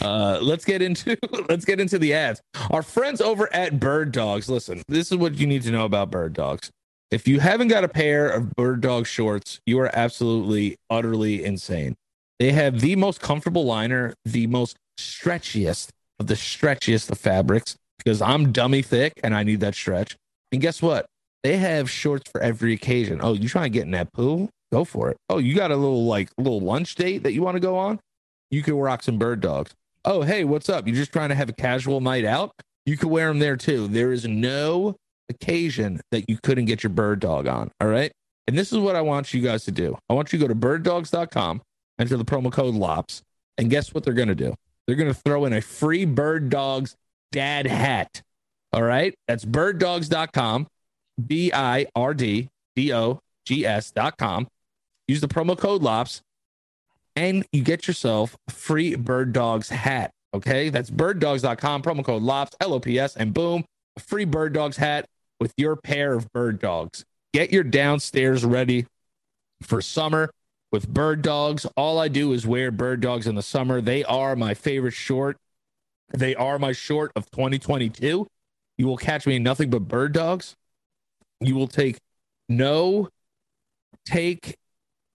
uh, 0.00 0.38
let's 0.42 0.64
get 0.64 0.82
into 0.82 1.16
let's 1.48 1.64
get 1.64 1.80
into 1.80 1.98
the 1.98 2.14
ads. 2.14 2.40
Our 2.70 2.82
friends 2.82 3.20
over 3.20 3.52
at 3.52 3.80
Bird 3.80 4.12
Dogs. 4.12 4.48
Listen, 4.48 4.82
this 4.88 5.10
is 5.10 5.18
what 5.18 5.34
you 5.36 5.46
need 5.46 5.62
to 5.62 5.70
know 5.70 5.84
about 5.84 6.10
Bird 6.10 6.32
Dogs. 6.34 6.70
If 7.10 7.28
you 7.28 7.40
haven't 7.40 7.68
got 7.68 7.84
a 7.84 7.88
pair 7.88 8.28
of 8.28 8.54
Bird 8.54 8.80
Dog 8.80 9.06
shorts, 9.06 9.60
you 9.66 9.78
are 9.80 9.90
absolutely 9.92 10.76
utterly 10.88 11.44
insane. 11.44 11.94
They 12.38 12.52
have 12.52 12.80
the 12.80 12.96
most 12.96 13.20
comfortable 13.20 13.64
liner, 13.64 14.14
the 14.24 14.46
most 14.46 14.76
stretchiest 14.98 15.90
of 16.18 16.26
the 16.26 16.34
stretchiest 16.34 17.10
of 17.10 17.18
fabrics 17.18 17.76
because 17.98 18.22
I'm 18.22 18.52
dummy 18.52 18.82
thick 18.82 19.12
and 19.22 19.34
I 19.34 19.42
need 19.42 19.60
that 19.60 19.74
stretch. 19.74 20.16
And 20.52 20.60
guess 20.60 20.80
what? 20.82 21.06
They 21.42 21.56
have 21.56 21.90
shorts 21.90 22.30
for 22.30 22.40
every 22.40 22.72
occasion. 22.72 23.20
Oh, 23.22 23.34
you 23.34 23.48
trying 23.48 23.72
to 23.72 23.78
get 23.78 23.84
in 23.84 23.90
that 23.92 24.12
pool? 24.12 24.48
Go 24.72 24.84
for 24.84 25.10
it. 25.10 25.16
Oh, 25.28 25.38
you 25.38 25.54
got 25.54 25.70
a 25.70 25.76
little 25.76 26.06
like 26.06 26.30
little 26.38 26.60
lunch 26.60 26.94
date 26.94 27.24
that 27.24 27.32
you 27.32 27.42
want 27.42 27.56
to 27.56 27.60
go 27.60 27.76
on? 27.76 28.00
You 28.50 28.62
can 28.62 28.74
rock 28.74 29.02
some 29.02 29.18
bird 29.18 29.40
dogs. 29.40 29.72
Oh, 30.04 30.22
hey, 30.22 30.44
what's 30.44 30.68
up? 30.68 30.86
You're 30.86 30.96
just 30.96 31.12
trying 31.12 31.28
to 31.28 31.34
have 31.34 31.48
a 31.48 31.52
casual 31.52 32.00
night 32.00 32.24
out? 32.24 32.52
You 32.86 32.96
can 32.96 33.10
wear 33.10 33.28
them 33.28 33.38
there 33.38 33.56
too. 33.56 33.86
There 33.88 34.12
is 34.12 34.26
no 34.26 34.96
occasion 35.28 36.00
that 36.10 36.28
you 36.28 36.38
couldn't 36.42 36.66
get 36.66 36.82
your 36.82 36.90
bird 36.90 37.20
dog 37.20 37.46
on. 37.46 37.70
All 37.80 37.88
right. 37.88 38.12
And 38.46 38.58
this 38.58 38.72
is 38.72 38.78
what 38.78 38.96
I 38.96 39.00
want 39.00 39.32
you 39.32 39.40
guys 39.40 39.64
to 39.64 39.70
do. 39.70 39.96
I 40.08 40.14
want 40.14 40.32
you 40.32 40.38
to 40.38 40.44
go 40.44 40.48
to 40.48 40.58
birddogs.com, 40.58 41.62
enter 41.98 42.16
the 42.16 42.24
promo 42.24 42.50
code 42.50 42.74
LOPS, 42.74 43.22
and 43.56 43.70
guess 43.70 43.94
what 43.94 44.04
they're 44.04 44.14
going 44.14 44.28
to 44.28 44.34
do? 44.34 44.54
They're 44.86 44.96
going 44.96 45.12
to 45.12 45.18
throw 45.18 45.44
in 45.44 45.52
a 45.52 45.60
free 45.60 46.04
bird 46.04 46.50
dogs 46.50 46.96
dad 47.30 47.66
hat. 47.66 48.22
All 48.72 48.82
right. 48.82 49.14
That's 49.28 49.44
birddogs.com, 49.44 50.66
B 51.26 51.52
I 51.52 51.86
R 51.94 52.14
D 52.14 52.48
D 52.76 52.92
O 52.92 53.20
G 53.44 53.66
com. 54.18 54.48
Use 55.08 55.20
the 55.20 55.28
promo 55.28 55.58
code 55.58 55.82
LOPS 55.82 56.22
and 57.16 57.44
you 57.52 57.62
get 57.62 57.86
yourself 57.86 58.36
a 58.48 58.52
free 58.52 58.94
Bird 58.94 59.32
Dogs 59.32 59.68
hat. 59.68 60.12
Okay. 60.34 60.70
That's 60.70 60.90
birddogs.com, 60.90 61.82
promo 61.82 62.04
code 62.04 62.22
LOPS, 62.22 62.56
L 62.60 62.74
O 62.74 62.80
P 62.80 62.98
S, 62.98 63.16
and 63.16 63.34
boom, 63.34 63.64
a 63.96 64.00
free 64.00 64.24
Bird 64.24 64.52
Dogs 64.52 64.76
hat 64.76 65.06
with 65.40 65.52
your 65.56 65.76
pair 65.76 66.14
of 66.14 66.30
bird 66.32 66.60
dogs. 66.60 67.04
Get 67.32 67.52
your 67.52 67.64
downstairs 67.64 68.44
ready 68.44 68.86
for 69.60 69.82
summer 69.82 70.30
with 70.70 70.88
bird 70.88 71.22
dogs. 71.22 71.66
All 71.76 71.98
I 71.98 72.08
do 72.08 72.32
is 72.32 72.46
wear 72.46 72.70
bird 72.70 73.00
dogs 73.00 73.26
in 73.26 73.34
the 73.34 73.42
summer. 73.42 73.80
They 73.80 74.04
are 74.04 74.36
my 74.36 74.54
favorite 74.54 74.94
short. 74.94 75.36
They 76.10 76.34
are 76.34 76.58
my 76.58 76.72
short 76.72 77.10
of 77.16 77.30
2022. 77.30 78.26
You 78.78 78.86
will 78.86 78.96
catch 78.96 79.26
me 79.26 79.36
in 79.36 79.42
nothing 79.42 79.70
but 79.70 79.88
bird 79.88 80.12
dogs. 80.12 80.54
You 81.44 81.54
will 81.54 81.68
take 81.68 81.98
no 82.48 83.08
take 84.04 84.56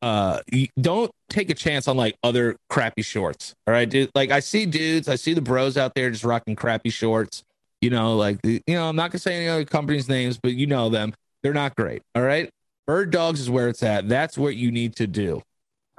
uh 0.01 0.39
don't 0.79 1.11
take 1.29 1.49
a 1.49 1.53
chance 1.53 1.87
on 1.87 1.97
like 1.97 2.15
other 2.23 2.55
crappy 2.69 3.01
shorts. 3.01 3.55
All 3.65 3.73
right, 3.73 3.89
dude. 3.89 4.11
Like 4.15 4.31
I 4.31 4.39
see 4.39 4.65
dudes, 4.65 5.07
I 5.07 5.15
see 5.15 5.33
the 5.33 5.41
bros 5.41 5.77
out 5.77 5.95
there 5.95 6.09
just 6.09 6.23
rocking 6.23 6.55
crappy 6.55 6.89
shorts. 6.89 7.43
You 7.81 7.89
know, 7.89 8.15
like 8.15 8.39
you 8.43 8.61
know, 8.67 8.89
I'm 8.89 8.95
not 8.95 9.11
gonna 9.11 9.19
say 9.19 9.35
any 9.35 9.47
other 9.47 9.65
companies' 9.65 10.09
names, 10.09 10.39
but 10.41 10.53
you 10.53 10.67
know 10.67 10.89
them. 10.89 11.13
They're 11.43 11.53
not 11.53 11.75
great. 11.75 12.01
All 12.15 12.23
right. 12.23 12.49
Bird 12.85 13.11
dogs 13.11 13.39
is 13.39 13.49
where 13.49 13.67
it's 13.69 13.83
at. 13.83 14.07
That's 14.07 14.37
what 14.37 14.55
you 14.55 14.71
need 14.71 14.95
to 14.95 15.07
do. 15.07 15.41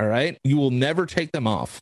All 0.00 0.06
right. 0.06 0.38
You 0.42 0.56
will 0.56 0.70
never 0.70 1.06
take 1.06 1.32
them 1.32 1.46
off. 1.46 1.80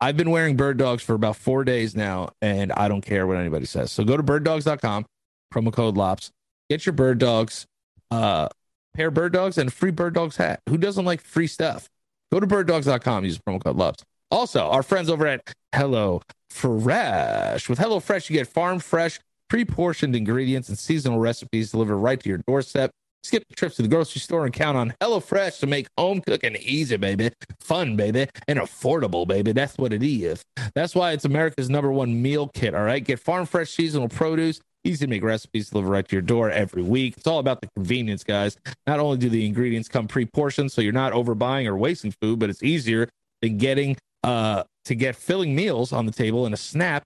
I've 0.00 0.16
been 0.16 0.30
wearing 0.30 0.56
bird 0.56 0.78
dogs 0.78 1.02
for 1.02 1.14
about 1.14 1.36
four 1.36 1.64
days 1.64 1.96
now, 1.96 2.30
and 2.40 2.72
I 2.72 2.88
don't 2.88 3.02
care 3.02 3.26
what 3.26 3.36
anybody 3.36 3.66
says. 3.66 3.90
So 3.90 4.04
go 4.04 4.16
to 4.16 4.22
birddogs.com, 4.22 5.06
promo 5.52 5.72
code 5.72 5.96
LOPS, 5.96 6.30
get 6.70 6.86
your 6.86 6.92
bird 6.92 7.18
dogs, 7.18 7.66
uh, 8.10 8.48
pair 8.94 9.08
of 9.08 9.14
bird 9.14 9.32
dogs, 9.32 9.58
and 9.58 9.72
free 9.72 9.90
bird 9.90 10.14
dogs 10.14 10.36
hat. 10.36 10.60
Who 10.68 10.78
doesn't 10.78 11.04
like 11.04 11.20
free 11.20 11.46
stuff? 11.46 11.88
Go 12.30 12.40
to 12.40 12.46
birddogs.com, 12.46 13.24
use 13.24 13.38
promo 13.38 13.62
code 13.62 13.76
LOVES. 13.76 14.04
Also, 14.30 14.68
our 14.68 14.82
friends 14.82 15.08
over 15.08 15.26
at 15.26 15.40
Hello 15.74 16.20
Fresh. 16.50 17.68
With 17.68 17.78
Hello 17.78 18.00
Fresh, 18.00 18.28
you 18.28 18.36
get 18.36 18.48
farm 18.48 18.78
fresh, 18.78 19.18
pre 19.48 19.64
portioned 19.64 20.14
ingredients 20.14 20.68
and 20.68 20.78
seasonal 20.78 21.18
recipes 21.18 21.70
delivered 21.70 21.96
right 21.96 22.20
to 22.20 22.28
your 22.28 22.38
doorstep. 22.46 22.90
Skip 23.24 23.44
the 23.48 23.54
trips 23.54 23.76
to 23.76 23.82
the 23.82 23.88
grocery 23.88 24.20
store 24.20 24.44
and 24.44 24.54
count 24.54 24.76
on 24.76 24.94
HelloFresh 25.00 25.58
to 25.58 25.66
make 25.66 25.88
home 25.98 26.20
cooking 26.20 26.56
easy, 26.60 26.96
baby, 26.96 27.30
fun, 27.60 27.96
baby, 27.96 28.28
and 28.46 28.60
affordable, 28.60 29.26
baby. 29.26 29.52
That's 29.52 29.76
what 29.76 29.92
it 29.92 30.02
is. 30.02 30.42
That's 30.74 30.94
why 30.94 31.12
it's 31.12 31.24
America's 31.24 31.68
number 31.68 31.90
one 31.90 32.22
meal 32.22 32.48
kit. 32.54 32.74
All 32.74 32.84
right, 32.84 33.02
get 33.02 33.18
farm 33.18 33.44
fresh 33.44 33.70
seasonal 33.70 34.08
produce, 34.08 34.60
easy 34.88 35.04
to 35.04 35.10
make 35.10 35.22
recipes 35.22 35.70
delivered 35.70 35.90
right 35.90 36.08
to 36.08 36.16
your 36.16 36.22
door 36.22 36.50
every 36.50 36.82
week. 36.82 37.14
It's 37.16 37.26
all 37.26 37.38
about 37.38 37.60
the 37.60 37.68
convenience, 37.76 38.24
guys. 38.24 38.56
Not 38.86 38.98
only 38.98 39.18
do 39.18 39.28
the 39.28 39.46
ingredients 39.46 39.88
come 39.88 40.08
pre-portioned, 40.08 40.72
so 40.72 40.80
you're 40.80 40.92
not 40.92 41.12
overbuying 41.12 41.66
or 41.66 41.76
wasting 41.76 42.10
food, 42.10 42.38
but 42.38 42.50
it's 42.50 42.62
easier 42.62 43.08
than 43.42 43.58
getting 43.58 43.96
uh 44.24 44.64
to 44.84 44.94
get 44.94 45.14
filling 45.14 45.54
meals 45.54 45.92
on 45.92 46.06
the 46.06 46.12
table 46.12 46.46
in 46.46 46.54
a 46.54 46.56
snap, 46.56 47.04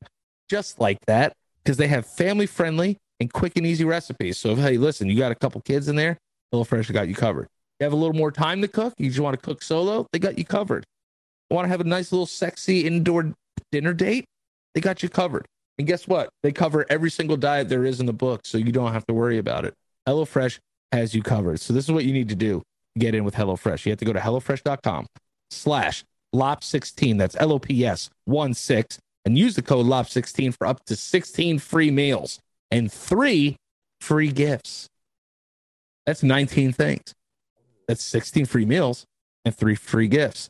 just 0.48 0.78
like 0.80 0.98
that, 1.06 1.32
because 1.62 1.76
they 1.76 1.88
have 1.88 2.06
family-friendly 2.06 2.96
and 3.18 3.32
quick 3.32 3.54
and 3.56 3.66
easy 3.66 3.84
recipes. 3.84 4.38
So 4.38 4.50
if 4.50 4.58
hey, 4.58 4.78
listen, 4.78 5.08
you 5.08 5.18
got 5.18 5.32
a 5.32 5.34
couple 5.34 5.60
kids 5.62 5.88
in 5.88 5.96
there, 5.96 6.16
HelloFresh 6.54 6.92
got 6.92 7.08
you 7.08 7.14
covered. 7.14 7.48
You 7.80 7.84
have 7.84 7.92
a 7.92 7.96
little 7.96 8.14
more 8.14 8.30
time 8.30 8.62
to 8.62 8.68
cook, 8.68 8.94
you 8.98 9.08
just 9.08 9.20
want 9.20 9.34
to 9.34 9.44
cook 9.44 9.62
solo, 9.62 10.06
they 10.12 10.20
got 10.20 10.38
you 10.38 10.44
covered. 10.44 10.84
Want 11.50 11.64
to 11.64 11.68
have 11.68 11.80
a 11.80 11.84
nice 11.84 12.12
little 12.12 12.26
sexy 12.26 12.86
indoor 12.86 13.34
dinner 13.72 13.92
date, 13.92 14.24
they 14.74 14.80
got 14.80 15.02
you 15.02 15.08
covered. 15.08 15.44
And 15.82 15.86
guess 15.88 16.06
what? 16.06 16.28
They 16.44 16.52
cover 16.52 16.86
every 16.88 17.10
single 17.10 17.36
diet 17.36 17.68
there 17.68 17.84
is 17.84 17.98
in 17.98 18.06
the 18.06 18.12
book, 18.12 18.46
so 18.46 18.56
you 18.56 18.70
don't 18.70 18.92
have 18.92 19.04
to 19.06 19.12
worry 19.12 19.38
about 19.38 19.64
it. 19.64 19.74
HelloFresh 20.08 20.60
has 20.92 21.12
you 21.12 21.24
covered. 21.24 21.58
So 21.58 21.72
this 21.72 21.86
is 21.86 21.90
what 21.90 22.04
you 22.04 22.12
need 22.12 22.28
to 22.28 22.36
do. 22.36 22.62
Get 22.96 23.16
in 23.16 23.24
with 23.24 23.34
HelloFresh. 23.34 23.84
You 23.84 23.90
have 23.90 23.98
to 23.98 24.04
go 24.04 24.12
to 24.12 24.20
HelloFresh.com 24.20 25.06
slash 25.50 26.04
LOPS16. 26.32 27.18
That's 27.18 27.34
L-O-P-S 27.36 28.10
1 28.26 28.54
6 28.54 28.98
and 29.24 29.36
use 29.36 29.56
the 29.56 29.62
code 29.62 29.86
LOPS16 29.86 30.56
for 30.56 30.68
up 30.68 30.84
to 30.84 30.94
16 30.94 31.58
free 31.58 31.90
meals 31.90 32.38
and 32.70 32.92
three 32.92 33.56
free 34.00 34.30
gifts. 34.30 34.86
That's 36.06 36.22
19 36.22 36.74
things. 36.74 37.12
That's 37.88 38.04
16 38.04 38.46
free 38.46 38.66
meals 38.66 39.04
and 39.44 39.52
three 39.52 39.74
free 39.74 40.06
gifts. 40.06 40.48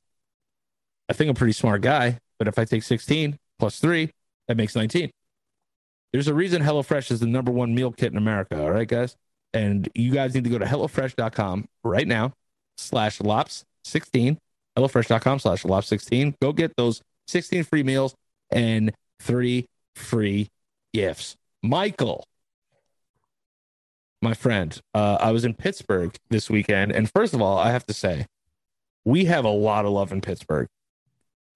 I 1.09 1.15
think 1.15 1.29
I'm 1.31 1.37
a 1.37 1.39
pretty 1.39 1.55
smart 1.55 1.81
guy, 1.81 2.19
but 2.39 2.49
if 2.49 2.59
I 2.59 2.67
take 2.67 2.83
16 2.83 3.39
plus 3.59 3.81
three, 3.81 4.11
that 4.47 4.59
makes 4.59 4.77
19. 4.77 5.11
There's 6.13 6.29
a 6.29 6.35
reason 6.35 6.63
HelloFresh 6.63 7.11
is 7.11 7.21
the 7.21 7.27
number 7.27 7.51
one 7.51 7.75
meal 7.75 7.91
kit 7.91 8.13
in 8.13 8.19
America. 8.19 8.61
All 8.61 8.71
right, 8.71 8.89
guys. 8.89 9.17
And 9.55 9.89
you 9.95 10.13
guys 10.13 10.35
need 10.35 10.45
to 10.45 10.51
go 10.51 10.59
to 10.59 10.65
HelloFresh.com 10.65 11.69
right 11.85 12.07
now, 12.07 12.33
slash 12.77 13.19
LOPS16, 13.19 14.37
HelloFresh.com 14.77 15.39
slash 15.39 15.63
LOPS16. 15.63 16.35
Go 16.41 16.53
get 16.53 16.75
those 16.77 17.03
16 17.29 17.65
free 17.65 17.83
meals 17.83 18.15
and 18.51 18.93
three 19.21 19.67
free 19.95 20.49
gifts. 20.93 21.37
Michael, 21.63 22.27
my 24.21 24.35
friend, 24.35 24.81
uh, 24.95 25.19
I 25.21 25.33
was 25.33 25.45
in 25.45 25.55
Pittsburgh 25.55 26.15
this 26.31 26.49
weekend. 26.49 26.93
And 26.93 27.11
first 27.11 27.35
of 27.35 27.43
all, 27.43 27.59
I 27.59 27.71
have 27.73 27.87
to 27.87 27.95
say, 27.95 28.27
we 29.05 29.25
have 29.27 29.45
a 29.45 29.51
lot 29.51 29.85
of 29.85 29.93
love 29.93 30.13
in 30.13 30.21
Pittsburgh. 30.21 30.69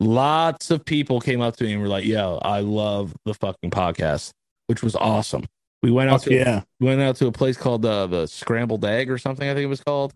Lots 0.00 0.70
of 0.70 0.84
people 0.84 1.20
came 1.20 1.40
up 1.40 1.56
to 1.56 1.64
me 1.64 1.72
and 1.72 1.80
were 1.80 1.88
like, 1.88 2.04
yo, 2.04 2.38
I 2.42 2.60
love 2.60 3.14
the 3.24 3.34
fucking 3.34 3.70
podcast, 3.70 4.32
which 4.66 4.82
was 4.82 4.96
awesome. 4.96 5.44
We 5.82 5.90
went 5.90 6.10
out 6.10 6.22
to 6.22 6.34
yeah. 6.34 6.62
we 6.80 6.86
went 6.86 7.00
out 7.00 7.16
to 7.16 7.26
a 7.26 7.32
place 7.32 7.56
called 7.56 7.84
uh, 7.84 8.06
the 8.06 8.26
Scrambled 8.26 8.84
Egg 8.84 9.10
or 9.10 9.18
something. 9.18 9.48
I 9.48 9.54
think 9.54 9.64
it 9.64 9.68
was 9.68 9.82
called 9.82 10.12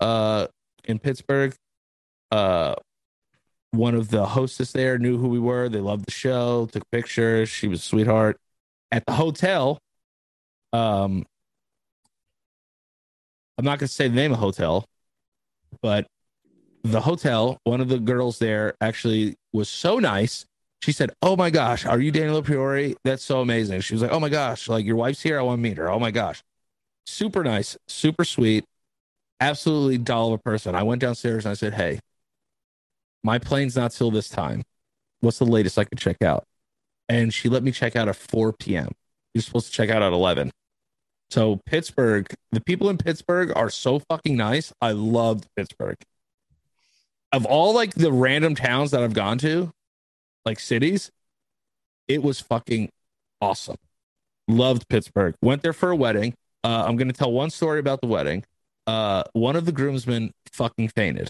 uh, 0.00 0.48
in 0.84 0.98
Pittsburgh. 0.98 1.54
Uh, 2.30 2.74
one 3.72 3.94
of 3.94 4.10
the 4.10 4.26
hostess 4.26 4.72
there 4.72 4.98
knew 4.98 5.18
who 5.18 5.28
we 5.28 5.38
were. 5.38 5.68
They 5.68 5.80
loved 5.80 6.06
the 6.06 6.12
show. 6.12 6.66
Took 6.72 6.90
pictures. 6.90 7.48
She 7.48 7.68
was 7.68 7.80
a 7.80 7.82
sweetheart. 7.82 8.38
At 8.90 9.04
the 9.06 9.12
hotel, 9.12 9.78
um, 10.72 11.24
I'm 13.58 13.64
not 13.64 13.78
going 13.78 13.88
to 13.88 13.88
say 13.88 14.08
the 14.08 14.14
name 14.14 14.32
of 14.32 14.38
the 14.38 14.44
hotel, 14.44 14.84
but 15.80 16.06
the 16.82 17.00
hotel, 17.00 17.58
one 17.64 17.80
of 17.80 17.88
the 17.88 17.98
girls 17.98 18.38
there 18.38 18.74
actually 18.80 19.36
was 19.52 19.68
so 19.68 19.98
nice. 19.98 20.46
She 20.82 20.92
said, 20.92 21.10
"Oh 21.22 21.36
my 21.36 21.50
gosh, 21.50 21.86
are 21.86 22.00
you 22.00 22.10
Daniel 22.10 22.42
Priori? 22.42 22.96
That's 23.04 23.24
so 23.24 23.40
amazing." 23.40 23.80
She 23.82 23.94
was 23.94 24.02
like, 24.02 24.10
"Oh 24.10 24.20
my 24.20 24.28
gosh, 24.28 24.68
like 24.68 24.84
your 24.84 24.96
wife's 24.96 25.22
here. 25.22 25.38
I 25.38 25.42
want 25.42 25.58
to 25.58 25.62
meet 25.62 25.78
her. 25.78 25.90
Oh 25.90 25.98
my 25.98 26.10
gosh." 26.10 26.42
Super 27.06 27.44
nice, 27.44 27.76
super 27.88 28.24
sweet, 28.24 28.64
absolutely 29.40 29.98
doll 29.98 30.28
of 30.28 30.40
a 30.40 30.42
person. 30.42 30.74
I 30.74 30.82
went 30.82 31.00
downstairs 31.00 31.44
and 31.44 31.52
I 31.52 31.54
said, 31.54 31.74
"Hey, 31.74 32.00
my 33.22 33.38
plane's 33.38 33.76
not 33.76 33.92
till 33.92 34.10
this 34.10 34.28
time. 34.28 34.62
What's 35.20 35.38
the 35.38 35.46
latest 35.46 35.78
I 35.78 35.84
could 35.84 35.98
check 35.98 36.22
out?" 36.22 36.44
And 37.08 37.32
she 37.32 37.48
let 37.48 37.62
me 37.62 37.72
check 37.72 37.96
out 37.96 38.08
at 38.08 38.16
4 38.16 38.52
p.m. 38.52 38.92
You're 39.34 39.42
supposed 39.42 39.66
to 39.66 39.72
check 39.72 39.90
out 39.90 40.02
at 40.02 40.12
11. 40.12 40.50
So 41.30 41.60
Pittsburgh, 41.64 42.26
the 42.50 42.60
people 42.60 42.90
in 42.90 42.98
Pittsburgh 42.98 43.52
are 43.56 43.70
so 43.70 44.00
fucking 44.00 44.36
nice. 44.36 44.72
I 44.82 44.92
loved 44.92 45.46
Pittsburgh. 45.56 45.96
Of 47.32 47.46
all 47.46 47.72
like 47.74 47.94
the 47.94 48.12
random 48.12 48.54
towns 48.54 48.90
that 48.90 49.02
I've 49.02 49.14
gone 49.14 49.38
to, 49.38 49.70
like 50.44 50.58
cities, 50.60 51.10
it 52.08 52.22
was 52.22 52.40
fucking 52.40 52.90
awesome. 53.40 53.76
Loved 54.48 54.88
Pittsburgh. 54.88 55.34
Went 55.42 55.62
there 55.62 55.72
for 55.72 55.90
a 55.90 55.96
wedding. 55.96 56.34
Uh, 56.64 56.84
I'm 56.86 56.96
gonna 56.96 57.12
tell 57.12 57.32
one 57.32 57.50
story 57.50 57.78
about 57.80 58.00
the 58.00 58.06
wedding. 58.08 58.44
Uh, 58.86 59.22
one 59.32 59.56
of 59.56 59.64
the 59.66 59.72
groomsmen 59.72 60.32
fucking 60.52 60.88
fainted. 60.88 61.28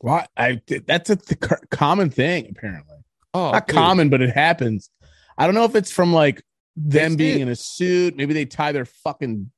Why? 0.00 0.26
I 0.36 0.60
that's 0.86 1.10
a 1.10 1.16
th- 1.16 1.40
common 1.70 2.10
thing 2.10 2.48
apparently. 2.50 2.96
Oh, 3.34 3.52
Not 3.52 3.66
dude. 3.66 3.76
common, 3.76 4.08
but 4.08 4.20
it 4.20 4.30
happens. 4.34 4.90
I 5.38 5.46
don't 5.46 5.54
know 5.54 5.64
if 5.64 5.74
it's 5.74 5.90
from 5.92 6.12
like 6.12 6.42
them 6.76 7.16
being 7.16 7.40
in 7.40 7.48
a 7.48 7.56
suit. 7.56 8.16
Maybe 8.16 8.34
they 8.34 8.44
tie 8.44 8.72
their 8.72 8.84
fucking 8.84 9.50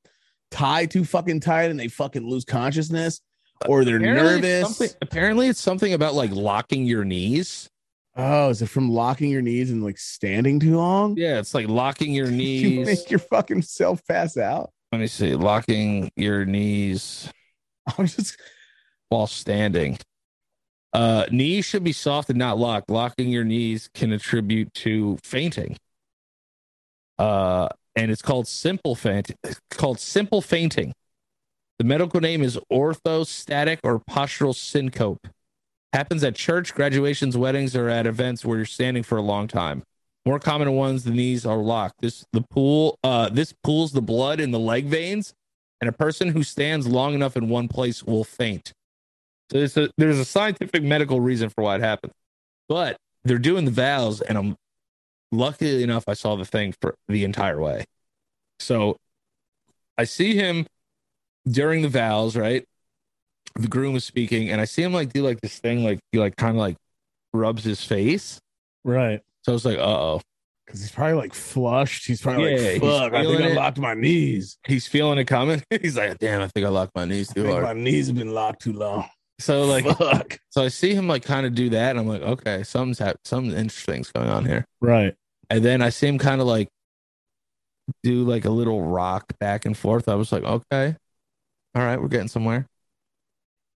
tie 0.51 0.85
too 0.85 1.03
fucking 1.03 1.39
tight 1.41 1.71
and 1.71 1.79
they 1.79 1.87
fucking 1.87 2.27
lose 2.27 2.45
consciousness, 2.45 3.21
or 3.67 3.83
they're 3.83 3.97
Apparently 3.97 4.41
nervous. 4.41 4.95
apparently, 5.01 5.47
it's 5.47 5.59
something 5.59 5.93
about 5.93 6.13
like 6.13 6.31
locking 6.31 6.85
your 6.85 7.03
knees. 7.05 7.69
Oh, 8.15 8.49
is 8.49 8.61
it 8.61 8.67
from 8.67 8.89
locking 8.89 9.29
your 9.29 9.41
knees 9.41 9.71
and 9.71 9.83
like 9.83 9.97
standing 9.97 10.59
too 10.59 10.77
long? 10.77 11.15
Yeah, 11.17 11.39
it's 11.39 11.53
like 11.53 11.67
locking 11.67 12.13
your 12.13 12.27
knees. 12.31 12.61
You 12.61 12.85
make 12.85 13.09
your 13.09 13.19
fucking 13.19 13.63
self 13.63 14.05
pass 14.07 14.37
out. 14.37 14.71
Let 14.91 15.01
me 15.01 15.07
see. 15.07 15.35
Locking 15.35 16.09
your 16.15 16.45
knees 16.45 17.29
I'm 17.97 18.07
just 18.07 18.37
while 19.09 19.27
standing. 19.27 19.97
Uh, 20.93 21.25
knees 21.29 21.65
should 21.65 21.83
be 21.83 21.91
soft 21.91 22.29
and 22.29 22.39
not 22.39 22.57
locked. 22.57 22.89
Locking 22.89 23.29
your 23.29 23.43
knees 23.43 23.89
can 23.93 24.11
attribute 24.11 24.73
to 24.75 25.17
fainting. 25.23 25.77
Uh, 27.19 27.67
and 27.95 28.11
it's 28.11 28.21
called 28.21 28.47
simple 28.47 28.95
faint. 28.95 29.31
It's 29.43 29.59
called 29.71 29.99
simple 29.99 30.41
fainting. 30.41 30.93
The 31.79 31.85
medical 31.85 32.21
name 32.21 32.41
is 32.41 32.57
orthostatic 32.71 33.79
or 33.83 33.99
postural 33.99 34.55
syncope. 34.55 35.27
Happens 35.93 36.23
at 36.23 36.35
church, 36.35 36.73
graduations, 36.73 37.37
weddings, 37.37 37.75
or 37.75 37.89
at 37.89 38.05
events 38.05 38.43
where 38.43 38.57
you're 38.57 38.65
standing 38.65 39.03
for 39.03 39.17
a 39.17 39.21
long 39.21 39.47
time. 39.47 39.83
More 40.25 40.39
common 40.39 40.71
ones, 40.73 41.03
the 41.03 41.11
knees 41.11 41.45
are 41.45 41.57
locked. 41.57 42.01
This 42.01 42.25
the 42.33 42.41
pool. 42.41 42.97
Uh, 43.03 43.29
this 43.29 43.53
pulls 43.63 43.91
the 43.91 44.01
blood 44.01 44.39
in 44.39 44.51
the 44.51 44.59
leg 44.59 44.85
veins, 44.85 45.33
and 45.79 45.87
a 45.87 45.93
person 45.93 46.29
who 46.29 46.43
stands 46.43 46.87
long 46.87 47.13
enough 47.13 47.37
in 47.37 47.47
one 47.47 47.67
place 47.67 48.03
will 48.03 48.23
faint. 48.23 48.73
So 49.51 49.59
there's 49.59 49.77
a, 49.77 49.89
there's 49.97 50.17
a 50.17 50.25
scientific 50.25 50.81
medical 50.81 51.21
reason 51.21 51.49
for 51.49 51.63
why 51.63 51.75
it 51.75 51.81
happens, 51.81 52.13
but 52.67 52.97
they're 53.23 53.37
doing 53.37 53.65
the 53.65 53.71
vows, 53.71 54.21
and 54.21 54.37
I'm 54.37 54.55
luckily 55.31 55.83
enough 55.83 56.05
I 56.07 56.13
saw 56.13 56.35
the 56.35 56.45
thing 56.45 56.73
for 56.81 56.95
the 57.07 57.23
entire 57.23 57.59
way. 57.59 57.85
So 58.59 58.97
I 59.97 60.05
see 60.05 60.35
him 60.35 60.65
during 61.47 61.83
the 61.83 61.89
vows, 61.89 62.35
right? 62.35 62.65
The 63.57 63.67
groom 63.67 63.95
is 63.95 64.03
speaking, 64.03 64.49
and 64.49 64.59
I 64.59 64.65
see 64.65 64.83
him 64.83 64.93
like 64.93 65.13
do 65.13 65.23
like 65.23 65.39
this 65.41 65.59
thing, 65.59 65.83
like 65.83 65.99
he 66.11 66.19
like 66.19 66.35
kind 66.35 66.51
of 66.55 66.59
like 66.59 66.75
rubs 67.33 67.63
his 67.63 67.83
face. 67.83 68.39
Right. 68.83 69.21
So 69.43 69.51
I 69.51 69.53
was 69.53 69.65
like, 69.65 69.77
uh 69.77 69.81
oh. 69.81 70.21
Because 70.65 70.81
he's 70.81 70.91
probably 70.91 71.13
like 71.13 71.33
flushed. 71.33 72.07
He's 72.07 72.21
probably 72.21 72.55
Yeah, 72.55 72.71
like, 72.73 72.81
fuck, 72.81 73.13
I 73.13 73.23
think 73.23 73.37
feeling 73.37 73.51
I 73.51 73.55
locked 73.55 73.77
my 73.77 73.93
knees. 73.93 74.57
He's 74.65 74.87
feeling 74.87 75.19
it 75.19 75.25
coming. 75.25 75.61
He's 75.81 75.95
like, 75.95 76.17
damn, 76.17 76.41
I 76.41 76.47
think 76.47 76.65
I 76.65 76.69
locked 76.69 76.95
my 76.95 77.05
knees 77.05 77.29
I 77.29 77.33
too 77.35 77.41
think 77.43 77.53
hard. 77.53 77.63
my 77.63 77.73
knees 77.73 78.07
have 78.07 78.15
been 78.15 78.33
locked 78.33 78.63
too 78.63 78.73
long. 78.73 79.07
So 79.39 79.65
like, 79.65 79.85
fuck. 79.85 80.39
so 80.49 80.63
I 80.63 80.69
see 80.69 80.95
him 80.95 81.07
like 81.07 81.23
kind 81.23 81.45
of 81.45 81.53
do 81.53 81.69
that, 81.69 81.91
and 81.91 81.99
I'm 81.99 82.07
like, 82.07 82.21
okay, 82.23 82.63
something's 82.63 82.99
hap- 82.99 83.17
something 83.25 83.51
interesting's 83.51 84.11
going 84.11 84.29
on 84.29 84.45
here. 84.45 84.65
Right. 84.81 85.13
And 85.49 85.63
then 85.63 85.81
I 85.83 85.89
see 85.89 86.07
him 86.07 86.17
kind 86.17 86.41
of 86.41 86.47
like 86.47 86.67
do 88.03 88.23
like 88.23 88.45
a 88.45 88.49
little 88.49 88.81
rock 88.81 89.25
back 89.39 89.65
and 89.65 89.77
forth. 89.77 90.09
I 90.09 90.15
was 90.15 90.31
like, 90.31 90.43
okay, 90.43 90.95
all 91.75 91.83
right, 91.83 92.01
we're 92.01 92.07
getting 92.07 92.27
somewhere. 92.27 92.65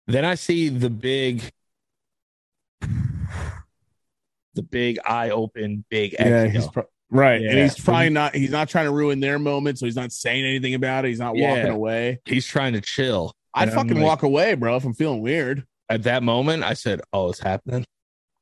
Then 0.08 0.24
I 0.26 0.36
see 0.36 0.70
the 0.70 0.90
big, 0.90 1.44
the 2.82 4.64
big 4.64 5.00
eye 5.06 5.30
open, 5.30 5.84
big 5.90 6.16
Yeah, 6.20 6.48
he's 6.48 6.68
pro- 6.68 6.86
right. 7.10 7.42
And 7.42 7.58
he's 7.60 7.80
probably 7.80 8.10
not 8.10 8.34
he's 8.36 8.50
not 8.52 8.70
trying 8.70 8.86
to 8.86 8.92
ruin 8.92 9.20
their 9.20 9.38
moment, 9.40 9.80
so 9.80 9.86
he's 9.86 9.96
not 9.96 10.12
saying 10.12 10.46
anything 10.46 10.74
about 10.74 11.06
it. 11.06 11.10
He's 11.10 11.20
not 11.20 11.36
Yeah. 11.36 11.50
walking 11.56 11.72
away. 11.72 12.20
he's 12.26 12.46
trying 12.46 12.74
to 12.74 12.82
chill. 12.82 13.34
I'd 13.54 13.74
fucking 13.74 13.96
like- 13.96 14.04
walk 14.04 14.24
away, 14.24 14.54
bro, 14.56 14.76
if 14.78 14.86
I'm 14.86 14.94
feeling 14.94 15.22
weird. 15.22 15.66
At 15.90 16.04
that 16.04 16.22
moment, 16.22 16.64
I 16.64 16.74
said, 16.74 17.02
"Oh, 17.14 17.30
it's 17.30 17.40
happening." 17.40 17.86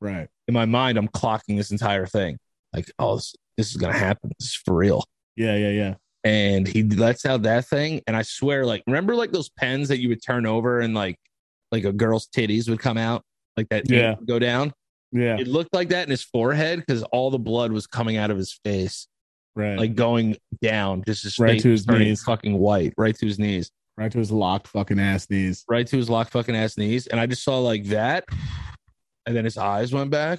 Right. 0.00 0.28
In 0.48 0.54
my 0.54 0.64
mind, 0.66 0.98
I'm 0.98 1.06
clocking 1.08 1.56
this 1.56 1.70
entire 1.70 2.04
thing. 2.06 2.38
Like, 2.72 2.90
oh, 2.98 3.16
this, 3.16 3.34
this 3.56 3.70
is 3.70 3.76
gonna 3.76 3.96
happen. 3.96 4.30
This 4.38 4.48
is 4.48 4.54
for 4.54 4.74
real. 4.74 5.04
Yeah, 5.36 5.56
yeah, 5.56 5.70
yeah. 5.70 5.94
and 6.24 6.66
he 6.66 6.82
lets 6.82 7.24
out 7.24 7.42
that 7.42 7.64
thing 7.66 8.00
and 8.08 8.16
i 8.16 8.22
swear 8.22 8.66
like 8.66 8.82
remember 8.88 9.14
like 9.14 9.30
those 9.30 9.48
pens 9.48 9.86
that 9.88 10.00
you 10.00 10.08
would 10.08 10.20
turn 10.20 10.44
over 10.44 10.80
and 10.80 10.92
like 10.92 11.16
like 11.72 11.84
a 11.84 11.92
girl's 11.92 12.26
titties 12.28 12.68
would 12.68 12.78
come 12.80 12.96
out 12.98 13.22
like 13.56 13.68
that 13.70 13.90
Yeah. 13.90 14.14
go 14.26 14.38
down 14.38 14.72
Yeah. 15.12 15.38
it 15.38 15.48
looked 15.48 15.74
like 15.74 15.88
that 15.90 16.04
in 16.04 16.10
his 16.10 16.22
forehead 16.22 16.80
because 16.80 17.02
all 17.04 17.30
the 17.30 17.38
blood 17.38 17.72
was 17.72 17.86
coming 17.86 18.16
out 18.16 18.30
of 18.30 18.36
his 18.38 18.52
face 18.64 19.08
Right. 19.54 19.78
like 19.78 19.94
going 19.94 20.36
down 20.60 21.02
just 21.06 21.22
his 21.24 21.38
Right 21.38 21.58
to 21.60 21.70
his 21.70 21.86
knees. 21.88 22.22
fucking 22.22 22.58
white 22.58 22.92
right 22.98 23.16
to 23.16 23.26
his 23.26 23.38
knees 23.38 23.70
right 23.96 24.12
to 24.12 24.18
his 24.18 24.30
locked 24.30 24.68
fucking 24.68 25.00
ass 25.00 25.28
knees. 25.30 25.64
right 25.68 25.86
to 25.86 25.96
his 25.96 26.10
locked 26.10 26.30
fucking 26.32 26.54
ass 26.54 26.76
knees 26.76 27.06
and 27.06 27.18
i 27.18 27.24
just 27.26 27.42
saw 27.42 27.58
like 27.60 27.84
that 27.86 28.24
and 29.24 29.34
then 29.34 29.44
his 29.44 29.56
eyes 29.56 29.92
went 29.92 30.10
back 30.10 30.38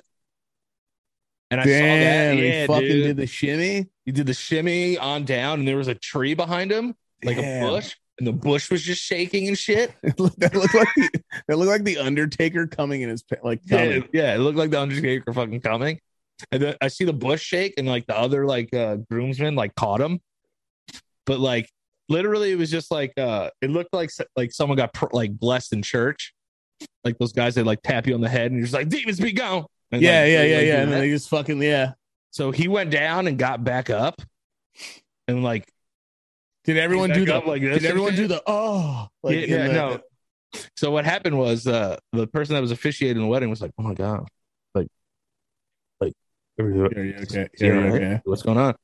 and 1.50 1.60
i 1.60 1.64
saw 1.64 1.70
that 1.70 1.80
Damn, 1.80 2.38
yeah 2.38 2.62
he 2.62 2.68
fucking 2.68 2.88
dude. 2.88 3.04
did 3.06 3.18
the 3.18 3.28
shimmy. 3.28 3.88
he 4.06 4.12
did 4.12 4.28
the 4.28 4.34
shimmy 4.34 4.98
on 4.98 5.26
down 5.26 5.60
and 5.60 5.68
there 5.68 5.78
was 5.78 5.88
a 5.88 5.96
tree 5.96 6.34
behind 6.36 6.72
him 6.72 6.94
like 7.24 7.38
Damn. 7.38 7.64
a 7.66 7.70
bush 7.70 7.96
and 8.20 8.28
the 8.28 8.34
bush 8.34 8.70
was 8.72 8.82
just 8.82 9.02
shaking 9.04 9.48
and 9.48 9.58
shit 9.58 9.94
that 10.04 10.20
looked 10.20 10.74
like 10.74 10.88
the, 10.96 11.10
that 11.48 11.58
looked 11.58 11.70
like 11.70 11.84
the 11.84 11.98
Undertaker 12.00 12.66
coming 12.68 13.02
in 13.02 13.10
his 13.10 13.24
like 13.44 13.62
Yeah, 13.66 13.78
coming. 13.78 13.92
it- 14.04 14.10
yeah, 14.14 14.36
it 14.36 14.40
looked 14.40 14.58
like 14.58 14.72
the 14.72 14.80
Undertaker 14.82 15.34
fucking 15.34 15.62
coming. 15.62 16.00
And 16.52 16.62
then 16.62 16.76
I 16.82 16.88
see 16.90 17.04
the 17.04 17.14
bush 17.14 17.42
shake, 17.42 17.74
and 17.78 17.88
like 17.88 18.06
the 18.06 18.16
other 18.18 18.46
like 18.46 18.74
uh 18.74 18.98
groomsmen 19.10 19.56
like 19.56 19.74
caught 19.76 20.00
him, 20.02 20.20
but 21.26 21.40
like 21.40 21.70
literally 22.10 22.52
it 22.52 22.58
was 22.58 22.70
just 22.72 22.92
like 22.92 23.12
uh 23.18 23.50
it 23.62 23.70
looked 23.72 23.92
like 23.94 24.12
like 24.36 24.52
someone 24.52 24.78
got 24.78 24.94
pr- 24.94 25.08
like 25.14 25.38
blessed 25.38 25.74
in 25.74 25.82
church, 25.82 26.34
like 27.04 27.18
those 27.18 27.34
guys 27.34 27.56
that 27.56 27.66
like 27.66 27.82
tap 27.82 28.06
you 28.08 28.14
on 28.14 28.22
the 28.22 28.30
head 28.30 28.48
and 28.52 28.56
you're 28.56 28.66
just 28.66 28.74
like 28.76 28.88
demons 28.90 29.20
be 29.20 29.32
gone. 29.32 29.66
And, 29.92 30.02
Yeah, 30.02 30.22
like, 30.22 30.30
yeah, 30.32 30.44
yeah, 30.44 30.58
like, 30.58 30.66
yeah. 30.68 30.82
And 30.84 30.92
then 30.92 31.00
they 31.00 31.10
just 31.10 31.30
fucking 31.30 31.62
yeah. 31.62 31.94
So 32.32 32.52
he 32.52 32.68
went 32.68 32.92
down 32.92 33.26
and 33.28 33.38
got 33.40 33.64
back 33.64 33.90
up, 33.90 34.22
and 35.28 35.44
like 35.44 35.68
Did 36.68 36.78
everyone 36.78 37.10
do 37.10 37.26
the 37.26 37.40
like 37.40 37.62
this 37.64 37.82
Did 37.82 37.86
everyone 37.90 38.14
do 38.16 38.28
the 38.28 38.44
oh 38.46 39.08
like 39.24 39.36
yeah, 39.36 39.46
yeah, 39.48 39.68
the- 39.68 39.74
no. 39.74 40.00
So 40.76 40.92
what 40.92 41.06
happened 41.06 41.38
was 41.40 41.66
uh 41.68 41.98
the 42.14 42.28
person 42.28 42.54
that 42.56 42.62
was 42.62 42.72
officiating 42.72 43.22
the 43.22 43.28
wedding 43.28 43.50
was 43.50 43.62
like, 43.62 43.72
oh 43.80 43.84
my 43.84 43.94
god, 43.96 44.28
like 44.76 44.88
like. 46.00 46.14
Okay? 46.60 47.48
Yeah, 47.60 47.68
okay? 47.94 48.22
what's 48.26 48.44
going 48.44 48.58
on 48.58 48.76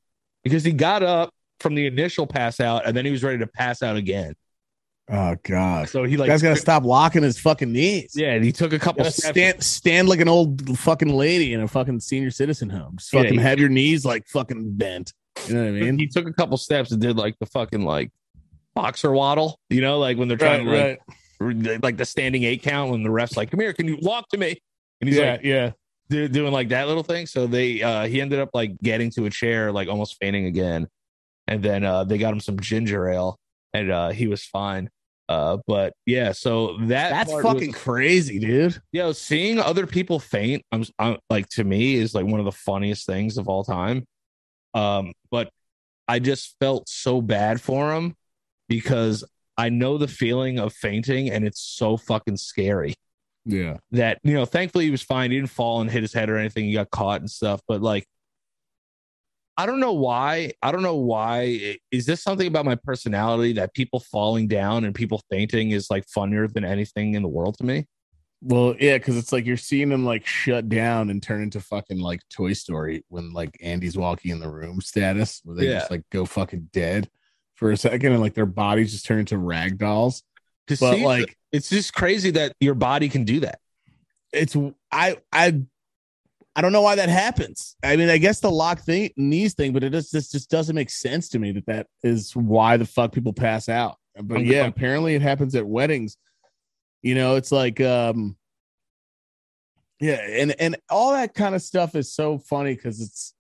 because 0.44 0.64
he 0.64 0.72
got 0.72 1.04
up 1.04 1.34
from 1.60 1.76
the 1.76 1.86
initial 1.88 2.28
pass 2.28 2.60
out 2.60 2.86
and 2.86 2.96
then 2.98 3.06
he 3.06 3.12
was 3.12 3.24
ready 3.24 3.38
to 3.40 3.48
pass 3.48 3.82
out 3.82 3.96
again 3.96 4.34
Oh 5.10 5.36
god. 5.44 5.90
so 5.90 6.04
he 6.04 6.16
like 6.18 6.28
guys 6.28 6.42
gotta 6.42 6.56
stop 6.58 6.84
locking 6.84 7.24
his 7.24 7.40
fucking 7.40 7.72
knees. 7.72 8.12
yeah 8.16 8.34
and 8.34 8.44
he 8.44 8.52
took 8.52 8.74
a 8.74 8.80
couple 8.80 9.04
steps 9.06 9.30
stand 9.30 9.64
stand 9.64 10.10
like 10.10 10.20
an 10.20 10.28
old 10.30 10.78
fucking 10.80 11.10
lady 11.14 11.54
in 11.54 11.62
a 11.62 11.68
fucking 11.68 12.00
senior 12.02 12.32
citizen 12.32 12.70
home. 12.70 12.96
Just 12.98 13.14
Yeah, 13.14 13.22
fucking 13.24 13.40
he- 13.40 13.44
have 13.44 13.60
your 13.60 13.70
knees 13.70 14.06
like 14.06 14.28
fucking 14.28 14.74
bent. 14.76 15.14
You 15.48 15.56
know 15.56 15.62
what 15.62 15.68
I 15.70 15.72
mean? 15.72 15.98
he 15.98 16.08
took 16.08 16.28
a 16.28 16.34
couple 16.34 16.58
steps 16.58 16.92
and 16.92 17.02
did 17.02 17.18
like 17.18 17.38
the 17.40 17.46
fucking 17.48 17.84
like 17.84 18.12
boxer 18.76 19.12
waddle 19.12 19.60
you 19.70 19.82
know 19.82 20.00
like 20.00 20.18
when 20.18 20.28
they're 20.28 20.38
trying 20.38 20.66
to 20.66 20.72
like 20.72 21.00
re- 21.40 21.78
like 21.84 21.96
the 21.98 22.06
standing 22.06 22.44
eight 22.44 22.64
count 22.64 22.90
when 22.92 23.04
the 23.04 23.10
ref's 23.12 23.38
like 23.38 23.52
come 23.52 23.60
here 23.60 23.72
can 23.74 23.88
you 23.88 23.98
walk 24.02 24.28
to 24.30 24.38
me 24.38 24.60
and 25.00 25.08
he's 25.08 25.18
Yeah, 25.20 25.32
like 25.34 25.44
yeah. 25.44 25.72
doing 26.10 26.52
like 26.52 26.70
that 26.70 26.88
little 26.88 27.04
thing 27.04 27.28
so 27.28 27.46
they 27.46 27.84
uh 27.84 28.08
he 28.08 28.20
ended 28.20 28.40
up 28.40 28.50
like 28.54 28.76
getting 28.82 29.12
to 29.12 29.26
a 29.26 29.30
chair 29.30 29.72
like 29.72 29.88
almost 29.90 30.18
fainting 30.20 30.46
again 30.48 30.88
and 31.48 31.62
then 31.62 31.84
uh 31.84 32.04
they 32.04 32.18
got 32.18 32.34
him 32.34 32.40
some 32.40 32.60
ginger 32.60 33.08
ale 33.10 33.38
and 33.74 33.92
uh 33.92 34.10
he 34.10 34.26
was 34.28 34.44
fine 34.44 34.90
uh 35.30 35.58
but 35.68 35.94
yeah 36.08 36.32
so 36.32 36.78
that 36.82 37.10
That's 37.12 37.32
part 37.32 37.44
was- 37.44 37.54
fucking 37.54 37.72
crazy, 37.74 38.40
dude. 38.40 38.82
Yo, 38.92 39.12
seeing 39.12 39.60
other 39.60 39.86
people 39.88 40.20
faint, 40.20 40.64
I'm, 40.72 40.84
I'm 41.00 41.18
like 41.30 41.48
to 41.50 41.64
me 41.64 41.96
is 41.96 42.16
like 42.16 42.26
one 42.26 42.40
of 42.40 42.46
the 42.46 42.52
funniest 42.52 43.06
things 43.06 43.38
of 43.38 43.48
all 43.48 43.64
time. 43.64 44.06
Um, 44.74 45.14
but 45.32 45.50
I 46.08 46.20
just 46.20 46.56
felt 46.60 46.90
so 46.90 47.22
bad 47.22 47.62
for 47.62 47.94
him 47.94 48.16
because 48.68 49.24
I 49.58 49.70
know 49.70 49.98
the 49.98 50.08
feeling 50.08 50.60
of 50.60 50.74
fainting 50.74 51.30
and 51.30 51.46
it's 51.46 51.62
so 51.62 51.96
fucking 51.98 52.38
scary 52.38 52.96
Yeah. 53.46 53.78
that 53.92 54.20
you 54.24 54.34
know, 54.34 54.46
thankfully 54.46 54.86
he 54.86 54.92
was 54.92 55.02
fine. 55.04 55.32
He 55.32 55.38
didn't 55.38 55.52
fall 55.52 55.82
and 55.82 55.90
hit 55.92 56.02
his 56.02 56.14
head 56.14 56.30
or 56.30 56.38
anything. 56.38 56.66
He 56.66 56.74
got 56.74 56.90
caught 56.90 57.22
and 57.22 57.30
stuff, 57.30 57.62
but 57.68 57.82
like 57.82 58.06
I 59.56 59.68
don't 59.68 59.80
know 59.80 59.94
why. 59.94 60.54
I 60.64 60.72
don't 60.72 60.82
know 60.82 60.96
why. 60.96 61.78
Is 61.92 62.08
this 62.08 62.24
something 62.24 62.48
about 62.48 62.66
my 62.66 62.74
personality 62.74 63.54
that 63.54 63.76
people 63.76 64.00
falling 64.00 64.48
down 64.48 64.84
and 64.84 64.96
people 64.96 65.22
fainting 65.30 65.70
is 65.70 65.92
like 65.92 66.06
funnier 66.08 66.48
than 66.48 66.66
anything 66.66 67.14
in 67.14 67.22
the 67.22 67.28
world 67.28 67.60
to 67.60 67.64
me? 67.64 67.86
Well, 68.46 68.76
yeah, 68.80 68.98
because 68.98 69.16
it's 69.18 69.32
like 69.32 69.46
you're 69.46 69.56
seeing 69.56 69.88
them 69.90 70.04
like 70.06 70.26
shut 70.28 70.68
down 70.68 71.10
and 71.10 71.24
turn 71.24 71.42
into 71.44 71.62
fucking 71.62 72.00
like 72.00 72.20
Toy 72.30 72.52
Story 72.54 73.06
when 73.08 73.32
like 73.32 73.58
Andy's 73.62 73.96
walking 73.98 74.32
in 74.32 74.40
the 74.40 74.50
room 74.52 74.82
status 74.82 75.40
where 75.46 75.56
they 75.56 75.68
Yeah. 75.70 75.80
just 75.80 75.92
like 75.92 76.04
go 76.12 76.26
fucking 76.26 76.70
dead 76.74 77.10
for 77.56 77.72
a 77.72 77.78
second 77.78 78.12
and 78.12 78.20
like 78.22 78.34
their 78.34 78.46
bodies 78.46 78.92
just 78.92 79.06
turn 79.06 79.20
into 79.20 79.38
rag 79.38 79.78
dolls. 79.78 80.24
But 80.68 80.76
see, 80.78 81.06
like 81.06 81.38
it's 81.52 81.70
just 81.70 81.94
crazy 81.94 82.32
that 82.32 82.54
your 82.60 82.74
body 82.76 83.08
can 83.10 83.24
do 83.24 83.40
that. 83.42 83.60
it's 84.34 84.58
I 84.92 85.18
I 85.32 85.62
I 86.56 86.62
don't 86.62 86.72
know 86.72 86.82
why 86.82 86.96
that 86.96 87.10
happens. 87.10 87.76
I 87.84 87.96
mean, 87.96 88.10
I 88.10 88.18
guess 88.18 88.40
the 88.40 88.52
lock 88.52 88.82
thing 88.82 89.12
knees 89.16 89.54
thing, 89.54 89.72
but 89.74 89.84
it 89.84 89.92
just 89.92 90.12
this 90.12 90.30
just 90.32 90.50
doesn't 90.50 90.76
make 90.76 90.90
sense 90.90 91.30
to 91.30 91.40
me 91.40 91.52
that 91.54 91.66
that 91.68 91.88
is 92.04 92.36
why 92.36 92.78
the 92.78 92.86
fuck 92.86 93.12
people 93.14 93.34
pass 93.34 93.70
out. 93.70 93.96
But 94.22 94.46
yeah, 94.46 94.66
apparently 94.68 95.16
it 95.16 95.22
happens 95.22 95.56
at 95.56 95.66
weddings. 95.66 96.18
You 97.04 97.14
know, 97.16 97.36
it's 97.36 97.52
like 97.52 97.80
um 97.80 98.36
yeah, 100.00 100.20
and 100.22 100.56
and 100.60 100.76
all 100.90 101.14
that 101.14 101.34
kind 101.34 101.54
of 101.56 101.62
stuff 101.62 101.96
is 101.96 102.14
so 102.14 102.38
funny 102.40 102.76
because 102.76 103.00
it's 103.02 103.34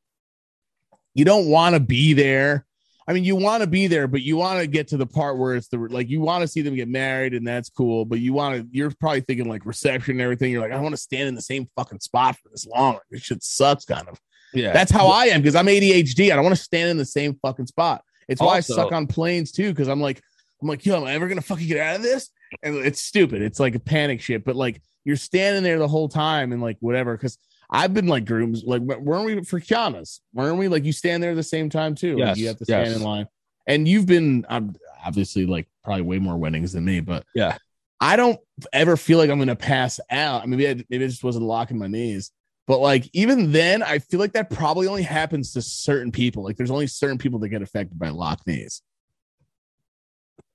you 1.13 1.25
don't 1.25 1.47
want 1.47 1.73
to 1.75 1.79
be 1.79 2.13
there. 2.13 2.65
I 3.05 3.11
mean, 3.11 3.25
you 3.25 3.35
want 3.35 3.61
to 3.61 3.67
be 3.67 3.87
there, 3.87 4.07
but 4.07 4.21
you 4.21 4.37
want 4.37 4.61
to 4.61 4.67
get 4.67 4.87
to 4.89 4.97
the 4.97 5.05
part 5.05 5.37
where 5.37 5.55
it's 5.55 5.67
the 5.67 5.77
like 5.77 6.09
you 6.09 6.21
want 6.21 6.41
to 6.41 6.47
see 6.47 6.61
them 6.61 6.75
get 6.75 6.87
married, 6.87 7.33
and 7.33 7.45
that's 7.45 7.69
cool. 7.69 8.05
But 8.05 8.19
you 8.19 8.31
want 8.33 8.61
to, 8.61 8.67
you're 8.71 8.91
probably 8.91 9.21
thinking 9.21 9.49
like 9.49 9.65
reception 9.65 10.13
and 10.13 10.21
everything. 10.21 10.51
You're 10.51 10.61
like, 10.61 10.71
I 10.71 10.79
want 10.79 10.93
to 10.93 11.01
stand 11.01 11.27
in 11.27 11.35
the 11.35 11.41
same 11.41 11.67
fucking 11.75 11.99
spot 11.99 12.37
for 12.37 12.47
this 12.49 12.65
long. 12.65 12.93
Like, 12.93 13.01
this 13.11 13.21
shit 13.23 13.43
sucks, 13.43 13.83
kind 13.83 14.07
of. 14.07 14.19
Yeah. 14.53 14.71
That's 14.71 14.91
how 14.91 15.07
I 15.07 15.25
am 15.25 15.41
because 15.41 15.55
I'm 15.55 15.65
ADHD. 15.65 16.31
I 16.31 16.35
don't 16.35 16.45
want 16.45 16.55
to 16.55 16.63
stand 16.63 16.91
in 16.91 16.97
the 16.97 17.05
same 17.05 17.37
fucking 17.41 17.67
spot. 17.67 18.03
It's 18.29 18.39
why 18.39 18.55
Also- 18.57 18.73
I 18.73 18.83
suck 18.83 18.91
on 18.93 19.07
planes 19.07 19.51
too, 19.51 19.69
because 19.69 19.89
I'm 19.89 19.99
like, 19.99 20.21
I'm 20.63 20.69
like, 20.69 20.85
yo, 20.85 20.95
am 20.95 21.03
I 21.03 21.13
ever 21.13 21.27
gonna 21.27 21.41
fucking 21.41 21.67
get 21.67 21.79
out 21.79 21.97
of 21.97 22.01
this? 22.01 22.29
And 22.63 22.77
it's 22.77 23.01
stupid. 23.01 23.41
It's 23.41 23.59
like 23.59 23.75
a 23.75 23.79
panic 23.79 24.21
shit. 24.21 24.45
But 24.45 24.55
like 24.55 24.81
you're 25.03 25.17
standing 25.17 25.61
there 25.63 25.77
the 25.77 25.87
whole 25.87 26.07
time 26.07 26.53
and 26.53 26.61
like 26.61 26.77
whatever. 26.79 27.15
Because 27.15 27.37
I've 27.69 27.93
been 27.93 28.07
like 28.07 28.25
grooms, 28.25 28.63
like 28.63 28.81
weren't 28.81 29.25
we 29.25 29.43
for 29.43 29.59
Kiana's? 29.59 30.21
Weren't 30.33 30.57
we 30.57 30.69
like 30.69 30.85
you 30.85 30.93
stand 30.93 31.21
there 31.21 31.31
at 31.31 31.35
the 31.35 31.43
same 31.43 31.69
time 31.69 31.95
too? 31.95 32.17
Like, 32.17 32.27
Yes, 32.27 32.37
you 32.37 32.47
have 32.47 32.57
to 32.59 32.65
stand 32.65 32.87
yes. 32.87 32.95
in 32.97 33.03
line. 33.03 33.27
And 33.67 33.87
you've 33.87 34.05
been 34.05 34.45
um, 34.49 34.75
obviously 35.05 35.45
like 35.45 35.67
probably 35.83 36.03
way 36.03 36.19
more 36.19 36.37
weddings 36.37 36.73
than 36.73 36.85
me, 36.85 37.01
but 37.01 37.25
Yeah. 37.35 37.57
I 37.99 38.15
don't 38.15 38.39
ever 38.71 38.97
feel 38.97 39.17
like 39.17 39.29
I'm 39.29 39.39
gonna 39.39 39.55
pass 39.55 39.99
out. 40.09 40.47
Maybe 40.47 40.67
I, 40.67 40.75
maybe 40.89 41.03
I 41.03 41.07
just 41.07 41.23
wasn't 41.23 41.45
locking 41.45 41.77
my 41.77 41.87
knees. 41.87 42.31
But 42.67 42.79
like 42.79 43.09
even 43.13 43.51
then, 43.51 43.83
I 43.83 43.99
feel 43.99 44.19
like 44.19 44.33
that 44.33 44.49
probably 44.49 44.87
only 44.87 45.03
happens 45.03 45.51
to 45.53 45.61
certain 45.61 46.11
people. 46.11 46.43
Like 46.43 46.55
there's 46.55 46.71
only 46.71 46.87
certain 46.87 47.17
people 47.17 47.39
that 47.39 47.49
get 47.49 47.61
affected 47.61 47.99
by 47.99 48.09
lock 48.09 48.45
knees. 48.47 48.81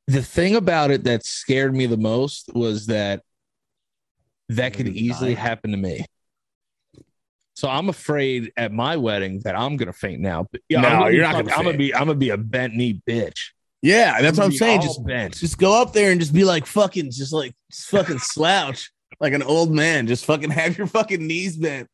The 0.08 0.22
thing 0.22 0.56
about 0.56 0.90
it 0.90 1.04
that 1.04 1.24
scared 1.24 1.74
me 1.74 1.86
the 1.86 1.96
most 1.96 2.50
was 2.54 2.86
that 2.86 3.22
that 4.48 4.72
could 4.72 4.88
easily 4.88 5.34
die. 5.34 5.40
happen 5.40 5.70
to 5.70 5.76
me. 5.76 6.04
So 7.54 7.68
I'm 7.68 7.88
afraid 7.88 8.52
at 8.56 8.72
my 8.72 8.96
wedding 8.96 9.40
that 9.44 9.54
I'm 9.56 9.76
gonna 9.76 9.92
faint 9.92 10.20
now. 10.20 10.46
But 10.50 10.62
yeah, 10.68 10.80
No, 10.80 10.88
I'm 10.88 10.98
gonna 11.00 11.10
you're 11.10 11.26
be 11.26 11.32
not 11.32 11.44
gonna 11.44 11.56
I'm 11.56 11.64
gonna 11.64 11.76
be 11.78 11.94
I'm 11.94 12.00
gonna 12.06 12.14
be 12.14 12.30
a 12.30 12.36
bent 12.36 12.74
knee 12.74 13.00
bitch. 13.08 13.50
Yeah, 13.82 14.20
that's 14.22 14.38
what 14.38 14.44
I'm 14.44 14.50
gonna 14.50 14.52
be 14.52 14.56
saying. 14.58 14.80
Just 14.80 15.04
bent. 15.06 15.36
just 15.36 15.58
go 15.58 15.80
up 15.80 15.92
there 15.92 16.10
and 16.10 16.20
just 16.20 16.32
be 16.32 16.44
like 16.44 16.66
fucking, 16.66 17.10
just 17.10 17.32
like 17.32 17.52
just 17.70 17.88
fucking 17.88 18.18
slouch 18.18 18.90
like 19.20 19.32
an 19.34 19.42
old 19.42 19.70
man. 19.72 20.06
Just 20.06 20.24
fucking 20.24 20.50
have 20.50 20.78
your 20.78 20.86
fucking 20.86 21.24
knees 21.26 21.56
bent. 21.56 21.88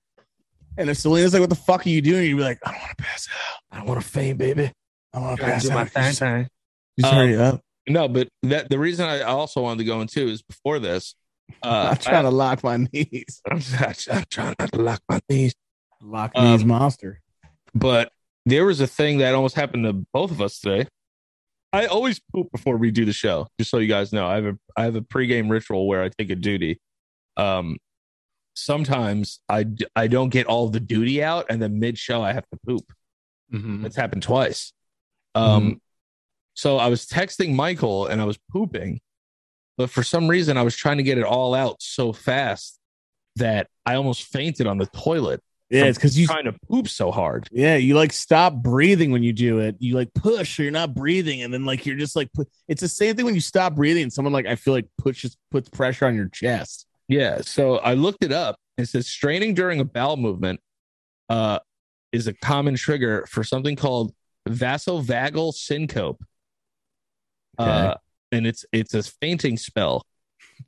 And 0.76 0.88
if 0.90 0.98
Selena's 0.98 1.32
like, 1.32 1.40
"What 1.40 1.50
the 1.50 1.56
fuck 1.56 1.86
are 1.86 1.90
you 1.90 2.00
doing?" 2.02 2.24
You'd 2.28 2.36
be 2.36 2.42
like, 2.42 2.58
"I 2.64 2.70
don't 2.72 2.80
want 2.80 2.96
to 2.98 3.04
pass 3.04 3.28
out. 3.28 3.58
I 3.72 3.78
don't 3.78 3.86
want 3.88 4.00
to 4.02 4.06
faint, 4.08 4.38
baby. 4.38 4.70
I 5.12 5.18
want 5.18 5.36
to 5.36 5.40
Gotta 5.40 5.52
pass 5.54 5.62
do 5.64 5.68
my 5.70 5.80
out. 5.82 5.90
thing, 5.90 6.02
Just, 6.04 6.18
thing. 6.20 6.48
just 6.98 7.12
Um, 7.12 7.18
hurry 7.18 7.36
up. 7.36 7.60
No, 7.88 8.08
but 8.08 8.28
that 8.42 8.70
the 8.70 8.78
reason 8.78 9.06
I 9.06 9.20
also 9.22 9.60
wanted 9.62 9.78
to 9.78 9.84
go 9.84 10.00
into 10.00 10.26
is 10.28 10.42
before 10.42 10.78
this. 10.78 11.14
Uh, 11.62 11.88
I'm 11.90 11.96
trying 11.98 12.24
to 12.24 12.30
lock 12.30 12.64
my 12.64 12.78
knees. 12.90 13.42
I'm, 13.50 13.60
I'm 14.10 14.24
trying 14.30 14.54
not 14.58 14.72
to 14.72 14.80
lock 14.80 15.02
my 15.10 15.20
knees. 15.28 15.54
Lock 16.00 16.32
Um, 16.34 16.44
knees 16.52 16.64
monster. 16.64 17.20
but 17.74 18.10
there 18.46 18.64
was 18.64 18.80
a 18.80 18.86
thing 18.86 19.18
that 19.18 19.34
almost 19.34 19.54
happened 19.54 19.84
to 19.84 19.92
both 20.14 20.30
of 20.30 20.40
us 20.40 20.58
today. 20.58 20.88
I 21.72 21.84
always 21.84 22.18
poop 22.32 22.50
before 22.50 22.78
we 22.78 22.90
do 22.90 23.04
the 23.04 23.12
show, 23.12 23.48
just 23.58 23.70
so 23.70 23.76
you 23.76 23.88
guys 23.88 24.10
know. 24.12 24.26
I 24.26 24.36
have 24.36 24.46
a 24.46 24.58
I 24.76 24.84
have 24.84 24.96
a 24.96 25.02
pregame 25.02 25.50
ritual 25.50 25.86
where 25.86 26.02
I 26.02 26.08
take 26.08 26.30
a 26.30 26.34
duty. 26.34 26.80
Um, 27.36 27.76
sometimes 28.54 29.40
I 29.48 29.66
I 29.94 30.06
don't 30.06 30.30
get 30.30 30.46
all 30.46 30.68
the 30.68 30.80
duty 30.80 31.22
out, 31.22 31.46
and 31.50 31.60
then 31.60 31.78
mid 31.78 31.98
show 31.98 32.22
I 32.22 32.32
have 32.32 32.44
to 32.50 32.58
poop. 32.66 32.92
It's 33.84 33.96
happened 33.96 34.22
twice. 34.22 34.72
Um, 35.34 35.80
so 36.54 36.78
I 36.78 36.88
was 36.88 37.06
texting 37.06 37.54
Michael 37.54 38.06
and 38.06 38.20
I 38.20 38.24
was 38.24 38.38
pooping, 38.50 39.00
but 39.76 39.90
for 39.90 40.02
some 40.02 40.28
reason 40.28 40.56
I 40.56 40.62
was 40.62 40.76
trying 40.76 40.96
to 40.98 41.02
get 41.02 41.18
it 41.18 41.24
all 41.24 41.54
out 41.54 41.82
so 41.82 42.12
fast 42.12 42.78
that 43.36 43.68
I 43.84 43.96
almost 43.96 44.24
fainted 44.24 44.66
on 44.66 44.78
the 44.78 44.86
toilet. 44.86 45.42
Yeah, 45.70 45.84
it's 45.84 45.98
because 45.98 46.18
you're 46.18 46.28
trying 46.28 46.44
to 46.44 46.54
poop 46.70 46.88
so 46.88 47.10
hard. 47.10 47.48
Yeah, 47.50 47.76
you 47.76 47.94
like 47.96 48.12
stop 48.12 48.54
breathing 48.54 49.10
when 49.10 49.22
you 49.22 49.32
do 49.32 49.58
it. 49.58 49.76
You 49.80 49.94
like 49.94 50.12
push, 50.14 50.60
or 50.60 50.62
you're 50.62 50.70
not 50.70 50.94
breathing, 50.94 51.42
and 51.42 51.52
then 51.52 51.64
like 51.64 51.84
you're 51.86 51.96
just 51.96 52.14
like. 52.14 52.32
Put, 52.32 52.48
it's 52.68 52.82
the 52.82 52.88
same 52.88 53.16
thing 53.16 53.24
when 53.24 53.34
you 53.34 53.40
stop 53.40 53.74
breathing, 53.74 54.04
and 54.04 54.12
someone 54.12 54.32
like 54.32 54.46
I 54.46 54.56
feel 54.56 54.74
like 54.74 54.86
pushes 54.98 55.36
puts 55.50 55.68
pressure 55.70 56.06
on 56.06 56.14
your 56.14 56.28
chest. 56.28 56.86
Yeah. 57.08 57.40
So 57.40 57.78
I 57.78 57.94
looked 57.94 58.22
it 58.22 58.30
up. 58.30 58.56
It 58.76 58.86
says 58.86 59.06
straining 59.08 59.54
during 59.54 59.80
a 59.80 59.84
bowel 59.84 60.16
movement 60.16 60.60
uh, 61.28 61.58
is 62.12 62.26
a 62.26 62.34
common 62.34 62.76
trigger 62.76 63.26
for 63.28 63.42
something 63.42 63.74
called 63.74 64.12
vasovagal 64.48 65.54
syncope. 65.54 66.22
Uh, 67.58 67.94
and 68.32 68.46
it's 68.46 68.64
it's 68.72 68.94
a 68.94 69.02
fainting 69.02 69.56
spell. 69.56 70.04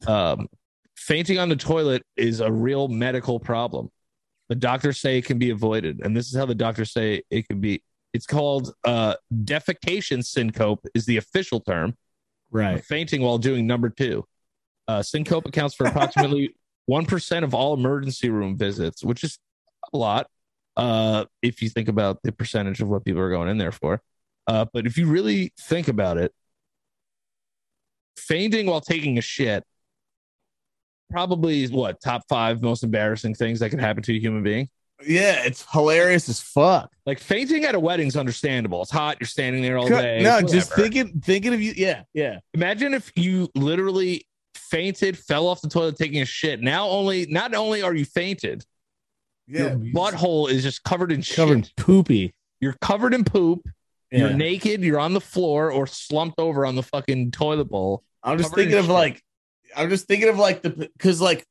Um, 0.07 0.49
fainting 0.97 1.39
on 1.39 1.49
the 1.49 1.57
toilet 1.57 2.03
is 2.17 2.41
a 2.41 2.51
real 2.51 2.89
medical 2.89 3.41
problem. 3.41 3.91
The 4.49 4.55
doctors 4.55 5.01
say 5.01 5.19
it 5.19 5.25
can 5.25 5.39
be 5.39 5.51
avoided, 5.51 6.01
and 6.05 6.17
this 6.17 6.29
is 6.29 6.37
how 6.37 6.47
the 6.47 6.55
doctors 6.55 6.93
say 6.93 7.23
it 7.31 7.49
can 7.49 7.61
be. 7.61 7.83
It's 8.13 8.27
called 8.27 8.73
uh, 8.85 9.15
defecation 9.45 10.25
syncope 10.25 10.87
is 10.95 11.05
the 11.07 11.17
official 11.19 11.61
term 11.61 11.97
Right. 12.51 12.83
fainting 12.85 13.23
while 13.23 13.39
doing 13.39 13.67
number 13.67 13.91
two. 13.91 14.25
Uh, 14.89 15.03
syncope 15.03 15.47
accounts 15.47 15.75
for 15.75 15.87
approximately 15.87 16.55
1% 16.91 17.43
of 17.43 17.53
all 17.53 17.75
emergency 17.75 18.31
room 18.31 18.57
visits, 18.57 19.05
which 19.05 19.25
is 19.25 19.39
a 19.93 19.97
lot 19.97 20.29
uh, 20.77 21.25
if 21.43 21.61
you 21.61 21.69
think 21.69 21.89
about 21.89 22.23
the 22.23 22.31
percentage 22.31 22.81
of 22.81 22.89
what 22.89 23.05
people 23.05 23.21
are 23.21 23.31
going 23.31 23.49
in 23.49 23.59
there 23.59 23.73
for. 23.73 24.01
Uh, 24.47 24.65
but 24.73 24.87
if 24.87 24.97
you 24.97 25.09
really 25.09 25.53
think 25.61 25.89
about 25.89 26.17
it, 26.19 26.33
fainting 28.17 28.67
while 28.67 28.81
taking 28.81 29.19
a 29.19 29.23
shit 29.23 29.65
probably 31.11 31.63
is 31.63 31.71
what 31.71 32.01
top 32.01 32.23
five 32.29 32.63
most 32.63 32.83
embarrassing 32.83 33.35
things 33.35 33.61
that 33.61 33.71
could 33.71 33.81
happen 33.81 34.03
to 34.03 34.15
a 34.15 34.19
human 34.19 34.43
being. 34.43 34.69
Yeah, 35.07 35.45
it's 35.45 35.65
hilarious 35.71 36.29
as 36.29 36.41
fuck. 36.41 36.91
Like 37.05 37.21
fainting 37.21 37.65
at 37.65 37.75
a 37.75 37.81
wedding 37.81 38.07
is 38.07 38.17
understandable. 38.17 38.83
It's 38.83 38.91
hot. 38.91 39.19
You're 39.21 39.27
standing 39.27 39.63
there 39.63 39.77
all 39.77 39.89
day. 39.89 40.21
no, 40.23 40.41
just 40.41 40.73
thinking 40.73 41.21
thinking 41.21 41.53
of 41.53 41.61
you. 41.61 41.75
Yeah, 41.77 42.03
yeah. 42.15 42.39
Imagine 42.55 42.95
if 42.95 43.13
you 43.15 43.49
literally 43.55 44.27
fainted, 44.55 45.19
fell 45.19 45.47
off 45.47 45.61
the 45.61 45.69
toilet 45.69 45.97
taking 45.97 46.23
a 46.23 46.25
shit. 46.25 46.61
Now 46.61 46.89
only 46.89 47.27
not 47.27 47.55
only 47.55 47.83
are 47.83 47.95
you 47.95 48.07
fainted, 48.07 48.65
your 49.47 49.71
butthole 49.71 50.51
is 50.51 50.63
just 50.63 50.83
covered 50.83 51.13
in 51.13 51.21
shit. 51.21 51.37
covered 51.37 51.67
shit. 51.67 51.75
in 51.77 51.85
poopy. 51.85 52.35
You're 52.61 52.77
covered 52.81 53.13
in 53.13 53.25
poop. 53.25 53.69
You're 54.11 54.31
Yeah. 54.31 54.37
naked. 54.37 54.83
You're 54.83 55.01
on 55.01 55.15
the 55.15 55.21
floor 55.21 55.71
or 55.71 55.87
slumped 55.87 56.39
over 56.39 56.65
on 56.65 56.77
the 56.77 56.83
fucking 56.83 57.33
toilet 57.33 57.67
bowl. 57.69 58.03
I'm 58.23 58.39
just 58.39 58.55
thinking 58.55 58.79
of 58.79 58.85
shit. 58.87 58.93
like, 58.95 59.23
I'm 59.77 59.91
just 59.91 60.07
thinking 60.07 60.29
of 60.29 60.39
like 60.39 60.63
the 60.63 60.71
because 60.71 61.21
like, 61.21 61.45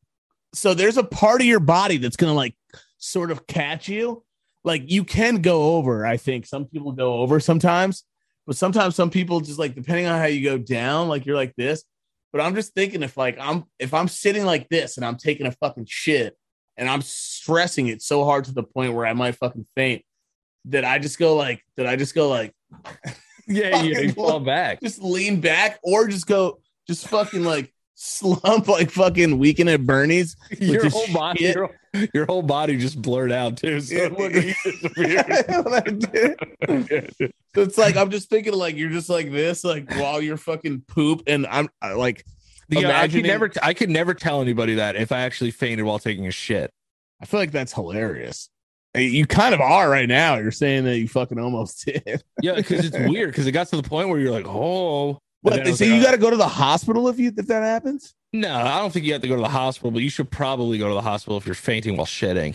so 0.54 0.74
there's 0.74 0.98
a 0.98 1.04
part 1.04 1.42
of 1.42 1.48
your 1.48 1.60
body 1.60 1.98
that's 1.98 2.16
gonna 2.16 2.34
like 2.34 2.56
sort 2.98 3.32
of 3.32 3.46
catch 3.48 3.88
you. 3.90 4.24
Like 4.64 4.90
you 4.90 5.04
can 5.04 5.42
go 5.42 5.76
over. 5.76 6.06
I 6.06 6.18
think 6.18 6.46
some 6.46 6.66
people 6.66 6.92
go 6.94 7.16
over 7.16 7.40
sometimes, 7.40 8.04
but 8.48 8.56
sometimes 8.56 8.96
some 8.96 9.10
people 9.10 9.42
just 9.42 9.60
like 9.60 9.76
depending 9.76 10.06
on 10.08 10.18
how 10.20 10.26
you 10.26 10.44
go 10.44 10.58
down, 10.58 11.08
like 11.08 11.26
you're 11.26 11.36
like 11.36 11.54
this. 11.56 11.84
But 12.32 12.42
I'm 12.42 12.56
just 12.56 12.74
thinking 12.74 13.04
if 13.04 13.16
like 13.16 13.38
I'm 13.40 13.66
if 13.80 13.94
I'm 13.94 14.08
sitting 14.08 14.46
like 14.46 14.68
this 14.70 14.98
and 14.98 15.06
I'm 15.06 15.18
taking 15.18 15.46
a 15.46 15.52
fucking 15.52 15.86
shit 15.88 16.36
and 16.78 16.90
I'm 16.90 17.02
stressing 17.02 17.88
it 17.88 18.02
so 18.02 18.26
hard 18.26 18.46
to 18.46 18.54
the 18.54 18.64
point 18.64 18.94
where 18.94 19.06
I 19.06 19.14
might 19.14 19.36
fucking 19.36 19.66
faint, 19.76 20.04
that 20.70 20.86
I 20.86 21.00
just 21.00 21.20
go 21.20 21.36
like 21.36 21.64
did 21.78 21.86
I 21.86 21.96
just 21.96 22.16
go 22.16 22.30
like 22.30 22.54
Yeah, 23.48 23.84
you, 23.84 23.96
you 24.00 24.12
fall 24.14 24.40
back. 24.40 24.82
just 24.82 25.02
lean 25.02 25.40
back 25.40 25.80
or 25.84 26.08
just 26.08 26.26
go 26.26 26.60
just 26.88 27.08
fucking 27.08 27.44
like 27.44 27.72
slump 27.94 28.68
like 28.68 28.90
fucking 28.90 29.38
weekend 29.38 29.70
at 29.70 29.86
Bernie's. 29.86 30.36
Your 30.60 30.90
whole 30.90 31.14
body, 31.14 31.44
your, 31.44 31.70
your 32.14 32.26
whole 32.26 32.42
body 32.42 32.76
just 32.78 33.00
blurred 33.02 33.32
out 33.32 33.58
too. 33.58 33.80
So 33.82 33.96
Yeah. 33.96 34.08
look, 34.18 34.34
you 34.34 34.54
disappeared. 34.64 35.46
When 35.48 35.74
I 35.74 35.80
did. 35.82 37.14
So 37.56 37.62
it's 37.62 37.78
like 37.78 37.96
I'm 37.96 38.10
just 38.10 38.30
thinking 38.30 38.54
like 38.54 38.76
you're 38.76 38.90
just 38.90 39.10
like 39.10 39.32
this, 39.32 39.64
like 39.64 39.90
while 39.92 40.22
you're 40.22 40.38
fucking 40.38 40.82
poop, 40.88 41.22
and 41.28 41.46
I'm 41.48 41.70
I, 41.82 41.94
like 41.94 42.26
Yeah, 42.70 43.00
I 43.00 43.08
could 43.08 43.24
never, 43.24 43.52
I 43.62 43.74
could 43.76 43.90
never 43.92 44.14
tell 44.16 44.42
anybody 44.42 44.76
that 44.76 44.96
if 44.96 45.12
I 45.12 45.20
actually 45.22 45.52
fainted 45.52 45.86
while 45.86 46.00
taking 46.00 46.26
a 46.28 46.32
shit. 46.32 46.72
I 47.22 47.26
feel 47.26 47.40
like 47.40 47.52
that's 47.52 47.74
hilarious. 47.74 48.50
You 48.98 49.26
kind 49.26 49.54
of 49.54 49.62
are 49.62 49.90
right 49.90 50.08
now. 50.08 50.38
You're 50.38 50.52
saying 50.52 50.86
that 50.86 50.98
you 50.98 51.08
fucking 51.08 51.40
almost 51.40 51.86
did. 51.86 52.24
Yeah, 52.42 52.56
because 52.56 52.86
it's 52.86 52.98
weird. 52.98 53.32
Because 53.32 53.48
it 53.48 53.52
got 53.52 53.68
to 53.68 53.78
the 53.78 53.84
point 53.84 54.10
where 54.10 54.20
you're 54.20 54.32
like, 54.32 54.48
oh, 54.48 55.20
What? 55.42 55.52
then 55.52 55.62
I 55.62 55.64
They 55.64 55.74
say 55.74 55.90
like, 55.90 55.98
you 55.98 56.04
got 56.04 56.12
to 56.12 56.18
go 56.18 56.30
to 56.30 56.38
the 56.38 56.48
hospital 56.48 57.08
if 57.08 57.20
you 57.20 57.32
if 57.36 57.48
that 57.48 57.64
happens. 57.64 58.14
No, 58.34 58.54
I 58.54 58.80
don't 58.80 58.92
think 58.92 59.06
you 59.06 59.14
have 59.14 59.22
to 59.22 59.28
go 59.28 59.36
to 59.36 59.42
the 59.42 59.48
hospital, 59.48 59.92
but 59.92 60.02
you 60.02 60.10
should 60.10 60.30
probably 60.30 60.78
go 60.78 60.90
to 60.90 60.94
the 60.94 61.02
hospital 61.02 61.38
if 61.38 61.46
you're 61.46 61.56
fainting 61.56 61.96
while 61.96 62.06
shitting. 62.06 62.54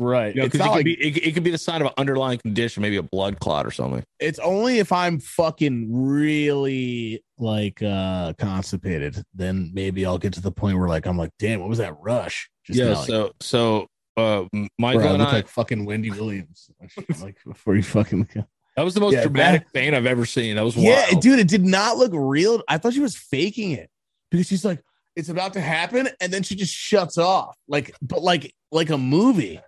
Right. 0.00 0.32
You 0.32 0.42
know, 0.42 0.46
it, 0.46 0.52
could 0.52 0.60
like 0.60 0.84
be 0.84 0.94
it, 0.94 1.16
it 1.16 1.34
could 1.34 1.42
be 1.42 1.50
the 1.50 1.58
sign 1.58 1.80
of 1.80 1.88
an 1.88 1.92
underlying 1.98 2.38
condition, 2.38 2.82
maybe 2.82 2.96
a 2.98 3.02
blood 3.02 3.40
clot 3.40 3.66
or 3.66 3.72
something. 3.72 4.04
it's 4.20 4.38
only 4.38 4.78
if 4.78 4.92
I'm 4.92 5.18
fucking 5.18 5.88
really 5.92 7.20
like 7.36 7.82
uh 7.82 8.32
constipated, 8.38 9.20
then 9.34 9.72
maybe 9.74 10.06
I'll 10.06 10.18
get 10.18 10.34
to 10.34 10.40
the 10.40 10.52
point 10.52 10.78
where 10.78 10.88
like 10.88 11.04
I'm 11.06 11.18
like, 11.18 11.32
damn, 11.40 11.58
what 11.58 11.68
was 11.68 11.78
that 11.78 11.96
rush? 12.00 12.48
Just 12.64 12.78
yeah. 12.78 12.96
like, 12.96 13.06
So 13.08 13.32
so 13.40 13.88
uh, 14.18 14.44
Michael 14.78 15.08
I 15.08 15.12
and 15.14 15.22
I, 15.22 15.32
like 15.32 15.48
fucking 15.48 15.84
Wendy 15.84 16.10
Williams. 16.10 16.70
like 17.22 17.36
before 17.44 17.76
you 17.76 17.82
fucking 17.82 18.28
that 18.76 18.84
was 18.84 18.94
the 18.94 19.00
most 19.00 19.14
Yeah, 19.14 19.22
dramatic 19.22 19.68
faint 19.70 19.94
I've 19.94 20.06
ever 20.06 20.24
seen. 20.24 20.56
That 20.56 20.64
was 20.64 20.76
Yeah, 20.76 21.04
wild. 21.10 21.22
dude, 21.22 21.38
it 21.38 21.48
did 21.48 21.64
not 21.64 21.96
look 21.96 22.12
real. 22.14 22.62
I 22.68 22.78
thought 22.78 22.94
she 22.94 23.00
was 23.00 23.16
faking 23.16 23.72
it 23.72 23.90
because 24.30 24.46
she's 24.46 24.64
like, 24.64 24.82
it's 25.16 25.28
about 25.28 25.54
to 25.54 25.60
happen, 25.60 26.08
and 26.20 26.32
then 26.32 26.42
she 26.44 26.54
just 26.54 26.72
shuts 26.74 27.18
off. 27.18 27.56
Like, 27.66 27.94
but 28.00 28.22
like 28.22 28.52
like 28.70 28.90
a 28.90 28.98
movie. 28.98 29.60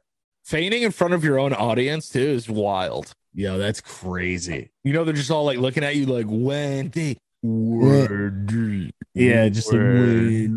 Fainting 0.45 0.83
in 0.83 0.91
front 0.91 1.15
of 1.15 1.23
your 1.25 1.39
own 1.39 1.53
audience 1.53 2.09
too 2.09 2.21
is 2.21 2.49
wild. 2.49 3.13
Yo, 3.35 3.59
that's 3.59 3.81
crazy. 3.81 4.71
You 4.85 4.93
know, 4.93 5.05
they're 5.05 5.15
just 5.15 5.31
all 5.31 5.45
like 5.45 5.59
looking 5.59 5.85
at 5.85 5.97
you 5.97 6.07
like 6.07 6.27
Wendy. 6.29 7.19
Wendy. 7.43 8.91
Yeah, 9.15 9.49
just 9.49 9.73
like, 9.73 9.81
Wendy. 9.81 10.51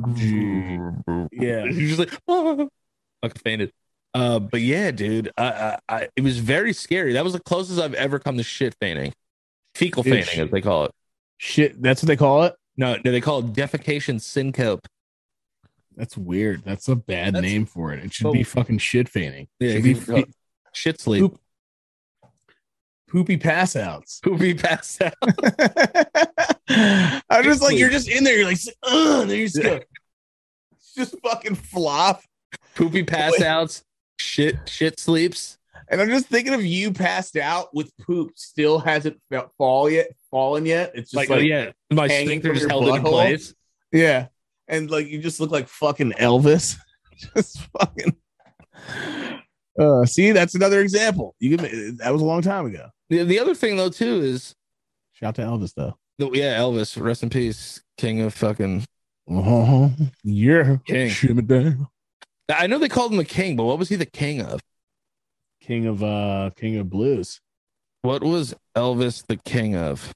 Yeah. 1.32 1.64
You're 1.66 1.88
just 1.88 2.00
like, 2.00 2.22
oh, 2.28 2.70
fucking 3.24 3.42
fainted. 3.44 3.72
Uh, 4.14 4.40
but 4.40 4.62
yeah, 4.62 4.92
dude, 4.92 5.32
I, 5.38 5.46
I, 5.48 5.78
I, 5.90 6.08
it 6.16 6.22
was 6.22 6.38
very 6.40 6.74
scary. 6.74 7.14
That 7.14 7.24
was 7.24 7.34
the 7.34 7.40
closest 7.40 7.80
I've 7.80 7.96
ever 7.96 8.20
come 8.20 8.38
to 8.38 8.44
shit 8.44 8.76
fainting, 8.80 9.14
fecal 9.74 10.04
Dude, 10.04 10.14
fainting, 10.14 10.34
shit. 10.36 10.46
as 10.46 10.52
they 10.52 10.62
call 10.62 10.86
it. 10.86 10.92
Shit, 11.38 11.82
that's 11.82 12.04
what 12.04 12.08
they 12.08 12.16
call 12.16 12.44
it. 12.44 12.56
No, 12.78 12.96
no, 13.04 13.12
they 13.12 13.22
call 13.22 13.40
it 13.40 13.54
defecation 13.54 14.22
syncope. 14.22 14.88
That's 15.96 16.16
weird. 16.18 16.64
That's 16.64 16.88
a 16.88 16.96
bad 16.96 17.34
That's- 17.36 17.52
name 17.52 17.66
for 17.66 17.94
it. 17.94 18.04
It 18.04 18.14
should 18.14 18.34
be 18.34 18.44
fucking 18.44 18.80
shit 18.80 19.10
fainting. 19.10 19.48
Yeah, 19.60 19.74
Should 19.74 19.84
be 19.84 19.94
you 19.94 20.26
Shit 20.74 21.00
sleep. 21.02 21.22
Poop. 21.22 21.40
poopy 23.10 23.38
pass 23.38 23.76
outs. 23.76 24.20
Poopy 24.24 24.54
pass 24.56 25.00
out. 25.02 25.14
I'm 27.30 27.44
just 27.44 27.62
like 27.62 27.78
you're 27.78 27.90
just 27.92 28.08
in 28.10 28.24
there. 28.24 28.38
You're 28.38 28.46
like, 28.48 28.58
ugh, 28.84 29.22
and 29.22 29.30
then 29.30 29.38
you 29.40 29.46
just 29.48 29.62
go, 29.62 29.80
just 30.96 31.16
fucking 31.24 31.56
flop. 31.56 32.22
Poopy 32.76 33.04
pass 33.04 33.40
outs. 33.42 33.84
Shit 34.24 34.56
shit 34.68 35.00
sleeps. 35.00 35.58
And 35.90 36.02
I'm 36.02 36.10
just 36.10 36.28
thinking 36.28 36.54
of 36.54 36.66
you 36.66 36.92
passed 36.94 37.36
out 37.36 37.76
with 37.76 37.92
poop 37.98 38.32
still 38.36 38.80
hasn't 38.80 39.20
fall 39.58 39.90
yet, 39.90 40.08
fallen 40.32 40.66
yet. 40.66 40.92
It's 40.96 41.12
just 41.12 41.16
Like, 41.16 41.30
like, 41.30 41.40
oh 41.40 41.42
yeah, 41.42 41.72
my 41.92 42.08
sphincter 42.08 42.54
just 42.54 42.70
held 42.70 42.88
in 42.88 43.04
place. 43.04 43.54
yeah. 43.92 44.28
And 44.68 44.90
like 44.90 45.08
you 45.08 45.20
just 45.20 45.40
look 45.40 45.52
like 45.52 45.68
fucking 45.68 46.14
Elvis. 46.14 46.78
just 47.36 47.60
fucking. 47.78 48.16
Uh, 49.80 50.06
see, 50.06 50.32
that's 50.32 50.56
another 50.56 50.82
example. 50.82 51.36
You 51.40 51.58
can, 51.58 51.98
that 51.98 52.14
was 52.14 52.22
a 52.22 52.26
long 52.26 52.42
time 52.42 52.66
ago. 52.68 52.88
The, 53.10 53.24
the 53.24 53.40
other 53.40 53.56
thing 53.56 53.76
though 53.76 53.90
too 53.90 54.22
is 54.22 54.56
Shout 55.14 55.36
to 55.36 55.42
Elvis 55.42 55.74
though. 55.76 55.98
the, 56.18 56.30
yeah, 56.32 56.58
Elvis, 56.58 57.00
rest 57.02 57.24
in 57.24 57.30
peace, 57.30 57.82
king 57.98 58.22
of 58.22 58.34
fucking. 58.34 58.86
Uh-huh. 59.30 59.90
Yeah, 60.24 60.78
King. 60.86 61.12
Down. 61.46 61.88
I 62.50 62.68
know 62.68 62.78
they 62.78 62.90
called 62.90 63.12
him 63.12 63.18
the 63.18 63.26
king, 63.26 63.56
but 63.56 63.64
what 63.66 63.80
was 63.80 63.90
he 63.90 63.96
the 63.96 64.06
king 64.06 64.42
of? 64.42 64.60
King 65.62 65.86
of 65.86 66.04
uh, 66.04 66.50
King 66.58 66.78
of 66.78 66.90
Blues. 66.90 67.40
What 68.02 68.24
was 68.24 68.54
Elvis 68.76 69.26
the 69.26 69.38
king 69.38 69.76
of? 69.78 70.14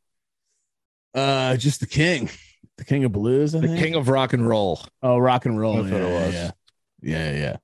Uh, 1.14 1.56
just 1.58 1.80
the 1.80 1.88
king, 1.88 2.30
the 2.78 2.84
king 2.84 3.06
of 3.06 3.12
blues. 3.14 3.56
I 3.56 3.60
The 3.60 3.68
think. 3.70 3.80
king 3.80 3.96
of 3.96 4.10
rock 4.10 4.34
and 4.34 4.46
roll. 4.48 4.82
Oh, 5.02 5.18
rock 5.18 5.46
and 5.46 5.58
roll. 5.60 5.82
That's 5.82 5.92
what 5.92 6.02
it 6.02 6.08
yeah, 6.10 6.26
was. 6.26 6.34
Yeah, 6.34 6.52
yeah, 7.02 7.32
yeah. 7.32 7.58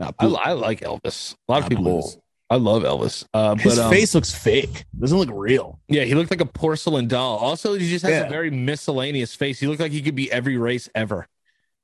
Not 0.00 0.14
I. 0.18 0.26
I 0.26 0.52
like 0.52 0.80
Elvis. 0.80 1.34
A 1.48 1.52
lot 1.52 1.62
of 1.62 1.68
people. 1.68 1.84
blues. 1.84 2.18
I 2.50 2.56
love 2.56 2.82
Elvis. 2.82 3.24
Uh, 3.32 3.54
His 3.54 3.76
but 3.76 3.84
um, 3.86 3.90
face 3.90 4.14
looks 4.14 4.34
fake. 4.34 4.84
Doesn't 4.98 5.16
look 5.16 5.30
real. 5.32 5.80
yeah, 5.88 6.02
he 6.04 6.14
looked 6.14 6.30
like 6.30 6.42
a 6.42 6.46
porcelain 6.46 7.08
doll. 7.08 7.38
Also, 7.38 7.72
he 7.74 7.88
just 7.88 8.02
has 8.02 8.10
Yeah. 8.12 8.26
a 8.26 8.28
very 8.28 8.50
miscellaneous 8.50 9.34
face. 9.34 9.58
He 9.58 9.66
looked 9.66 9.80
like 9.80 9.92
he 9.92 10.02
could 10.02 10.14
be 10.16 10.30
every 10.30 10.58
race 10.58 10.86
ever. 10.94 11.26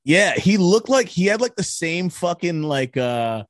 Yeah, 0.05 0.33
he 0.35 0.57
looked 0.57 0.89
like 0.89 1.07
he 1.07 1.25
had 1.25 1.41
like 1.41 1.55
the 1.55 1.63
same 1.63 2.09
fucking 2.09 2.63
like 2.63 2.97
uh 2.97 3.43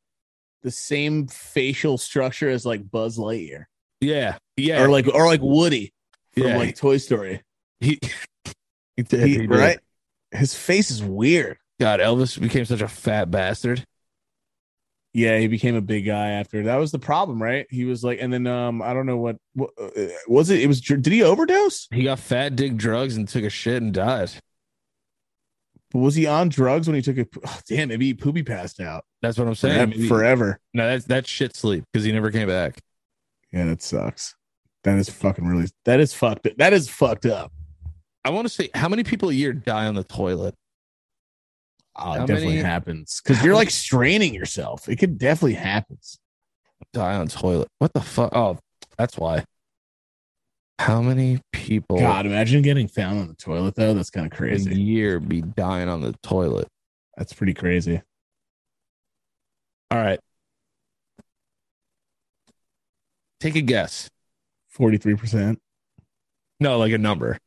the 0.63 0.71
same 0.71 1.27
facial 1.27 1.97
structure 1.97 2.49
as 2.49 2.65
like 2.65 2.89
Buzz 2.89 3.17
Lightyear 3.17 3.65
Yeah, 4.01 4.37
yeah, 4.57 4.81
or 4.83 4.89
like 4.89 5.07
or 5.07 5.25
like 5.25 5.41
Woody 5.41 5.93
from 6.33 6.43
Yeah. 6.43 6.57
like 6.57 6.75
Toy 6.75 6.97
Story. 6.97 7.41
he, 7.79 7.99
he 8.97 9.03
did, 9.03 9.19
He- 9.27 9.33
he 9.33 9.37
did. 9.47 9.49
right? 9.51 9.79
His 10.31 10.53
face 10.53 10.91
is 10.91 11.03
weird. 11.03 11.57
God, 11.79 11.99
Elvis 12.01 12.39
became 12.39 12.65
such 12.65 12.81
a 12.81 12.87
fat 12.87 13.31
bastard. 13.31 13.85
Yeah, 15.13 15.39
he 15.39 15.47
became 15.47 15.75
a 15.75 15.81
big 15.81 16.05
guy 16.05 16.31
after. 16.31 16.63
That 16.63 16.75
was 16.75 16.91
the 16.91 16.99
problem, 16.99 17.41
right? 17.41 17.65
He 17.71 17.85
was 17.85 18.03
like, 18.03 18.19
and 18.21 18.31
then 18.31 18.45
um, 18.45 18.81
I 18.83 18.93
don't 18.93 19.07
know 19.07 19.17
what, 19.17 19.37
what 19.53 19.71
uh, 19.81 19.89
was 20.27 20.51
it. 20.51 20.59
It 20.61 20.67
was. 20.67 20.81
Did 20.81 21.07
he 21.07 21.23
overdose? 21.23 21.87
He 21.91 22.03
got 22.03 22.19
fat, 22.19 22.55
did 22.55 22.77
drugs, 22.77 23.17
and 23.17 23.27
took 23.27 23.43
a 23.43 23.49
shit 23.49 23.81
and 23.81 23.91
died. 23.91 24.29
Was 25.93 26.13
he 26.15 26.27
on 26.27 26.49
drugs 26.49 26.87
when 26.87 26.95
he 26.95 27.01
took 27.01 27.17
a? 27.17 27.25
Oh, 27.45 27.59
damn, 27.67 27.87
maybe 27.87 28.05
he 28.05 28.13
poopy 28.13 28.43
passed 28.43 28.79
out 28.79 29.03
That's 29.21 29.37
what 29.39 29.47
I'm 29.47 29.55
saying. 29.55 29.91
forever. 29.93 30.07
Forever. 30.07 30.59
no, 30.73 30.87
that's 30.87 31.05
that's 31.05 31.29
shit 31.29 31.55
sleep 31.55 31.83
because 31.91 32.05
he 32.05 32.11
never 32.11 32.31
came 32.31 32.47
back. 32.47 32.79
Yeah, 33.51 33.65
that 33.65 33.81
sucks. 33.81 34.35
That 34.83 34.97
is 34.99 35.09
fucking 35.09 35.45
really. 35.47 35.67
That 35.85 35.99
is 35.99 36.13
fucked. 36.13 36.47
That 36.57 36.73
is 36.73 36.87
fucked 36.89 37.25
up. 37.25 37.51
I 38.23 38.29
want 38.29 38.47
to 38.47 38.53
say 38.53 38.69
how 38.75 38.87
many 38.89 39.03
people 39.03 39.29
a 39.29 39.33
year 39.33 39.51
die 39.53 39.87
on 39.87 39.95
the 39.95 40.03
toilet? 40.03 40.53
Oh, 41.95 42.13
it 42.13 42.19
definitely 42.19 42.47
many- 42.47 42.59
happens 42.61 43.19
because 43.23 43.43
you're 43.43 43.55
like 43.55 43.71
straining 43.71 44.33
yourself. 44.33 44.87
It 44.87 44.97
could 44.97 45.17
definitely 45.17 45.55
happens. 45.55 46.19
Die 46.93 47.15
on 47.15 47.27
toilet. 47.27 47.67
What 47.79 47.91
the 47.93 48.01
fuck? 48.01 48.33
Oh, 48.35 48.57
that's 48.97 49.17
why. 49.17 49.43
How 50.79 51.01
many 51.01 51.41
people 51.51 51.99
God, 51.99 52.25
imagine 52.25 52.61
getting 52.61 52.87
found 52.87 53.19
on 53.19 53.27
the 53.27 53.33
toilet 53.33 53.75
though. 53.75 53.93
That's 53.93 54.09
kind 54.09 54.25
of 54.25 54.31
crazy. 54.31 54.71
a 54.71 54.75
year 54.75 55.19
be 55.19 55.41
dying 55.41 55.89
on 55.89 55.99
the 55.99 56.13
toilet? 56.23 56.69
That's 57.17 57.33
pretty 57.33 57.53
crazy. 57.53 58.01
All 59.91 59.97
right. 60.01 60.21
Take 63.41 63.57
a 63.57 63.61
guess. 63.61 64.09
Forty 64.69 64.97
three 64.97 65.15
percent. 65.15 65.59
No, 66.61 66.77
like 66.77 66.93
a 66.93 66.97
number. 66.97 67.37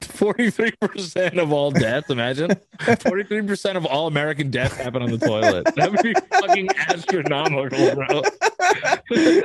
43% 0.00 1.38
of 1.38 1.52
all 1.52 1.70
deaths, 1.70 2.10
imagine. 2.10 2.50
43% 2.80 3.76
of 3.76 3.84
all 3.86 4.06
American 4.06 4.50
deaths 4.50 4.76
happen 4.76 5.02
on 5.02 5.10
the 5.10 5.18
toilet. 5.18 5.66
That 5.76 5.90
would 5.90 6.02
be 6.02 6.14
fucking 6.32 6.68
astronomical, 6.88 7.94
bro. 7.94 8.22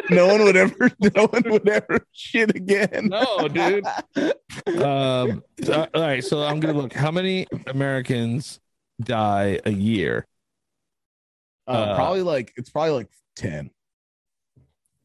no 0.09 0.27
one 0.27 0.43
would 0.43 0.55
ever. 0.55 0.89
No 1.15 1.27
one 1.27 1.43
would 1.47 1.67
ever 1.67 2.05
shit 2.11 2.55
again. 2.55 3.09
No, 3.09 3.47
dude. 3.47 3.85
Um, 4.77 5.43
all 5.69 5.87
right, 5.93 6.23
so 6.23 6.43
I'm 6.43 6.59
gonna 6.59 6.77
look. 6.77 6.93
How 6.93 7.11
many 7.11 7.47
Americans 7.67 8.59
die 9.01 9.59
a 9.65 9.71
year? 9.71 10.25
Uh, 11.67 11.71
Uh, 11.71 11.95
probably 11.95 12.21
like 12.21 12.53
it's 12.57 12.69
probably 12.69 12.91
like 12.91 13.09
ten. 13.35 13.71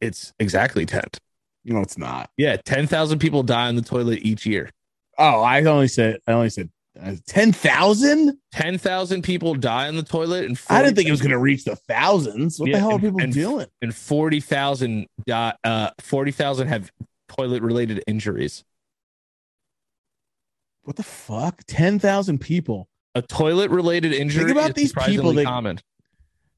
It's 0.00 0.32
exactly 0.38 0.86
10. 0.86 1.02
No, 1.66 1.80
it's 1.80 1.98
not. 1.98 2.30
Yeah, 2.38 2.56
10,000 2.56 3.18
people 3.18 3.42
die 3.42 3.68
on 3.68 3.76
the 3.76 3.82
toilet 3.82 4.20
each 4.22 4.46
year. 4.46 4.70
Oh, 5.20 5.42
I 5.42 5.62
only 5.64 5.86
said 5.88 6.18
I 6.26 6.32
only 6.32 6.50
said 6.50 6.70
uh, 7.00 7.14
ten 7.26 7.52
thousand. 7.52 8.36
10,000 8.52 9.22
people 9.22 9.54
die 9.54 9.86
in 9.86 9.94
the 9.94 10.02
toilet, 10.02 10.44
and 10.44 10.60
I 10.68 10.82
didn't 10.82 10.96
think 10.96 11.06
it 11.06 11.12
was 11.12 11.20
going 11.20 11.30
to 11.30 11.38
reach 11.38 11.62
the 11.64 11.76
thousands. 11.76 12.58
What 12.58 12.68
Yeah, 12.68 12.76
the 12.76 12.80
hell 12.80 12.92
are 12.96 12.98
people 12.98 13.20
and- 13.20 13.32
doing? 13.32 13.66
and 13.80 13.94
40,000 13.94 15.06
die. 15.24 15.54
Uh, 15.62 15.90
40,000 16.00 16.66
have 16.66 16.90
toilet 17.28 17.62
related 17.62 18.02
injuries. 18.08 18.64
What 20.82 20.96
the 20.96 21.02
fuck? 21.04 21.62
Ten 21.68 21.98
thousand 22.00 22.40
people. 22.40 22.88
A 23.14 23.22
toilet 23.22 23.70
related 23.70 24.12
injury 24.12 24.44
Think 24.46 24.56
about 24.58 24.74
these 24.74 24.92
people 24.92 25.32
that- 25.34 25.44
common. 25.44 25.78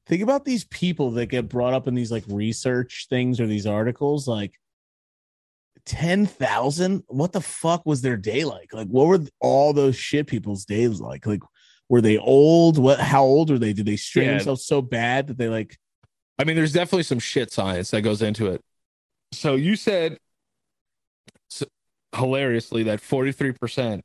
Think 0.07 0.21
about 0.23 0.45
these 0.45 0.65
people 0.65 1.11
that 1.11 1.27
get 1.27 1.47
brought 1.47 1.73
up 1.73 1.87
in 1.87 1.93
these 1.95 2.11
like 2.11 2.23
research 2.27 3.05
things 3.09 3.39
or 3.39 3.45
these 3.47 3.65
articles. 3.67 4.27
Like 4.27 4.59
ten 5.85 6.25
thousand. 6.25 7.03
What 7.07 7.31
the 7.31 7.41
fuck 7.41 7.85
was 7.85 8.01
their 8.01 8.17
day 8.17 8.43
like? 8.45 8.73
Like, 8.73 8.87
what 8.87 9.07
were 9.07 9.19
all 9.39 9.73
those 9.73 9.95
shit 9.95 10.27
people's 10.27 10.65
days 10.65 10.99
like? 10.99 11.25
Like, 11.25 11.41
were 11.89 12.01
they 12.01 12.17
old? 12.17 12.77
What? 12.77 12.99
How 12.99 13.23
old 13.23 13.49
were 13.49 13.59
they? 13.59 13.73
Did 13.73 13.85
they 13.85 13.97
strain 13.97 14.25
Yeah. 14.25 14.31
themselves 14.35 14.65
so 14.65 14.81
bad 14.81 15.27
that 15.27 15.37
they 15.37 15.49
like? 15.49 15.77
I 16.39 16.43
mean, 16.45 16.55
there's 16.55 16.73
definitely 16.73 17.03
some 17.03 17.19
shit 17.19 17.51
science 17.51 17.91
that 17.91 18.01
goes 18.01 18.21
into 18.21 18.47
it. 18.47 18.61
So 19.31 19.55
you 19.55 19.75
said 19.75 20.17
s 21.51 21.63
hilariously 22.15 22.83
that 22.83 22.99
43% 23.01 24.01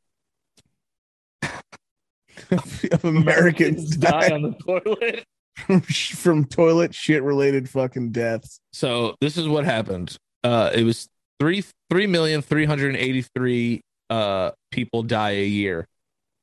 of 2.51 3.05
Americans 3.05 3.97
die 3.97 4.29
die 4.29 4.35
on 4.35 4.43
the 4.43 4.53
toilet. 4.53 5.25
from, 5.57 5.81
from 5.83 6.45
toilet 6.47 6.95
shit 6.95 7.23
related 7.23 7.69
fucking 7.69 8.13
deaths. 8.13 8.61
So 8.73 9.17
this 9.21 9.37
is 9.37 9.49
what 9.49 9.65
happened. 9.65 10.17
Uh, 10.45 10.71
it 10.73 10.85
was 10.85 11.09
three 11.41 11.65
three 11.91 12.07
million 12.07 12.43
three 12.43 12.65
hundred 12.65 12.95
eighty 12.97 13.23
three 13.35 13.81
uh 14.11 14.51
people 14.71 15.03
die 15.03 15.33
a 15.33 15.47
year. 15.47 15.87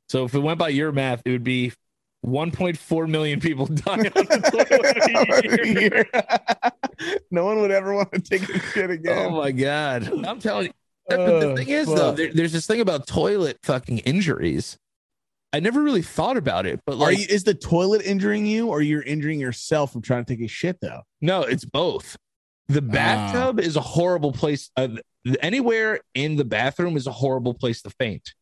So 0.10 0.26
if 0.26 0.34
it 0.36 0.40
went 0.40 0.60
by 0.60 0.70
your 0.70 0.92
math, 0.92 1.22
it 1.26 1.32
would 1.32 1.44
be 1.44 1.72
one 2.22 2.52
point 2.52 2.78
four 2.78 3.08
million 3.08 3.40
people 3.40 3.66
die 3.68 3.92
on 3.94 4.00
the 4.04 6.06
toilet 6.92 7.22
no 7.32 7.46
one 7.46 7.60
would 7.62 7.72
ever 7.72 7.94
want 7.94 8.12
to 8.14 8.20
take 8.20 8.48
a 8.50 8.60
shit 8.72 8.90
again. 8.90 9.18
Oh 9.18 9.30
my 9.32 9.52
god! 9.52 10.12
I'm 10.26 10.40
telling 10.40 10.68
you. 10.68 10.74
The, 11.08 11.18
the 11.18 11.24
Oh, 11.52 11.56
thing 11.56 11.70
is, 11.70 11.86
fuck. 11.88 11.96
though, 11.98 12.12
there, 12.14 12.34
there's 12.34 12.52
this 12.52 12.66
thing 12.66 12.82
about 12.82 13.06
toilet 13.06 13.60
fucking 13.62 14.00
injuries. 14.00 14.76
I 15.54 15.60
never 15.60 15.84
really 15.84 16.02
thought 16.02 16.36
about 16.36 16.66
it, 16.66 16.80
but 16.86 16.94
Are 16.94 16.98
like, 16.98 17.20
you 17.20 17.26
is 17.30 17.44
the 17.44 17.54
toilet 17.54 18.02
injuring 18.04 18.48
you 18.48 18.70
or 18.70 18.82
you're 18.82 19.04
injuring 19.04 19.40
yourself 19.40 19.94
from 19.94 20.02
trying 20.02 20.26
to 20.26 20.36
take 20.36 20.44
a 20.44 20.48
shit 20.48 20.78
though? 20.82 21.04
no, 21.22 21.44
it's 21.44 21.64
both. 21.64 22.18
The 22.68 22.82
bathtub 22.82 23.60
is 23.60 23.76
a 23.76 23.82
horrible 23.82 24.32
place. 24.32 24.72
Uh, 24.76 24.88
anywhere 25.42 26.00
in 26.14 26.36
the 26.36 26.46
bathroom 26.46 26.98
is 26.98 27.08
a 27.08 27.12
horrible 27.12 27.54
place 27.54 27.82
to 27.84 27.90
faint. 27.92 28.34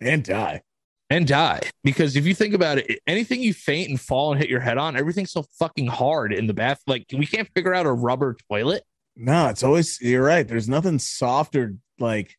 And 0.00 0.24
die. 0.24 0.62
and 1.10 1.26
die 1.26 1.60
because 1.84 2.16
if 2.16 2.24
you 2.24 2.34
think 2.34 2.54
about 2.54 2.78
it 2.78 3.00
anything 3.06 3.42
you 3.42 3.52
faint 3.52 3.90
and 3.90 4.00
fall 4.00 4.32
and 4.32 4.40
hit 4.40 4.48
your 4.48 4.60
head 4.60 4.78
on 4.78 4.96
everything's 4.96 5.32
so 5.32 5.44
fucking 5.58 5.86
hard 5.88 6.32
in 6.32 6.46
the 6.46 6.54
bath 6.54 6.80
like 6.86 7.04
we 7.12 7.26
can't 7.26 7.48
figure 7.54 7.74
out 7.74 7.84
a 7.84 7.92
rubber 7.92 8.36
toilet 8.48 8.82
No, 9.16 9.48
it's 9.48 9.62
always 9.62 10.00
you're 10.00 10.24
right. 10.24 10.46
There's 10.48 10.68
nothing 10.68 10.98
softer 10.98 11.74
like 11.98 12.36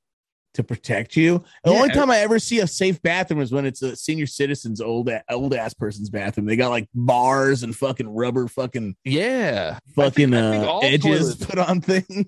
to 0.53 0.63
protect 0.63 1.15
you. 1.15 1.43
The 1.63 1.71
Yeah. 1.71 1.77
only 1.77 1.89
time 1.89 2.11
I 2.11 2.17
ever 2.19 2.37
see 2.39 2.59
a 2.59 2.67
safe 2.67 3.01
bathroom 3.01 3.41
is 3.41 3.51
when 3.51 3.65
it's 3.65 3.81
a 3.81 3.95
senior 3.95 4.27
citizen's 4.27 4.81
old 4.81 5.09
old 5.29 5.53
ass 5.53 5.73
person's 5.73 6.09
bathroom. 6.09 6.45
They 6.45 6.55
got 6.55 6.69
like 6.69 6.87
bars 6.93 7.63
and 7.63 7.75
fucking 7.75 8.09
rubber 8.09 8.47
fucking 8.47 8.95
yeah 9.05 9.79
fucking 9.95 10.33
I 10.33 10.51
think 10.51 10.65
uh, 10.65 10.77
edges 10.79 11.35
toilets- 11.37 11.45
put 11.45 11.57
on 11.59 11.81
things. 11.81 12.25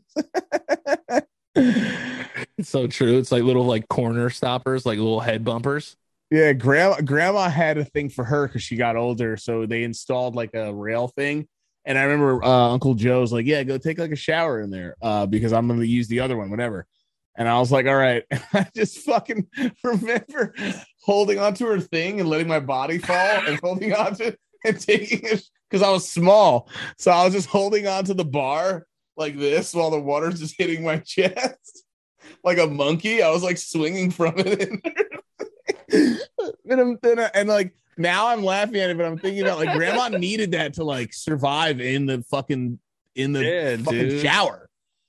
it's 1.55 2.69
so 2.69 2.87
true 2.87 3.17
it's 3.17 3.31
like 3.31 3.43
little 3.43 3.65
like 3.65 3.87
corner 3.89 4.29
stoppers 4.29 4.85
like 4.85 4.97
little 4.97 5.19
head 5.19 5.43
bumpers 5.43 5.95
Yeah, 6.31 6.53
grandma 6.53 7.01
grandma 7.01 7.49
had 7.49 7.77
a 7.77 7.85
thing 7.85 8.09
for 8.09 8.23
her 8.25 8.47
because 8.47 8.63
she 8.63 8.75
got 8.75 8.95
older, 8.95 9.37
so 9.37 9.65
they 9.67 9.83
installed 9.83 10.33
like 10.35 10.53
a 10.55 10.73
rail 10.73 11.07
thing. 11.09 11.47
And 11.85 11.97
I 11.97 12.03
remember 12.03 12.43
uh, 12.43 12.69
Uncle 12.71 12.93
Joe's 12.95 13.31
like, 13.33 13.45
"Yeah, 13.45 13.61
go 13.63 13.77
take 13.77 13.99
like 13.99 14.11
a 14.13 14.15
shower 14.15 14.61
in 14.61 14.69
there, 14.71 14.95
uh, 15.01 15.25
because 15.27 15.51
I'm 15.53 15.67
gonna 15.67 15.83
use 15.83 16.07
the 16.07 16.21
other 16.21 16.37
one, 16.37 16.49
whatever." 16.49 16.87
And 17.35 17.47
I 17.49 17.59
was 17.59 17.71
like, 17.71 17.85
"All 17.87 17.95
right." 17.95 18.23
I 18.53 18.67
just 18.75 18.99
fucking 18.99 19.47
remember 19.83 20.53
holding 21.01 21.39
onto 21.39 21.65
her 21.65 21.79
thing 21.79 22.19
and 22.19 22.29
letting 22.29 22.47
my 22.47 22.59
body 22.59 22.97
fall 22.99 23.17
and 23.47 23.59
holding 23.63 23.93
onto 23.93 24.33
and 24.65 24.79
taking 24.79 25.21
it 25.23 25.43
because 25.69 25.81
I 25.85 25.89
was 25.89 26.07
small. 26.07 26.69
So 26.97 27.11
I 27.11 27.23
was 27.25 27.33
just 27.33 27.49
holding 27.49 27.87
on 27.87 28.05
to 28.05 28.13
the 28.13 28.23
bar 28.25 28.85
like 29.17 29.37
this 29.37 29.73
while 29.73 29.89
the 29.91 29.99
water's 29.99 30.39
just 30.39 30.55
hitting 30.57 30.83
my 30.83 30.97
chest. 30.97 31.83
Like 32.43 32.57
a 32.57 32.67
monkey. 32.67 33.21
I 33.23 33.29
was 33.31 33.43
like 33.43 33.57
swinging 33.57 34.11
from 34.11 34.35
it. 34.37 34.69
and, 35.91 36.79
I'm- 36.79 36.99
then 37.01 37.19
I- 37.19 37.31
and 37.33 37.49
like 37.49 37.73
now 37.97 38.27
I'm 38.27 38.43
laughing 38.43 38.77
at 38.77 38.89
it, 38.89 38.97
but 38.97 39.05
I'm 39.05 39.17
thinking 39.17 39.41
about 39.43 39.59
like 39.59 39.75
grandma 39.75 40.07
needed 40.09 40.51
that 40.51 40.75
to 40.75 40.83
like 40.83 41.13
survive 41.13 41.79
in 41.79 42.05
the 42.05 42.23
fucking 42.29 42.79
in 43.15 43.33
the 43.33 43.43
Yeah, 43.43 43.77
fucking 43.77 43.99
dude. 44.09 44.21
shower. 44.21 44.62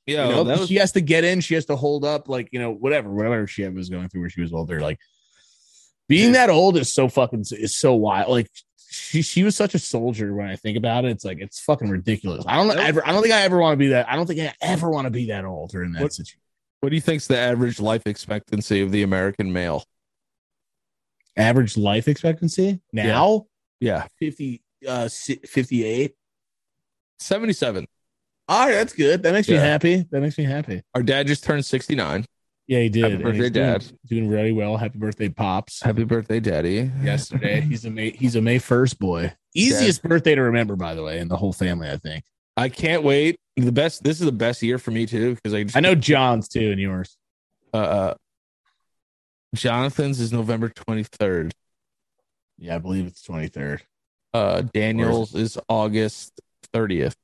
Yeah, 0.06 0.28
you 0.28 0.34
know, 0.34 0.44
was 0.44 0.68
she 0.68 0.74
has 0.76 0.92
to 0.92 1.00
get 1.00 1.24
in. 1.24 1.40
She 1.40 1.54
has 1.54 1.64
to 1.66 1.76
hold 1.76 2.04
up, 2.04 2.28
like 2.28 2.48
you 2.52 2.58
know, 2.58 2.70
whatever, 2.72 3.10
whatever 3.10 3.46
she 3.46 3.66
was 3.68 3.88
going 3.88 4.08
through 4.08 4.20
where 4.20 4.30
she 4.30 4.42
was 4.42 4.52
older. 4.52 4.80
Like 4.80 4.98
being 6.08 6.32
that 6.32 6.50
old 6.50 6.76
is 6.76 6.92
so 6.92 7.08
fucking 7.08 7.44
is 7.52 7.74
so 7.74 7.94
wild. 7.94 8.30
Like 8.30 8.50
she 8.90 9.22
she 9.22 9.42
was 9.44 9.56
such 9.56 9.74
a 9.74 9.78
soldier. 9.78 10.34
When 10.34 10.46
I 10.46 10.56
think 10.56 10.76
about 10.76 11.04
it, 11.06 11.12
it's 11.12 11.24
like 11.24 11.38
it's 11.40 11.60
fucking 11.60 11.88
ridiculous. 11.88 12.44
I 12.46 12.56
don't 12.56 12.68
know. 12.68 12.74
Ever, 12.82 13.06
I 13.06 13.12
don't 13.12 13.22
think 13.22 13.34
I 13.34 13.42
ever 13.42 13.58
want 13.58 13.72
to 13.72 13.78
be 13.78 13.88
that. 13.88 14.08
I 14.10 14.16
don't 14.16 14.26
think 14.26 14.40
I 14.40 14.52
ever 14.60 14.90
want 14.90 15.06
to 15.06 15.10
be 15.10 15.26
that 15.28 15.44
old 15.46 15.74
or 15.74 15.82
in 15.82 15.92
that 15.92 16.02
What- 16.02 16.12
situation. 16.12 16.40
what 16.80 16.90
do 16.90 16.96
you 16.96 17.00
think's 17.00 17.26
the 17.26 17.38
average 17.38 17.80
life 17.80 18.06
expectancy 18.06 18.82
of 18.82 18.92
the 18.92 19.02
American 19.02 19.52
male? 19.54 19.84
Average 21.36 21.76
life 21.78 22.06
expectancy 22.08 22.80
now 22.92 23.46
Yeah, 23.80 24.06
50 24.20 24.62
uh 24.86 25.08
58. 25.08 26.14
77. 27.18 27.86
All 28.48 28.66
right, 28.66 28.74
that's 28.74 28.92
good. 28.92 29.22
That 29.22 29.32
makes 29.32 29.48
me 29.48 29.54
happy. 29.56 30.04
That 30.10 30.20
makes 30.20 30.36
me 30.36 30.44
happy. 30.44 30.82
Our 30.94 31.02
dad 31.02 31.26
just 31.26 31.44
turned 31.44 31.64
69. 31.64 32.24
Yeah, 32.66 32.80
he 32.80 32.88
did. 32.88 33.02
Happy 33.04 33.16
birthday, 33.22 33.38
he's 33.42 33.50
doing- 33.50 33.66
Dad. 33.72 33.92
Doing 34.08 34.28
really 34.28 34.52
well. 34.52 34.76
Happy 34.76 34.98
birthday, 34.98 35.28
pops. 35.28 35.82
Happy 35.82 36.04
birthday, 36.04 36.40
daddy. 36.40 36.90
yesterday. 37.02 37.60
He's 37.60 37.84
a 37.84 37.90
May 37.90 38.10
he's 38.10 38.36
a 38.36 38.40
May 38.42 38.58
first 38.58 38.98
boy. 38.98 39.32
Easiest 39.54 40.02
birthday 40.02 40.34
to 40.34 40.42
remember, 40.42 40.76
by 40.76 40.94
the 40.94 41.02
way, 41.02 41.18
in 41.20 41.28
the 41.28 41.36
whole 41.36 41.52
family. 41.52 41.88
I 41.90 41.96
think. 41.98 42.24
I 42.56 42.68
can't 42.68 43.02
wait. 43.02 43.36
The 43.56 43.72
best. 43.72 44.02
This 44.02 44.18
is 44.20 44.26
the 44.26 44.32
best 44.32 44.62
year 44.62 44.78
for 44.78 44.90
me 44.90 45.06
too 45.06 45.34
because 45.34 45.52
I 45.54 45.62
just, 45.64 45.76
I 45.76 45.80
know 45.80 45.94
John's 45.94 46.48
too, 46.48 46.70
and 46.70 46.80
yours. 46.80 47.16
Uh, 47.72 47.76
uh, 47.76 48.14
Jonathan's 49.54 50.20
is 50.20 50.32
November 50.32 50.68
23rd. 50.68 51.52
Yeah, 52.58 52.76
I 52.76 52.78
believe 52.78 53.06
it's 53.06 53.22
twenty 53.22 53.48
third. 53.48 53.82
Uh, 54.32 54.62
Daniel's 54.62 55.34
is 55.34 55.58
August 55.68 56.40
30th. 56.72 57.14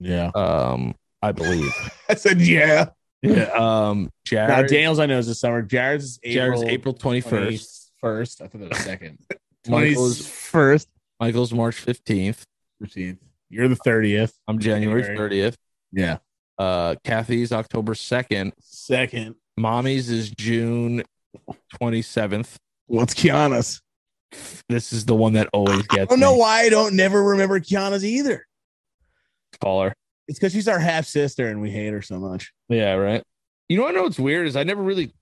Yeah, 0.00 0.30
Um, 0.34 0.94
I 1.22 1.32
believe. 1.32 1.72
I 2.08 2.14
said 2.14 2.40
yeah. 2.40 2.90
Yeah. 3.22 3.44
Um, 3.52 4.04
Now 4.04 4.10
Jared. 4.46 4.68
Daniel's 4.68 4.98
I 5.00 5.06
know 5.06 5.18
is 5.18 5.26
this 5.26 5.40
summer. 5.40 5.60
Jared's 5.62 6.04
is 6.04 6.18
April, 6.22 6.60
Jared's 6.62 6.72
April 6.72 6.94
21st. 6.94 7.90
First, 8.00 8.40
I 8.42 8.46
thought 8.46 8.60
that 8.60 8.70
was 8.70 8.78
second. 8.78 9.18
Michael's 9.68 10.26
first. 10.28 10.88
Michael's 11.18 11.52
March 11.52 11.84
15th. 11.84 12.42
Fifteenth. 12.80 13.18
You're 13.50 13.66
the 13.66 13.74
thirtieth. 13.76 14.34
I'm 14.46 14.58
January 14.60 15.02
January. 15.02 15.30
30th. 15.30 15.54
Yeah, 15.90 16.18
Uh, 16.58 16.94
Kathy's 17.02 17.50
October 17.50 17.94
2nd. 17.94 18.52
second. 18.60 19.34
Mommy's 19.56 20.10
is 20.10 20.30
June 20.30 21.02
27th. 21.82 22.56
What's 22.86 23.14
Kiana's? 23.14 23.80
This 24.68 24.92
is 24.92 25.06
the 25.06 25.14
one 25.14 25.32
that 25.32 25.48
always 25.52 25.82
gets. 25.88 26.02
I 26.02 26.04
don't 26.04 26.20
know 26.20 26.34
me. 26.34 26.40
why 26.40 26.60
I 26.60 26.68
don't 26.68 26.94
never 26.94 27.22
remember 27.24 27.58
Kiana's 27.58 28.04
either. 28.04 28.46
Caller. 29.60 29.92
It's 30.26 30.38
because 30.38 30.52
she's 30.52 30.68
our 30.68 30.78
half 30.78 31.06
sister 31.06 31.48
and 31.48 31.60
we 31.60 31.70
hate 31.70 31.92
her 31.92 32.02
so 32.02 32.18
much. 32.18 32.52
Yeah, 32.68 32.94
right. 32.94 33.22
You 33.68 33.76
know 33.76 33.84
what 33.84 33.92
I 33.94 33.96
know 33.98 34.02
what's 34.04 34.18
weird 34.18 34.46
is 34.46 34.56
I 34.56 34.62
never 34.64 34.82
really 34.82 35.12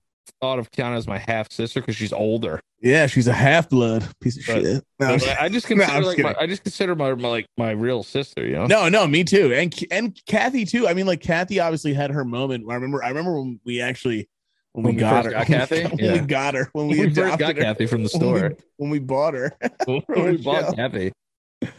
thought 0.41 0.59
of 0.59 0.69
Kiana 0.71 0.97
as 0.97 1.07
my 1.07 1.17
half 1.17 1.49
sister 1.51 1.79
because 1.79 1.95
she's 1.95 2.11
older. 2.13 2.59
Yeah, 2.81 3.07
she's 3.07 3.27
a 3.27 3.33
half 3.33 3.69
blood 3.69 4.07
piece 4.21 4.37
of 4.37 4.45
But- 4.53 4.61
shit. 4.63 4.83
No, 4.99 5.07
I 5.39 5.49
just 5.49 5.65
consider 5.67 5.91
just 5.91 6.07
like 6.07 6.19
my. 6.19 6.35
I 6.39 6.45
just 6.47 6.63
consider 6.63 6.95
my, 6.95 7.13
my 7.15 7.27
like 7.29 7.45
my 7.57 7.71
real 7.71 8.03
sister. 8.03 8.45
You 8.45 8.53
know. 8.55 8.65
No, 8.67 8.89
no, 8.89 9.07
me 9.07 9.23
too. 9.23 9.53
And 9.53 9.73
and 9.91 10.19
Kathy 10.27 10.65
too. 10.65 10.87
I 10.87 10.93
mean, 10.93 11.07
like 11.07 11.21
Kathy 11.21 11.59
obviously 11.59 11.93
had 11.93 12.11
her 12.11 12.23
moment. 12.25 12.65
I 12.69 12.75
remember. 12.75 13.03
I 13.03 13.07
remember 13.09 13.39
when 13.39 13.59
we 13.65 13.81
actually 13.81 14.27
when, 14.73 14.83
When 14.83 14.95
we 14.95 14.97
we 14.97 14.99
got 14.99 15.25
her. 15.25 15.31
got 15.31 15.47
Kathy? 15.47 15.83
When 15.87 15.97
Yeah. 15.97 16.13
we 16.13 16.27
got 16.27 16.53
her. 16.53 16.69
When 16.73 16.87
we, 16.89 16.99
When 16.99 17.07
we 17.09 17.15
first 17.15 17.39
got 17.39 17.55
her, 17.55 17.61
Kathy 17.61 17.87
from 17.87 18.03
the 18.03 18.09
when 18.13 18.31
we- 18.33 18.39
store. 18.39 18.53
When 18.75 18.89
we, 18.91 18.99
bought 18.99 19.33
her. 19.33 19.53
when 19.85 20.03
we 20.07 20.37
bought 20.37 20.75
Kathy. 20.75 21.11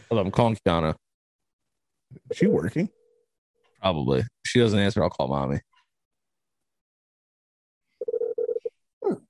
Hold 0.09 0.19
on, 0.19 0.25
I'm 0.25 0.31
calling 0.31 0.57
Kiana. 0.67 0.95
Is 2.29 2.37
she 2.37 2.47
working? 2.47 2.89
Probably. 3.81 4.19
If 4.19 4.27
she 4.45 4.59
doesn't 4.59 4.79
answer. 4.79 5.03
I'll 5.03 5.09
call 5.09 5.27
mommy. 5.27 5.59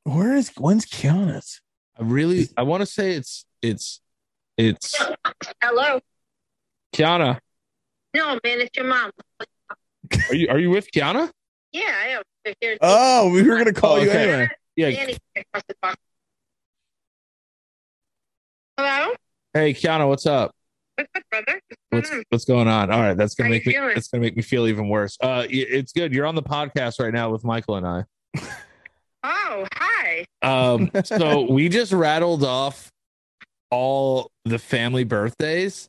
Where 0.03 0.35
is 0.35 0.49
when's 0.57 0.85
Kiana's? 0.85 1.61
I 1.97 2.03
really. 2.03 2.49
I 2.57 2.63
want 2.63 2.81
to 2.81 2.85
say 2.85 3.11
it's 3.13 3.45
it's 3.61 4.01
it's 4.57 4.95
Hello. 5.61 5.99
Kiana. 6.95 7.39
No, 8.15 8.39
man, 8.43 8.61
it's 8.61 8.75
your 8.75 8.87
mom. 8.87 9.11
Are 10.29 10.35
you 10.35 10.49
are 10.49 10.59
you 10.59 10.69
with 10.71 10.89
Kiana? 10.91 11.29
Yeah, 11.71 11.83
I 12.03 12.07
am. 12.09 12.21
If 12.45 12.79
Oh, 12.81 13.29
we 13.31 13.43
were 13.43 13.57
gonna 13.57 13.73
call 13.73 13.93
Oh, 13.93 13.99
you 14.01 14.09
okay. 14.09 14.23
anyway. 14.23 14.49
Yeah. 14.75 14.89
Danny 14.91 15.17
across 15.35 15.63
the 15.67 15.75
box. 15.81 15.97
Hello. 18.77 19.13
Hey, 19.53 19.73
Kiana, 19.73 20.07
what's 20.07 20.25
up? 20.25 20.55
What's 20.99 21.11
up, 21.15 21.23
brother? 21.31 21.61
What's 21.91 22.11
what's 22.27 22.45
going 22.45 22.67
on? 22.67 22.91
All 22.91 22.99
right, 22.99 23.15
that's 23.15 23.33
gonna 23.33 23.47
How 23.47 23.51
make 23.51 23.65
me 23.65 23.71
feeling? 23.71 23.91
that's 23.95 24.09
gonna 24.09 24.21
make 24.21 24.35
me 24.35 24.41
feel 24.41 24.67
even 24.67 24.89
worse. 24.89 25.17
Uh, 25.21 25.45
it's 25.49 25.93
good. 25.93 26.13
You're 26.13 26.25
on 26.25 26.35
the 26.35 26.43
podcast 26.43 26.99
right 26.99 27.13
now 27.13 27.29
with 27.31 27.45
Michael 27.45 27.75
and 27.75 27.87
I. 27.87 28.03
Oh, 29.23 29.65
hi. 29.73 30.25
Um, 30.41 30.91
so 31.05 31.43
we 31.49 31.69
just 31.69 31.93
rattled 31.93 32.43
off 32.43 32.91
all 33.71 34.29
the 34.43 34.59
family 34.59 35.05
birthdays. 35.05 35.87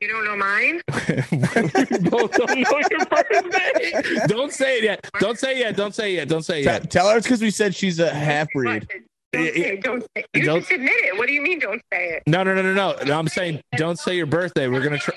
You 0.00 0.08
don't 0.08 0.24
know 0.26 0.36
mine? 0.36 0.80
we 1.08 1.98
both 2.08 2.32
don't 2.34 2.50
know 2.50 2.80
your 2.88 3.04
birthday. 3.06 4.02
Don't 4.28 4.52
say 4.52 4.78
it 4.78 4.84
yet. 4.84 5.10
Don't 5.18 5.38
say 5.38 5.56
it 5.56 5.58
yet. 5.58 5.76
Don't 5.76 5.94
say 5.94 6.12
it 6.12 6.16
yet. 6.16 6.28
Don't 6.28 6.42
say 6.44 6.60
it 6.60 6.64
Te- 6.64 6.70
yet. 6.70 6.90
tell 6.90 7.10
her 7.10 7.18
it's 7.18 7.26
because 7.26 7.42
we 7.42 7.50
said 7.50 7.74
she's 7.74 7.98
a 7.98 8.08
half 8.08 8.48
breed. 8.54 8.86
What? 9.32 9.44
Don't 9.44 9.54
say 9.54 9.72
it. 9.72 9.82
Don't 9.82 10.02
say. 10.16 10.24
You 10.34 10.42
Don't- 10.44 10.60
just 10.60 10.72
admit 10.72 10.90
it. 10.92 11.16
What 11.18 11.26
do 11.26 11.32
you 11.32 11.42
mean? 11.42 11.58
Don't 11.58 11.80
say 11.92 12.10
it. 12.10 12.22
No, 12.26 12.42
no, 12.42 12.54
no, 12.54 12.62
no, 12.62 12.72
no. 12.74 12.96
No, 13.04 13.18
I'm 13.18 13.28
saying 13.28 13.60
don't 13.76 13.98
say 13.98 14.16
your 14.16 14.26
birthday. 14.26 14.68
We're 14.68 14.82
gonna 14.82 14.98
try. 14.98 15.14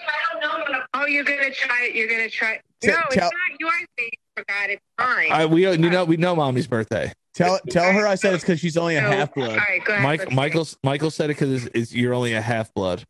Oh, 0.93 1.05
you're 1.05 1.23
gonna 1.25 1.51
try 1.51 1.85
it. 1.89 1.95
You're 1.95 2.07
gonna 2.07 2.29
try. 2.29 2.59
Te- 2.81 2.87
No, 2.87 2.99
it's 3.07 3.15
tell- 3.15 3.25
not 3.29 3.59
yours. 3.59 3.85
You 3.97 4.09
forgot. 4.37 4.69
It's 4.69 4.81
mine. 4.97 5.31
I, 5.31 5.45
we 5.45 5.69
you 5.69 5.77
know 5.77 6.05
we 6.05 6.17
know 6.17 6.35
mommy's 6.35 6.67
birthday. 6.67 7.11
Tell 7.33 7.59
tell 7.69 7.91
her 7.91 8.07
I 8.07 8.15
said 8.15 8.33
it's 8.33 8.43
because 8.43 8.61
she's 8.61 8.77
only 8.77 8.95
a 8.95 9.01
So, 9.01 9.07
half 9.11 9.33
blood. 9.33 9.57
right, 9.57 9.83
go 9.83 9.91
ahead. 9.93 10.03
Mike 10.03 10.19
Let's. 10.21 10.31
Michael's 10.33 10.77
Michael 10.83 11.11
said 11.11 11.25
it 11.29 11.33
because 11.37 11.65
it's, 11.65 11.75
it's, 11.75 11.93
you're 11.93 12.13
only 12.13 12.33
a 12.33 12.41
half 12.41 12.73
blood. 12.73 13.03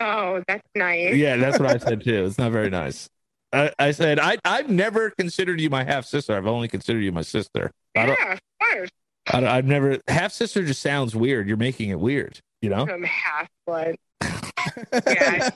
Oh, 0.00 0.42
that's 0.48 0.66
nice. 0.74 1.14
Yeah, 1.14 1.36
that's 1.36 1.58
what 1.58 1.68
I 1.70 1.78
said 1.78 2.02
too. 2.02 2.24
It's 2.24 2.38
not 2.38 2.50
very 2.52 2.70
nice. 2.70 3.08
I, 3.52 3.70
I 3.78 3.90
said 3.92 4.18
I 4.18 4.38
I've 4.44 4.68
never 4.68 5.10
considered 5.10 5.60
you 5.60 5.70
my 5.70 5.84
half 5.84 6.06
sister. 6.06 6.36
I've 6.36 6.46
only 6.46 6.68
considered 6.68 7.00
you 7.00 7.12
my 7.12 7.22
sister. 7.22 7.70
Yeah, 7.94 8.32
of 8.32 8.40
course. 8.60 8.90
I 9.32 9.46
I've 9.46 9.64
never 9.64 9.98
half 10.08 10.32
sister 10.32 10.64
just 10.64 10.82
sounds 10.82 11.14
weird. 11.16 11.48
You're 11.48 11.56
making 11.56 11.90
it 11.90 11.98
weird. 12.00 12.40
You 12.60 12.70
know. 12.70 12.86
I'm 12.88 13.02
half 13.02 13.48
blood. 13.66 13.96
Yeah. 15.06 15.50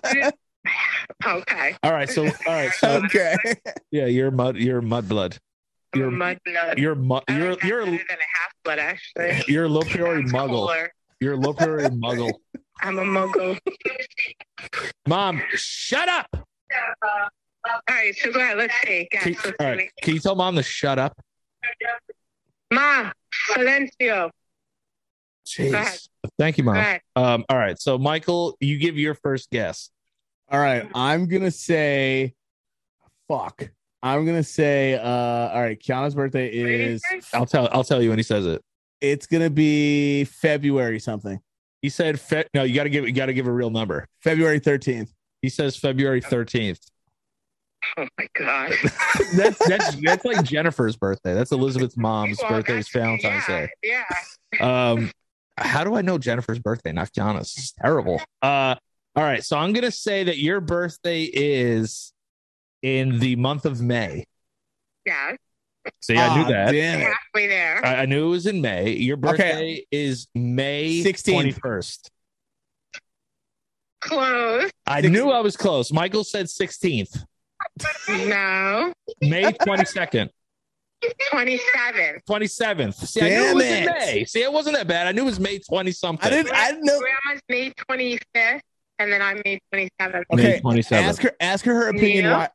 okay. 1.26 1.76
All 1.82 1.92
right. 1.92 2.08
So 2.10 2.26
all 2.26 2.30
right. 2.46 2.70
So 2.72 3.02
okay. 3.06 3.36
yeah, 3.90 4.06
you're 4.06 4.30
mud. 4.30 4.56
You're 4.56 4.82
mud 4.82 5.08
blood. 5.08 5.38
I'm 5.94 6.00
a 6.00 6.02
You're 6.02 6.10
mud 6.10 6.38
blood. 6.44 6.78
you're 6.78 6.94
you're 6.96 7.56
you're 7.64 7.86
half 7.86 8.52
blood, 8.64 8.78
actually. 8.78 9.42
you're 9.52 9.64
a 9.64 9.68
low 9.68 9.82
That's 9.82 9.96
muggle. 9.96 10.48
cooler. 10.66 10.92
You're 11.20 11.34
a 11.34 11.36
low 11.36 11.54
purity 11.54 11.94
muggle. 11.96 12.32
I'm 12.82 12.98
a 12.98 13.02
muggle. 13.02 13.58
Mom, 15.06 15.42
shut 15.54 16.08
up. 16.08 16.26
All 16.34 17.78
right, 17.88 18.14
so 18.16 18.32
go 18.32 18.40
ahead. 18.40 18.58
Let's 18.58 18.74
see. 18.84 19.08
Guys, 19.10 19.22
Can, 19.40 19.54
all 19.58 19.66
right. 19.66 19.90
Can 20.02 20.14
you 20.14 20.20
tell 20.20 20.34
mom 20.34 20.54
to 20.56 20.62
shut 20.62 20.98
up? 20.98 21.18
Ma, 22.72 23.10
silencio. 23.48 24.30
Go 25.58 25.64
ahead. 25.64 25.98
Jeez. 25.98 26.08
Thank 26.38 26.58
you, 26.58 26.64
Go 26.64 26.70
mom. 26.72 26.76
ahead. 26.76 27.00
Um. 27.16 27.44
All 27.48 27.56
right. 27.58 27.78
So 27.80 27.98
Michael, 27.98 28.56
you 28.60 28.78
give 28.78 28.96
your 28.98 29.14
first 29.14 29.50
guess. 29.50 29.90
All 30.50 30.58
right, 30.60 30.88
I'm 30.94 31.26
gonna 31.26 31.50
say, 31.50 32.34
fuck. 33.28 33.68
I'm 34.02 34.24
gonna 34.24 34.42
say, 34.44 34.94
uh, 34.94 35.02
all 35.08 35.60
right. 35.60 35.78
Kiana's 35.78 36.14
birthday 36.14 36.48
is 36.48 37.02
I'll 37.34 37.46
tell. 37.46 37.68
I'll 37.72 37.84
tell 37.84 38.02
you 38.02 38.10
when 38.10 38.18
he 38.18 38.22
says 38.22 38.46
it. 38.46 38.62
it's 39.00 39.26
gonna 39.26 39.50
be 39.50 40.24
February 40.24 41.00
something, 41.00 41.38
He 41.82 41.88
said, 41.88 42.18
fe- 42.20 42.46
"No, 42.54 42.62
you 42.62 42.74
got 42.74 42.84
to 42.84 42.90
give. 42.90 43.06
You 43.06 43.12
got 43.12 43.26
to 43.26 43.34
give 43.34 43.46
a 43.46 43.52
real 43.52 43.70
number." 43.70 44.06
February 44.22 44.60
13th. 44.60 45.10
He 45.42 45.48
says 45.48 45.76
February 45.76 46.20
thirteenth. 46.20 46.80
Oh 47.96 48.06
my 48.18 48.26
god. 48.34 48.72
That's 49.34 49.58
that's 49.68 49.96
that's 49.96 50.24
like 50.24 50.42
Jennifer's 50.44 50.96
birthday. 50.96 51.32
That's 51.34 51.52
Elizabeth's 51.52 51.96
mom's 51.96 52.38
Well, 52.40 52.50
birthday. 52.50 52.78
Is 52.78 52.88
that's- 52.88 53.20
Valentine's 53.22 53.44
yeah, 53.48 53.66
Day. 53.66 54.04
Yeah. 54.58 54.90
Um, 54.92 55.10
how 55.56 55.84
do 55.84 55.94
I 55.94 56.02
know 56.02 56.18
Jennifer's 56.18 56.58
birthday? 56.58 56.92
Not 56.92 57.12
Kiana's. 57.12 57.54
It's 57.56 57.72
terrible. 57.72 58.20
Uh, 58.42 58.74
all 59.16 59.24
right. 59.24 59.42
So 59.44 59.56
I'm 59.56 59.72
gonna 59.72 59.90
say 59.90 60.24
that 60.24 60.38
your 60.38 60.60
birthday 60.60 61.24
is 61.24 62.12
in 62.82 63.18
the 63.20 63.36
month 63.36 63.64
of 63.64 63.80
May. 63.80 64.24
Yeah. 65.06 65.36
See, 66.00 66.16
I 66.16 66.36
knew 66.36 66.42
Ah, 66.44 66.48
that. 66.48 66.72
Damn 66.72 67.00
it. 67.00 67.04
Halfway 67.04 67.46
there. 67.48 67.84
I, 67.84 67.94
I 68.02 68.06
knew 68.06 68.26
it 68.26 68.30
was 68.30 68.46
in 68.46 68.60
May. 68.60 68.90
Your 68.90 69.16
birthday 69.16 69.84
is 69.90 70.26
May 70.34 71.02
16th. 71.02 71.54
21st. 71.60 72.10
Close. 74.00 74.70
I 74.86 75.00
knew 75.00 75.30
I 75.30 75.40
was 75.40 75.56
close. 75.56 75.92
Michael 75.92 76.24
said 76.24 76.46
16th, 76.46 77.24
No. 78.08 78.92
May 79.20 79.44
22nd. 79.44 80.30
27th. 81.32 82.24
27th. 82.28 82.94
See, 82.94 83.20
I 83.20 83.28
knew 83.28 83.34
it 83.34 83.38
Damn 83.38 83.54
was 83.54 83.64
in 83.64 83.82
it. 83.82 83.86
May. 83.86 84.24
See, 84.24 84.42
it 84.42 84.52
wasn't 84.52 84.76
that 84.76 84.88
bad. 84.88 85.06
I 85.06 85.12
knew 85.12 85.22
it 85.22 85.26
was 85.26 85.40
May 85.40 85.58
20 85.58 85.92
something. 85.92 86.26
I 86.26 86.30
didn't. 86.30 86.52
I 86.52 86.70
didn't 86.72 86.84
know. 86.84 86.98
Grandma's 86.98 87.42
May 87.48 87.72
25th, 87.88 88.60
and 88.98 89.12
then 89.12 89.22
I'm 89.22 89.40
May 89.44 89.60
27th. 89.72 90.24
May 90.32 90.60
27th. 90.60 90.92
ask 90.92 91.22
her. 91.22 91.32
Ask 91.40 91.64
her 91.64 91.74
her 91.74 91.88
opinion. 91.88 92.24
Yeah. 92.24 92.38
Why? 92.38 92.48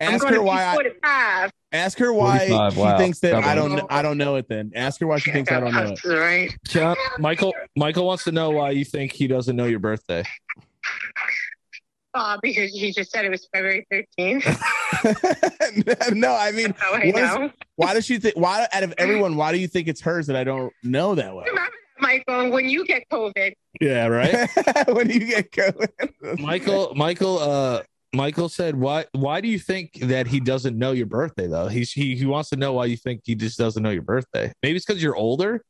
Ask 0.00 0.26
her 0.26 0.42
why. 0.42 0.64
I, 0.64 0.74
45. 0.74 1.50
ask 1.72 1.98
her 1.98 2.12
why 2.12 2.38
45, 2.38 2.72
she 2.72 2.80
wow. 2.80 2.98
thinks 2.98 3.18
that 3.20 3.34
I 3.34 3.54
don't. 3.54 3.82
I 3.90 4.00
don't 4.00 4.16
know 4.16 4.36
it. 4.36 4.48
Then 4.48 4.72
ask 4.74 4.98
her 5.00 5.06
why 5.06 5.18
she 5.18 5.30
thinks 5.30 5.52
I 5.52 5.60
don't 5.60 5.74
know 5.74 5.92
it. 5.92 6.04
Right. 6.04 6.56
Chuck, 6.66 6.96
Michael, 7.18 7.52
Michael 7.76 8.06
wants 8.06 8.24
to 8.24 8.32
know 8.32 8.50
why 8.50 8.70
you 8.70 8.86
think 8.86 9.12
he 9.12 9.26
doesn't 9.26 9.54
know 9.54 9.66
your 9.66 9.78
birthday. 9.78 10.24
Uh, 12.12 12.36
because 12.42 12.72
he 12.72 12.92
just 12.92 13.10
said 13.10 13.24
it 13.24 13.30
was 13.30 13.48
February 13.52 13.86
13th. 13.92 14.44
no, 16.14 16.34
I 16.34 16.50
mean, 16.50 16.74
I 16.82 17.10
What 17.12 17.42
is- 17.44 17.50
why 17.76 17.94
does 17.94 18.04
she 18.04 18.18
think? 18.18 18.36
Why 18.36 18.66
out 18.72 18.82
of 18.82 18.92
everyone, 18.98 19.36
why 19.36 19.52
do 19.52 19.58
you 19.58 19.68
think 19.68 19.86
it's 19.88 20.00
hers 20.00 20.26
that 20.26 20.36
I 20.36 20.44
don't 20.44 20.72
know 20.82 21.14
that 21.14 21.34
well? 21.34 21.44
Remember 21.44 21.70
Michael, 22.00 22.50
when 22.50 22.68
you 22.68 22.84
get 22.86 23.04
COVID, 23.12 23.52
Yeah, 23.80 24.06
right. 24.06 24.48
when 24.88 25.10
you 25.10 25.20
get 25.20 25.52
COVID, 25.52 26.40
Michael, 26.40 26.94
Michael, 26.94 27.38
uh, 27.38 27.82
Michael 28.12 28.48
said, 28.48 28.74
"Why? 28.74 29.04
Why 29.12 29.40
do 29.40 29.46
you 29.48 29.58
think 29.58 29.92
that 30.02 30.26
he 30.26 30.40
doesn't 30.40 30.76
know 30.76 30.90
your 30.92 31.06
birthday? 31.06 31.46
Though 31.46 31.68
he's 31.68 31.92
he 31.92 32.16
he 32.16 32.26
wants 32.26 32.48
to 32.50 32.56
know 32.56 32.72
why 32.72 32.86
you 32.86 32.96
think 32.96 33.20
he 33.24 33.34
just 33.36 33.56
doesn't 33.56 33.82
know 33.82 33.90
your 33.90 34.02
birthday. 34.02 34.52
Maybe 34.62 34.76
it's 34.76 34.84
because 34.84 35.02
you're 35.02 35.14
older. 35.14 35.62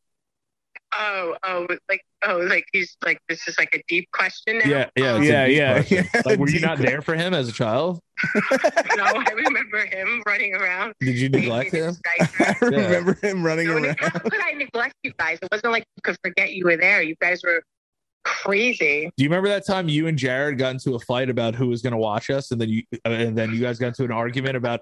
Oh, 0.98 1.36
oh, 1.42 1.66
like, 1.88 2.04
oh, 2.24 2.38
like 2.38 2.66
he's 2.72 2.96
like, 3.04 3.18
this 3.28 3.46
is 3.48 3.58
like 3.58 3.74
a 3.74 3.82
deep 3.88 4.10
question 4.12 4.58
now. 4.58 4.68
Yeah, 4.68 4.86
yeah, 4.96 5.16
it's 5.16 5.26
a 5.26 5.28
yeah, 5.28 5.46
yeah, 5.46 5.84
yeah. 5.88 6.22
Like, 6.24 6.38
were 6.38 6.48
you 6.48 6.54
Deep 6.54 6.62
not 6.62 6.78
there 6.78 7.02
for 7.02 7.14
him 7.14 7.34
as 7.34 7.48
a 7.48 7.52
child? 7.52 8.00
no, 8.96 9.04
I 9.04 9.32
remember 9.34 9.84
him 9.86 10.22
running 10.26 10.54
around. 10.54 10.94
Did 11.00 11.16
you 11.16 11.28
neglect 11.28 11.72
him? 11.72 11.96
I 12.06 12.54
remember 12.60 13.14
him 13.14 13.44
running 13.44 13.68
No, 13.68 13.76
around. 13.78 13.96
How 13.98 14.10
could 14.10 14.40
I 14.42 14.52
neglect 14.52 14.94
you 15.02 15.12
guys? 15.18 15.38
It 15.42 15.48
wasn't 15.50 15.72
like 15.72 15.84
you 15.96 16.02
could 16.02 16.16
forget 16.22 16.52
you 16.52 16.64
were 16.64 16.76
there. 16.76 17.02
You 17.02 17.14
guys 17.20 17.42
were 17.42 17.62
crazy. 18.24 19.10
Do 19.16 19.22
you 19.24 19.28
remember 19.30 19.48
that 19.48 19.66
time 19.66 19.88
you 19.88 20.06
and 20.06 20.16
Jared 20.18 20.58
got 20.58 20.72
into 20.72 20.94
a 20.94 20.98
fight 21.00 21.30
about 21.30 21.54
who 21.54 21.68
was 21.68 21.82
going 21.82 21.92
to 21.92 21.98
watch 21.98 22.30
us, 22.30 22.50
and 22.50 22.60
then 22.60 22.68
you 22.68 22.82
and 23.04 23.36
then 23.36 23.52
you 23.52 23.60
guys 23.60 23.78
got 23.78 23.88
into 23.88 24.04
an 24.04 24.12
argument 24.12 24.56
about 24.56 24.80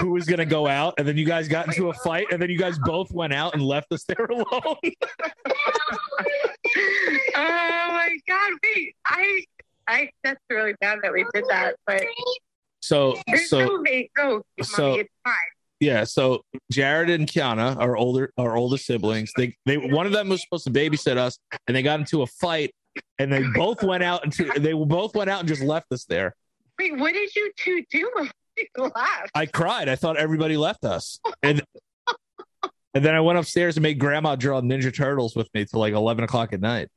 who 0.00 0.10
was 0.12 0.24
going 0.26 0.38
to 0.38 0.46
go 0.46 0.66
out, 0.66 0.94
and 0.98 1.06
then 1.06 1.16
you 1.16 1.24
guys 1.24 1.48
got 1.48 1.66
into 1.66 1.90
a 1.90 1.92
fight, 1.94 2.26
and 2.32 2.40
then 2.40 2.50
you 2.50 2.58
guys 2.58 2.78
both 2.78 3.12
went 3.12 3.32
out 3.32 3.54
and 3.54 3.62
left 3.62 3.92
us 3.92 4.04
there 4.04 4.24
alone. 4.30 4.46
oh 7.36 7.88
my 7.90 8.18
god! 8.28 8.52
Wait, 8.62 8.96
I, 9.06 9.44
I. 9.88 10.10
That's 10.24 10.40
really 10.50 10.74
bad 10.80 10.98
that 11.02 11.12
we 11.12 11.24
did 11.34 11.44
that, 11.48 11.76
but 11.86 12.02
So 12.80 13.16
so 13.46 13.80
way. 13.82 14.10
Go, 14.16 14.42
so- 14.62 14.92
oh, 14.92 14.94
It's 14.94 15.10
fine. 15.24 15.34
Yeah, 15.82 16.04
so 16.04 16.44
Jared 16.70 17.10
and 17.10 17.26
Kiana, 17.26 17.76
our 17.76 17.96
older 17.96 18.32
our 18.38 18.56
oldest 18.56 18.86
siblings, 18.86 19.32
they 19.36 19.56
they 19.66 19.76
one 19.78 20.06
of 20.06 20.12
them 20.12 20.28
was 20.28 20.40
supposed 20.40 20.64
to 20.64 20.70
babysit 20.70 21.16
us, 21.16 21.40
and 21.66 21.76
they 21.76 21.82
got 21.82 21.98
into 21.98 22.22
a 22.22 22.26
fight, 22.26 22.72
and 23.18 23.32
they 23.32 23.42
both 23.56 23.82
went 23.82 24.04
out 24.04 24.22
and 24.22 24.32
they 24.62 24.74
both 24.74 25.16
went 25.16 25.28
out 25.28 25.40
and 25.40 25.48
just 25.48 25.60
left 25.60 25.90
us 25.90 26.04
there. 26.04 26.36
Wait, 26.78 26.96
what 26.96 27.12
did 27.12 27.34
you 27.34 27.50
two 27.56 27.82
do? 27.90 28.08
You 28.56 28.66
laughed. 28.94 29.30
I 29.34 29.46
cried. 29.46 29.88
I 29.88 29.96
thought 29.96 30.16
everybody 30.16 30.56
left 30.56 30.84
us, 30.84 31.18
and 31.42 31.62
and 32.94 33.04
then 33.04 33.16
I 33.16 33.20
went 33.20 33.40
upstairs 33.40 33.76
and 33.76 33.82
made 33.82 33.98
Grandma 33.98 34.36
draw 34.36 34.60
Ninja 34.60 34.94
Turtles 34.94 35.34
with 35.34 35.48
me 35.52 35.64
till 35.64 35.80
like 35.80 35.94
eleven 35.94 36.22
o'clock 36.22 36.52
at 36.52 36.60
night. 36.60 36.90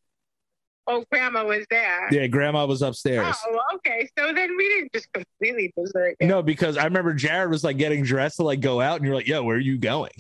Oh, 0.88 1.04
Grandma 1.12 1.44
was 1.46 1.66
there. 1.72 2.08
Yeah, 2.12 2.28
Grandma 2.28 2.66
was 2.66 2.82
upstairs. 2.82 3.36
Oh, 3.48 3.60
okay. 3.76 4.08
So 4.18 4.34
then 4.34 4.56
we 4.56 4.68
didn't 4.70 4.94
just 4.94 5.12
completely 5.14 5.74
desert. 5.76 6.16
you. 6.20 6.28
No, 6.28 6.42
because 6.44 6.78
I 6.78 6.84
remember 6.86 7.14
Jared 7.14 7.50
was 7.50 7.64
like 7.64 7.78
getting 7.78 8.04
dressed 8.04 8.38
to 8.38 8.44
like 8.44 8.60
go 8.60 8.82
out, 8.82 8.98
and 8.98 9.06
you're 9.06 9.16
like, 9.16 9.28
"Yo, 9.28 9.44
where 9.44 9.58
are 9.58 9.60
you 9.60 9.78
going?" 9.78 10.12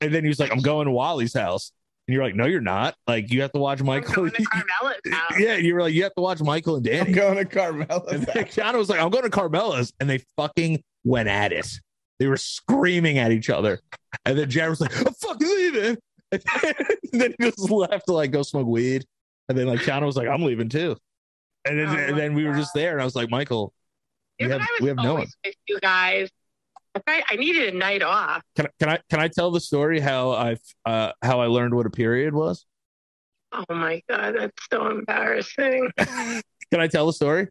And 0.00 0.14
then 0.14 0.22
he 0.24 0.28
was 0.28 0.38
like, 0.38 0.52
"I'm 0.52 0.60
going 0.60 0.86
to 0.86 0.92
Wally's 0.92 1.34
house," 1.34 1.72
and 2.06 2.14
you're 2.14 2.22
like, 2.24 2.34
"No, 2.36 2.46
you're 2.46 2.60
not. 2.60 2.94
Like, 3.08 3.32
you 3.32 3.42
have 3.42 3.52
to 3.52 3.58
watch 3.58 3.80
I'm 3.80 3.86
Michael." 3.86 4.14
going 4.14 4.30
to 4.30 4.44
Carmela's 4.44 5.00
house. 5.12 5.38
yeah, 5.40 5.56
you 5.56 5.74
were 5.74 5.82
like, 5.82 5.94
"You 5.94 6.04
have 6.04 6.14
to 6.14 6.22
watch 6.22 6.40
Michael 6.40 6.76
and 6.76 6.86
I'm 6.88 7.12
going 7.12 7.36
to 7.38 7.44
Carmela. 7.44 8.02
And 8.12 8.22
then 8.26 8.44
Kiana 8.44 8.74
was 8.78 8.88
like, 8.88 9.00
"I'm 9.00 9.10
going 9.10 9.24
to 9.24 9.30
Carmela's," 9.30 9.92
and 9.98 10.08
they 10.08 10.22
fucking 10.36 10.82
went 11.04 11.28
at 11.28 11.52
it. 11.52 11.68
They 12.20 12.28
were 12.28 12.36
screaming 12.36 13.18
at 13.18 13.32
each 13.32 13.50
other, 13.50 13.80
and 14.24 14.38
then 14.38 14.48
Jared 14.48 14.70
was 14.70 14.80
like, 14.80 14.96
"I'm 15.04 15.12
fucking 15.14 15.48
leaving," 15.48 15.96
and 16.32 17.20
then 17.20 17.34
he 17.40 17.50
just 17.50 17.70
left 17.70 18.06
to 18.06 18.12
like 18.12 18.30
go 18.30 18.42
smoke 18.42 18.68
weed, 18.68 19.04
and 19.48 19.56
then 19.58 19.66
like 19.66 19.80
Kiana 19.80 20.06
was 20.06 20.16
like, 20.16 20.28
"I'm 20.28 20.42
leaving 20.42 20.68
too," 20.68 20.96
and 21.64 21.78
then 21.78 21.88
Oh 21.88 21.92
and 21.96 22.16
then 22.18 22.34
we 22.34 22.44
were 22.44 22.54
just 22.54 22.72
there, 22.74 22.92
and 22.92 23.00
I 23.00 23.04
was 23.04 23.14
like, 23.16 23.30
"Michael." 23.30 23.72
Yeah, 24.38 24.46
We 24.46 24.52
have- 24.52 24.60
I 24.60 24.66
was 24.72 24.80
we 24.80 24.88
have 24.88 24.96
no 24.96 25.10
always 25.10 25.36
with 25.44 25.54
you 25.68 25.78
guys. 25.80 26.28
I, 27.08 27.22
I 27.28 27.36
needed 27.36 27.74
a 27.74 27.76
night 27.76 28.02
off. 28.02 28.42
Can, 28.56 28.68
can 28.78 28.88
I 28.88 28.98
can 29.10 29.20
I 29.20 29.28
tell 29.28 29.50
the 29.50 29.60
story 29.60 29.98
how 30.00 30.30
I 30.30 30.56
uh 30.86 31.12
how 31.22 31.40
I 31.40 31.46
learned 31.46 31.74
what 31.74 31.86
a 31.86 31.90
period 31.90 32.34
was? 32.34 32.64
Oh 33.52 33.64
my 33.74 34.02
god, 34.08 34.34
that's 34.38 34.66
so 34.72 34.88
embarrassing. 34.88 35.88
Can 35.98 36.80
I 36.80 36.88
tell 36.88 37.06
the 37.06 37.12
story? 37.12 37.48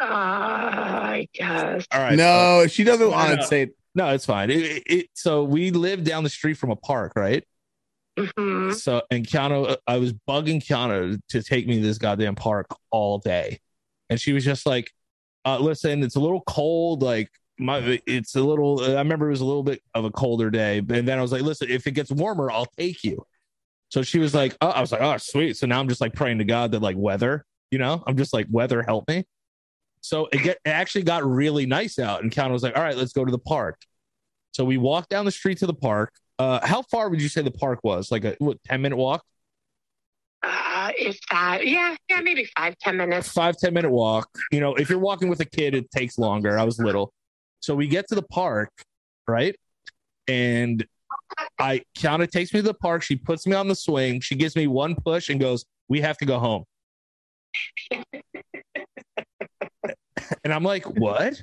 Uh, 0.00 0.04
I 0.04 1.28
guess. 1.34 1.86
All 1.92 2.00
right. 2.00 2.16
no, 2.16 2.66
she 2.66 2.82
doesn't 2.84 3.10
want 3.10 3.38
to 3.40 3.46
say. 3.46 3.70
no, 3.94 4.08
it's 4.08 4.24
fine. 4.26 4.50
It, 4.50 4.62
it, 4.62 4.82
it- 4.86 5.06
so 5.14 5.44
we 5.44 5.70
live 5.70 6.02
down 6.04 6.24
the 6.24 6.30
street 6.30 6.54
from 6.54 6.70
a 6.70 6.76
park, 6.76 7.12
right? 7.14 7.44
Mhm. 8.18 8.74
So 8.74 9.02
and 9.10 9.26
Kiana, 9.26 9.76
I 9.86 9.96
was 9.96 10.12
bugging 10.12 10.62
Kiana 10.62 11.18
to 11.30 11.42
take 11.42 11.66
me 11.66 11.76
to 11.76 11.82
this 11.86 11.98
goddamn 11.98 12.34
park 12.34 12.66
all 12.90 13.18
day, 13.18 13.60
and 14.10 14.20
she 14.20 14.32
was 14.32 14.44
just 14.44 14.66
like, 14.66 14.90
uh, 15.46 15.58
"Listen, 15.58 16.02
it's 16.02 16.16
a 16.16 16.20
little 16.20 16.42
cold. 16.42 17.02
Like 17.02 17.30
my, 17.58 18.00
it's 18.06 18.34
a 18.36 18.42
little. 18.42 18.82
I 18.84 18.98
remember 18.98 19.28
it 19.28 19.30
was 19.30 19.40
a 19.40 19.46
little 19.46 19.62
bit 19.62 19.82
of 19.94 20.04
a 20.04 20.10
colder 20.10 20.50
day, 20.50 20.78
and 20.78 21.08
then 21.08 21.18
I 21.18 21.22
was 21.22 21.32
like, 21.32 21.42
"Listen, 21.42 21.70
if 21.70 21.86
it 21.86 21.92
gets 21.92 22.10
warmer, 22.10 22.50
I'll 22.50 22.66
take 22.78 23.02
you." 23.04 23.24
So 23.90 24.02
she 24.02 24.18
was 24.20 24.34
like, 24.34 24.56
"Oh," 24.62 24.68
I 24.70 24.80
was 24.82 24.92
like, 24.92 25.02
"Oh, 25.02 25.16
sweet." 25.18 25.56
So 25.58 25.66
now 25.66 25.80
I'm 25.80 25.88
just 25.88 26.00
like 26.02 26.14
praying 26.14 26.38
to 26.38 26.44
God 26.44 26.72
that 26.72 26.82
like 26.82 26.96
weather, 26.98 27.46
you 27.70 27.78
know, 27.78 28.02
I'm 28.06 28.16
just 28.18 28.32
like 28.34 28.46
weather 28.50 28.82
help 28.82 29.08
me. 29.08 29.24
So 30.00 30.28
it 30.32 30.42
get 30.42 30.58
it 30.64 30.70
actually 30.70 31.04
got 31.04 31.24
really 31.24 31.66
nice 31.66 31.98
out, 31.98 32.22
and 32.22 32.32
Kiana 32.32 32.52
was 32.52 32.62
like, 32.62 32.76
"All 32.76 32.82
right, 32.82 32.96
let's 32.96 33.12
go 33.12 33.24
to 33.24 33.30
the 33.32 33.38
park." 33.38 33.80
So 34.52 34.64
we 34.64 34.76
walked 34.78 35.10
down 35.10 35.24
the 35.24 35.30
street 35.32 35.58
to 35.58 35.66
the 35.66 35.74
park. 35.74 36.12
Uh, 36.42 36.58
how 36.66 36.82
far 36.82 37.08
would 37.08 37.22
you 37.22 37.28
say 37.28 37.40
the 37.40 37.52
park 37.52 37.78
was? 37.84 38.10
Like 38.10 38.24
a 38.24 38.34
what, 38.40 38.58
10 38.64 38.82
minute 38.82 38.96
walk? 38.96 39.22
Uh, 40.42 40.90
is 40.98 41.16
that? 41.30 41.64
Yeah, 41.64 41.94
yeah, 42.08 42.20
maybe 42.20 42.48
five, 42.56 42.76
ten 42.80 42.96
minutes. 42.96 43.28
Five 43.28 43.56
ten 43.58 43.72
minute 43.72 43.90
walk. 43.90 44.28
You 44.50 44.58
know, 44.58 44.74
if 44.74 44.90
you're 44.90 44.98
walking 44.98 45.28
with 45.28 45.38
a 45.38 45.44
kid, 45.44 45.72
it 45.76 45.88
takes 45.92 46.18
longer. 46.18 46.58
I 46.58 46.64
was 46.64 46.80
little. 46.80 47.12
So 47.60 47.76
we 47.76 47.86
get 47.86 48.08
to 48.08 48.16
the 48.16 48.24
park, 48.24 48.70
right? 49.28 49.54
And 50.26 50.84
I 51.60 51.82
Kiana 51.96 52.28
takes 52.28 52.52
me 52.52 52.58
to 52.58 52.66
the 52.66 52.74
park. 52.74 53.04
She 53.04 53.14
puts 53.14 53.46
me 53.46 53.54
on 53.54 53.68
the 53.68 53.76
swing. 53.76 54.20
She 54.20 54.34
gives 54.34 54.56
me 54.56 54.66
one 54.66 54.96
push 54.96 55.28
and 55.28 55.38
goes, 55.38 55.64
We 55.88 56.00
have 56.00 56.18
to 56.18 56.24
go 56.24 56.40
home. 56.40 56.64
and 60.42 60.52
I'm 60.52 60.64
like, 60.64 60.86
What? 60.86 61.40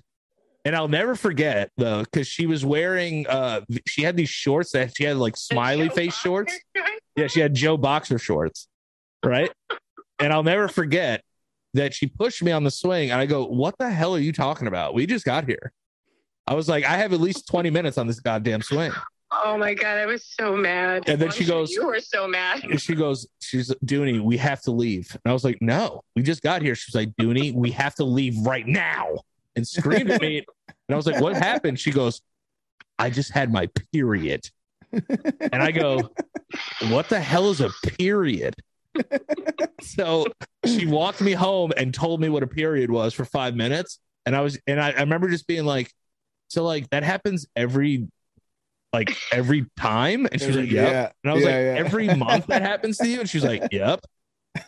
And 0.69 0.75
I'll 0.75 0.87
never 0.87 1.15
forget 1.15 1.71
though, 1.77 2.03
because 2.03 2.27
she 2.27 2.45
was 2.45 2.63
wearing 2.63 3.25
uh 3.25 3.61
she 3.87 4.03
had 4.03 4.15
these 4.15 4.29
shorts 4.29 4.71
that 4.73 4.95
she 4.95 5.03
had 5.03 5.17
like 5.17 5.35
smiley 5.35 5.89
face 5.89 6.15
shorts. 6.15 6.53
Yeah, 7.15 7.25
she 7.25 7.39
had 7.39 7.55
Joe 7.55 7.75
boxer 7.75 8.19
shorts, 8.19 8.67
right? 9.25 9.51
and 10.19 10.31
I'll 10.31 10.43
never 10.43 10.67
forget 10.67 11.23
that 11.73 11.95
she 11.95 12.05
pushed 12.05 12.43
me 12.43 12.51
on 12.51 12.63
the 12.63 12.69
swing, 12.69 13.09
and 13.09 13.19
I 13.19 13.25
go, 13.25 13.45
"What 13.47 13.79
the 13.79 13.89
hell 13.89 14.13
are 14.13 14.19
you 14.19 14.31
talking 14.31 14.67
about? 14.67 14.93
We 14.93 15.07
just 15.07 15.25
got 15.25 15.47
here." 15.47 15.71
I 16.45 16.53
was 16.53 16.69
like, 16.69 16.85
"I 16.85 16.97
have 16.97 17.13
at 17.13 17.19
least 17.19 17.47
twenty 17.47 17.71
minutes 17.71 17.97
on 17.97 18.05
this 18.05 18.19
goddamn 18.19 18.61
swing." 18.61 18.91
Oh 19.31 19.57
my 19.57 19.73
god, 19.73 19.97
I 19.97 20.05
was 20.05 20.23
so 20.23 20.55
mad. 20.55 21.09
And 21.09 21.19
then 21.19 21.29
I'm 21.29 21.33
she 21.33 21.45
sure 21.45 21.61
goes- 21.61 21.71
"You 21.71 21.87
were 21.87 21.99
so 21.99 22.27
mad." 22.27 22.63
And 22.63 22.79
she 22.79 22.93
goes, 22.93 23.27
"She's 23.41 23.73
Dooney, 23.83 24.21
we 24.21 24.37
have 24.37 24.61
to 24.63 24.71
leave." 24.71 25.09
And 25.25 25.31
I 25.31 25.33
was 25.33 25.43
like, 25.43 25.57
"No, 25.61 26.03
we 26.15 26.21
just 26.21 26.43
got 26.43 26.61
here." 26.61 26.75
She's 26.75 26.93
like, 26.93 27.09
"Dooney, 27.19 27.55
we 27.55 27.71
have 27.71 27.95
to 27.95 28.03
leave 28.03 28.37
right 28.45 28.67
now," 28.67 29.15
and 29.55 29.67
screamed 29.67 30.11
at 30.11 30.21
me. 30.21 30.45
And 30.87 30.95
I 30.95 30.97
was 30.97 31.05
like, 31.05 31.21
"What 31.21 31.35
happened?" 31.35 31.79
She 31.79 31.91
goes, 31.91 32.21
"I 32.97 33.09
just 33.11 33.31
had 33.31 33.51
my 33.51 33.69
period." 33.91 34.49
And 34.91 35.61
I 35.61 35.71
go, 35.71 36.09
what 36.89 37.09
the 37.09 37.19
hell 37.19 37.49
is 37.51 37.61
a 37.61 37.69
period? 37.97 38.55
so 39.81 40.25
she 40.65 40.85
walked 40.87 41.21
me 41.21 41.33
home 41.33 41.71
and 41.77 41.93
told 41.93 42.19
me 42.21 42.29
what 42.29 42.43
a 42.43 42.47
period 42.47 42.89
was 42.89 43.13
for 43.13 43.25
five 43.25 43.55
minutes. 43.55 43.99
And 44.25 44.35
I 44.35 44.41
was, 44.41 44.59
and 44.67 44.79
I, 44.81 44.91
I 44.91 44.99
remember 45.01 45.29
just 45.29 45.47
being 45.47 45.65
like, 45.65 45.91
so 46.47 46.63
like 46.63 46.89
that 46.89 47.03
happens 47.03 47.47
every, 47.55 48.07
like 48.93 49.15
every 49.31 49.65
time. 49.77 50.27
And 50.31 50.41
she 50.41 50.47
was 50.47 50.57
like, 50.57 50.71
yep. 50.71 50.91
Yeah. 50.91 51.11
And 51.23 51.31
I 51.31 51.33
was 51.35 51.43
Yeah, 51.43 51.49
like, 51.49 51.55
yeah. 51.55 51.75
every 51.85 52.15
month 52.15 52.47
that 52.47 52.61
happens 52.63 52.97
to 52.97 53.07
you? 53.07 53.19
And 53.19 53.29
she's 53.29 53.43
like, 53.43 53.63
yep. 53.71 54.01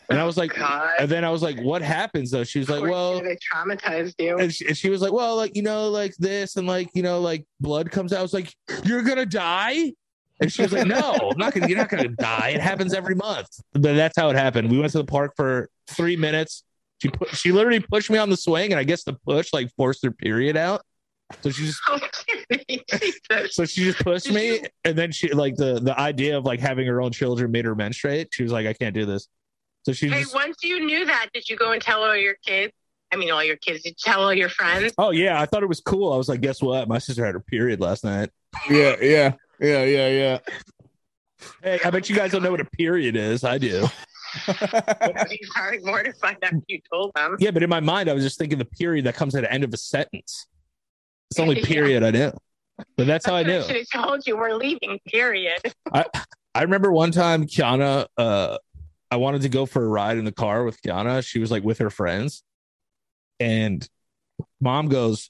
And 0.09 0.19
I 0.19 0.25
was 0.25 0.37
like, 0.37 0.53
God, 0.53 0.91
and 0.99 1.09
then 1.09 1.25
I 1.25 1.29
was 1.29 1.41
like, 1.41 1.59
what 1.61 1.81
happens 1.81 2.31
though? 2.31 2.43
She 2.43 2.59
was 2.59 2.69
like, 2.69 2.83
well, 2.83 3.21
they 3.21 3.37
traumatized 3.37 4.15
you. 4.19 4.37
and 4.37 4.53
she, 4.53 4.67
and 4.67 4.77
she 4.77 4.89
was 4.89 5.01
like, 5.01 5.11
well, 5.11 5.35
like, 5.35 5.55
you 5.55 5.63
know, 5.63 5.89
like 5.89 6.13
this 6.17 6.55
and 6.55 6.67
like, 6.67 6.89
you 6.93 7.01
know, 7.01 7.19
like 7.19 7.45
blood 7.59 7.89
comes 7.91 8.13
out. 8.13 8.19
I 8.19 8.21
was 8.21 8.33
like, 8.33 8.53
you're 8.83 9.01
going 9.01 9.17
to 9.17 9.25
die. 9.25 9.93
And 10.39 10.51
she 10.51 10.63
was 10.63 10.73
like, 10.73 10.87
no, 10.87 11.13
I'm 11.31 11.37
not 11.37 11.53
going 11.53 11.63
to, 11.63 11.69
you're 11.69 11.77
not 11.77 11.89
going 11.89 12.03
to 12.03 12.09
die. 12.09 12.49
It 12.49 12.61
happens 12.61 12.93
every 12.93 13.15
month. 13.15 13.47
But 13.73 13.81
that's 13.95 14.17
how 14.17 14.29
it 14.29 14.35
happened. 14.35 14.71
We 14.71 14.79
went 14.79 14.91
to 14.93 14.97
the 14.97 15.05
park 15.05 15.33
for 15.35 15.69
three 15.87 16.15
minutes. 16.15 16.63
She 17.01 17.09
put, 17.09 17.29
she 17.35 17.51
literally 17.51 17.79
pushed 17.79 18.09
me 18.09 18.17
on 18.17 18.29
the 18.29 18.37
swing, 18.37 18.71
and 18.71 18.79
I 18.79 18.83
guess 18.83 19.03
the 19.03 19.13
push 19.13 19.49
like 19.53 19.71
forced 19.75 20.03
her 20.03 20.11
period 20.11 20.55
out. 20.55 20.81
So 21.41 21.49
she 21.49 21.65
just 21.65 21.79
so 23.53 23.65
she 23.65 23.85
just 23.85 23.99
pushed 23.99 24.31
me, 24.31 24.61
and 24.83 24.95
then 24.95 25.11
she 25.11 25.31
like 25.31 25.55
the 25.55 25.79
the 25.79 25.99
idea 25.99 26.37
of 26.37 26.45
like 26.45 26.59
having 26.59 26.85
her 26.85 27.01
own 27.01 27.11
children 27.11 27.49
made 27.49 27.65
her 27.65 27.73
menstruate. 27.73 28.29
She 28.31 28.43
was 28.43 28.51
like, 28.51 28.67
I 28.67 28.73
can't 28.73 28.93
do 28.93 29.05
this. 29.05 29.27
So 29.85 29.93
she 29.93 30.07
Hey, 30.09 30.21
just 30.21 30.35
once 30.35 30.57
you 30.63 30.85
knew 30.85 31.05
that, 31.05 31.29
did 31.33 31.49
you 31.49 31.55
go 31.57 31.71
and 31.71 31.81
tell 31.81 32.03
all 32.03 32.15
your 32.15 32.35
kids? 32.45 32.73
I 33.13 33.17
mean, 33.17 33.31
all 33.31 33.43
your 33.43 33.57
kids. 33.57 33.83
Did 33.83 33.89
you 33.89 34.11
tell 34.11 34.21
all 34.21 34.33
your 34.33 34.49
friends? 34.49 34.93
oh 34.97 35.11
yeah, 35.11 35.41
I 35.41 35.45
thought 35.45 35.63
it 35.63 35.67
was 35.69 35.81
cool. 35.81 36.13
I 36.13 36.17
was 36.17 36.29
like, 36.29 36.41
guess 36.41 36.61
what? 36.61 36.87
My 36.87 36.97
sister 36.99 37.25
had 37.25 37.33
her 37.33 37.39
period 37.41 37.79
last 37.79 38.03
night. 38.03 38.29
Yeah, 38.69 38.95
yeah, 39.01 39.33
yeah, 39.59 39.83
yeah, 39.83 40.07
yeah. 40.07 40.39
Hey, 41.63 41.79
I 41.83 41.89
bet 41.89 42.09
you 42.09 42.15
guys 42.15 42.31
don't 42.31 42.43
know 42.43 42.51
what 42.51 42.61
a 42.61 42.65
period 42.65 43.15
is. 43.15 43.43
I 43.43 43.57
do. 43.57 43.87
you 44.47 45.37
probably 45.53 45.79
mortified 45.83 46.37
after 46.41 46.59
you 46.67 46.79
told 46.91 47.11
them. 47.15 47.35
Yeah, 47.39 47.51
but 47.51 47.63
in 47.63 47.69
my 47.69 47.79
mind, 47.79 48.09
I 48.09 48.13
was 48.13 48.23
just 48.23 48.37
thinking 48.37 48.59
the 48.59 48.65
period 48.65 49.05
that 49.05 49.15
comes 49.15 49.35
at 49.35 49.41
the 49.41 49.51
end 49.51 49.63
of 49.63 49.73
a 49.73 49.77
sentence. 49.77 50.47
It's 51.29 51.37
the 51.37 51.41
only 51.43 51.55
Yeah. 51.59 51.65
period 51.65 52.03
I 52.03 52.11
knew. 52.11 52.31
But 52.97 53.07
that's 53.07 53.25
how 53.25 53.35
I 53.35 53.43
knew. 53.43 53.61
should 53.63 53.75
have 53.75 54.05
told 54.05 54.25
you 54.25 54.37
we're 54.37 54.53
leaving. 54.55 54.99
Period. 55.07 55.59
I 55.93 56.61
remember 56.61 56.91
one 56.91 57.11
time 57.11 57.45
Kiana, 57.45 58.07
uh, 58.17 58.57
I 59.11 59.17
wanted 59.17 59.41
to 59.41 59.49
go 59.49 59.65
for 59.65 59.83
a 59.83 59.88
ride 59.88 60.17
in 60.17 60.23
the 60.23 60.31
car 60.31 60.63
with 60.63 60.81
Kiana. 60.81 61.25
She 61.25 61.39
was 61.39 61.51
like 61.51 61.63
with 61.63 61.79
her 61.79 61.89
friends. 61.89 62.43
And 63.41 63.88
mom 64.61 64.88
goes, 64.88 65.29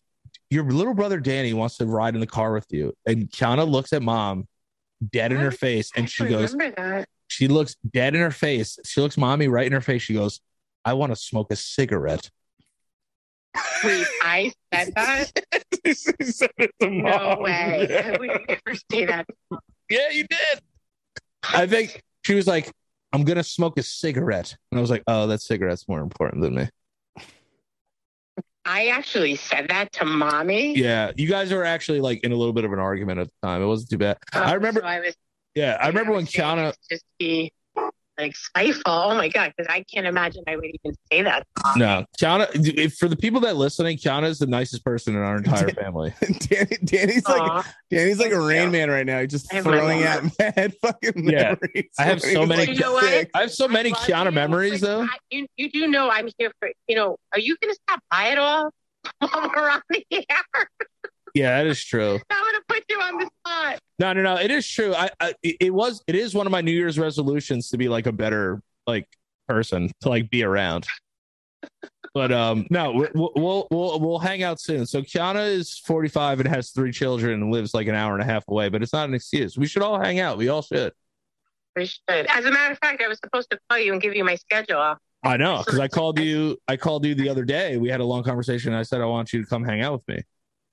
Your 0.52 0.64
little 0.70 0.94
brother 0.94 1.20
Danny 1.20 1.54
wants 1.54 1.78
to 1.78 1.88
ride 1.88 2.14
in 2.14 2.22
the 2.22 2.28
car 2.28 2.54
with 2.54 2.68
you. 2.70 2.94
And 3.08 3.30
Kiana 3.30 3.68
looks 3.68 3.92
at 3.92 4.04
mom 4.04 4.48
dead 5.12 5.32
in 5.32 5.40
her 5.40 5.52
face 5.52 5.90
and 5.96 6.08
she 6.08 6.26
goes, 6.26 6.54
that. 6.54 7.08
She 7.28 7.48
looks 7.48 7.76
dead 7.92 8.14
in 8.14 8.22
her 8.22 8.30
face. 8.30 8.78
She 8.86 9.02
looks 9.02 9.18
mommy 9.18 9.48
right 9.48 9.66
in 9.66 9.72
her 9.72 9.82
face. 9.82 10.04
She 10.04 10.14
goes, 10.14 10.42
I 10.86 10.94
want 10.94 11.12
to 11.12 11.16
smoke 11.16 11.52
a 11.52 11.56
cigarette. 11.56 12.30
Wait, 13.84 14.06
I 14.22 14.52
said 14.74 14.94
that? 14.96 15.32
She 15.86 15.94
said 15.94 16.52
it 16.58 16.72
to 16.82 16.90
No 16.90 17.38
way. 17.40 17.88
Yeah. 17.90 18.14
I 18.14 18.20
would 18.20 18.30
never 18.48 18.80
say 18.92 19.06
that. 19.06 19.26
Yeah, 19.90 20.10
you 20.12 20.26
did. 20.28 20.62
I 21.44 21.66
think 21.66 22.04
she 22.24 22.36
was 22.36 22.46
like, 22.46 22.72
I'm 23.14 23.24
gonna 23.24 23.44
smoke 23.44 23.78
a 23.78 23.84
cigarette. 23.84 24.56
And 24.72 24.80
I 24.80 24.82
was 24.82 24.90
like, 24.90 25.04
Oh, 25.08 25.28
that 25.28 25.42
cigarette's 25.42 25.88
more 25.88 26.00
important 26.02 26.42
than 26.42 26.56
me. 26.56 26.70
I 28.64 28.88
actually 28.88 29.36
said 29.36 29.68
that 29.70 29.92
to 29.94 30.06
mommy. 30.06 30.78
Yeah. 30.78 31.12
You 31.18 31.28
guys 31.28 31.52
were 31.52 31.66
actually 31.66 32.00
like 32.00 32.24
in 32.24 32.32
a 32.32 32.36
little 32.36 32.54
bit 32.54 32.64
of 32.64 32.72
an 32.72 32.80
argument 32.80 33.20
at 33.20 33.28
the 33.28 33.48
time. 33.48 33.62
It 33.62 33.66
wasn't 33.66 33.90
too 33.90 33.98
bad. 33.98 34.18
Oh, 34.34 34.40
I 34.40 34.54
remember 34.54 34.82
Oh, 34.82 34.84
So 34.84 34.88
I 34.88 35.00
was. 35.00 35.16
yeah, 35.56 35.78
I 35.82 35.88
remember 35.88 36.12
when 36.12 36.22
was 36.22 36.32
saying 36.32 36.48
Kiana 36.58 36.74
Just 36.90 37.04
be 37.18 37.52
like 38.22 38.36
spiteful. 38.36 38.82
Oh 38.88 39.16
my 39.16 39.28
god! 39.28 39.54
Because 39.58 39.72
I 39.74 39.84
can't 39.94 40.08
imagine 40.08 40.44
I 40.48 40.56
would 40.56 40.66
even 40.66 40.96
say 41.12 41.22
that. 41.24 41.46
no, 41.76 42.06
Kiana 42.20 42.48
if, 42.54 42.96
for 42.96 43.08
the 43.08 43.16
people 43.18 43.42
that 43.42 43.56
listening, 43.58 43.98
Kiana 43.98 44.26
is 44.30 44.40
the 44.40 44.48
nicest 44.48 44.86
person 44.86 45.16
in 45.16 45.22
our 45.22 45.38
entire 45.38 45.70
family. 45.74 46.14
Danny, 46.40 46.78
Danny's 46.86 47.28
like 47.28 47.66
Danny's 47.90 48.20
like 48.20 48.32
a 48.32 48.40
rain 48.40 48.66
you. 48.66 48.72
man 48.72 48.90
right 48.90 49.06
now. 49.06 49.20
He's 49.22 49.32
just 49.32 49.52
I 49.52 49.58
have 49.58 49.66
my 49.66 49.72
throwing 49.78 50.04
out 50.04 50.24
mad 50.40 50.74
fucking 50.82 51.30
Yeah. 51.30 51.56
memories. 51.62 51.90
I 52.00 52.04
have 52.04 52.22
so 52.22 52.46
many- 52.46 52.68
like 52.68 52.70
You 52.70 52.80
know 52.80 52.94
what? 52.94 53.28
I 53.34 53.42
have 53.42 53.52
so 53.52 53.68
many 53.68 53.90
I 53.90 53.94
love 53.94 54.04
Kiana 54.08 54.26
you, 54.26 54.32
memories 54.32 54.82
but 54.82 54.88
though. 54.88 55.02
I- 55.04 55.18
You, 55.32 55.48
you 55.58 55.72
do 55.72 55.88
know 55.88 56.10
I'm 56.10 56.30
here 56.38 56.52
for. 56.60 56.70
You 56.88 56.96
know, 56.96 57.18
are 57.34 57.40
you 57.40 57.58
going 57.62 57.74
to 57.74 57.80
stop 57.88 58.00
by 58.12 58.30
at 58.30 58.38
all 58.38 58.70
while 59.20 59.52
we're 59.56 59.70
on 59.70 59.82
the 59.90 60.06
air? 60.12 60.70
Yeah, 61.34 61.58
that 61.58 61.68
is 61.68 61.84
true. 61.84 62.20
I'm 62.30 62.44
going 62.44 62.56
to 62.56 62.62
put 62.68 62.84
you 62.90 63.00
on 63.00 63.18
the 63.18 63.30
spot. 63.46 63.80
No, 64.00 64.14
no, 64.14 64.22
no. 64.24 64.36
It 64.38 64.52
is 64.52 64.68
true. 64.68 64.94
I, 64.94 65.10
I 65.20 65.34
it 65.44 65.74
was 65.74 66.04
it 66.08 66.16
is 66.16 66.34
one 66.34 66.46
of 66.48 66.52
my 66.52 66.62
New 66.62 66.72
Year's 66.72 66.98
resolutions 67.00 67.70
to 67.70 67.78
be 67.78 67.88
like 67.90 68.08
a 68.08 68.12
better 68.12 68.62
like 68.88 69.08
person 69.48 69.92
to 70.02 70.10
like 70.10 70.30
be 70.30 70.44
around. 70.44 70.86
But 72.14 72.32
um 72.32 72.68
no, 72.70 72.92
we- 72.92 73.08
we'll 73.16 73.32
we'll 73.36 73.68
we'll, 73.72 74.00
we'll 74.00 74.20
hang 74.20 74.44
out 74.44 74.60
soon. 74.60 74.86
So 74.86 75.02
Kiana 75.02 75.48
is 75.48 75.78
45 75.86 76.42
and 76.42 76.50
has 76.50 76.72
three 76.72 76.92
children 76.92 77.42
and 77.42 77.52
lives 77.52 77.74
like 77.74 77.88
an 77.88 77.96
hour 77.96 78.14
and 78.14 78.22
a 78.22 78.26
half 78.26 78.44
away, 78.48 78.70
but 78.70 78.82
it's 78.84 78.92
not 78.94 79.08
an 79.08 79.14
excuse. 79.14 79.58
We 79.58 79.68
should 79.68 79.84
all 79.84 80.00
hang 80.00 80.20
out. 80.20 80.38
We 80.38 80.50
all 80.50 80.62
should. 80.62 80.92
We 81.76 81.86
should. 81.86 82.02
As 82.10 82.44
a 82.46 82.52
matter 82.52 82.74
of 82.74 82.80
fact, 82.80 83.02
I 83.02 83.08
was 83.08 83.20
supposed 83.24 83.50
to 83.52 83.60
call 83.70 83.80
you 83.80 83.94
and 83.94 84.02
give 84.02 84.14
you 84.16 84.26
my 84.26 84.36
schedule. 84.36 84.98
I 85.24 85.38
know 85.38 85.60
because 85.64 85.80
I 85.80 85.88
called 85.88 86.20
you. 86.20 86.58
I 86.68 86.76
called 86.76 87.06
you 87.06 87.16
the 87.16 87.30
other 87.30 87.46
day. 87.46 87.78
We 87.78 87.90
had 87.90 88.00
a 88.02 88.06
long 88.06 88.24
conversation. 88.24 88.72
And 88.74 88.80
I 88.80 88.84
said 88.84 89.00
I 89.02 89.06
want 89.06 89.32
you 89.32 89.42
to 89.42 89.48
come 89.48 89.64
hang 89.64 89.82
out 89.82 89.94
with 89.94 90.08
me. 90.08 90.24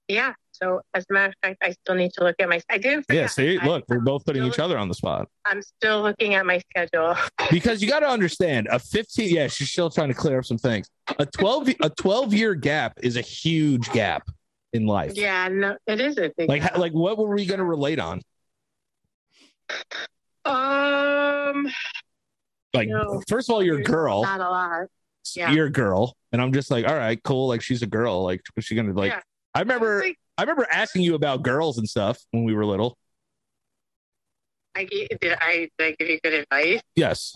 Yeah. 0.08 0.32
So 0.60 0.80
as 0.94 1.04
a 1.08 1.12
matter 1.12 1.28
of 1.28 1.34
fact, 1.48 1.58
I 1.62 1.70
still 1.72 1.94
need 1.94 2.12
to 2.14 2.24
look 2.24 2.36
at 2.40 2.48
my. 2.48 2.60
I 2.68 2.78
didn't. 2.78 3.06
Yeah. 3.10 3.26
forget. 3.26 3.30
See, 3.30 3.58
I- 3.58 3.66
look, 3.66 3.84
we're 3.88 4.00
both 4.00 4.24
putting 4.26 4.44
each 4.44 4.58
other 4.58 4.76
on 4.78 4.88
the 4.88 4.94
spot. 4.94 5.28
I'm 5.44 5.62
still 5.62 6.02
looking 6.02 6.34
at 6.34 6.44
my 6.46 6.58
schedule. 6.70 7.16
because 7.50 7.80
you 7.82 7.88
got 7.88 8.00
to 8.00 8.08
understand 8.08 8.68
a 8.70 8.78
15 8.78 9.34
yeah 9.34 9.46
she's 9.46 9.70
still 9.70 9.88
trying 9.90 10.08
to 10.08 10.14
clear 10.14 10.38
up 10.38 10.44
some 10.44 10.58
things 10.58 10.88
a 11.18 11.24
12 11.26 11.68
a 11.82 11.88
12 11.90 12.34
year 12.34 12.54
gap 12.54 12.92
is 13.02 13.16
a 13.16 13.20
huge 13.22 13.90
gap 13.92 14.28
in 14.74 14.86
life 14.86 15.12
Yeah. 15.14 15.48
No, 15.48 15.76
it 15.86 16.00
is 16.00 16.18
a 16.18 16.30
big. 16.36 16.48
like 16.48 16.62
how- 16.62 16.78
like 16.78 16.92
what 16.92 17.16
were 17.16 17.34
we 17.34 17.46
going 17.46 17.58
to 17.58 17.64
relate 17.64 17.98
on 17.98 18.20
um. 20.44 21.68
like 22.74 22.88
No. 22.88 23.22
first 23.28 23.48
of 23.48 23.54
all 23.54 23.62
you're 23.62 23.78
a 23.78 23.82
girl 23.82 24.22
Not 24.22 24.40
a 24.40 24.48
lot. 24.48 24.86
yeah. 25.36 25.50
you're 25.52 25.66
a 25.66 25.70
girl 25.72 26.14
and 26.32 26.40
i'm 26.40 26.52
just 26.52 26.70
like 26.70 26.86
all 26.86 26.96
right 26.96 27.22
cool 27.22 27.48
like 27.48 27.62
she's 27.62 27.82
a 27.82 27.86
girl 27.86 28.24
like 28.24 28.40
what's 28.54 28.66
she 28.66 28.74
gonna 28.74 28.92
like 28.92 29.12
Yeah. 29.12 29.20
i 29.54 29.60
remember 29.60 30.00
Like, 30.00 30.18
i 30.38 30.42
remember 30.42 30.66
asking 30.70 31.02
you 31.02 31.14
about 31.14 31.42
girls 31.42 31.76
and 31.78 31.88
stuff 31.88 32.18
when 32.30 32.44
we 32.44 32.54
were 32.54 32.64
little 32.64 32.96
I 34.74 34.84
did 34.84 35.08
I 35.40 35.68
did 35.76 35.86
I 35.86 35.96
give 35.98 36.08
you 36.08 36.20
good 36.22 36.34
advice? 36.34 36.80
yes 36.94 37.34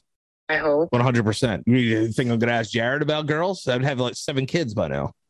I 0.49 0.57
hope. 0.59 0.91
100% 0.91 1.63
you 1.67 2.09
think 2.13 2.31
i'm 2.31 2.39
gonna 2.39 2.53
ask 2.53 2.71
jared 2.71 3.03
about 3.03 3.27
girls 3.27 3.67
i'd 3.69 3.83
have 3.85 4.01
like 4.01 4.15
seven 4.15 4.47
kids 4.47 4.73
by 4.75 4.89
now 4.89 5.13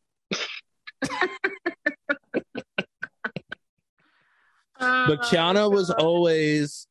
But 4.83 5.23
Kiana 5.23 5.65
oh, 5.65 5.71
was 5.71 5.91
always 5.91 6.89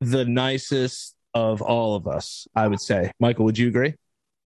the 0.00 0.24
nicest 0.24 1.14
of 1.34 1.60
all 1.60 1.94
of 1.94 2.06
us, 2.06 2.48
I 2.54 2.68
would 2.68 2.80
say. 2.80 3.10
Michael, 3.20 3.44
would 3.44 3.58
you 3.58 3.68
agree? 3.68 3.94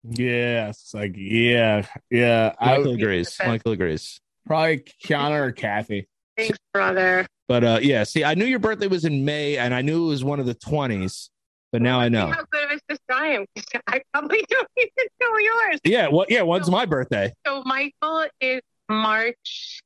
Yes, 0.04 0.92
like 0.94 1.14
yeah, 1.16 1.86
yeah. 2.10 2.54
I 2.60 2.78
Michael 2.78 2.94
agrees. 2.94 3.38
Michael 3.46 3.72
agrees. 3.74 4.20
Probably 4.46 4.84
Kiana 5.06 5.40
or 5.40 5.52
Kathy. 5.52 6.08
Thanks, 6.38 6.58
brother. 6.74 7.26
But 7.48 7.64
uh 7.64 7.80
yeah, 7.82 8.04
see, 8.04 8.24
I 8.24 8.34
knew 8.34 8.46
your 8.46 8.60
birthday 8.60 8.88
was 8.88 9.06
in 9.06 9.26
May 9.26 9.58
and 9.58 9.74
I 9.74 9.82
knew 9.82 10.06
it 10.06 10.10
was 10.10 10.24
one 10.24 10.40
of 10.40 10.46
the 10.46 10.56
20s, 10.56 11.30
but 11.72 11.82
now 11.82 12.00
I 12.00 12.10
know. 12.10 12.28
how 12.28 12.44
good 12.52 12.72
of 12.72 12.72
a 12.72 12.94
sister 12.94 13.14
I 13.14 13.28
am. 13.28 13.46
I 13.88 14.02
probably 14.14 14.44
don't 14.50 14.68
even 14.78 15.08
know 15.22 15.38
yours. 15.38 15.80
Yeah, 15.84 16.08
well, 16.08 16.26
yeah, 16.30 16.44
when's 16.44 16.70
my 16.70 16.86
birthday? 16.86 17.34
So 17.46 17.62
Michael 17.66 18.26
is 18.40 18.62
March 18.90 19.82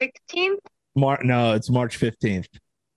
16th. 0.00 0.58
Mar- 0.94 1.20
no, 1.22 1.54
it's 1.54 1.70
March 1.70 1.98
15th. 1.98 2.48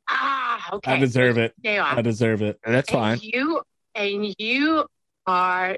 Ah, 0.10 0.70
okay. 0.74 0.92
I 0.94 1.00
deserve 1.00 1.38
it. 1.38 1.54
I 1.66 2.02
deserve 2.02 2.42
it. 2.42 2.60
That's 2.66 2.90
fine. 2.92 3.20
You 3.22 3.62
and 3.96 4.36
you 4.38 4.86
are 5.26 5.78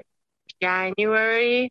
January 0.60 1.70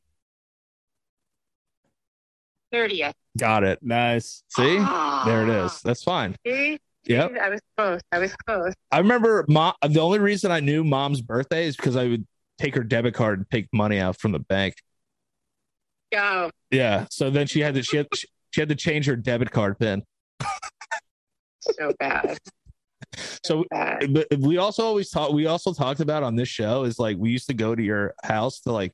30th. 2.73 3.13
Got 3.37 3.63
it. 3.63 3.79
Nice. 3.81 4.43
See? 4.49 4.77
Ah, 4.79 5.23
There 5.25 5.43
it 5.43 5.49
is. 5.49 5.81
That's 5.81 6.03
fine. 6.03 6.35
See? 6.47 6.77
Yep. 7.05 7.33
I 7.39 7.49
was 7.49 7.61
close. 7.77 8.01
I 8.11 8.17
was 8.19 8.35
close. 8.47 8.73
I 8.91 8.97
remember 8.97 9.45
mom 9.47 9.73
the 9.87 9.99
only 9.99 10.17
reason 10.19 10.51
I 10.51 10.59
knew 10.59 10.83
mom's 10.83 11.21
birthday 11.21 11.67
is 11.67 11.75
because 11.75 11.95
I 11.95 12.07
would 12.07 12.25
take 12.57 12.73
her 12.75 12.83
debit 12.83 13.13
card 13.13 13.39
and 13.39 13.49
take 13.51 13.67
money 13.71 13.99
out 13.99 14.17
from 14.19 14.31
the 14.31 14.39
bank. 14.39 14.75
Go. 16.11 16.49
Yeah. 16.71 17.05
So 17.11 17.29
then 17.29 17.45
she 17.45 17.59
had 17.59 17.75
to 17.75 17.83
she 17.83 17.97
had, 17.97 18.07
she 18.51 18.61
had 18.61 18.69
to 18.69 18.75
change 18.75 19.05
her 19.05 19.15
debit 19.15 19.51
card 19.51 19.77
pin. 19.77 20.01
So 21.61 21.91
bad. 21.99 22.37
So 23.43 23.65
Bad. 23.69 24.13
but 24.13 24.27
we 24.39 24.57
also 24.57 24.83
always 24.83 25.09
talk 25.09 25.31
we 25.31 25.45
also 25.45 25.73
talked 25.73 25.99
about 25.99 26.23
on 26.23 26.35
this 26.35 26.49
show 26.49 26.83
is 26.83 26.97
like 26.99 27.17
we 27.17 27.29
used 27.29 27.47
to 27.47 27.53
go 27.53 27.75
to 27.75 27.81
your 27.83 28.13
house 28.23 28.59
to 28.61 28.71
like 28.71 28.93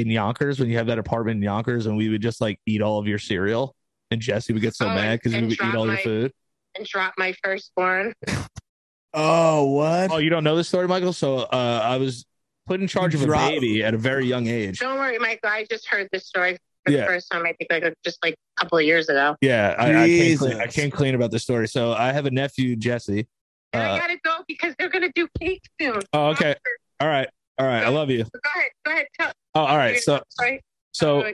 in 0.00 0.08
Yonkers 0.10 0.58
when 0.60 0.68
you 0.68 0.76
have 0.78 0.86
that 0.88 0.98
apartment 0.98 1.36
in 1.38 1.42
Yonkers 1.42 1.86
and 1.86 1.96
we 1.96 2.08
would 2.08 2.22
just 2.22 2.40
like 2.40 2.58
eat 2.66 2.82
all 2.82 2.98
of 2.98 3.06
your 3.06 3.18
cereal 3.18 3.74
and 4.10 4.20
Jesse 4.20 4.52
would 4.52 4.62
get 4.62 4.74
so 4.74 4.86
Oh, 4.86 4.94
mad 4.94 5.18
because 5.18 5.32
we 5.34 5.42
would 5.42 5.52
eat 5.52 5.58
drop 5.58 5.74
all 5.74 5.86
your 5.86 5.96
food. 5.98 6.32
And 6.76 6.86
drop 6.86 7.14
my 7.18 7.34
firstborn. 7.44 8.12
Oh, 9.12 9.64
what? 9.72 10.10
Oh, 10.12 10.18
you 10.18 10.30
don't 10.30 10.44
know 10.44 10.56
this 10.56 10.68
story, 10.68 10.86
Michael? 10.86 11.12
So 11.12 11.38
uh, 11.38 11.80
I 11.84 11.96
was 11.96 12.24
put 12.66 12.80
in 12.80 12.86
charge 12.86 13.14
of 13.14 13.22
a 13.22 13.26
Drop- 13.26 13.50
baby 13.50 13.82
at 13.82 13.92
a 13.94 13.98
very 13.98 14.24
young 14.26 14.46
age. 14.46 14.78
Don't 14.78 14.98
worry, 14.98 15.18
Michael. 15.18 15.50
I 15.50 15.66
just 15.68 15.86
heard 15.88 16.08
this 16.12 16.26
story 16.26 16.56
for 16.86 16.92
Yeah. 16.92 17.00
the 17.00 17.06
first 17.06 17.28
time. 17.30 17.44
I 17.44 17.52
think 17.54 17.70
like 17.70 17.92
just 18.04 18.18
like 18.24 18.34
a 18.56 18.60
couple 18.62 18.78
of 18.78 18.84
years 18.84 19.08
ago. 19.08 19.34
Yeah, 19.40 19.74
I, 19.78 20.04
I, 20.04 20.06
came 20.06 20.38
clean, 20.38 20.52
I 20.52 20.66
Jesus. 20.66 20.74
came 20.76 20.90
clean 20.92 21.14
about 21.16 21.32
this 21.32 21.42
story. 21.42 21.66
So 21.66 21.92
I 21.92 22.12
have 22.12 22.26
a 22.26 22.30
nephew, 22.30 22.76
Jesse. 22.76 23.26
And 23.72 23.82
Uh, 23.82 23.92
I 23.94 23.98
gotta 23.98 24.18
go 24.24 24.36
because 24.46 24.74
they're 24.78 24.88
gonna 24.88 25.10
do 25.14 25.26
cake 25.40 25.62
soon. 25.80 26.00
Oh, 26.12 26.26
okay. 26.28 26.54
All 27.00 27.08
right, 27.08 27.28
all 27.58 27.66
right. 27.66 27.82
I 27.82 27.88
love 27.88 28.10
you. 28.10 28.22
Go 28.24 28.40
ahead. 28.54 28.70
Go 28.84 28.92
ahead. 28.92 29.06
Tell. 29.18 29.32
Oh, 29.54 29.60
all 29.64 29.76
right. 29.76 29.98
So 29.98 30.20
so 30.92 31.32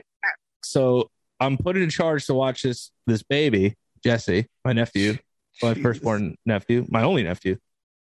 so 0.63 1.09
I'm 1.39 1.57
put 1.57 1.77
in 1.77 1.89
charge 1.89 2.25
to 2.27 2.33
watch 2.33 2.63
this 2.63 2.91
this 3.05 3.23
baby, 3.23 3.75
Jesse, 4.03 4.47
my 4.65 4.73
nephew, 4.73 5.17
my 5.61 5.73
Jesus. 5.73 5.83
firstborn 5.83 6.35
nephew, 6.45 6.85
my 6.89 7.03
only 7.03 7.23
nephew. 7.23 7.57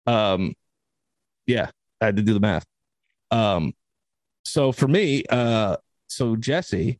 Um, 0.06 0.54
yeah, 1.46 1.70
I 2.02 2.06
had 2.06 2.18
to 2.18 2.24
do 2.24 2.34
the 2.34 2.40
math. 2.40 2.66
Um, 3.32 3.74
so 4.46 4.72
for 4.72 4.88
me, 4.88 5.24
uh, 5.30 5.78
so 6.08 6.36
Jesse 6.38 7.00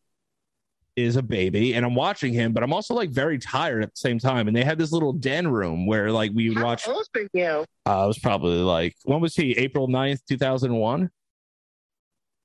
is 0.98 1.16
a 1.16 1.22
baby 1.22 1.76
and 1.76 1.86
I'm 1.86 1.96
watching 1.96 2.34
him, 2.34 2.52
but 2.52 2.64
I'm 2.64 2.74
also 2.74 2.94
like 2.94 3.12
very 3.12 3.38
tired 3.38 3.84
at 3.84 3.92
the 3.92 3.98
same 3.98 4.20
time. 4.20 4.48
And 4.48 4.58
they 4.58 4.64
had 4.64 4.78
this 4.78 4.92
little 4.92 5.14
den 5.14 5.48
room 5.48 5.86
where 5.86 6.12
like 6.12 6.32
we 6.34 6.50
would 6.50 6.58
How 6.58 6.66
watch. 6.66 6.88
old 6.88 7.08
were 7.16 7.28
you? 7.34 7.66
Uh, 7.86 8.04
it 8.04 8.08
was 8.08 8.20
probably 8.20 8.58
like, 8.58 8.96
when 9.04 9.22
was 9.22 9.36
he? 9.36 9.52
April 9.54 9.88
9th, 9.88 10.20
2001? 10.28 11.10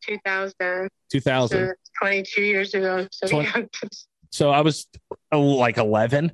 2000. 0.02 0.88
2000. 1.10 1.68
So 1.68 1.72
22 2.00 2.42
years 2.42 2.74
ago. 2.74 3.06
So 3.12 3.26
Twen- 3.28 3.44
yeah. 3.46 3.88
So 4.30 4.50
I 4.50 4.62
was 4.62 4.86
uh, 5.32 5.38
like 5.38 5.76
11 5.76 6.32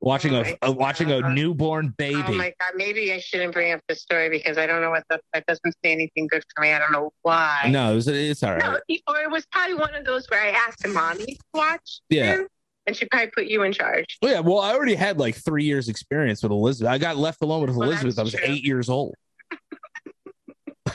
watching 0.00 0.34
Oh 0.34 0.42
a, 0.42 0.68
uh, 0.68 0.72
watching 0.72 1.10
a 1.12 1.32
newborn 1.32 1.94
baby. 1.96 2.22
Oh 2.26 2.32
my 2.32 2.52
god! 2.58 2.72
Maybe 2.74 3.12
I 3.12 3.18
shouldn't 3.20 3.52
bring 3.52 3.72
up 3.72 3.80
the 3.88 3.94
story 3.94 4.28
because 4.30 4.58
I 4.58 4.66
don't 4.66 4.80
know 4.82 4.90
what 4.90 5.04
the 5.10 5.20
that 5.32 5.46
doesn't 5.46 5.74
say 5.84 5.92
anything 5.92 6.26
good 6.26 6.42
for 6.54 6.62
me. 6.62 6.72
I 6.72 6.78
don't 6.78 6.92
know 6.92 7.12
why. 7.22 7.68
no, 7.70 7.92
it 7.92 7.94
was, 7.96 8.08
it's 8.08 8.42
all 8.42 8.54
right. 8.54 8.62
No, 8.62 8.78
or 9.08 9.20
it 9.20 9.30
was 9.30 9.46
probably 9.52 9.74
one 9.74 9.94
of 9.94 10.04
those 10.04 10.26
where 10.28 10.42
I 10.42 10.50
asked 10.50 10.86
mommy 10.88 11.34
to 11.34 11.38
watch. 11.54 12.00
Yeah. 12.08 12.36
him, 12.36 12.48
and 12.86 12.96
she 12.96 13.04
probably 13.06 13.30
put 13.30 13.46
you 13.46 13.62
in 13.62 13.72
charge. 13.72 14.18
Well, 14.22 14.32
yeah, 14.32 14.40
well, 14.40 14.58
I 14.58 14.72
already 14.72 14.94
had 14.94 15.18
like 15.18 15.36
three 15.36 15.64
years 15.64 15.88
experience 15.88 16.42
with 16.42 16.50
Elizabeth. 16.50 16.90
I 16.90 16.98
got 16.98 17.16
left 17.16 17.42
alone 17.42 17.66
with 17.66 17.76
Well, 17.76 17.90
Elizabeth. 17.90 18.18
I 18.18 18.22
was 18.22 18.32
true. 18.32 18.40
eight 18.42 18.64
years 18.64 18.88
old. 18.88 19.14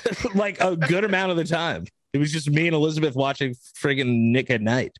like 0.36 0.60
a 0.62 0.76
good 0.76 1.04
amount 1.04 1.32
of 1.32 1.38
the 1.38 1.44
time. 1.44 1.86
It 2.14 2.18
was 2.18 2.32
just 2.32 2.50
me 2.50 2.68
and 2.68 2.76
Elizabeth 2.76 3.16
watching 3.16 3.56
friggin' 3.78 4.32
Nick 4.32 4.50
at 4.50 4.62
Night. 4.62 4.98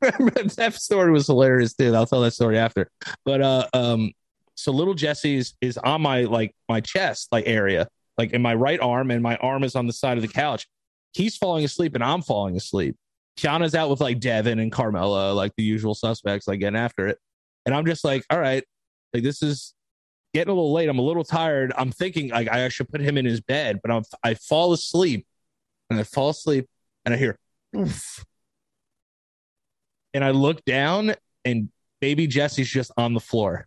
Remember 0.00 0.42
that 0.56 0.74
story 0.74 1.10
was 1.10 1.26
hilarious 1.26 1.74
too. 1.74 1.94
I'll 1.94 2.06
tell 2.06 2.20
that 2.22 2.32
story 2.32 2.58
after. 2.58 2.88
But 3.24 3.42
uh 3.42 3.68
um 3.72 4.12
so 4.54 4.72
little 4.72 4.94
Jesse's 4.94 5.54
is 5.60 5.78
on 5.78 6.02
my 6.02 6.22
like 6.22 6.54
my 6.68 6.80
chest 6.80 7.28
like 7.32 7.44
area, 7.46 7.88
like 8.16 8.32
in 8.32 8.42
my 8.42 8.54
right 8.54 8.80
arm, 8.80 9.10
and 9.10 9.22
my 9.22 9.36
arm 9.36 9.64
is 9.64 9.76
on 9.76 9.86
the 9.86 9.92
side 9.92 10.18
of 10.18 10.22
the 10.22 10.28
couch. 10.28 10.66
He's 11.12 11.36
falling 11.36 11.64
asleep 11.64 11.94
and 11.94 12.04
I'm 12.04 12.22
falling 12.22 12.56
asleep. 12.56 12.96
Kiana's 13.38 13.74
out 13.74 13.88
with 13.88 14.00
like 14.00 14.18
Devin 14.18 14.58
and 14.58 14.72
Carmela, 14.72 15.32
like 15.32 15.52
the 15.56 15.62
usual 15.62 15.94
suspects, 15.94 16.48
like 16.48 16.60
getting 16.60 16.78
after 16.78 17.06
it. 17.06 17.18
And 17.66 17.74
I'm 17.74 17.86
just 17.86 18.04
like, 18.04 18.24
all 18.30 18.38
right, 18.38 18.64
like 19.14 19.22
this 19.22 19.42
is 19.42 19.74
getting 20.34 20.50
a 20.50 20.54
little 20.54 20.72
late. 20.72 20.88
I'm 20.88 20.98
a 20.98 21.02
little 21.02 21.24
tired. 21.24 21.72
I'm 21.76 21.90
thinking 21.90 22.30
like 22.30 22.48
I 22.48 22.68
should 22.68 22.88
put 22.88 23.00
him 23.00 23.16
in 23.16 23.24
his 23.24 23.40
bed, 23.40 23.80
but 23.82 23.90
I'm 23.90 24.02
I 24.22 24.34
fall 24.34 24.72
asleep 24.72 25.26
and 25.90 25.98
I 25.98 26.02
fall 26.02 26.30
asleep 26.30 26.66
and 27.04 27.14
I 27.14 27.18
hear 27.18 27.38
oof. 27.76 28.24
And 30.14 30.24
I 30.24 30.30
look 30.30 30.64
down 30.64 31.14
and 31.44 31.70
baby 32.00 32.26
Jesse's 32.26 32.68
just 32.68 32.90
on 32.96 33.14
the 33.14 33.20
floor. 33.20 33.66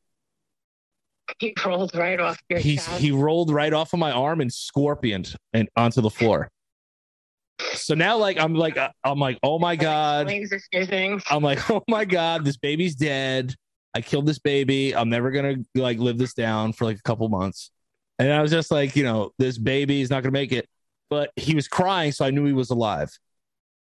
He 1.40 1.54
rolled 1.66 1.96
right 1.96 2.20
off 2.20 2.38
your 2.50 2.60
He's 2.60 2.86
he 2.98 3.12
rolled 3.12 3.52
right 3.52 3.74
off 3.74 3.94
of 3.94 4.00
my 4.00 4.12
arm 4.12 4.42
and 4.42 4.52
scorpioned 4.52 5.36
and 5.54 5.70
onto 5.76 6.02
the 6.02 6.10
floor. 6.10 6.50
So 7.74 7.94
now 7.94 8.18
like 8.18 8.38
I'm 8.38 8.56
like 8.56 8.78
uh, 8.78 8.90
I'm 9.04 9.20
like, 9.20 9.40
oh 9.44 9.60
my 9.60 9.76
God. 9.76 10.28
Legs 10.28 10.52
are 10.52 10.62
fusing. 10.72 11.22
I'm 11.30 11.44
like, 11.44 11.70
oh 11.70 11.84
my 11.88 12.06
god, 12.06 12.44
this 12.44 12.58
baby's 12.58 12.96
dead. 12.96 13.56
I 13.94 14.02
killed 14.02 14.26
this 14.26 14.40
baby. 14.40 14.96
I'm 14.96 15.10
never 15.10 15.32
gonna 15.32 15.58
like 15.76 16.00
live 16.00 16.18
this 16.18 16.34
down 16.34 16.74
for 16.74 16.86
like 16.86 16.98
a 16.98 17.02
couple 17.02 17.28
months. 17.30 17.72
And 18.20 18.32
I 18.32 18.42
was 18.42 18.52
just 18.52 18.72
like, 18.72 18.96
you 18.96 19.04
know, 19.04 19.32
this 19.38 19.58
baby 19.58 20.02
is 20.02 20.10
not 20.10 20.24
gonna 20.24 20.32
make 20.32 20.52
it. 20.52 20.68
But 21.10 21.32
he 21.36 21.56
was 21.56 21.68
crying, 21.68 22.12
so 22.12 22.24
I 22.24 22.32
knew 22.32 22.46
he 22.46 22.54
was 22.54 22.70
alive. 22.70 23.10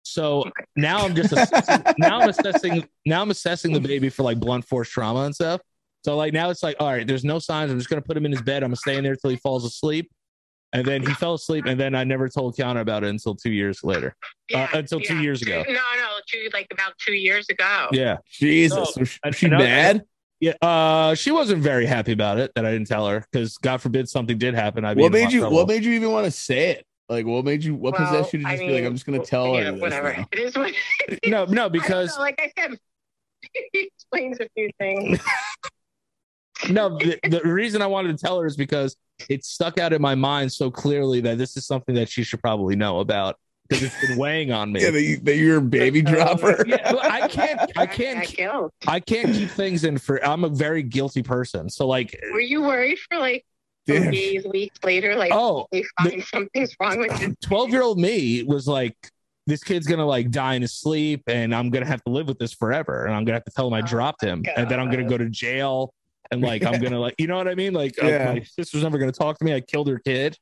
So 0.03 0.49
now 0.75 0.99
I'm 0.99 1.15
just 1.15 1.33
assessing, 1.33 1.83
now 1.97 2.19
I'm 2.19 2.29
assessing 2.29 2.87
now 3.05 3.21
I'm 3.21 3.29
assessing 3.29 3.73
the 3.73 3.81
baby 3.81 4.09
for 4.09 4.23
like 4.23 4.39
blunt 4.39 4.65
force 4.65 4.89
trauma 4.89 5.21
and 5.21 5.35
stuff. 5.35 5.61
So 6.05 6.15
like 6.15 6.31
now 6.33 6.49
it's 6.49 6.63
like, 6.63 6.77
all 6.79 6.87
right, 6.87 7.05
there's 7.05 7.25
no 7.25 7.39
signs. 7.39 7.71
I'm 7.71 7.77
just 7.77 7.89
gonna 7.89 8.01
put 8.01 8.15
him 8.15 8.25
in 8.25 8.31
his 8.31 8.41
bed. 8.41 8.63
I'm 8.63 8.69
gonna 8.69 8.77
stay 8.77 8.97
in 8.97 9.03
there 9.03 9.15
till 9.15 9.29
he 9.31 9.35
falls 9.37 9.65
asleep. 9.65 10.09
And 10.71 10.85
then 10.85 11.01
he 11.01 11.11
fell 11.15 11.33
asleep, 11.33 11.65
and 11.65 11.79
then 11.79 11.95
I 11.95 12.03
never 12.03 12.29
told 12.29 12.55
Kiana 12.55 12.81
about 12.81 13.03
it 13.03 13.09
until 13.09 13.33
two 13.33 13.51
years 13.51 13.83
later. 13.83 14.15
Uh, 14.53 14.67
until 14.73 14.99
two 14.99 15.19
years 15.19 15.41
ago. 15.41 15.63
No, 15.67 15.73
no, 15.73 16.09
two 16.27 16.47
like 16.53 16.67
about 16.71 16.93
two 17.03 17.13
years 17.15 17.49
ago. 17.49 17.87
Yeah. 17.91 18.17
Jesus, 18.31 18.93
So, 18.93 18.99
was 18.99 19.09
she, 19.09 19.19
I- 19.23 19.27
was 19.29 19.35
she 19.35 19.45
I 19.47 19.49
know- 19.49 19.57
mad? 19.59 20.03
Yeah, 20.41 20.53
uh, 20.61 21.15
she 21.15 21.31
wasn't 21.31 21.61
very 21.61 21.85
happy 21.85 22.13
about 22.13 22.37
it 22.39 22.51
that 22.55 22.65
I 22.65 22.71
didn't 22.71 22.87
tell 22.87 23.05
her 23.09 23.25
because 23.29 23.57
God 23.57 23.81
forbid 23.81 24.07
something 24.07 24.37
did 24.37 24.53
happen. 24.53 24.85
I'd 24.85 24.95
What 24.95 25.07
in 25.07 25.13
a 25.13 25.17
lot 25.17 25.23
made 25.25 25.33
you? 25.33 25.39
trouble. 25.41 25.57
What 25.57 25.67
made 25.67 25.83
you 25.83 25.91
even 25.91 26.11
want 26.11 26.25
to 26.25 26.31
say 26.31 26.69
it? 26.69 26.85
Like, 27.09 27.25
what 27.25 27.43
made 27.43 27.61
you? 27.61 27.75
What 27.75 27.93
Well, 27.99 28.05
possessed 28.07 28.31
you 28.33 28.39
to 28.43 28.47
I 28.47 28.51
just 28.55 28.61
be 28.65 28.71
like, 28.73 28.85
I'm 28.85 28.93
just 28.93 29.05
gonna 29.05 29.19
tell 29.25 29.55
yeah, 29.55 29.63
her 29.65 29.73
whatever. 29.73 30.13
now? 30.15 30.27
It 30.31 30.39
is 30.39 30.55
what. 30.55 30.73
no, 31.25 31.43
no, 31.43 31.65
I 31.65 31.69
because 31.69 32.15
know, 32.15 32.21
like 32.21 32.39
I 32.39 32.51
said, 32.57 32.77
he 33.73 33.91
explains 33.93 34.39
a 34.39 34.47
few 34.55 34.69
things. 34.79 35.19
no, 36.69 36.97
the, 36.97 37.19
the 37.29 37.41
reason 37.43 37.81
I 37.81 37.87
wanted 37.87 38.17
to 38.17 38.25
tell 38.25 38.39
her 38.39 38.45
is 38.45 38.57
because 38.57 38.95
it 39.29 39.45
stuck 39.45 39.77
out 39.77 39.93
in 39.93 40.01
my 40.01 40.15
mind 40.15 40.51
so 40.51 40.69
clearly 40.69 41.21
that 41.21 41.37
this 41.37 41.55
is 41.57 41.65
something 41.65 41.95
that 41.95 42.09
she 42.09 42.23
should 42.23 42.41
probably 42.41 42.75
know 42.75 42.99
about 42.99 43.37
because 43.67 43.83
it's 43.83 44.07
been 44.07 44.17
weighing 44.17 44.51
on 44.51 44.71
me. 44.71 44.81
Yeah, 44.83 44.91
that, 44.91 45.01
you, 45.01 45.17
that 45.17 45.35
you're 45.37 45.57
a 45.57 45.61
baby 45.61 46.03
uh, 46.05 46.09
dropper. 46.09 46.65
Yeah, 46.67 46.93
I 47.01 47.27
can't, 47.27 47.59
I 47.77 47.83
I 47.83 47.85
can't. 47.85 48.71
I 48.87 48.99
can't 48.99 49.33
keep 49.33 49.49
things 49.51 49.83
in 49.83 49.97
for. 49.97 50.23
I'm 50.25 50.43
a 50.43 50.49
very 50.49 50.83
guilty 50.83 51.23
person, 51.23 51.69
so 51.69 51.87
like, 51.87 52.17
Were 52.31 52.39
you 52.39 52.61
worried 52.61 52.97
for 53.09 53.19
like 53.19 53.45
Damn. 53.85 54.11
days, 54.11 54.45
weeks 54.51 54.79
later? 54.83 55.15
Like 55.15 55.31
oh, 55.33 55.67
they 55.71 55.83
find 56.01 56.23
something's 56.23 56.75
wrong 56.79 56.99
with 56.99 57.21
you. 57.21 57.35
12 57.43 57.69
year 57.69 57.81
old 57.83 57.99
me 57.99 58.43
was 58.43 58.67
like 58.67 58.95
this 59.47 59.63
kid's 59.63 59.87
gonna 59.87 60.05
like 60.05 60.29
die 60.29 60.53
in 60.53 60.61
his 60.61 60.73
sleep 60.73 61.23
and 61.25 61.55
i'm 61.55 61.71
gonna 61.71 61.85
have 61.85 62.03
to 62.03 62.11
live 62.11 62.27
with 62.27 62.37
this 62.37 62.53
forever 62.53 63.05
and 63.05 63.15
i'm 63.15 63.25
gonna 63.25 63.35
have 63.35 63.43
to 63.43 63.51
tell 63.51 63.67
him 63.67 63.73
i 63.73 63.79
Oh 63.79 63.85
dropped 63.87 64.23
him 64.23 64.43
my 64.45 64.53
and 64.55 64.69
then 64.69 64.79
i'm 64.79 64.91
gonna 64.91 65.09
go 65.09 65.17
to 65.17 65.27
jail 65.27 65.91
and 66.31 66.41
like 66.41 66.63
i'm 66.63 66.81
gonna 66.81 66.99
like 66.99 67.15
you 67.17 67.27
know 67.27 67.37
what 67.37 67.47
i 67.47 67.55
mean? 67.55 67.73
Like 67.73 68.01
uh, 68.01 68.07
my 68.33 68.41
sister's 68.43 68.83
never 68.83 68.97
gonna 68.97 69.11
talk 69.11 69.37
to 69.39 69.45
me. 69.45 69.53
I 69.53 69.61
killed 69.61 69.87
her 69.87 69.99
kid. 69.99 70.37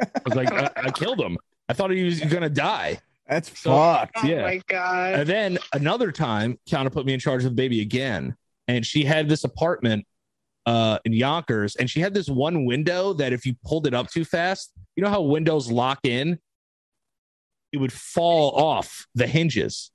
I 0.00 0.06
was 0.24 0.34
like 0.34 0.52
I, 0.52 0.70
I 0.76 0.90
killed 0.90 1.20
him. 1.20 1.36
I 1.68 1.72
thought 1.72 1.90
he 1.90 2.04
was 2.04 2.20
gonna 2.20 2.48
die. 2.50 3.00
That's 3.28 3.58
So- 3.58 3.70
fucked. 3.70 4.18
Oh 4.22 4.26
Yeah. 4.26 4.42
my 4.42 4.60
god. 4.68 5.14
and 5.20 5.28
then 5.28 5.58
another 5.72 6.12
time 6.12 6.58
Kiana 6.68 6.92
put 6.92 7.04
me 7.06 7.12
in 7.14 7.20
charge 7.20 7.44
of 7.44 7.50
the 7.50 7.56
baby 7.56 7.80
again 7.80 8.36
and 8.68 8.84
she 8.86 9.04
had 9.04 9.28
this 9.28 9.44
apartment 9.44 10.06
uh 10.64 10.98
in 11.04 11.12
yonkers 11.12 11.76
and 11.76 11.88
she 11.88 12.00
had 12.00 12.12
this 12.14 12.28
one 12.28 12.64
window 12.64 13.12
that 13.12 13.32
if 13.32 13.44
you 13.46 13.54
pulled 13.64 13.86
it 13.86 13.94
up 13.94 14.08
too 14.10 14.24
fast 14.24 14.72
you 14.96 15.02
know 15.04 15.10
how 15.10 15.20
windows 15.20 15.70
lock 15.70 16.00
in? 16.04 16.38
It 17.72 17.78
would 17.78 17.92
fall 17.92 18.52
off 18.52 19.06
the 19.14 19.26
hinges. 19.26 19.90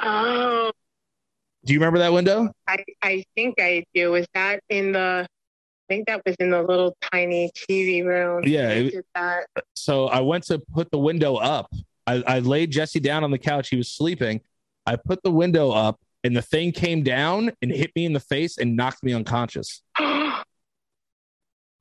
Oh, 0.00 0.70
do 1.66 1.72
you 1.72 1.78
remember 1.80 1.98
that 1.98 2.12
window 2.12 2.48
I, 2.68 2.84
I 3.02 3.24
think 3.34 3.56
I 3.60 3.84
do. 3.94 4.12
Was 4.12 4.26
that 4.34 4.60
in 4.68 4.92
the? 4.92 5.26
I 5.88 5.94
think 5.94 6.06
that 6.08 6.22
was 6.26 6.34
in 6.40 6.50
the 6.50 6.62
little 6.62 6.96
tiny 7.12 7.50
TV 7.54 8.04
room. 8.04 8.42
Yeah, 8.44 8.68
I 8.68 8.72
it- 8.72 9.06
that. 9.14 9.46
so 9.74 10.06
i 10.06 10.20
went 10.20 10.44
to 10.44 10.58
put 10.58 10.90
the 10.90 10.98
window 10.98 11.36
up 11.36 11.70
I, 12.06 12.22
I 12.26 12.38
laid 12.38 12.70
jesse 12.70 13.00
down 13.00 13.24
on 13.24 13.30
the 13.30 13.38
couch 13.38 13.68
he 13.68 13.76
was 13.76 13.88
sleeping 13.88 14.40
i 14.86 14.96
put 14.96 15.22
the 15.22 15.30
window 15.30 15.70
up 15.70 16.00
and 16.24 16.36
the 16.36 16.42
thing 16.42 16.72
came 16.72 17.02
down 17.02 17.52
and 17.62 17.70
hit 17.70 17.90
me 17.94 18.04
in 18.04 18.12
the 18.12 18.20
face 18.20 18.58
and 18.58 18.76
knocked 18.76 19.02
me 19.02 19.12
unconscious 19.12 19.82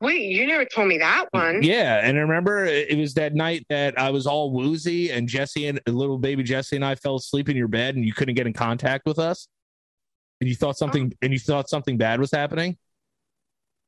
Wait, 0.01 0.23
you 0.23 0.45
never 0.45 0.65
told 0.65 0.89
me 0.89 0.97
that 0.97 1.25
one. 1.31 1.63
Yeah, 1.63 2.01
and 2.03 2.17
I 2.17 2.21
remember 2.21 2.65
it 2.65 2.97
was 2.97 3.13
that 3.13 3.33
night 3.33 3.65
that 3.69 3.97
I 3.97 4.09
was 4.11 4.27
all 4.27 4.51
woozy, 4.51 5.09
and 5.09 5.27
Jesse 5.27 5.67
and 5.67 5.79
little 5.87 6.17
baby 6.17 6.43
Jesse 6.43 6.75
and 6.75 6.83
I 6.83 6.95
fell 6.95 7.15
asleep 7.15 7.47
in 7.47 7.55
your 7.55 7.69
bed, 7.69 7.95
and 7.95 8.03
you 8.03 8.13
couldn't 8.13 8.35
get 8.35 8.45
in 8.45 8.51
contact 8.51 9.05
with 9.05 9.17
us, 9.17 9.47
and 10.41 10.49
you 10.49 10.55
thought 10.55 10.77
something, 10.77 11.13
and 11.21 11.33
you 11.33 11.39
thought 11.39 11.69
something 11.69 11.97
bad 11.97 12.19
was 12.19 12.31
happening. 12.31 12.77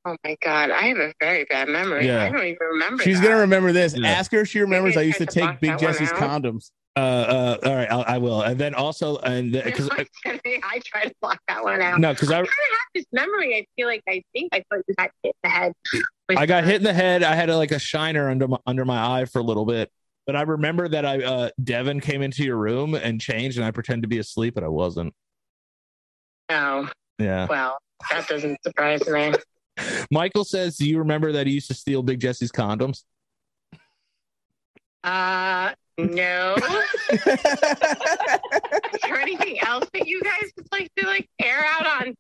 Oh 0.06 0.16
my 0.24 0.38
god, 0.42 0.72
I 0.72 0.84
have 0.84 0.98
a 0.98 1.14
very 1.20 1.44
bad 1.46 1.68
memory. 1.68 2.08
Yeah. 2.08 2.24
I 2.24 2.30
don't 2.30 2.46
even 2.46 2.58
remember. 2.62 3.04
She's 3.04 3.20
that. 3.20 3.28
gonna 3.28 3.42
remember 3.42 3.74
this. 3.74 3.98
Yeah. 3.98 4.08
Ask 4.08 4.32
her 4.32 4.42
if 4.42 4.48
she 4.48 4.62
remembers. 4.62 4.96
Maybe 4.96 5.00
I 5.00 5.04
I 5.04 5.06
used 5.08 5.18
to 5.18 5.26
to 5.26 5.32
take 5.32 5.60
Big 5.60 5.78
Jesse's 5.78 6.12
condoms. 6.12 6.72
Uh, 6.96 7.00
uh, 7.00 7.58
all 7.68 7.76
right, 7.76 7.92
I'll, 7.92 8.04
I 8.08 8.18
will, 8.18 8.42
and 8.42 8.58
then 8.58 8.74
also, 8.74 9.18
and 9.18 9.52
because 9.52 9.88
I 10.26 10.80
tried 10.84 11.10
to 11.10 11.16
block 11.22 11.40
that 11.48 11.64
one 11.64 11.80
out. 11.80 12.00
no, 12.00 12.12
because 12.12 12.32
I 12.32 12.36
I 12.36 12.38
kind 12.38 12.48
of 12.48 12.50
have 12.50 12.88
this 12.96 13.06
memory. 13.12 13.56
I 13.56 13.66
feel 13.76 13.88
like 13.88 14.02
I 14.10 14.24
think 14.34 14.50
I 14.52 14.64
thought 14.72 14.82
you 14.88 14.96
got 14.96 15.12
hit 15.22 15.36
in 15.36 15.40
the 15.44 15.50
head. 15.50 15.74
with- 15.94 16.38
I 16.40 16.46
got 16.48 16.64
hit 16.64 16.78
in 16.78 16.84
the 16.84 16.94
head. 16.94 17.22
I 17.22 17.36
had 17.36 17.50
a, 17.50 17.58
like 17.58 17.72
a 17.72 17.78
shiner 17.78 18.32
under 18.32 18.48
my 18.48 18.58
under 18.66 18.84
my 18.84 19.20
eye 19.20 19.26
for 19.26 19.38
a 19.38 19.44
little 19.44 19.66
bit, 19.66 19.92
but 20.26 20.36
I 20.36 20.42
remember 20.42 20.88
that 20.88 21.06
I 21.06 21.24
uh, 21.24 21.50
Devin 21.64 22.00
came 22.00 22.24
into 22.24 22.44
your 22.44 22.58
room 22.58 22.96
and 22.96 23.22
changed, 23.22 23.58
and 23.58 23.66
I 23.66 23.70
pretended 23.70 24.02
to 24.02 24.08
be 24.08 24.18
asleep, 24.18 24.56
but 24.56 24.64
I 24.64 24.70
wasn't. 24.70 25.14
No, 26.50 26.88
Yeah. 27.20 27.48
well, 27.48 27.78
that 28.12 28.28
doesn't 28.28 28.62
surprise 28.64 29.06
me. 29.08 29.34
Michael 30.12 30.44
says, 30.44 30.78
"Do 30.78 30.88
you 30.88 30.98
remember 31.00 31.32
that 31.34 31.46
he 31.48 31.54
used 31.54 31.68
to 31.68 31.74
steal 31.74 32.02
Big 32.04 32.20
Jesse's 32.20 32.52
condoms?" 32.52 33.04
Uh, 35.04 35.72
no. 35.98 36.56
Is 37.12 37.24
there 39.04 39.20
anything 39.20 39.60
else 39.62 39.88
that 39.94 40.08
you 40.08 40.22
guys 40.22 40.52
would 40.58 40.68
like 40.72 40.90
to 40.98 41.06
like 41.08 41.28
air 41.42 41.64
out 41.66 41.86
on, 41.86 42.16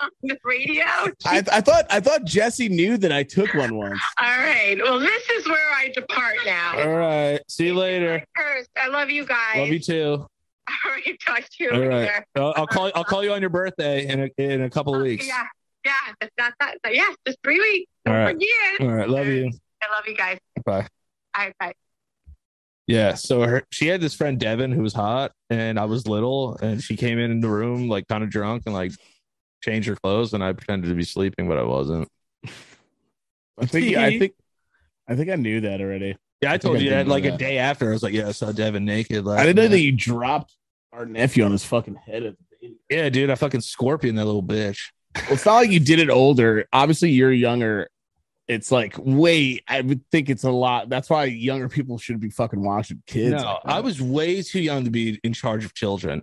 on 0.00 0.08
the 0.22 0.36
radio? 0.44 0.84
I, 1.24 1.42
I 1.50 1.60
thought 1.60 1.84
I 1.90 2.00
thought 2.00 2.24
Jesse 2.24 2.68
knew 2.68 2.96
that 2.98 3.12
I 3.12 3.22
took 3.22 3.52
one 3.54 3.74
once. 3.76 4.00
All 4.20 4.26
right. 4.38 4.76
Well, 4.82 4.98
this 4.98 5.28
is 5.30 5.48
where 5.48 5.70
I 5.74 5.88
depart 5.94 6.36
now. 6.44 6.78
All 6.82 6.94
right. 6.96 7.40
See 7.48 7.66
you 7.66 7.74
later. 7.74 8.22
First, 8.36 8.70
I 8.76 8.88
love 8.88 9.10
you 9.10 9.24
guys. 9.24 9.56
Love 9.56 9.68
you 9.68 9.78
too. 9.80 10.26
All 10.68 10.92
right. 10.92 11.18
Talk 11.26 11.40
to 11.40 11.64
you 11.64 11.70
All 11.70 11.86
right. 11.86 12.24
I'll, 12.36 12.54
I'll 12.56 12.66
call. 12.66 12.90
I'll 12.94 13.04
call 13.04 13.24
you 13.24 13.32
on 13.32 13.40
your 13.40 13.50
birthday 13.50 14.06
in 14.06 14.20
a, 14.22 14.42
in 14.42 14.62
a 14.62 14.70
couple 14.70 14.94
of 14.94 15.02
weeks. 15.02 15.26
Yeah. 15.26 15.44
Yeah. 15.84 15.92
That's 16.20 16.32
not 16.38 16.52
that. 16.60 16.94
Yeah. 16.94 17.08
Just 17.26 17.38
three 17.42 17.58
weeks. 17.58 17.90
All 18.06 18.12
Don't 18.12 18.22
right. 18.22 18.34
forget. 18.34 18.80
All 18.80 18.96
right. 18.96 19.08
Love 19.08 19.26
you. 19.26 19.50
I 19.82 19.96
love 19.96 20.04
you 20.06 20.16
guys. 20.16 20.38
Bye. 20.64 20.86
I, 21.34 21.52
I 21.60 21.72
Yeah. 22.86 23.14
So 23.14 23.42
her, 23.42 23.64
she 23.70 23.88
had 23.88 24.00
this 24.00 24.14
friend 24.14 24.38
Devin 24.38 24.72
who 24.72 24.82
was 24.82 24.94
hot, 24.94 25.32
and 25.50 25.78
I 25.78 25.86
was 25.86 26.06
little, 26.06 26.56
and 26.62 26.82
she 26.82 26.96
came 26.96 27.18
in, 27.18 27.30
in 27.30 27.40
the 27.40 27.48
room 27.48 27.88
like 27.88 28.06
kind 28.08 28.22
of 28.22 28.30
drunk 28.30 28.62
and 28.66 28.74
like 28.74 28.92
changed 29.62 29.88
her 29.88 29.96
clothes, 29.96 30.34
and 30.34 30.44
I 30.44 30.52
pretended 30.52 30.88
to 30.88 30.94
be 30.94 31.04
sleeping, 31.04 31.48
but 31.48 31.58
I 31.58 31.62
wasn't. 31.62 32.08
I 33.58 33.66
think 33.66 33.96
I 33.96 34.18
think 34.18 34.34
I 35.08 35.14
think 35.14 35.30
I 35.30 35.36
knew 35.36 35.60
that 35.60 35.80
already. 35.80 36.16
Yeah, 36.42 36.52
I 36.52 36.58
told 36.58 36.78
I 36.78 36.80
you 36.80 36.90
that 36.90 37.06
know 37.06 37.12
like 37.12 37.24
a 37.24 37.36
day 37.36 37.58
after. 37.58 37.88
I 37.88 37.92
was 37.92 38.02
like, 38.02 38.12
yeah, 38.12 38.28
I 38.28 38.32
saw 38.32 38.50
Devin 38.50 38.84
naked. 38.84 39.26
I 39.28 39.44
didn't 39.44 39.56
know 39.56 39.62
night. 39.62 39.68
that 39.70 39.80
you 39.80 39.92
dropped 39.92 40.56
our 40.92 41.06
nephew 41.06 41.44
on 41.44 41.52
his 41.52 41.64
fucking 41.64 41.94
head 41.94 42.24
at 42.24 42.36
the 42.36 42.44
baby. 42.60 42.76
Yeah, 42.90 43.08
dude, 43.10 43.30
I 43.30 43.36
fucking 43.36 43.60
scorpion 43.60 44.16
that 44.16 44.24
little 44.24 44.42
bitch. 44.42 44.90
Well, 45.14 45.26
it's 45.30 45.46
not 45.46 45.54
like 45.54 45.70
you 45.70 45.78
did 45.78 46.00
it 46.00 46.10
older. 46.10 46.66
Obviously, 46.72 47.10
you're 47.10 47.32
younger. 47.32 47.88
It's 48.48 48.72
like 48.72 48.96
wait, 48.98 49.62
I 49.68 49.82
would 49.82 50.04
think 50.10 50.28
it's 50.28 50.42
a 50.42 50.50
lot. 50.50 50.88
That's 50.88 51.08
why 51.08 51.24
younger 51.24 51.68
people 51.68 51.96
should 51.96 52.18
be 52.18 52.28
fucking 52.28 52.62
watching 52.62 53.02
kids. 53.06 53.40
no. 53.40 53.58
I 53.64 53.80
was 53.80 54.02
way 54.02 54.42
too 54.42 54.60
young 54.60 54.84
to 54.84 54.90
be 54.90 55.20
in 55.22 55.32
charge 55.32 55.64
of 55.64 55.74
children. 55.74 56.22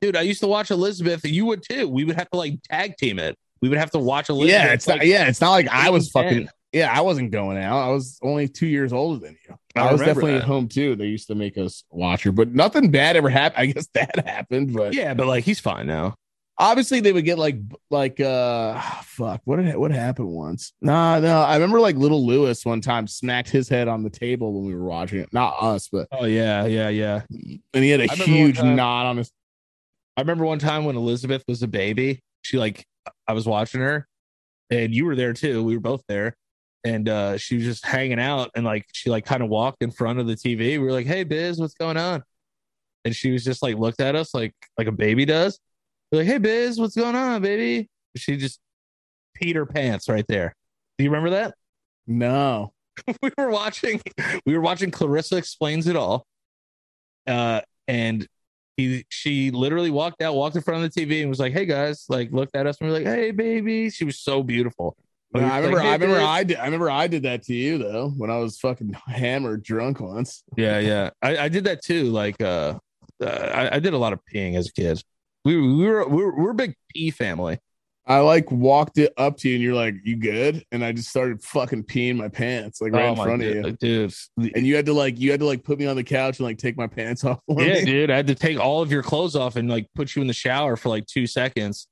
Dude, 0.00 0.16
I 0.16 0.22
used 0.22 0.40
to 0.40 0.48
watch 0.48 0.72
Elizabeth. 0.72 1.24
You 1.24 1.46
would 1.46 1.62
too. 1.62 1.86
We 1.88 2.04
would 2.04 2.16
have 2.16 2.28
to 2.30 2.38
like 2.38 2.60
tag 2.64 2.96
team 2.96 3.20
it. 3.20 3.36
We 3.62 3.68
would 3.68 3.78
have 3.78 3.92
to 3.92 3.98
watch 3.98 4.30
Elizabeth. 4.30 4.50
yeah, 4.50 4.72
it's 4.72 4.88
like, 4.88 4.98
not. 4.98 5.06
Yeah, 5.06 5.28
it's 5.28 5.40
not 5.40 5.50
like 5.52 5.68
I 5.68 5.90
was 5.90 6.10
fucking. 6.10 6.48
10. 6.72 6.80
Yeah, 6.80 6.92
I 6.96 7.00
wasn't 7.02 7.30
going 7.30 7.58
out. 7.58 7.78
I 7.78 7.88
was 7.90 8.18
only 8.22 8.48
two 8.48 8.66
years 8.66 8.92
older 8.92 9.18
than 9.24 9.36
you. 9.48 9.54
I 9.76 9.88
I, 9.88 9.92
was 9.92 10.00
definitely 10.00 10.32
that. 10.32 10.42
at 10.42 10.44
home 10.44 10.68
too. 10.68 10.96
They 10.96 11.06
used 11.06 11.28
to 11.28 11.34
make 11.34 11.56
us 11.58 11.84
watch 11.90 12.22
her, 12.24 12.32
but 12.32 12.52
nothing 12.52 12.90
bad 12.90 13.16
ever 13.16 13.28
happened. 13.28 13.60
I 13.62 13.66
guess 13.72 13.88
that 13.94 14.26
happened, 14.26 14.74
but 14.74 14.94
Yeah, 14.94 15.14
but 15.14 15.26
like 15.26 15.44
he's 15.44 15.60
fine 15.60 15.86
now. 15.86 16.14
obviously 16.58 17.00
they 17.00 17.12
would 17.12 17.24
get 17.24 17.38
like 17.38 17.56
like 17.90 18.20
uh 18.20 18.78
fuck 19.02 19.40
what 19.44 19.56
did 19.56 19.74
what 19.76 19.90
happened 19.90 20.28
once 20.28 20.74
nah 20.82 21.18
no 21.18 21.40
i 21.40 21.54
remember 21.54 21.80
like 21.80 21.96
little 21.96 22.26
lewis 22.26 22.66
one 22.66 22.82
time 22.82 23.06
smacked 23.06 23.48
his 23.48 23.66
head 23.66 23.88
on 23.88 24.02
the 24.02 24.10
table 24.10 24.52
when 24.52 24.66
we 24.66 24.74
were 24.74 24.84
watching 24.84 25.20
it 25.20 25.32
not 25.32 25.54
us 25.62 25.88
but 25.90 26.06
Oh 26.12 26.26
yeah, 26.26 26.66
yeah, 26.66 26.90
yeah. 26.90 27.22
and 27.30 27.82
he 27.84 27.88
had 27.88 28.00
a 28.00 28.10
I 28.10 28.12
remember 28.12 28.24
one 28.24 28.36
huge 28.36 28.58
time- 28.58 28.76
knot 28.76 29.06
on 29.06 29.16
his 29.16 29.32
I 30.18 30.20
remember 30.20 30.44
one 30.44 30.58
time 30.58 30.84
when 30.84 30.96
Elizabeth 30.96 31.42
was 31.48 31.62
a 31.62 31.68
baby, 31.68 32.20
she 32.42 32.58
like 32.58 32.84
I 33.26 33.32
was 33.32 33.46
watching 33.46 33.80
her 33.80 34.06
and 34.70 34.94
you 34.94 35.06
were 35.06 35.16
there 35.16 35.32
too. 35.32 35.64
We 35.64 35.74
were 35.76 35.80
both 35.80 36.02
there. 36.08 36.36
And 36.84 37.08
uh 37.08 37.36
she 37.36 37.56
was 37.56 37.64
just 37.64 37.84
hanging 37.84 38.20
out 38.20 38.50
and 38.54 38.64
like 38.64 38.86
she 38.92 39.10
like 39.10 39.26
kind 39.26 39.42
of 39.42 39.48
walked 39.48 39.82
in 39.82 39.90
front 39.90 40.18
of 40.18 40.26
the 40.26 40.34
TV. 40.34 40.58
We 40.58 40.78
were 40.78 40.92
like, 40.92 41.06
Hey 41.06 41.24
Biz, 41.24 41.58
what's 41.58 41.74
going 41.74 41.96
on? 41.96 42.22
And 43.04 43.14
she 43.14 43.30
was 43.30 43.44
just 43.44 43.62
like 43.62 43.76
looked 43.76 44.00
at 44.00 44.14
us 44.16 44.34
like 44.34 44.54
like 44.78 44.86
a 44.86 44.92
baby 44.92 45.24
does. 45.24 45.58
We're 46.10 46.20
like, 46.20 46.28
Hey 46.28 46.38
Biz, 46.38 46.78
what's 46.80 46.96
going 46.96 47.16
on, 47.16 47.42
baby? 47.42 47.88
She 48.16 48.36
just 48.36 48.60
peed 49.40 49.54
her 49.56 49.66
pants 49.66 50.08
right 50.08 50.24
there. 50.28 50.54
Do 50.98 51.04
you 51.04 51.10
remember 51.10 51.30
that? 51.30 51.54
no 52.06 52.72
we 53.22 53.30
were 53.38 53.50
watching 53.50 54.00
we 54.44 54.54
were 54.54 54.60
watching 54.60 54.90
Clarissa 54.90 55.36
explains 55.36 55.86
it 55.86 55.96
all. 55.96 56.26
Uh 57.26 57.60
and 57.88 58.26
he 58.76 59.04
she 59.08 59.50
literally 59.50 59.90
walked 59.90 60.22
out, 60.22 60.34
walked 60.34 60.56
in 60.56 60.62
front 60.62 60.84
of 60.84 60.92
the 60.92 61.00
TV 61.00 61.20
and 61.20 61.30
was 61.30 61.38
like, 61.38 61.52
Hey 61.52 61.66
guys, 61.66 62.04
like 62.08 62.32
looked 62.32 62.56
at 62.56 62.66
us 62.66 62.78
and 62.80 62.88
we 62.88 62.92
were 62.92 62.98
like, 62.98 63.06
Hey 63.06 63.30
baby. 63.30 63.90
She 63.90 64.04
was 64.04 64.18
so 64.18 64.42
beautiful. 64.42 64.96
No, 65.32 65.40
I 65.40 65.58
remember 65.58 65.76
Like, 65.78 65.84
"Hey, 65.84 65.90
i 65.90 65.92
remember 65.94 66.16
babe." 66.16 66.26
i 66.26 66.44
did 66.44 66.56
i 66.58 66.64
remember 66.64 66.90
i 66.90 67.06
did 67.06 67.22
that 67.22 67.42
to 67.44 67.54
you 67.54 67.78
though 67.78 68.08
when 68.16 68.30
i 68.30 68.36
was 68.38 68.58
fucking 68.58 68.94
hammered 69.06 69.62
drunk 69.62 70.00
once 70.00 70.42
Yeah, 70.56 70.78
yeah. 70.80 71.10
I, 71.22 71.38
I 71.38 71.48
did 71.48 71.64
that 71.64 71.82
too. 71.84 72.04
Like 72.04 72.40
uh, 72.42 72.78
uh 73.22 73.26
I, 73.26 73.76
I 73.76 73.78
did 73.78 73.92
a 73.94 73.98
lot 73.98 74.12
of 74.12 74.20
peeing 74.32 74.56
as 74.56 74.68
a 74.68 74.72
kid. 74.72 75.02
We, 75.44 75.56
we 75.56 75.86
were 75.88 76.06
we 76.08 76.22
were 76.24 76.34
we're 76.36 76.50
a 76.50 76.54
big 76.54 76.74
pee 76.92 77.10
family. 77.10 77.58
i 78.06 78.18
like 78.18 78.50
walked 78.50 78.98
it 78.98 79.12
up 79.16 79.36
to 79.38 79.48
you 79.48 79.54
and 79.54 79.62
you're 79.62 79.74
like 79.74 79.94
you 80.04 80.16
good 80.16 80.64
and 80.72 80.84
i 80.84 80.90
just 80.90 81.08
started 81.10 81.40
fucking 81.42 81.84
peeing 81.84 82.16
my 82.16 82.28
pants 82.28 82.80
like 82.80 82.92
right 82.92 83.04
oh 83.04 83.10
in 83.10 83.16
front 83.16 83.42
of 83.42 83.48
you 83.54 83.62
dude. 83.78 84.12
and 84.56 84.66
you 84.66 84.74
had 84.74 84.86
to 84.86 84.92
like 84.92 85.18
you 85.20 85.30
had 85.30 85.38
to 85.40 85.46
like 85.46 85.62
put 85.62 85.78
me 85.78 85.86
on 85.86 85.94
the 85.96 86.02
couch 86.02 86.38
and 86.40 86.46
like 86.46 86.58
take 86.58 86.76
my 86.76 86.86
pants 86.88 87.22
off 87.24 87.38
Yeah, 87.48 87.74
me. 87.74 87.84
dude. 87.84 88.10
I 88.10 88.16
had 88.16 88.26
to 88.26 88.34
take 88.34 88.58
all 88.58 88.82
of 88.82 88.90
your 88.90 89.02
clothes 89.04 89.36
off 89.36 89.54
and 89.56 89.68
like 89.70 89.86
put 89.94 90.16
you 90.16 90.22
in 90.22 90.28
the 90.28 90.34
shower 90.34 90.76
for 90.76 90.88
like 90.88 91.06
two 91.06 91.26
seconds. 91.26 91.86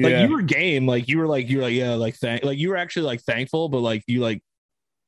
Like 0.00 0.12
Yeah. 0.12 0.26
you 0.26 0.32
were 0.32 0.42
game, 0.42 0.86
like 0.86 1.08
you 1.08 1.18
were 1.18 1.26
like 1.26 1.48
you 1.48 1.58
were 1.58 1.64
like 1.64 1.74
yeah, 1.74 1.94
like 1.94 2.16
thank 2.16 2.44
like 2.44 2.58
you 2.58 2.70
were 2.70 2.76
actually 2.76 3.06
like 3.06 3.20
thankful, 3.22 3.68
but 3.68 3.80
like 3.80 4.02
you 4.06 4.20
like 4.20 4.42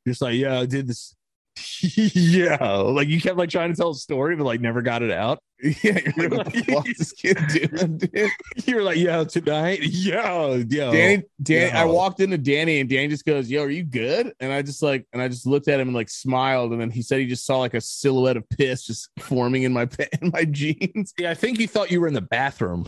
just 0.06 0.20
like 0.22 0.34
yeah, 0.36 0.60
I 0.60 0.66
did 0.66 0.86
this. 0.86 1.14
yeah, 1.82 2.64
like 2.64 3.08
you 3.08 3.20
kept 3.20 3.36
like 3.36 3.50
trying 3.50 3.70
to 3.70 3.76
tell 3.76 3.90
a 3.90 3.94
story, 3.94 4.36
but 4.36 4.44
like 4.44 4.60
never 4.60 4.80
got 4.82 5.02
it 5.02 5.10
out. 5.10 5.38
Yeah, 5.82 6.00
you're 6.16 6.28
like, 6.28 6.54
what 6.68 6.84
the 6.84 6.94
this 6.98 7.12
kid 7.12 7.38
doing, 7.48 7.98
dude? 7.98 8.30
You 8.64 8.74
were 8.76 8.82
like 8.82 8.96
yeah 8.96 9.22
tonight, 9.22 9.78
yeah, 9.82 10.54
yeah. 10.68 10.90
Danny, 10.90 11.22
Danny, 11.40 11.70
I 11.70 11.84
yo. 11.84 11.92
walked 11.92 12.18
into 12.20 12.36
Danny 12.36 12.80
and 12.80 12.90
Danny 12.90 13.06
just 13.08 13.24
goes, 13.24 13.48
"Yo, 13.48 13.62
are 13.62 13.70
you 13.70 13.84
good?" 13.84 14.32
And 14.40 14.52
I 14.52 14.62
just 14.62 14.82
like, 14.82 15.06
and 15.12 15.22
I 15.22 15.28
just 15.28 15.46
looked 15.46 15.68
at 15.68 15.78
him 15.78 15.88
and 15.88 15.94
like 15.94 16.08
smiled, 16.10 16.72
and 16.72 16.80
then 16.80 16.90
he 16.90 17.00
said 17.00 17.20
he 17.20 17.26
just 17.26 17.46
saw 17.46 17.58
like 17.58 17.74
a 17.74 17.80
silhouette 17.80 18.36
of 18.36 18.48
piss 18.48 18.84
just 18.86 19.08
forming 19.20 19.62
in 19.62 19.72
my 19.72 19.86
in 20.20 20.30
my 20.32 20.44
jeans. 20.46 21.14
Yeah, 21.16 21.30
I 21.30 21.34
think 21.34 21.58
he 21.58 21.66
thought 21.68 21.90
you 21.92 22.00
were 22.00 22.08
in 22.08 22.14
the 22.14 22.22
bathroom. 22.22 22.86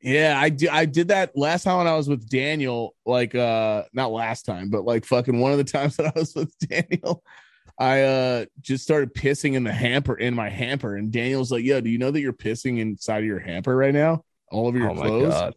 Yeah, 0.00 0.38
I 0.40 0.48
did. 0.50 0.68
I 0.68 0.84
did 0.84 1.08
that 1.08 1.36
last 1.36 1.64
time 1.64 1.78
when 1.78 1.86
I 1.88 1.96
was 1.96 2.08
with 2.08 2.28
Daniel. 2.28 2.94
Like, 3.04 3.34
uh, 3.34 3.82
not 3.92 4.12
last 4.12 4.44
time, 4.44 4.70
but 4.70 4.84
like 4.84 5.04
fucking 5.04 5.40
one 5.40 5.50
of 5.52 5.58
the 5.58 5.64
times 5.72 5.96
that 5.96 6.06
I 6.06 6.12
was 6.18 6.34
with 6.34 6.56
Daniel. 6.60 7.22
I 7.80 8.02
uh 8.02 8.44
just 8.60 8.82
started 8.84 9.14
pissing 9.14 9.54
in 9.54 9.62
the 9.64 9.72
hamper 9.72 10.14
in 10.16 10.34
my 10.34 10.48
hamper, 10.48 10.96
and 10.96 11.10
Daniel's 11.12 11.50
like, 11.52 11.64
"Yo, 11.64 11.80
do 11.80 11.90
you 11.90 11.98
know 11.98 12.10
that 12.10 12.20
you're 12.20 12.32
pissing 12.32 12.78
inside 12.78 13.18
of 13.18 13.24
your 13.24 13.38
hamper 13.40 13.76
right 13.76 13.94
now? 13.94 14.24
All 14.50 14.66
over 14.68 14.78
your 14.78 14.90
oh 14.90 14.94
my 14.94 15.06
clothes." 15.06 15.34
god, 15.34 15.54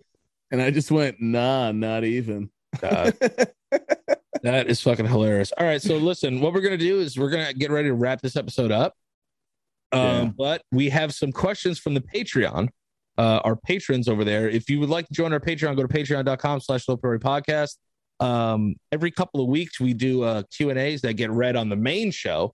And 0.51 0.61
I 0.61 0.69
just 0.71 0.91
went, 0.91 1.19
"Nah, 1.21 1.71
not 1.71 2.03
even." 2.03 2.49
God. 2.79 3.15
that 4.43 4.67
is 4.67 4.81
fucking 4.81 5.05
hilarious. 5.05 5.51
All 5.57 5.65
right, 5.65 5.81
so 5.81 5.97
listen, 5.97 6.41
what 6.41 6.53
we're 6.53 6.61
gonna 6.61 6.77
do 6.77 6.99
is 6.99 7.17
we're 7.17 7.29
gonna 7.29 7.53
get 7.53 7.69
ready 7.71 7.89
to 7.89 7.93
wrap 7.93 8.21
this 8.21 8.35
episode 8.35 8.71
up. 8.71 8.95
Um, 9.91 9.99
Yeah. 10.01 10.25
but 10.37 10.61
we 10.71 10.89
have 10.89 11.13
some 11.13 11.31
questions 11.31 11.77
from 11.79 11.93
the 11.93 12.01
Patreon. 12.01 12.69
Uh, 13.17 13.39
our 13.43 13.55
patrons 13.55 14.07
over 14.07 14.23
there. 14.23 14.49
If 14.49 14.69
you 14.69 14.79
would 14.79 14.89
like 14.89 15.07
to 15.07 15.13
join 15.13 15.33
our 15.33 15.39
Patreon, 15.39 15.75
go 15.75 15.85
to 15.85 15.87
patreon.com 15.87 16.61
slash 16.61 16.85
Priority 16.85 17.23
podcast. 17.23 17.77
Um, 18.19 18.75
every 18.91 19.11
couple 19.11 19.41
of 19.41 19.47
weeks 19.47 19.79
we 19.79 19.93
do 19.93 20.23
uh 20.23 20.43
Q 20.55 20.69
and 20.69 20.79
A's 20.79 21.01
that 21.01 21.13
get 21.13 21.31
read 21.31 21.55
on 21.55 21.69
the 21.69 21.75
main 21.75 22.11
show 22.11 22.53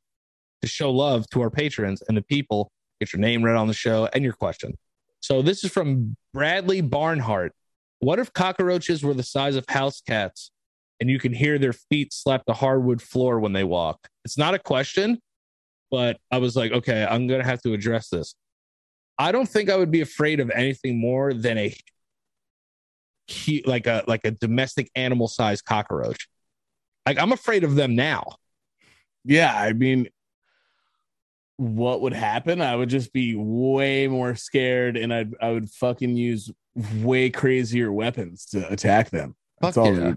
to 0.61 0.67
show 0.67 0.91
love 0.91 1.29
to 1.31 1.41
our 1.41 1.49
patrons 1.49 2.01
and 2.07 2.17
the 2.17 2.21
people. 2.21 2.71
Get 2.99 3.13
your 3.13 3.19
name 3.19 3.43
read 3.43 3.55
on 3.55 3.67
the 3.67 3.73
show 3.73 4.09
and 4.13 4.23
your 4.23 4.33
question. 4.33 4.77
So 5.19 5.41
this 5.41 5.63
is 5.63 5.71
from 5.71 6.15
Bradley 6.33 6.81
Barnhart. 6.81 7.53
What 7.99 8.19
if 8.19 8.31
cockroaches 8.33 9.03
were 9.03 9.13
the 9.13 9.23
size 9.23 9.55
of 9.55 9.65
house 9.67 10.01
cats 10.01 10.51
and 10.99 11.09
you 11.09 11.19
can 11.19 11.33
hear 11.33 11.59
their 11.59 11.73
feet 11.73 12.13
slap 12.13 12.43
the 12.45 12.53
hardwood 12.53 13.01
floor 13.01 13.39
when 13.39 13.53
they 13.53 13.63
walk? 13.63 14.07
It's 14.25 14.37
not 14.37 14.53
a 14.53 14.59
question, 14.59 15.19
but 15.91 16.17
I 16.31 16.37
was 16.37 16.55
like, 16.55 16.71
okay, 16.71 17.05
I'm 17.05 17.27
going 17.27 17.41
to 17.41 17.47
have 17.47 17.61
to 17.63 17.73
address 17.73 18.09
this. 18.09 18.35
I 19.19 19.31
don't 19.31 19.47
think 19.47 19.69
I 19.69 19.75
would 19.75 19.91
be 19.91 20.01
afraid 20.01 20.39
of 20.39 20.49
anything 20.51 20.99
more 20.99 21.33
than 21.33 21.57
a 21.57 21.75
like 23.65 23.87
a 23.87 24.03
like 24.07 24.21
a 24.23 24.31
domestic 24.31 24.89
animal 24.95 25.27
sized 25.27 25.65
cockroach. 25.65 26.27
Like 27.05 27.19
I'm 27.19 27.31
afraid 27.31 27.63
of 27.63 27.75
them 27.75 27.95
now. 27.95 28.35
Yeah, 29.25 29.53
I 29.53 29.73
mean, 29.73 30.07
what 31.57 32.01
would 32.01 32.13
happen? 32.13 32.61
I 32.61 32.75
would 32.75 32.89
just 32.89 33.11
be 33.11 33.35
way 33.35 34.07
more 34.07 34.35
scared, 34.35 34.95
and 34.95 35.13
I'd 35.13 35.33
I 35.41 35.51
would 35.51 35.69
fucking 35.69 36.15
use 36.15 36.51
way 37.01 37.29
crazier 37.29 37.91
weapons 37.91 38.45
to 38.47 38.71
attack 38.71 39.09
them. 39.09 39.35
That's 39.59 39.75
Fuck 39.75 39.85
all. 39.85 39.97
yeah. 39.97 40.13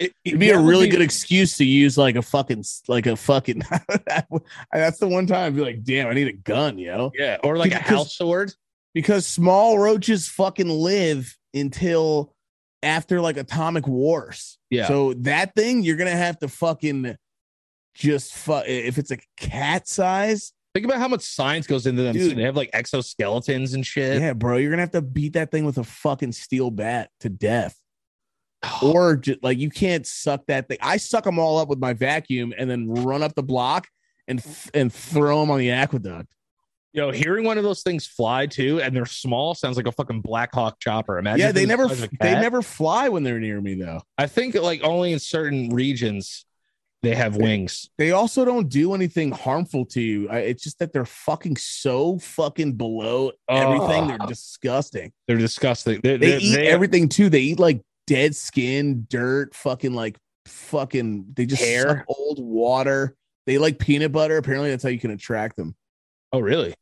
It 0.00 0.12
would- 0.26 0.38
be 0.40 0.50
a 0.50 0.58
really 0.58 0.86
be- 0.86 0.92
good 0.92 1.02
excuse 1.02 1.56
to 1.58 1.64
use 1.64 1.96
like 1.98 2.16
a 2.16 2.22
fucking 2.22 2.64
like 2.88 3.06
a 3.06 3.16
fucking. 3.16 3.62
that's 4.72 4.98
the 4.98 5.08
one 5.08 5.26
time 5.26 5.46
I'd 5.46 5.56
be 5.56 5.62
like, 5.62 5.82
damn, 5.84 6.08
I 6.08 6.14
need 6.14 6.28
a 6.28 6.32
gun, 6.32 6.78
yo. 6.78 7.12
yeah, 7.18 7.38
or 7.44 7.56
like 7.56 7.72
a 7.72 7.78
Because- 7.78 7.88
house 7.90 8.16
sword. 8.16 8.52
Because 8.94 9.26
small 9.26 9.76
roaches 9.78 10.28
fucking 10.28 10.68
live 10.68 11.36
until 11.52 12.32
after 12.80 13.20
like 13.20 13.36
atomic 13.36 13.88
wars. 13.88 14.56
Yeah. 14.70 14.86
So 14.86 15.14
that 15.14 15.54
thing 15.56 15.82
you're 15.82 15.96
gonna 15.96 16.10
have 16.12 16.38
to 16.40 16.48
fucking 16.48 17.16
just 17.94 18.34
fu- 18.34 18.62
if 18.66 18.98
it's 18.98 19.10
a 19.10 19.18
cat 19.36 19.88
size. 19.88 20.52
Think 20.74 20.86
about 20.86 20.98
how 20.98 21.08
much 21.08 21.22
science 21.22 21.66
goes 21.66 21.86
into 21.86 22.02
them. 22.02 22.12
Dude. 22.14 22.36
They 22.36 22.42
have 22.42 22.56
like 22.56 22.70
exoskeletons 22.72 23.74
and 23.74 23.84
shit. 23.84 24.20
Yeah, 24.20 24.32
bro, 24.32 24.58
you're 24.58 24.70
gonna 24.70 24.82
have 24.82 24.90
to 24.92 25.02
beat 25.02 25.32
that 25.32 25.50
thing 25.50 25.64
with 25.64 25.78
a 25.78 25.84
fucking 25.84 26.30
steel 26.32 26.70
bat 26.70 27.10
to 27.20 27.28
death, 27.28 27.76
Oh. 28.82 28.92
or 28.92 29.16
just 29.16 29.42
like 29.42 29.58
you 29.58 29.70
can't 29.70 30.06
suck 30.06 30.46
that 30.46 30.68
thing. 30.68 30.78
I 30.80 30.96
suck 30.96 31.24
them 31.24 31.38
all 31.38 31.58
up 31.58 31.68
with 31.68 31.78
my 31.78 31.92
vacuum 31.92 32.52
and 32.56 32.68
then 32.70 32.88
run 32.88 33.22
up 33.22 33.34
the 33.34 33.42
block 33.42 33.88
and 34.28 34.44
and 34.72 34.92
throw 34.92 35.40
them 35.40 35.50
on 35.50 35.58
the 35.58 35.70
aqueduct. 35.70 36.28
Yo, 36.92 37.10
hearing 37.10 37.44
one 37.44 37.58
of 37.58 37.64
those 37.64 37.82
things 37.82 38.06
fly 38.06 38.46
too, 38.46 38.80
and 38.80 38.94
they're 38.94 39.04
small, 39.04 39.52
sounds 39.54 39.76
like 39.76 39.88
a 39.88 39.92
fucking 39.92 40.20
Black 40.20 40.54
Hawk 40.54 40.78
chopper. 40.78 41.18
Imagine. 41.18 41.40
yeah, 41.40 41.50
they 41.52 41.66
never 41.66 41.88
the 41.88 41.94
size 41.96 42.02
of 42.04 42.12
a 42.12 42.16
they 42.20 42.34
never 42.34 42.62
fly 42.62 43.08
when 43.08 43.22
they're 43.24 43.40
near 43.40 43.60
me 43.60 43.74
though. 43.74 44.00
I 44.16 44.26
think 44.28 44.54
like 44.54 44.82
only 44.84 45.12
in 45.12 45.18
certain 45.18 45.70
regions 45.70 46.46
they 47.02 47.14
have 47.16 47.36
wings. 47.36 47.90
They 47.98 48.12
also 48.12 48.46
don't 48.46 48.68
do 48.70 48.94
anything 48.94 49.30
harmful 49.32 49.84
to 49.86 50.00
you. 50.00 50.26
I, 50.30 50.38
it's 50.38 50.62
just 50.62 50.78
that 50.78 50.92
they're 50.94 51.04
fucking 51.04 51.56
so 51.58 52.18
fucking 52.18 52.74
below 52.74 53.32
everything. 53.46 54.06
They're 54.06 54.16
Oh. 54.22 54.26
disgusting. 54.26 55.12
They're 55.28 55.36
disgusting. 55.36 56.00
They're, 56.02 56.16
They 56.16 56.30
they're- 56.30 56.38
eat 56.40 56.54
they- 56.54 56.68
everything 56.68 57.10
too. 57.10 57.28
They 57.28 57.40
eat 57.40 57.58
like 57.58 57.82
dead 58.06 58.34
skin, 58.36 59.06
dirt, 59.08 59.54
fucking 59.54 59.94
like 59.94 60.18
fucking. 60.46 61.26
They 61.34 61.46
just 61.46 61.62
Hair. 61.62 62.04
old 62.08 62.42
water. 62.42 63.16
They 63.46 63.58
like 63.58 63.78
peanut 63.78 64.12
butter. 64.12 64.36
Apparently, 64.36 64.70
that's 64.70 64.82
how 64.82 64.88
you 64.88 64.98
can 64.98 65.10
attract 65.10 65.56
them. 65.56 65.74
Oh, 66.32 66.40
really? 66.40 66.74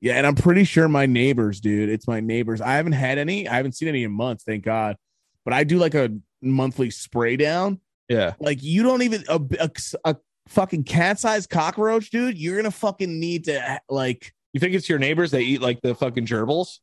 Yeah, 0.00 0.14
and 0.14 0.26
I'm 0.26 0.34
pretty 0.34 0.64
sure 0.64 0.86
my 0.86 1.06
neighbors, 1.06 1.60
dude. 1.60 1.88
It's 1.88 2.06
my 2.06 2.20
neighbors. 2.20 2.60
I 2.60 2.74
haven't 2.74 2.92
had 2.92 3.16
any. 3.16 3.48
I 3.48 3.54
haven't 3.54 3.72
seen 3.72 3.88
any 3.88 4.04
in 4.04 4.12
months, 4.12 4.44
thank 4.44 4.64
God. 4.64 4.96
But 5.44 5.54
I 5.54 5.64
do 5.64 5.78
like 5.78 5.94
a 5.94 6.10
monthly 6.42 6.90
spray 6.90 7.36
down. 7.36 7.80
Yeah. 8.08 8.34
Like 8.38 8.62
you 8.62 8.82
don't 8.82 9.02
even 9.02 9.24
a, 9.28 9.40
a, 9.60 9.70
a 10.04 10.16
fucking 10.48 10.84
cat 10.84 11.18
sized 11.18 11.48
cockroach, 11.48 12.10
dude. 12.10 12.36
You're 12.36 12.56
gonna 12.56 12.70
fucking 12.70 13.18
need 13.18 13.44
to 13.44 13.80
like. 13.88 14.32
You 14.52 14.60
think 14.60 14.74
it's 14.74 14.88
your 14.88 14.98
neighbors? 14.98 15.30
They 15.30 15.42
eat 15.42 15.62
like 15.62 15.80
the 15.80 15.94
fucking 15.94 16.26
gerbils. 16.26 16.80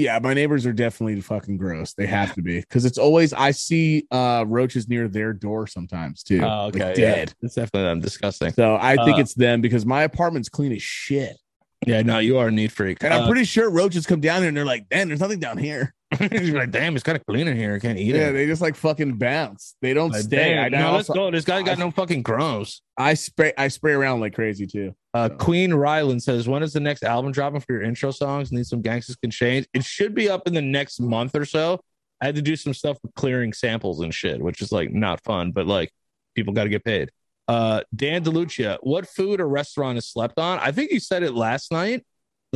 Yeah, 0.00 0.18
my 0.22 0.34
neighbors 0.34 0.66
are 0.66 0.72
definitely 0.72 1.20
fucking 1.20 1.56
gross. 1.56 1.92
They 1.92 2.06
have 2.06 2.34
to 2.34 2.42
be 2.42 2.60
because 2.60 2.84
it's 2.84 2.98
always 2.98 3.32
I 3.32 3.50
see 3.50 4.06
uh 4.10 4.44
roaches 4.46 4.88
near 4.88 5.08
their 5.08 5.32
door 5.32 5.66
sometimes 5.66 6.22
too. 6.22 6.40
Oh, 6.42 6.66
okay. 6.68 6.88
like, 6.88 6.96
yeah. 6.96 7.24
It's 7.42 7.54
definitely 7.54 7.82
them 7.82 8.00
disgusting. 8.00 8.52
So 8.52 8.76
I 8.80 8.96
think 8.96 9.18
Uh, 9.18 9.20
it's 9.20 9.34
them 9.34 9.60
because 9.60 9.84
my 9.84 10.02
apartment's 10.02 10.48
clean 10.48 10.72
as 10.72 10.82
shit. 10.82 11.36
Yeah, 11.86 12.02
no, 12.02 12.18
you 12.18 12.36
are 12.38 12.48
a 12.48 12.50
neat 12.50 12.72
freak. 12.72 13.02
And 13.02 13.12
I'm 13.14 13.22
Uh, 13.22 13.26
pretty 13.26 13.44
sure 13.44 13.70
roaches 13.70 14.06
come 14.06 14.20
down 14.20 14.40
here 14.42 14.48
and 14.48 14.56
they're 14.56 14.64
like, 14.66 14.88
damn, 14.90 15.08
there's 15.08 15.20
nothing 15.20 15.40
down 15.40 15.56
here. 15.56 15.94
you're 16.20 16.58
like, 16.58 16.70
damn, 16.72 16.94
it's 16.94 17.02
kind 17.04 17.16
of 17.16 17.24
clean 17.24 17.48
in 17.48 17.56
here. 17.56 17.74
I 17.74 17.78
can't 17.78 17.98
eat 17.98 18.14
Yeah, 18.14 18.28
it. 18.28 18.32
they 18.32 18.44
just 18.46 18.60
like 18.60 18.74
fucking 18.74 19.16
bounce. 19.16 19.76
They 19.80 19.94
don't 19.94 20.10
Like, 20.10 20.22
stay. 20.22 20.54
damn, 20.54 20.64
I, 20.64 20.68
no, 20.68 20.92
let's 20.92 21.08
also, 21.08 21.14
go. 21.14 21.30
This 21.30 21.44
guy 21.44 21.62
got 21.62 21.78
no 21.78 21.90
fucking 21.90 22.22
grows. 22.22 22.82
I 22.98 23.14
spray 23.14 23.52
I 23.56 23.68
spray 23.68 23.92
around 23.92 24.20
like 24.20 24.34
crazy 24.34 24.66
too. 24.66 24.92
Uh, 25.14 25.28
So- 25.28 25.36
Queen 25.36 25.72
Ryland 25.72 26.22
says, 26.22 26.46
"When 26.48 26.62
is 26.62 26.72
the 26.74 26.80
next 26.80 27.02
album 27.04 27.32
dropping 27.32 27.60
for 27.60 27.72
your 27.72 27.82
intro 27.82 28.10
songs? 28.10 28.50
Need 28.52 28.66
some 28.66 28.82
gangsters 28.82 29.16
can 29.16 29.30
change. 29.30 29.66
It 29.72 29.84
should 29.84 30.14
be 30.14 30.28
up 30.28 30.46
in 30.46 30.52
the 30.54 30.62
next 30.62 31.00
month 31.00 31.34
or 31.36 31.44
so. 31.44 31.80
I 32.20 32.26
had 32.26 32.34
to 32.34 32.42
do 32.42 32.56
some 32.56 32.74
stuff 32.74 32.98
with 33.02 33.14
clearing 33.14 33.52
samples 33.54 34.00
and 34.00 34.12
shit, 34.12 34.40
which 34.42 34.60
is 34.60 34.70
like 34.72 34.92
not 34.92 35.22
fun, 35.24 35.52
but 35.52 35.66
like 35.66 35.90
people 36.34 36.52
got 36.52 36.64
to 36.64 36.70
get 36.70 36.84
paid." 36.84 37.10
Uh, 37.50 37.82
Dan 37.96 38.22
DeLucia, 38.22 38.78
what 38.82 39.08
food 39.08 39.40
or 39.40 39.48
restaurant 39.48 39.98
is 39.98 40.06
slept 40.06 40.38
on? 40.38 40.60
I 40.60 40.70
think 40.70 40.92
you 40.92 41.00
said 41.00 41.24
it 41.24 41.34
last 41.34 41.72
night. 41.72 42.04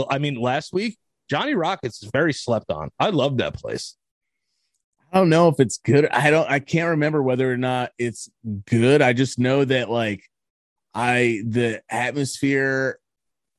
I 0.09 0.19
mean, 0.19 0.37
last 0.37 0.73
week. 0.73 0.97
Johnny 1.29 1.55
Rockets 1.55 2.01
is 2.01 2.11
very 2.12 2.33
slept 2.33 2.71
on. 2.71 2.91
I 3.01 3.09
love 3.09 3.39
that 3.39 3.55
place. 3.55 3.97
I 5.12 5.19
don't 5.19 5.31
know 5.31 5.49
if 5.49 5.59
it's 5.59 5.79
good. 5.79 6.07
I 6.07 6.31
don't 6.31 6.49
I 6.49 6.61
can't 6.61 6.91
remember 6.91 7.23
whether 7.23 7.51
or 7.51 7.57
not 7.57 7.91
it's 7.99 8.29
good. 8.66 9.03
I 9.03 9.15
just 9.15 9.37
know 9.37 9.65
that 9.65 9.91
like 9.91 10.23
I 10.95 11.43
the 11.45 11.83
atmosphere 11.91 13.01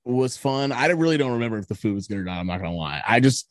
was 0.05 0.37
fun. 0.37 0.71
I 0.71 0.85
really 0.87 1.17
don't 1.17 1.33
remember 1.33 1.57
if 1.57 1.67
the 1.67 1.75
food 1.75 1.95
was 1.95 2.07
good 2.07 2.19
or 2.19 2.23
not. 2.23 2.39
I'm 2.39 2.47
not 2.47 2.61
gonna 2.61 2.75
lie. 2.75 3.01
I 3.05 3.19
just 3.19 3.49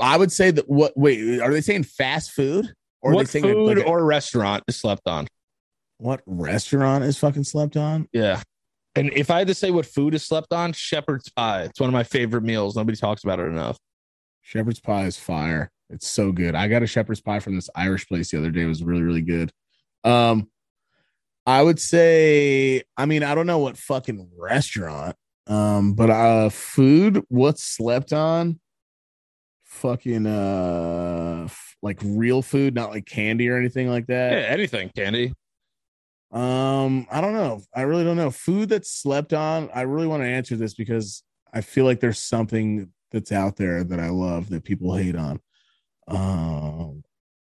I 0.00 0.16
would 0.16 0.32
say 0.32 0.50
that 0.50 0.66
what 0.66 0.96
wait, 0.96 1.40
are 1.40 1.52
they 1.52 1.60
saying 1.60 1.82
fast 1.84 2.30
food? 2.30 2.72
Or 3.02 3.12
are 3.12 3.16
what 3.16 3.26
they 3.26 3.40
saying 3.40 3.54
food 3.54 3.78
like 3.78 3.86
a- 3.86 3.88
or 3.88 4.02
restaurant 4.04 4.64
is 4.66 4.76
slept 4.76 5.06
on? 5.06 5.26
What 5.98 6.22
restaurant 6.26 7.04
is 7.04 7.18
fucking 7.18 7.44
slept 7.44 7.76
on? 7.76 8.08
Yeah. 8.12 8.42
And 8.94 9.12
if 9.12 9.30
I 9.30 9.38
had 9.38 9.48
to 9.48 9.54
say 9.54 9.70
what 9.70 9.86
food 9.86 10.14
is 10.14 10.24
slept 10.24 10.52
on, 10.52 10.72
shepherd's 10.72 11.28
pie. 11.28 11.62
It's 11.64 11.78
one 11.78 11.88
of 11.88 11.92
my 11.94 12.02
favorite 12.04 12.42
meals. 12.42 12.74
Nobody 12.76 12.96
talks 12.96 13.22
about 13.22 13.38
it 13.38 13.46
enough. 13.46 13.78
Shepherd's 14.42 14.80
pie 14.80 15.04
is 15.04 15.16
fire. 15.16 15.70
It's 15.90 16.06
so 16.08 16.32
good. 16.32 16.54
I 16.54 16.68
got 16.68 16.82
a 16.82 16.86
shepherd's 16.86 17.20
pie 17.20 17.40
from 17.40 17.54
this 17.54 17.70
Irish 17.74 18.08
place 18.08 18.30
the 18.30 18.38
other 18.38 18.50
day. 18.50 18.62
It 18.62 18.66
was 18.66 18.82
really, 18.82 19.02
really 19.02 19.22
good. 19.22 19.52
Um, 20.04 20.48
I 21.46 21.62
would 21.62 21.78
say, 21.80 22.82
I 22.96 23.06
mean, 23.06 23.22
I 23.22 23.34
don't 23.34 23.46
know 23.46 23.58
what 23.58 23.76
fucking 23.76 24.28
restaurant, 24.36 25.16
um, 25.46 25.94
but 25.94 26.10
uh 26.10 26.50
food, 26.50 27.24
what's 27.28 27.62
slept 27.62 28.12
on? 28.12 28.60
Fucking 29.64 30.26
uh 30.26 31.48
like 31.82 31.98
real 32.04 32.42
food, 32.42 32.74
not 32.74 32.90
like 32.90 33.06
candy 33.06 33.48
or 33.48 33.56
anything 33.56 33.88
like 33.88 34.04
Yeah, 34.08 34.30
that. 34.30 34.50
anything, 34.50 34.90
Candy. 34.94 35.32
Um, 36.30 37.06
I 37.10 37.20
don't 37.20 37.32
know. 37.32 37.62
I 37.74 37.82
really 37.82 38.04
don't 38.04 38.16
know. 38.16 38.30
Food 38.30 38.68
that's 38.68 38.90
slept 38.90 39.32
on. 39.32 39.70
I 39.74 39.82
really 39.82 40.06
want 40.06 40.22
to 40.22 40.28
answer 40.28 40.56
this 40.56 40.74
because 40.74 41.22
I 41.52 41.62
feel 41.62 41.84
like 41.84 42.00
there's 42.00 42.18
something 42.18 42.90
that's 43.10 43.32
out 43.32 43.56
there 43.56 43.82
that 43.84 44.00
I 44.00 44.10
love 44.10 44.50
that 44.50 44.64
people 44.64 44.94
hate 44.94 45.16
on. 45.16 45.40
Um, 46.06 47.02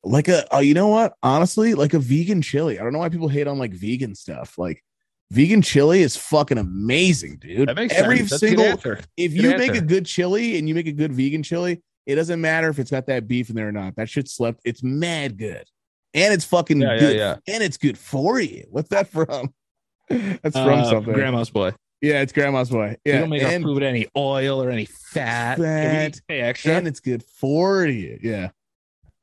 like 0.03 0.27
a 0.27 0.45
oh, 0.53 0.59
you 0.59 0.73
know 0.73 0.87
what? 0.87 1.13
Honestly, 1.21 1.73
like 1.73 1.93
a 1.93 1.99
vegan 1.99 2.41
chili. 2.41 2.79
I 2.79 2.83
don't 2.83 2.93
know 2.93 2.99
why 2.99 3.09
people 3.09 3.27
hate 3.27 3.47
on 3.47 3.57
like 3.57 3.73
vegan 3.73 4.15
stuff. 4.15 4.57
Like 4.57 4.83
vegan 5.31 5.61
chili 5.61 6.01
is 6.01 6.15
fucking 6.15 6.57
amazing, 6.57 7.37
dude. 7.37 7.67
That 7.67 7.75
makes 7.75 7.93
Every 7.93 8.19
sense. 8.19 8.29
That's 8.29 8.43
a 8.43 8.55
good 8.55 8.81
single 8.81 9.03
if 9.17 9.33
you 9.33 9.57
make 9.57 9.75
a 9.75 9.81
good 9.81 10.05
chili 10.05 10.57
and 10.57 10.67
you 10.67 10.75
make 10.75 10.87
a 10.87 10.93
good 10.93 11.11
vegan 11.11 11.43
chili, 11.43 11.81
it 12.05 12.15
doesn't 12.15 12.39
matter 12.39 12.69
if 12.69 12.79
it's 12.79 12.91
got 12.91 13.07
that 13.07 13.27
beef 13.27 13.49
in 13.49 13.55
there 13.55 13.67
or 13.67 13.71
not. 13.71 13.95
That 13.95 14.09
shit 14.09 14.29
slept. 14.29 14.61
It's 14.63 14.81
mad 14.83 15.37
good, 15.37 15.65
and 16.13 16.33
it's 16.33 16.45
fucking 16.45 16.81
Yeah, 16.81 16.93
yeah, 16.93 16.99
good, 16.99 17.15
yeah. 17.17 17.35
and 17.47 17.63
it's 17.63 17.77
good 17.77 17.97
for 17.97 18.39
you. 18.39 18.65
What's 18.69 18.89
that 18.89 19.07
from? 19.07 19.53
That's 20.09 20.55
from 20.57 20.79
Uh, 20.79 20.89
something. 20.89 21.13
Grandma's 21.13 21.49
boy. 21.49 21.73
yeah, 22.01 22.21
it's 22.21 22.33
grandma's 22.33 22.69
boy. 22.69 22.95
Yeah, 23.05 23.19
don't 23.19 23.29
make 23.29 23.43
our 23.43 23.49
and, 23.51 23.63
food 23.63 23.83
any 23.83 24.07
oil 24.17 24.61
or 24.63 24.69
any 24.71 24.85
fat. 24.85 25.57
Fat. 25.59 26.19
pay 26.27 26.41
extra. 26.41 26.73
and 26.73 26.87
it's 26.87 26.99
good 26.99 27.23
for 27.23 27.85
you. 27.85 28.17
Yeah, 28.23 28.49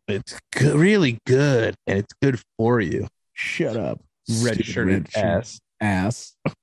it's 0.09 0.39
good, 0.53 0.75
really 0.77 1.19
good, 1.27 1.75
and 1.87 1.99
it's 1.99 2.13
good 2.23 2.41
for 2.57 2.81
you. 2.81 3.09
shut 3.33 3.77
up, 3.77 4.01
Red 4.43 4.65
shirted 4.65 5.09
ass. 5.17 5.59
ass. 5.81 6.37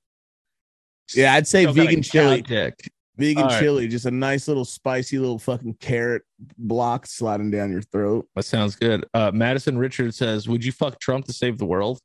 Yeah, 1.16 1.34
I'd 1.36 1.46
say 1.48 1.64
Still 1.64 1.74
vegan 1.74 2.02
chili. 2.02 2.42
dick. 2.42 2.90
Vegan 3.16 3.46
right. 3.46 3.60
chili, 3.60 3.88
just 3.88 4.06
a 4.06 4.12
nice 4.12 4.48
little 4.48 4.66
spicy 4.66 5.20
little 5.20 5.38
fucking 5.38 5.76
carrot 5.80 6.24
block 6.58 7.06
sliding 7.06 7.52
down 7.52 7.72
your 7.72 7.84
throat. 7.84 8.28
That 8.36 8.44
sounds 8.44 8.76
good. 8.76 9.06
Uh, 9.14 9.32
Madison 9.32 9.78
Richard 9.78 10.16
says, 10.16 10.48
"Would 10.48 10.66
you 10.66 10.72
fuck 10.72 11.00
Trump 11.00 11.26
to 11.26 11.34
save 11.34 11.60
the 11.60 11.66
world?" 11.66 12.00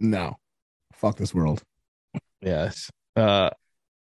No, 0.00 0.38
fuck 0.94 1.16
this 1.16 1.34
world. 1.34 1.62
Yes. 2.40 2.90
Uh, 3.14 3.50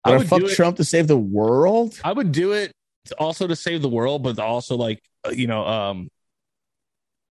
I 0.03 0.17
would 0.17 0.27
fuck. 0.27 0.47
Trump 0.49 0.77
to 0.77 0.83
save 0.83 1.07
the 1.07 1.17
world. 1.17 1.99
I 2.03 2.13
would 2.13 2.31
do 2.31 2.53
it 2.53 2.71
also 3.17 3.47
to 3.47 3.55
save 3.55 3.81
the 3.81 3.89
world, 3.89 4.23
but 4.23 4.39
also 4.39 4.75
like 4.75 5.01
uh, 5.25 5.31
you 5.31 5.47
know, 5.47 5.65
um, 5.65 6.09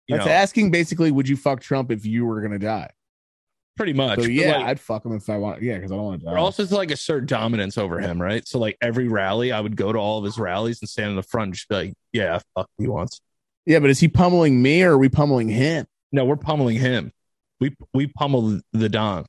you 0.07 0.17
That's 0.17 0.25
know, 0.25 0.31
asking 0.31 0.71
basically, 0.71 1.11
would 1.11 1.27
you 1.27 1.37
fuck 1.37 1.61
Trump 1.61 1.91
if 1.91 2.05
you 2.05 2.25
were 2.25 2.41
gonna 2.41 2.59
die? 2.59 2.89
Pretty 3.77 3.93
much. 3.93 4.21
So 4.21 4.27
yeah, 4.27 4.57
like, 4.57 4.65
I'd 4.65 4.79
fuck 4.79 5.05
him 5.05 5.13
if 5.13 5.29
I 5.29 5.37
want. 5.37 5.61
Yeah, 5.61 5.75
because 5.75 5.91
I 5.91 5.95
don't 5.95 6.05
want 6.05 6.21
to 6.21 6.25
die. 6.27 6.35
Also 6.35 6.65
to 6.65 6.75
like 6.75 6.91
assert 6.91 7.25
dominance 7.25 7.77
over 7.77 7.99
him, 7.99 8.21
right? 8.21 8.47
So 8.47 8.59
like 8.59 8.77
every 8.81 9.07
rally, 9.07 9.51
I 9.51 9.59
would 9.59 9.75
go 9.75 9.91
to 9.91 9.99
all 9.99 10.19
of 10.19 10.25
his 10.25 10.37
rallies 10.37 10.81
and 10.81 10.89
stand 10.89 11.11
in 11.11 11.15
the 11.15 11.23
front 11.23 11.47
and 11.47 11.53
just 11.55 11.69
be 11.69 11.75
like, 11.75 11.93
"Yeah, 12.13 12.39
fuck 12.55 12.67
he 12.77 12.87
wants." 12.87 13.21
yeah, 13.65 13.79
but 13.79 13.89
is 13.89 13.99
he 13.99 14.07
pummeling 14.07 14.61
me 14.61 14.83
or 14.83 14.93
are 14.93 14.97
we 14.97 15.09
pummeling 15.09 15.49
him? 15.49 15.85
No, 16.11 16.25
we're 16.25 16.35
pummeling 16.35 16.77
him. 16.77 17.11
We 17.59 17.75
we 17.93 18.07
pummel 18.07 18.59
the 18.73 18.89
Don. 18.89 19.25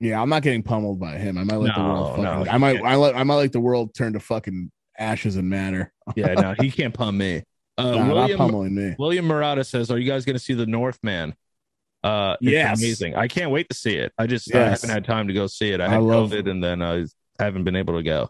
Yeah, 0.00 0.20
I'm 0.20 0.28
not 0.28 0.42
getting 0.42 0.62
pummeled 0.62 0.98
by 0.98 1.16
him. 1.16 1.38
I 1.38 1.44
might 1.44 1.56
let 1.56 1.74
the 1.74 1.80
world. 1.80 2.08
Fucking, 2.10 2.24
no, 2.24 2.44
I 2.50 2.58
might. 2.58 2.82
I 2.82 2.96
let. 2.96 3.16
I 3.16 3.22
might 3.22 3.36
like 3.36 3.52
the 3.52 3.60
world 3.60 3.94
turn 3.94 4.14
to 4.14 4.20
fucking 4.20 4.70
ashes 4.98 5.36
and 5.36 5.48
matter. 5.48 5.92
Yeah, 6.16 6.34
no, 6.34 6.54
he 6.60 6.70
can't 6.70 6.92
pum 6.92 7.16
me. 7.16 7.44
Uh, 7.78 7.92
Nah, 7.92 8.04
not 8.06 8.14
William 8.14 8.38
pummeling 8.38 8.74
me. 8.74 8.96
William 8.98 9.24
Murata 9.26 9.62
says, 9.62 9.90
"Are 9.90 9.98
you 9.98 10.10
guys 10.10 10.24
going 10.24 10.34
to 10.34 10.42
see 10.42 10.54
the 10.54 10.66
Northman?" 10.66 11.34
Uh, 12.02 12.36
it's 12.40 12.50
Yes. 12.50 12.78
amazing. 12.80 13.14
I 13.14 13.28
can't 13.28 13.50
wait 13.50 13.68
to 13.68 13.76
see 13.76 13.94
it. 13.96 14.12
I 14.18 14.26
just 14.26 14.52
I 14.54 14.70
haven't 14.70 14.90
had 14.90 15.04
time 15.04 15.28
to 15.28 15.34
go 15.34 15.46
see 15.46 15.70
it. 15.70 15.80
I 15.80 15.86
I 15.86 15.88
had 15.88 16.02
love- 16.02 16.30
COVID 16.30 16.50
and 16.50 16.62
then 16.62 16.82
I 16.82 17.04
haven't 17.38 17.64
been 17.64 17.76
able 17.76 17.96
to 17.96 18.02
go. 18.02 18.28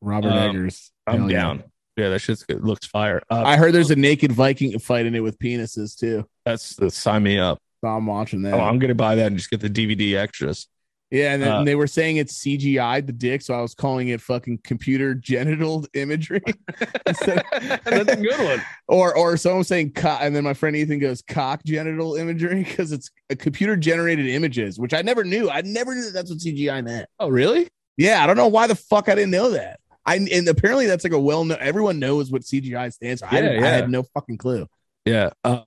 Robert 0.00 0.30
Um, 0.30 0.38
Eggers. 0.56 0.90
I'm 1.06 1.28
down. 1.28 1.64
Yeah, 1.96 2.08
that 2.08 2.20
shit's 2.20 2.42
good. 2.42 2.64
looks 2.64 2.86
fire. 2.86 3.20
Uh, 3.30 3.42
I 3.44 3.56
heard 3.58 3.74
there's 3.74 3.90
a 3.90 3.96
naked 3.96 4.32
Viking 4.32 4.78
fight 4.78 5.04
in 5.04 5.14
it 5.14 5.20
with 5.20 5.38
penises 5.38 5.96
too. 5.98 6.26
that's 6.44 6.74
the 6.76 6.90
sign 6.90 7.22
me 7.22 7.38
up. 7.38 7.58
So 7.84 7.88
I'm 7.88 8.06
watching 8.06 8.42
that. 8.42 8.54
Oh, 8.54 8.60
I'm 8.60 8.78
gonna 8.78 8.94
buy 8.94 9.16
that 9.16 9.26
and 9.26 9.36
just 9.36 9.50
get 9.50 9.60
the 9.60 9.68
DVD 9.68 10.16
extras. 10.16 10.68
Yeah, 11.12 11.34
and 11.34 11.42
then 11.42 11.52
uh, 11.52 11.62
they 11.64 11.74
were 11.76 11.86
saying 11.86 12.16
it's 12.16 12.42
CGI 12.42 13.06
the 13.06 13.12
dick, 13.12 13.42
so 13.42 13.54
I 13.54 13.60
was 13.60 13.74
calling 13.74 14.08
it 14.08 14.20
fucking 14.20 14.58
computer 14.64 15.14
genital 15.14 15.86
imagery. 15.94 16.40
Instead- 17.06 17.44
That's 17.84 18.10
a 18.12 18.16
good 18.16 18.40
one. 18.44 18.62
or 18.88 19.16
or 19.16 19.36
someone 19.36 19.58
was 19.58 19.68
saying 19.68 19.92
cock, 19.92 20.20
and 20.22 20.34
then 20.34 20.42
my 20.42 20.54
friend 20.54 20.74
Ethan 20.74 20.98
goes 20.98 21.22
cock 21.22 21.62
genital 21.64 22.16
imagery 22.16 22.64
because 22.64 22.90
it's 22.90 23.10
a 23.30 23.36
computer 23.36 23.76
generated 23.76 24.26
images, 24.26 24.78
which 24.78 24.94
I 24.94 25.02
never 25.02 25.22
knew. 25.22 25.48
I 25.50 25.60
never 25.60 25.94
knew 25.94 26.04
that 26.06 26.12
that's 26.14 26.30
what 26.30 26.40
CGI 26.40 26.82
meant. 26.82 27.08
Oh, 27.20 27.28
really? 27.28 27.68
Yeah, 27.98 28.24
I 28.24 28.26
don't 28.26 28.36
know 28.38 28.48
why 28.48 28.66
the 28.66 28.74
fuck 28.74 29.08
I 29.08 29.14
didn't 29.14 29.30
know 29.32 29.50
that. 29.50 29.78
I 30.06 30.16
and 30.16 30.48
apparently 30.48 30.86
that's 30.86 31.04
like 31.04 31.12
a 31.12 31.20
well 31.20 31.44
known. 31.44 31.58
Everyone 31.60 31.98
knows 31.98 32.30
what 32.30 32.42
CGI 32.42 32.92
stands 32.92 33.20
for. 33.20 33.28
I, 33.30 33.40
Yeah, 33.40 33.50
I 33.60 33.68
had 33.68 33.90
no 33.90 34.02
fucking 34.02 34.38
clue. 34.38 34.66
Yeah. 35.04 35.30
Uh, 35.44 35.60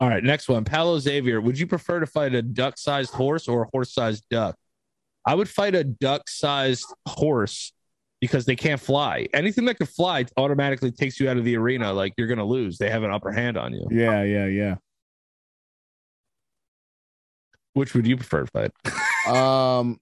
all 0.00 0.08
right. 0.08 0.22
Next 0.24 0.48
one. 0.48 0.64
Palo 0.64 0.98
Xavier. 0.98 1.40
Would 1.40 1.58
you 1.58 1.66
prefer 1.68 2.00
to 2.00 2.06
fight 2.06 2.34
a 2.34 2.42
duck 2.42 2.76
sized 2.76 3.14
horse 3.14 3.46
or 3.48 3.62
a 3.62 3.66
horse 3.72 3.94
sized 3.94 4.24
duck? 4.28 4.56
I 5.26 5.34
would 5.34 5.48
fight 5.48 5.74
a 5.74 5.84
duck 5.84 6.28
sized 6.28 6.84
horse 7.06 7.72
because 8.20 8.44
they 8.44 8.56
can't 8.56 8.80
fly. 8.80 9.28
Anything 9.34 9.64
that 9.66 9.76
can 9.76 9.86
fly 9.86 10.24
automatically 10.36 10.90
takes 10.92 11.18
you 11.20 11.28
out 11.28 11.36
of 11.36 11.44
the 11.44 11.56
arena. 11.56 11.92
Like 11.92 12.12
you're 12.16 12.26
going 12.28 12.38
to 12.38 12.44
lose. 12.44 12.78
They 12.78 12.90
have 12.90 13.02
an 13.02 13.10
upper 13.12 13.30
hand 13.32 13.56
on 13.56 13.72
you. 13.72 13.86
Yeah, 13.90 14.22
yeah, 14.22 14.46
yeah. 14.46 14.74
Which 17.74 17.94
would 17.94 18.06
you 18.06 18.16
prefer 18.16 18.44
to 18.44 18.50
fight? 18.50 18.70
Um, 19.24 20.00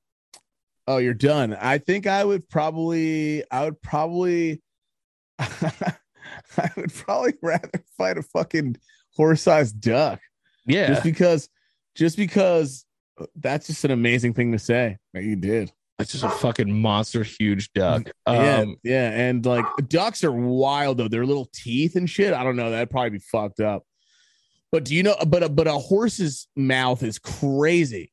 oh, 0.86 0.97
you're 0.97 1.12
done. 1.12 1.52
I 1.55 1.76
think 1.76 2.06
I 2.06 2.24
would 2.24 2.48
probably, 2.48 3.44
I 3.51 3.64
would 3.66 3.82
probably, 3.82 4.62
I 5.38 6.70
would 6.74 6.90
probably 6.94 7.34
rather 7.42 7.84
fight 7.98 8.16
a 8.16 8.22
fucking 8.22 8.76
horse-sized 9.16 9.78
duck 9.78 10.20
Yeah. 10.64 10.86
just 10.86 11.02
because, 11.02 11.51
just 11.94 12.16
because 12.16 12.86
That's 13.36 13.66
just 13.66 13.84
an 13.84 13.90
amazing 13.90 14.34
thing 14.34 14.52
to 14.52 14.59
say. 14.59 14.98
that 15.14 15.22
you 15.24 15.36
did. 15.36 15.72
That's 15.98 16.12
just 16.12 16.24
a 16.24 16.30
fucking 16.30 16.72
monster, 16.80 17.22
huge 17.22 17.70
duck. 17.74 18.10
yeah, 18.26 18.60
Um, 18.60 18.76
yeah, 18.82 19.10
and 19.10 19.44
like 19.44 19.66
ducks 19.88 20.24
are 20.24 20.32
wild 20.32 20.97
though. 20.97 21.09
Their 21.09 21.26
little 21.26 21.51
teeth 21.52 21.94
and 21.97 22.09
shit. 22.09 22.32
I 22.32 22.42
don't 22.42 22.56
know. 22.56 22.70
That'd 22.70 22.88
probably 22.90 23.10
be 23.10 23.18
fucked 23.18 23.60
up. 23.60 23.84
But 24.72 24.84
do 24.84 24.94
you 24.94 25.02
know? 25.02 25.14
But 25.26 25.42
a, 25.42 25.48
but 25.51 25.66
a 25.66 25.72
horse's 25.74 26.48
mouth 26.56 27.02
is 27.02 27.18
crazy. 27.18 28.12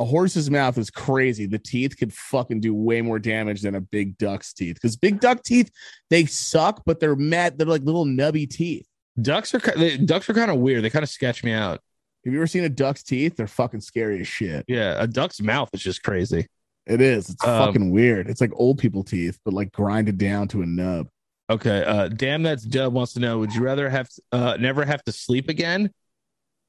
A 0.00 0.04
horse's 0.04 0.50
mouth 0.50 0.78
is 0.78 0.90
crazy. 0.90 1.46
The 1.46 1.58
teeth 1.58 1.96
could 1.98 2.12
fucking 2.12 2.60
do 2.60 2.74
way 2.74 3.02
more 3.02 3.18
damage 3.18 3.60
than 3.60 3.74
a 3.74 3.80
big 3.82 4.16
duck's 4.18 4.52
teeth. 4.54 4.74
Because 4.74 4.96
big 4.96 5.20
duck 5.20 5.42
teeth, 5.44 5.70
they 6.08 6.24
suck, 6.24 6.82
but 6.86 6.98
they're 6.98 7.14
mad. 7.14 7.58
They're 7.58 7.66
like 7.66 7.82
little 7.82 8.06
nubby 8.06 8.48
teeth. 8.50 8.86
ducks 9.20 9.54
are 9.54 9.58
they, 9.76 9.98
ducks 9.98 10.28
are 10.30 10.34
kind 10.34 10.50
of 10.50 10.56
weird. 10.56 10.82
They 10.82 10.90
kind 10.90 11.02
of 11.02 11.10
sketch 11.10 11.44
me 11.44 11.52
out. 11.52 11.80
Have 12.24 12.32
you 12.34 12.38
ever 12.38 12.46
seen 12.46 12.64
a 12.64 12.68
duck's 12.68 13.02
teeth? 13.02 13.36
They're 13.36 13.46
fucking 13.46 13.80
scary 13.80 14.20
as 14.20 14.28
shit. 14.28 14.64
Yeah, 14.68 14.96
a 14.98 15.06
duck's 15.06 15.40
mouth 15.40 15.70
is 15.72 15.80
just 15.80 16.02
crazy. 16.02 16.46
It 16.86 17.00
is. 17.00 17.30
It's 17.30 17.44
Um, 17.46 17.66
fucking 17.66 17.90
weird. 17.90 18.28
It's 18.28 18.40
like 18.40 18.52
old 18.54 18.78
people 18.78 19.02
teeth, 19.04 19.38
but 19.44 19.54
like 19.54 19.72
grinded 19.72 20.18
down 20.18 20.48
to 20.48 20.62
a 20.62 20.66
nub. 20.66 21.08
Okay. 21.48 21.82
Uh, 21.84 22.08
damn, 22.08 22.42
that's 22.42 22.62
Dub 22.64 22.92
wants 22.92 23.14
to 23.14 23.20
know: 23.20 23.38
Would 23.38 23.54
you 23.54 23.62
rather 23.62 23.88
have 23.88 24.08
uh, 24.32 24.56
never 24.60 24.84
have 24.84 25.02
to 25.04 25.12
sleep 25.12 25.48
again, 25.48 25.90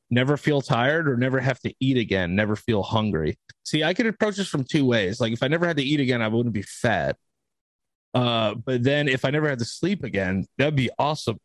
never 0.10 0.38
feel 0.38 0.61
tired, 0.61 1.07
or 1.10 1.18
never 1.18 1.40
have 1.40 1.60
to 1.61 1.73
eat 1.80 1.98
again, 1.98 2.36
never 2.36 2.56
feel 2.56 2.82
hungry? 2.82 3.38
See, 3.64 3.84
I 3.84 3.94
could 3.94 4.07
approach 4.07 4.38
this 4.38 4.48
from 4.48 4.64
two 4.64 4.86
ways. 4.86 5.19
Like, 5.19 5.34
if 5.34 5.44
I 5.44 5.48
never 5.48 5.68
had 5.68 5.78
to 5.78 5.84
eat 5.84 5.99
again, 5.99 6.22
I 6.22 6.30
wouldn't 6.30 6.53
be 6.53 6.64
fat. 6.64 7.18
Uh, 8.14 8.56
but 8.56 8.84
then 8.84 9.07
if 9.07 9.23
I 9.23 9.30
never 9.30 9.48
had 9.48 9.60
to 9.60 9.65
sleep 9.65 10.03
again, 10.03 10.45
that'd 10.57 10.76
be 10.76 10.90
awesome. 10.99 11.38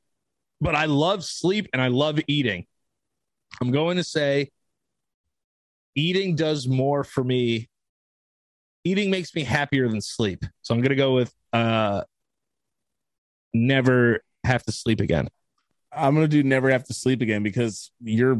But 0.60 0.74
I 0.74 0.86
love 0.86 1.24
sleep 1.24 1.68
and 1.72 1.80
I 1.82 1.88
love 1.88 2.18
eating. 2.26 2.66
I'm 3.60 3.70
going 3.70 3.96
to 3.96 4.04
say 4.04 4.50
eating 5.94 6.36
does 6.36 6.66
more 6.68 7.04
for 7.04 7.24
me. 7.24 7.68
Eating 8.84 9.10
makes 9.10 9.34
me 9.34 9.42
happier 9.44 9.88
than 9.88 10.00
sleep. 10.00 10.44
So 10.62 10.74
I'm 10.74 10.80
going 10.80 10.90
to 10.90 10.96
go 10.96 11.14
with 11.14 11.32
uh 11.52 12.02
never 13.54 14.22
have 14.44 14.62
to 14.64 14.72
sleep 14.72 15.00
again. 15.00 15.28
I'm 15.92 16.14
gonna 16.14 16.28
do 16.28 16.42
never 16.42 16.70
have 16.70 16.84
to 16.84 16.94
sleep 16.94 17.22
again 17.22 17.42
because 17.42 17.90
you're 18.02 18.38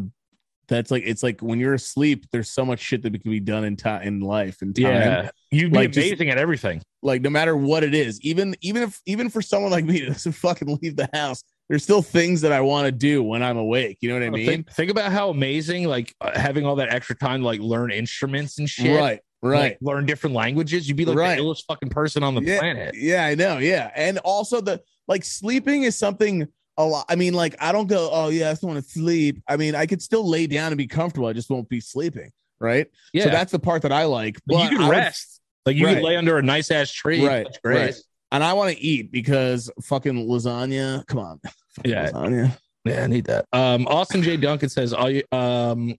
that's 0.69 0.91
like 0.91 1.05
it's 1.07 1.23
like 1.23 1.41
when 1.41 1.59
you're 1.59 1.75
asleep, 1.75 2.27
there's 2.33 2.51
so 2.51 2.65
much 2.65 2.81
shit 2.81 3.03
that 3.03 3.11
can 3.23 3.31
be 3.31 3.41
done 3.41 3.65
in 3.65 3.77
time 3.77 4.03
in 4.03 4.21
life 4.21 4.61
and 4.63 4.75
time. 4.77 5.31
You'd 5.51 5.73
be 5.73 5.79
Like, 5.79 5.93
just- 5.93 6.07
amazing 6.07 6.29
at 6.31 6.39
everything. 6.39 6.83
Like 7.03 7.23
no 7.23 7.31
matter 7.31 7.57
what 7.57 7.83
it 7.85 7.95
is, 7.95 8.21
even 8.21 8.57
even 8.61 8.83
if 8.83 9.01
even 9.07 9.31
for 9.31 9.41
someone 9.41 9.71
like 9.71 9.85
me 9.85 10.01
that 10.05 10.07
doesn't 10.09 10.33
fucking 10.33 10.79
leave 10.83 10.97
the 10.97 11.09
house, 11.15 11.43
there's 11.69 11.83
still 11.83 12.03
things 12.03 12.41
that 12.43 12.53
I 12.53 12.61
want 12.61 12.87
to 12.87 12.93
do 12.93 13.23
when 13.23 13.43
I'm 13.43 13.57
awake. 13.57 13.99
You 14.01 14.09
know 14.11 14.15
what 14.17 14.23
I 14.25 14.31
mean? 14.31 14.47
think, 14.47 14.71
think 14.73 14.91
about 14.91 15.11
how 15.13 15.31
amazing 15.31 15.85
like 15.89 16.15
uh, 16.21 16.39
having 16.39 16.65
all 16.65 16.77
that 16.77 16.91
extra 16.93 17.17
time 17.17 17.41
to 17.41 17.47
like 17.47 17.61
learn 17.61 17.91
instruments 17.91 18.59
and 18.59 18.69
shit. 18.71 18.99
Right, 18.99 19.21
right. 19.43 19.61
Like, 19.61 19.79
learn 19.81 20.07
different 20.07 20.37
languages. 20.37 20.87
You'd 20.89 20.97
be 20.97 21.05
like 21.05 21.17
Right. 21.17 21.37
the 21.39 21.43
illest 21.43 21.65
fucking 21.69 21.89
person 21.91 22.23
on 22.23 22.35
the 22.35 22.43
yeah, 22.43 22.59
planet. 22.61 22.95
Yeah, 22.97 23.25
I 23.27 23.35
know. 23.35 23.59
Yeah. 23.59 23.91
And 23.97 24.19
also 24.19 24.61
the 24.61 24.81
like 25.09 25.25
sleeping 25.25 25.83
is 25.83 25.97
something 25.97 26.47
a 26.77 26.85
lot. 26.85 27.07
I 27.09 27.17
mean, 27.17 27.35
like 27.35 27.57
I 27.61 27.73
don't 27.73 27.87
go, 27.89 28.11
oh 28.13 28.29
yeah, 28.29 28.49
I 28.49 28.53
just 28.53 28.63
want 28.63 28.83
to 28.83 28.89
sleep. 28.91 29.43
I 29.49 29.57
mean, 29.57 29.75
I 29.75 29.87
could 29.87 30.03
still 30.03 30.29
lay 30.29 30.47
down 30.47 30.69
and 30.73 30.79
be 30.79 30.87
comfortable. 30.87 31.27
I 31.27 31.33
just 31.33 31.51
won't 31.51 31.69
be 31.69 31.81
sleeping. 31.81 32.31
Right. 32.61 32.87
Yeah. 33.13 33.25
So 33.25 33.31
that's 33.31 33.53
the 33.53 33.59
part 33.59 33.83
that 33.83 33.93
I 33.93 34.05
like. 34.05 34.37
But 34.47 34.63
you 34.63 34.69
can 34.71 34.83
I 34.83 34.89
would- 34.89 34.91
rest. 34.97 35.41
like 35.67 35.75
you 35.77 35.85
Right. 35.87 35.95
could 35.97 36.05
lay 36.05 36.17
under 36.17 36.39
a 36.39 36.43
nice 36.43 36.71
ass 36.71 36.91
tree. 36.93 37.27
Right, 37.27 37.45
That's 37.45 37.59
great. 37.59 37.77
right. 37.77 37.95
And 38.33 38.43
I 38.45 38.53
want 38.55 38.77
to 38.77 38.81
eat 38.83 39.11
because 39.13 39.71
fucking 39.83 40.27
lasagna. 40.29 41.07
Come 41.07 41.19
on. 41.21 41.41
Fucking 41.77 41.93
Yeah. 41.93 42.11
Lasagna. 42.11 42.59
Yeah, 42.85 43.03
I 43.05 43.07
need 43.09 43.25
that. 43.27 43.47
Um, 43.53 43.87
Austin 43.89 44.23
J. 44.23 44.37
Duncan 44.37 44.69
says, 44.69 44.93
"Are 44.93 45.11
you?" 45.11 45.23
Um, 45.33 45.97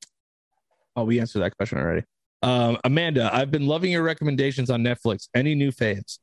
oh, 0.95 1.03
we 1.03 1.19
answered 1.19 1.39
that 1.39 1.55
question 1.57 1.77
already. 1.77 2.03
Um, 2.41 2.77
Amanda, 2.83 3.29
I've 3.33 3.51
been 3.51 3.67
loving 3.67 3.91
your 3.91 4.03
recommendations 4.03 4.69
on 4.69 4.81
Netflix. 4.83 5.27
Any 5.35 5.53
new 5.55 5.71
faves? 5.71 6.19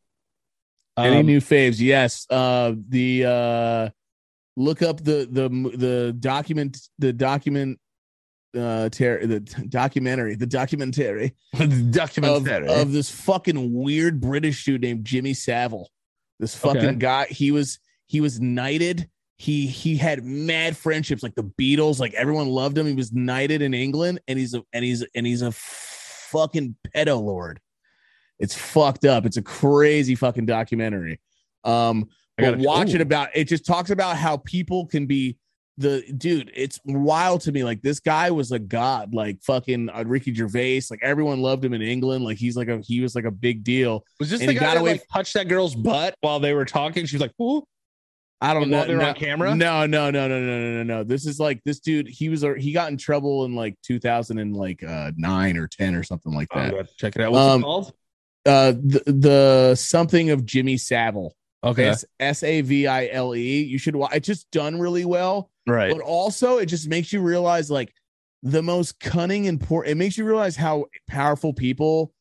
Any 0.96 1.18
Um, 1.18 1.26
new 1.26 1.40
faves? 1.40 1.80
Yes. 1.80 2.26
Uh, 2.30 2.74
the 2.88 3.24
uh, 3.26 3.90
look 4.56 4.80
up 4.82 4.98
the 5.04 5.28
the 5.30 5.48
the 5.76 6.16
document 6.18 6.78
the 6.98 7.12
document 7.12 7.78
uh 8.56 8.88
ter- 8.88 9.26
the 9.26 9.40
documentary 9.68 10.34
the 10.36 10.46
documentary 10.46 11.34
of, 11.60 11.90
documentary? 11.92 12.68
of 12.68 12.92
this 12.92 13.10
fucking 13.10 13.72
weird 13.72 14.20
British 14.20 14.64
dude 14.64 14.82
named 14.82 15.04
Jimmy 15.04 15.34
Savile. 15.34 15.90
This 16.40 16.54
fucking 16.54 16.84
Okay. 16.84 16.94
guy. 16.96 17.26
He 17.30 17.50
was 17.50 17.78
he 18.06 18.20
was 18.20 18.40
knighted. 18.40 19.08
He 19.36 19.66
he 19.66 19.96
had 19.96 20.24
mad 20.24 20.76
friendships 20.76 21.22
like 21.22 21.34
the 21.34 21.44
Beatles. 21.44 21.98
Like 21.98 22.14
everyone 22.14 22.48
loved 22.48 22.76
him. 22.78 22.86
He 22.86 22.94
was 22.94 23.12
knighted 23.12 23.62
in 23.62 23.74
England, 23.74 24.20
and 24.28 24.38
he's 24.38 24.54
a 24.54 24.62
and 24.72 24.84
he's 24.84 25.04
and 25.14 25.26
he's 25.26 25.42
a 25.42 25.52
fucking 25.52 26.76
pedo 26.94 27.20
lord. 27.22 27.60
It's 28.38 28.54
fucked 28.54 29.04
up. 29.04 29.26
It's 29.26 29.36
a 29.36 29.42
crazy 29.42 30.14
fucking 30.14 30.46
documentary. 30.46 31.20
Um, 31.62 32.08
I 32.38 32.42
gotta- 32.42 32.58
watch 32.58 32.90
ooh. 32.92 32.96
it 32.96 33.00
about. 33.00 33.28
It 33.34 33.44
just 33.44 33.64
talks 33.64 33.90
about 33.90 34.16
how 34.16 34.38
people 34.38 34.86
can 34.86 35.06
be 35.06 35.36
the 35.76 36.02
dude. 36.16 36.50
It's 36.54 36.78
wild 36.84 37.40
to 37.42 37.52
me. 37.52 37.64
Like 37.64 37.82
this 37.82 38.00
guy 38.00 38.30
was 38.30 38.52
a 38.52 38.58
god. 38.58 39.14
Like 39.14 39.42
fucking 39.42 39.90
uh, 39.90 40.04
Ricky 40.06 40.32
Gervais. 40.34 40.82
Like 40.90 41.00
everyone 41.02 41.40
loved 41.40 41.64
him 41.64 41.74
in 41.74 41.82
England. 41.82 42.24
Like 42.24 42.38
he's 42.38 42.56
like 42.56 42.68
a 42.68 42.78
he 42.78 43.00
was 43.00 43.14
like 43.14 43.24
a 43.24 43.30
big 43.30 43.64
deal. 43.64 44.04
was 44.20 44.30
this 44.30 44.40
and 44.40 44.48
the 44.48 44.54
guy 44.54 44.60
got 44.60 44.74
that 44.74 44.80
away 44.80 44.92
like 44.92 45.06
touched 45.12 45.34
that 45.34 45.48
girl's 45.48 45.74
butt 45.74 46.14
while 46.20 46.40
they 46.40 46.54
were 46.54 46.64
talking? 46.64 47.06
She 47.06 47.16
was 47.16 47.22
like, 47.22 47.32
"Ooh." 47.40 47.64
I 48.40 48.52
don't 48.52 48.68
know. 48.68 48.84
they 48.84 48.94
were 48.94 49.00
no, 49.00 49.08
on 49.08 49.14
camera? 49.14 49.54
No, 49.54 49.86
no, 49.86 50.10
no, 50.10 50.28
no, 50.28 50.38
no, 50.38 50.58
no, 50.60 50.76
no, 50.76 50.82
no. 50.82 51.04
This 51.04 51.24
is 51.24 51.40
like 51.40 51.62
this 51.64 51.80
dude. 51.80 52.08
He 52.08 52.28
was 52.28 52.44
he 52.58 52.72
got 52.72 52.90
in 52.90 52.98
trouble 52.98 53.46
in 53.46 53.54
like 53.54 53.74
2000 53.82 54.38
and 54.38 54.54
like 54.54 54.82
uh, 54.82 55.12
nine 55.16 55.56
or 55.56 55.66
ten 55.66 55.94
or 55.94 56.02
something 56.02 56.32
like 56.34 56.48
Oh, 56.52 56.60
that. 56.60 56.72
God, 56.74 56.88
check 56.98 57.16
it 57.16 57.22
out. 57.22 57.32
What's 57.32 57.42
Um, 57.54 57.60
it 57.60 57.64
called? 57.64 57.92
Uh, 58.44 58.72
the, 58.72 59.02
the 59.06 59.74
something 59.76 60.28
of 60.30 60.44
Jimmy 60.44 60.76
Savile. 60.76 61.34
Okay, 61.64 61.94
S 62.20 62.42
A 62.42 62.60
V 62.60 62.86
I 62.86 63.08
L 63.08 63.34
E. 63.34 63.62
You 63.62 63.78
should 63.78 63.96
watch. 63.96 64.14
It's 64.14 64.26
just 64.26 64.50
done 64.50 64.78
really 64.78 65.04
well, 65.04 65.50
right. 65.66 65.92
but 65.92 66.02
also 66.02 66.58
it 66.58 66.66
just 66.66 66.88
makes 66.88 67.12
you 67.12 67.20
realize 67.20 67.70
like 67.70 67.92
the 68.42 68.62
most 68.62 69.00
cunning 69.00 69.48
and 69.48 69.60
poor. 69.60 69.84
It 69.84 69.96
makes 69.96 70.18
you 70.18 70.24
realize 70.24 70.56
how 70.56 70.86
powerful 71.08 71.52
people 71.52 72.12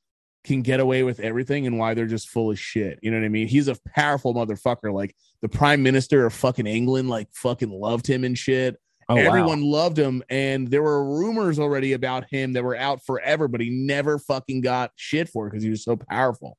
can 0.46 0.62
get 0.62 0.80
away 0.80 1.04
with 1.04 1.20
everything 1.20 1.68
and 1.68 1.78
why 1.78 1.94
they're 1.94 2.06
just 2.06 2.30
full 2.30 2.52
of 2.52 2.60
shit. 2.60 3.00
You 3.02 3.12
know 3.12 3.18
what 3.18 3.26
I 3.26 3.30
mean? 3.30 3.48
He's 3.48 3.68
a 3.68 3.78
powerful 3.96 4.34
motherfucker. 4.34 4.94
Like 4.94 5.16
the 5.42 5.50
prime 5.50 5.84
minister 5.84 6.26
of 6.26 6.34
fucking 6.34 6.68
England, 6.68 7.10
like 7.10 7.28
fucking 7.34 7.70
loved 7.70 8.08
him 8.08 8.24
and 8.24 8.38
shit. 8.38 8.78
Oh, 9.10 9.16
wow. 9.16 9.22
Everyone 9.22 9.62
loved 9.62 10.00
him, 10.00 10.24
and 10.30 10.70
there 10.70 10.82
were 10.82 11.20
rumors 11.20 11.60
already 11.60 11.92
about 11.92 12.26
him 12.30 12.54
that 12.54 12.64
were 12.64 12.76
out 12.76 13.06
forever, 13.06 13.48
but 13.48 13.60
he 13.60 13.70
never 13.70 14.18
fucking 14.18 14.62
got 14.62 14.92
shit 14.96 15.28
for 15.28 15.46
it 15.46 15.52
because 15.52 15.64
he 15.64 15.70
was 15.70 15.84
so 15.84 15.98
powerful. 15.98 16.58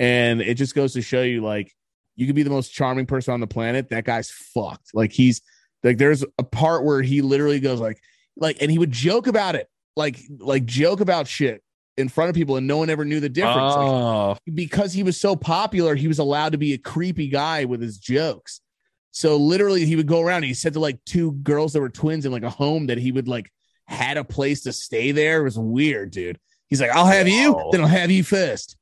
And 0.00 0.40
it 0.40 0.54
just 0.54 0.74
goes 0.74 0.94
to 0.94 1.02
show 1.02 1.22
you, 1.22 1.42
like, 1.42 1.72
you 2.16 2.26
could 2.26 2.34
be 2.34 2.42
the 2.42 2.50
most 2.50 2.72
charming 2.72 3.06
person 3.06 3.32
on 3.34 3.40
the 3.40 3.46
planet. 3.46 3.90
That 3.90 4.04
guy's 4.04 4.30
fucked. 4.30 4.90
Like, 4.94 5.12
he's 5.12 5.42
like, 5.82 5.98
there's 5.98 6.24
a 6.38 6.42
part 6.42 6.84
where 6.84 7.02
he 7.02 7.22
literally 7.22 7.60
goes 7.60 7.80
like, 7.80 8.00
like, 8.36 8.56
and 8.60 8.70
he 8.70 8.78
would 8.78 8.90
joke 8.90 9.26
about 9.26 9.54
it, 9.54 9.68
like, 9.94 10.18
like 10.38 10.64
joke 10.64 11.00
about 11.00 11.26
shit 11.28 11.62
in 11.96 12.08
front 12.08 12.28
of 12.28 12.34
people, 12.34 12.56
and 12.56 12.66
no 12.66 12.76
one 12.78 12.90
ever 12.90 13.04
knew 13.04 13.20
the 13.20 13.28
difference. 13.28 13.74
Like, 13.74 13.86
Oh, 13.88 14.36
because 14.52 14.92
he 14.92 15.02
was 15.02 15.18
so 15.18 15.36
popular, 15.36 15.94
he 15.94 16.08
was 16.08 16.18
allowed 16.18 16.52
to 16.52 16.58
be 16.58 16.72
a 16.74 16.78
creepy 16.78 17.28
guy 17.28 17.64
with 17.64 17.80
his 17.80 17.98
jokes. 17.98 18.60
So 19.12 19.36
literally, 19.38 19.86
he 19.86 19.96
would 19.96 20.06
go 20.06 20.20
around. 20.20 20.42
He 20.42 20.52
said 20.52 20.74
to 20.74 20.80
like 20.80 20.98
two 21.06 21.32
girls 21.32 21.72
that 21.72 21.80
were 21.80 21.88
twins 21.88 22.26
in 22.26 22.32
like 22.32 22.42
a 22.42 22.50
home 22.50 22.88
that 22.88 22.98
he 22.98 23.12
would 23.12 23.28
like 23.28 23.50
had 23.86 24.18
a 24.18 24.24
place 24.24 24.62
to 24.64 24.72
stay 24.74 25.12
there. 25.12 25.40
It 25.40 25.44
was 25.44 25.58
weird, 25.58 26.10
dude. 26.10 26.38
He's 26.68 26.82
like, 26.82 26.90
"I'll 26.90 27.06
have 27.06 27.26
you, 27.26 27.52
then 27.72 27.80
I'll 27.80 27.86
have 27.86 28.10
you 28.10 28.22
first. 28.22 28.76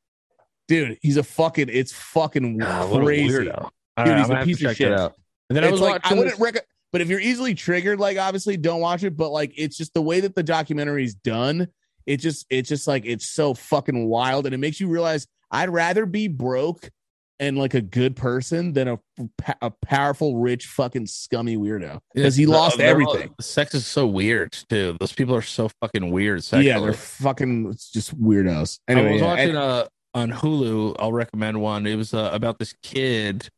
Dude, 0.68 0.98
he's 1.02 1.16
a 1.16 1.22
fucking. 1.22 1.68
It's 1.70 1.92
fucking 1.92 2.58
God, 2.58 3.02
crazy. 3.04 3.28
weirdo. 3.28 3.58
All 3.62 3.70
right, 3.96 4.04
Dude, 4.06 4.12
I'm 4.14 4.46
he's 4.46 4.56
a 4.56 4.60
piece 4.64 4.70
of 4.70 4.76
shit. 4.76 4.92
out. 4.92 5.14
And 5.50 5.56
then 5.56 5.64
I 5.64 5.70
was 5.70 5.80
like 5.80 6.00
I 6.04 6.14
wouldn't 6.14 6.30
this- 6.38 6.40
rec- 6.40 6.66
but 6.90 7.00
if 7.00 7.08
you're 7.08 7.20
easily 7.20 7.54
triggered, 7.54 7.98
like 8.00 8.16
obviously 8.18 8.56
don't 8.56 8.80
watch 8.80 9.02
it. 9.04 9.16
But 9.16 9.30
like 9.30 9.52
it's 9.56 9.76
just 9.76 9.92
the 9.94 10.02
way 10.02 10.20
that 10.20 10.34
the 10.34 10.42
documentary 10.42 11.04
is 11.04 11.14
done. 11.14 11.68
It 12.06 12.18
just 12.18 12.46
it's 12.50 12.68
just 12.68 12.86
like 12.86 13.04
it's 13.06 13.26
so 13.28 13.52
fucking 13.54 14.06
wild, 14.08 14.46
and 14.46 14.54
it 14.54 14.58
makes 14.58 14.80
you 14.80 14.88
realize 14.88 15.26
I'd 15.50 15.70
rather 15.70 16.06
be 16.06 16.28
broke 16.28 16.90
and 17.40 17.58
like 17.58 17.74
a 17.74 17.80
good 17.82 18.14
person 18.14 18.72
than 18.74 18.88
a 18.88 18.98
a 19.60 19.70
powerful, 19.84 20.36
rich, 20.36 20.66
fucking 20.66 21.06
scummy 21.06 21.56
weirdo 21.56 21.98
because 22.14 22.36
he 22.36 22.46
lost 22.46 22.78
they're 22.78 22.94
all- 22.94 23.10
everything. 23.12 23.34
sex 23.40 23.74
is 23.74 23.86
so 23.86 24.06
weird 24.06 24.52
too. 24.68 24.96
Those 25.00 25.12
people 25.12 25.34
are 25.34 25.42
so 25.42 25.68
fucking 25.80 26.10
weird. 26.10 26.44
Sexually. 26.44 26.66
Yeah, 26.68 26.78
they're 26.80 26.92
fucking 26.92 27.70
it's 27.70 27.90
just 27.90 28.16
weirdos. 28.18 28.78
I 28.88 28.92
Anyway, 28.92 29.12
was 29.14 29.20
yeah, 29.20 29.26
watching 29.26 29.48
and- 29.50 29.58
uh 29.58 29.88
on 30.14 30.30
Hulu. 30.30 30.96
I'll 30.98 31.12
recommend 31.12 31.60
one. 31.60 31.86
It 31.86 31.96
was 31.96 32.14
uh, 32.14 32.30
about 32.32 32.58
this 32.58 32.74
kid 32.82 33.48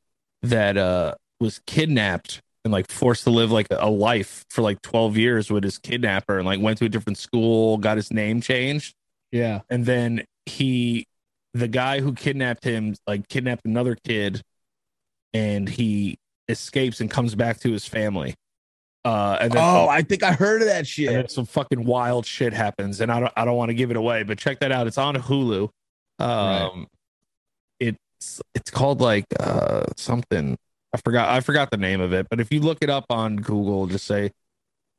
that 0.43 0.77
uh 0.77 1.15
was 1.41 1.61
kidnapped 1.67 2.41
and 2.65 2.73
like 2.73 2.91
forced 2.91 3.25
to 3.25 3.31
live 3.31 3.51
like 3.53 3.67
a 3.71 3.91
life 3.91 4.45
for 4.51 4.63
like 4.63 4.81
12 4.83 5.17
years 5.17 5.51
with 5.51 5.65
his 5.65 5.79
kidnapper 5.79 6.39
and 6.39 6.47
like 6.47 6.61
went 6.61 6.79
to 6.79 6.85
a 6.87 6.89
different 6.89 7.19
school, 7.19 7.79
got 7.79 7.97
his 7.97 8.13
name 8.13 8.41
changed, 8.41 8.95
yeah, 9.33 9.61
and 9.71 9.87
then 9.87 10.25
he 10.47 11.07
the 11.55 11.69
guy 11.69 12.01
who 12.01 12.13
kidnapped 12.13 12.65
him 12.65 12.95
like 13.07 13.29
kidnapped 13.29 13.65
another 13.65 13.95
kid 13.95 14.43
and 15.33 15.69
he 15.69 16.19
escapes 16.49 17.01
and 17.01 17.11
comes 17.11 17.35
back 17.35 17.59
to 17.61 17.73
his 17.73 17.87
family. 17.87 18.35
Uh, 19.05 19.39
and 19.41 19.53
then 19.53 19.63
Oh, 19.63 19.89
I 19.89 20.03
think 20.03 20.23
I 20.23 20.33
heard 20.33 20.63
of 20.63 20.69
that 20.69 20.87
shit. 20.87 21.31
some 21.31 21.47
fucking 21.47 21.85
wild 21.85 22.27
shit 22.27 22.53
happens, 22.53 23.01
and 23.01 23.13
I 23.13 23.21
don't 23.21 23.33
I 23.37 23.45
don't 23.45 23.57
want 23.57 23.69
to 23.69 23.75
give 23.75 23.91
it 23.91 23.97
away, 23.97 24.23
but 24.25 24.39
check 24.39 24.59
that 24.61 24.73
out. 24.73 24.87
It's 24.87 24.99
on 24.99 25.15
Hulu. 25.15 25.71
Um, 26.19 26.87
it's 27.81 28.41
it's 28.55 28.71
called 28.71 29.01
like 29.01 29.27
uh 29.41 29.85
something 29.97 30.57
I 30.93 30.99
forgot 30.99 31.29
I 31.29 31.41
forgot 31.41 31.71
the 31.71 31.77
name 31.77 32.01
of 32.01 32.13
it, 32.13 32.27
but 32.31 32.41
if 32.41 32.53
you 32.53 32.61
look 32.61 32.79
it 32.83 32.91
up 32.91 33.07
on 33.11 33.37
Google, 33.37 33.87
just 33.87 34.07
say 34.07 34.33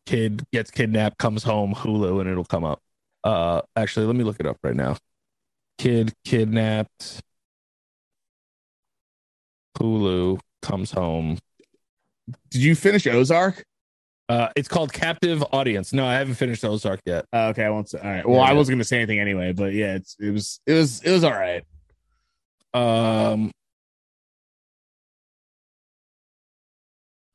kid 0.05 0.43
gets 0.53 0.71
kidnapped, 0.71 1.17
comes 1.17 1.43
home, 1.43 1.73
Hulu, 1.75 2.21
and 2.21 2.29
it'll 2.29 2.45
come 2.45 2.63
up. 2.63 2.79
Uh, 3.23 3.61
actually, 3.75 4.05
let 4.05 4.15
me 4.15 4.23
look 4.23 4.39
it 4.39 4.45
up 4.47 4.57
right 4.63 4.75
now. 4.75 4.97
Kid 5.77 6.13
kidnapped, 6.25 7.21
Hulu 9.77 10.39
comes 10.61 10.91
home. 10.91 11.37
Did 12.49 12.61
you 12.61 12.75
finish 12.75 13.07
Ozark? 13.07 13.63
Uh, 14.29 14.49
it's 14.57 14.67
called 14.67 14.91
Captive 14.91 15.41
Audience. 15.53 15.93
No, 15.93 16.05
I 16.05 16.15
haven't 16.15 16.35
finished 16.35 16.63
Ozark 16.65 16.99
yet. 17.05 17.25
Oh, 17.31 17.47
okay, 17.49 17.63
I 17.63 17.69
won't 17.69 17.89
say. 17.89 17.99
All 17.99 18.09
right. 18.09 18.25
Well, 18.27 18.37
Yeah, 18.37 18.43
I 18.43 18.51
yeah. 18.51 18.57
wasn't 18.57 18.75
gonna 18.75 18.83
say 18.83 18.97
anything 18.97 19.19
anyway, 19.19 19.53
but 19.53 19.73
yeah, 19.73 19.95
it's 19.95 20.17
it 20.19 20.31
was 20.31 20.59
it 20.65 20.73
was 20.73 21.01
it 21.03 21.11
was 21.11 21.23
all 21.23 21.31
right. 21.31 21.63
Um. 22.73 23.51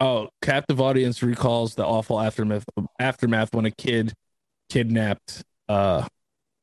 Oh, 0.00 0.28
captive 0.42 0.80
audience 0.80 1.22
recalls 1.22 1.76
the 1.76 1.86
awful 1.86 2.20
aftermath 2.20 2.64
aftermath 2.98 3.54
when 3.54 3.64
a 3.66 3.70
kid 3.70 4.12
kidnapped 4.68 5.42
uh 5.68 6.06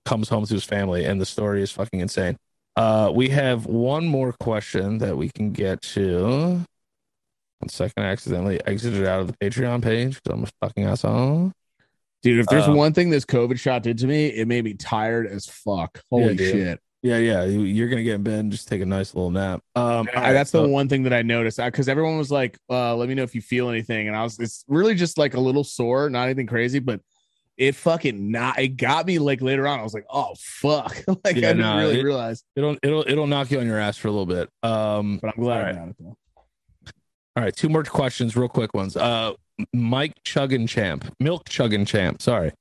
comes 0.05 0.29
home 0.29 0.45
to 0.45 0.53
his 0.53 0.63
family, 0.65 1.05
and 1.05 1.21
the 1.21 1.25
story 1.25 1.61
is 1.61 1.71
fucking 1.71 1.99
insane. 2.01 2.37
Uh, 2.75 3.11
we 3.13 3.29
have 3.29 3.65
one 3.65 4.07
more 4.07 4.33
question 4.33 4.99
that 4.99 5.17
we 5.17 5.29
can 5.29 5.51
get 5.51 5.81
to. 5.81 6.63
One 7.59 7.69
second, 7.69 8.03
I 8.03 8.07
accidentally 8.07 8.59
exited 8.65 9.05
out 9.05 9.19
of 9.21 9.27
the 9.27 9.33
Patreon 9.33 9.81
page 9.81 10.15
because 10.21 10.37
I'm 10.37 10.43
a 10.43 10.47
fucking 10.65 10.85
asshole. 10.85 11.51
Dude, 12.23 12.39
if 12.39 12.47
there's 12.47 12.67
Uh, 12.67 12.73
one 12.73 12.93
thing 12.93 13.09
this 13.09 13.25
COVID 13.25 13.59
shot 13.59 13.83
did 13.83 13.97
to 13.99 14.07
me, 14.07 14.27
it 14.27 14.47
made 14.47 14.63
me 14.63 14.73
tired 14.73 15.27
as 15.27 15.45
fuck. 15.45 16.01
Holy 16.09 16.35
dude. 16.35 16.51
shit. 16.51 16.79
Yeah, 17.01 17.17
yeah, 17.17 17.45
you- 17.45 17.61
you're 17.61 17.87
gonna 17.87 18.03
get 18.03 18.15
in 18.15 18.23
bed 18.23 18.39
and 18.39 18.51
just 18.51 18.67
take 18.67 18.81
a 18.81 18.85
nice 18.85 19.15
little 19.15 19.31
nap. 19.31 19.61
Um, 19.75 20.09
I, 20.13 20.33
that's 20.33 20.51
the 20.51 20.67
one 20.67 20.89
thing 20.89 21.03
that 21.03 21.13
I 21.13 21.21
noticed 21.21 21.57
because 21.63 21.87
everyone 21.87 22.17
was 22.17 22.29
like, 22.29 22.57
uh, 22.69 22.93
let 22.95 23.07
me 23.07 23.15
know 23.15 23.23
if 23.23 23.33
you 23.35 23.41
feel 23.41 23.69
anything. 23.69 24.07
And 24.07 24.17
I 24.17 24.23
was, 24.23 24.37
it's 24.39 24.65
really 24.67 24.95
just 24.95 25.17
like 25.17 25.33
a 25.33 25.39
little 25.39 25.63
sore, 25.63 26.09
not 26.09 26.23
anything 26.25 26.47
crazy, 26.47 26.79
but 26.79 26.99
it 27.57 27.75
fucking 27.75 28.31
not, 28.31 28.59
it 28.59 28.69
got 28.75 29.05
me 29.05 29.17
like 29.19 29.41
later 29.41 29.65
on. 29.65 29.79
I 29.79 29.83
was 29.83 29.93
like, 29.93 30.05
oh, 30.09 30.33
fuck. 30.37 30.93
like, 31.07 31.17
Yeah, 31.25 31.29
I 31.31 31.33
didn't 31.53 31.59
nah, 31.59 31.77
really 31.79 31.99
it- 31.99 32.03
realize, 32.03 32.43
it'll 32.57 32.75
it'll 32.83 33.05
it'll 33.07 33.27
knock 33.27 33.49
you 33.51 33.59
on 33.61 33.65
your 33.65 33.79
ass 33.79 33.95
for 33.95 34.09
a 34.09 34.11
little 34.11 34.25
bit. 34.25 34.49
Um, 34.63 35.19
but 35.21 35.33
I'm 35.37 35.41
glad 35.41 35.77
All 35.77 35.85
right. 35.85 35.95
About 37.39 37.49
it 37.49 37.55
though. 37.55 37.69
All 37.69 37.69
right, 37.69 37.69
two 37.69 37.69
more 37.69 37.83
questions, 37.83 38.35
real 38.35 38.49
quick 38.49 38.73
ones. 38.73 38.97
Uh, 38.97 39.33
Mike 39.73 40.13
Chuggin 40.23 40.67
Champ, 40.67 41.13
Milk 41.19 41.49
Chuggin 41.49 41.87
Champ. 41.87 42.21
Sorry, 42.21 42.51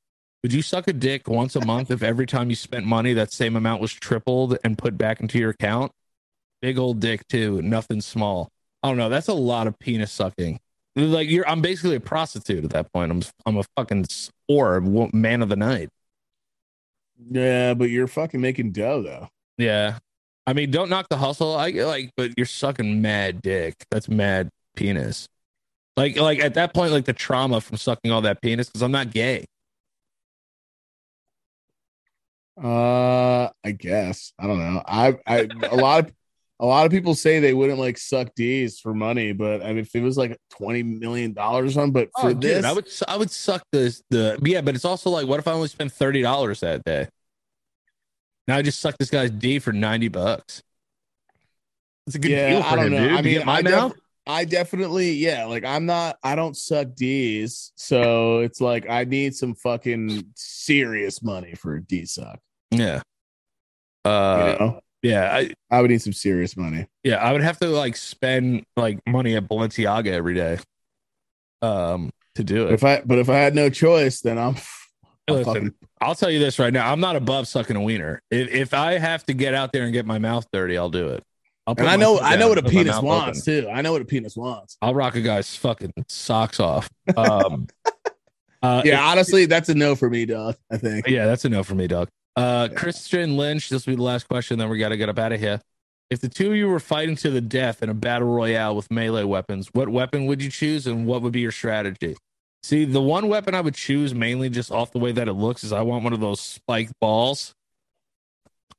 would 0.43 0.53
you 0.53 0.63
suck 0.63 0.89
a 0.89 0.93
dick 0.93 1.29
once 1.29 1.57
a 1.57 1.65
month 1.65 1.91
if 1.91 2.03
every 2.03 2.27
time 2.27 2.51
you 2.51 2.57
spent 2.57 2.87
money, 2.87 3.13
that 3.15 3.33
same 3.33 3.57
amount 3.57 3.81
was 3.81 3.93
tripled 3.93 4.59
and 4.65 4.79
put 4.79 4.99
back 4.99 5.21
into 5.21 5.39
your 5.39 5.51
account? 5.51 5.93
Big 6.61 6.79
old 6.79 7.01
dick 7.01 7.27
too, 7.29 7.63
nothing 7.63 8.01
small. 8.01 8.49
I 8.83 8.89
don't 8.89 8.97
know. 8.97 9.09
That's 9.09 9.29
a 9.29 9.35
lot 9.35 9.67
of 9.67 9.79
penis 9.79 10.13
sucking. 10.13 10.61
Like 10.97 11.29
you're, 11.29 11.49
I'm 11.49 11.61
basically 11.61 11.97
a 11.97 12.01
prostitute 12.01 12.65
at 12.65 12.71
that 12.71 12.93
point. 12.93 13.11
I'm, 13.11 13.23
I'm 13.47 13.57
a 13.59 13.65
fucking 13.77 14.07
or 14.49 14.81
man 15.13 15.43
of 15.43 15.49
the 15.49 15.57
night. 15.57 15.91
Yeah, 17.31 17.75
but 17.75 17.91
you're 17.91 18.07
fucking 18.07 18.41
making 18.41 18.73
dough 18.73 19.03
though. 19.03 19.29
Yeah, 19.59 19.99
I 20.49 20.55
mean, 20.55 20.71
don't 20.71 20.89
knock 20.89 21.09
the 21.11 21.19
hustle. 21.19 21.57
I 21.57 21.71
like, 21.71 22.13
but 22.17 22.33
you're 22.37 22.47
sucking 22.47 23.03
mad 23.03 23.43
dick. 23.43 23.75
That's 23.91 24.09
mad 24.09 24.49
penis. 24.79 25.29
Like, 25.97 26.17
like 26.17 26.39
at 26.39 26.55
that 26.55 26.73
point, 26.73 26.93
like 26.93 27.05
the 27.05 27.13
trauma 27.13 27.61
from 27.61 27.77
sucking 27.77 28.13
all 28.13 28.23
that 28.23 28.41
penis 28.41 28.69
because 28.69 28.83
I'm 28.83 28.93
not 28.93 29.11
gay. 29.11 29.45
Uh, 32.57 33.51
I 33.65 33.73
guess 33.73 34.33
I 34.39 34.47
don't 34.47 34.59
know. 34.59 34.83
I, 34.87 35.17
I, 35.27 35.49
a 35.71 35.77
lot 35.77 36.05
of, 36.05 36.13
a 36.61 36.67
lot 36.67 36.87
of 36.87 36.93
people 36.93 37.15
say 37.15 37.39
they 37.39 37.55
wouldn't 37.55 37.79
like 37.79 37.99
suck 37.99 38.35
D's 38.35 38.81
for 38.81 38.93
money, 38.95 39.33
but 39.33 39.63
I 39.63 39.69
mean, 39.69 39.79
if 39.79 39.95
it 39.95 40.03
was 40.03 40.17
like 40.17 40.37
twenty 40.51 40.83
million 40.83 41.33
dollars 41.33 41.77
on, 41.77 41.93
but 41.93 42.09
for 42.21 42.31
Oh, 42.31 42.33
dude, 42.33 42.43
this, 42.43 42.65
I 42.65 42.73
would, 42.73 42.89
I 43.07 43.17
would 43.17 43.31
suck 43.31 43.63
this. 43.71 44.03
The 44.11 44.41
yeah, 44.43 44.61
but 44.61 44.75
it's 44.75 44.85
also 44.85 45.11
like, 45.11 45.29
what 45.29 45.39
if 45.39 45.47
I 45.47 45.53
only 45.53 45.69
spend 45.69 45.93
thirty 45.93 46.21
dollars 46.23 46.61
that 46.61 46.83
day? 46.85 47.09
Now 48.49 48.57
I 48.57 48.63
just 48.63 48.81
suck 48.81 48.99
this 48.99 49.11
guy's 49.11 49.31
D 49.31 49.61
for 49.61 49.73
ninety 49.73 50.09
bucks. 50.09 50.63
It's 52.09 52.17
a 52.17 52.19
good 52.19 52.31
yeah, 52.33 52.51
deal 52.51 52.63
for 52.63 52.69
I 52.69 52.77
don't 52.77 52.87
him, 52.87 52.93
know. 52.95 53.09
dude. 53.09 53.19
I 53.19 53.23
mean, 53.23 53.47
my 53.47 53.59
I, 53.59 53.63
def-. 53.63 53.93
I 54.29 54.45
definitely, 54.45 55.13
yeah, 55.13 55.47
like 55.47 55.65
I'm 55.65 55.87
not, 55.87 56.19
I 56.23 56.35
don't 56.37 56.57
suck 56.57 56.95
D's, 56.95 57.73
so 57.77 58.41
it's 58.41 58.61
like 58.61 58.89
I 58.89 59.05
need 59.05 59.35
some 59.35 59.55
fucking 59.55 60.25
serious 60.37 61.23
money 61.23 61.55
for 61.55 61.77
a 61.77 61.83
D 61.83 62.05
suck. 62.05 62.39
yeah. 62.71 63.01
You 64.05 64.11
Uh, 64.11 64.57
know, 64.61 64.81
yeah, 65.03 65.35
I, 65.35 65.53
I 65.71 65.81
would 65.81 65.91
need 65.91 66.03
some 66.03 66.13
serious 66.13 66.57
money. 66.57 66.87
Yeah, 67.05 67.17
I 67.17 67.33
would 67.33 67.41
have 67.43 67.59
to 67.61 67.69
like 67.69 67.97
spend 67.97 68.65
like 68.77 69.01
money 69.07 69.35
at 69.35 69.49
Balenciaga 69.49 70.09
every 70.13 70.35
day, 70.35 70.59
um, 71.63 72.11
to 72.35 72.45
do 72.45 72.69
it. 72.69 72.75
if 72.75 72.85
I, 72.85 73.03
but 73.05 73.19
if 73.19 73.29
I 73.29 73.37
had 73.37 73.55
no 73.55 73.71
choice, 73.71 74.21
then 74.21 74.39
I'm. 74.39 74.57
I'm 75.29 75.35
Listen, 75.35 75.55
fucking- 75.55 75.75
I'll 76.01 76.15
tell 76.15 76.31
you 76.31 76.39
this 76.39 76.59
right 76.59 76.73
now: 76.73 76.91
I'm 76.91 77.01
not 77.01 77.17
above 77.17 77.49
sucking 77.49 77.77
a 77.77 77.83
wiener. 77.83 78.23
If 78.31 78.49
if 78.51 78.75
I 78.75 78.97
have 78.99 79.25
to 79.27 79.35
get 79.35 79.53
out 79.53 79.73
there 79.73 79.85
and 79.85 79.93
get 79.93 80.07
my 80.07 80.19
mouth 80.19 80.47
dirty, 80.55 80.79
I'll 80.79 80.89
do 80.91 81.09
it. 81.09 81.23
And 81.77 81.89
I 81.89 81.97
know, 81.97 82.19
I 82.21 82.37
know 82.37 82.49
what 82.49 82.59
a 82.59 82.63
penis 82.63 83.01
wants 83.01 83.47
open. 83.47 83.65
too. 83.65 83.71
I 83.71 83.83
know 83.83 83.93
what 83.93 84.03
a 84.03 84.05
penis 84.05 84.37
wants. 84.37 84.77
I'll 84.81 84.95
rock 84.95 85.15
a 85.17 85.21
guy's 85.21 85.55
fucking 85.57 85.93
socks 86.09 86.61
off. 86.61 86.89
Um, 87.17 87.69
uh, 88.63 88.83
Yeah, 88.85 89.05
honestly, 89.05 89.47
that's 89.47 89.69
a 89.69 89.75
no 89.75 89.95
for 89.95 90.09
me, 90.09 90.27
Doug. 90.27 90.57
I 90.71 90.77
think. 90.79 91.07
Yeah, 91.07 91.27
that's 91.27 91.45
a 91.45 91.49
no 91.49 91.63
for 91.63 91.75
me, 91.75 91.87
Doug. 91.87 92.09
Uh, 92.37 92.69
Christian 92.75 93.37
Lynch, 93.37 93.69
this 93.69 93.87
will 93.87 93.93
be 93.93 93.97
the 93.97 94.03
last 94.03 94.29
question, 94.29 94.59
then 94.59 94.69
we 94.69 94.79
got 94.79 94.91
to 94.91 94.97
get 94.97 95.09
up 95.09 95.19
out 95.19 95.33
of 95.33 95.41
here. 95.41 95.61
If 96.11 96.21
the 96.21 96.29
two 96.29 96.51
of 96.53 96.57
you 96.57 96.69
were 96.69 96.81
fighting 96.81 97.17
to 97.17 97.31
the 97.31 97.41
death 97.41 97.83
in 97.83 97.91
a 97.91 97.95
battle 97.95 98.29
royale 98.29 98.75
with 98.75 98.91
melee 98.91 99.25
weapons, 99.25 99.69
what 99.73 99.89
weapon 99.89 100.27
would 100.27 100.43
you 100.43 100.51
choose 100.51 100.87
and 100.87 101.07
what 101.07 101.21
would 101.23 101.33
be 101.33 101.41
your 101.41 101.51
strategy? 101.53 102.17
See, 102.63 102.85
the 102.85 103.03
one 103.03 103.29
weapon 103.29 103.55
I 103.55 103.61
would 103.61 103.75
choose 103.75 104.15
mainly 104.15 104.49
just 104.49 104.71
off 104.73 104.93
the 104.93 104.99
way 104.99 105.13
that 105.13 105.29
it 105.29 105.35
looks 105.35 105.65
is 105.65 105.73
I 105.73 105.83
want 105.83 106.05
one 106.05 106.13
of 106.13 106.21
those 106.21 106.41
spiked 106.41 106.93
balls 107.01 107.55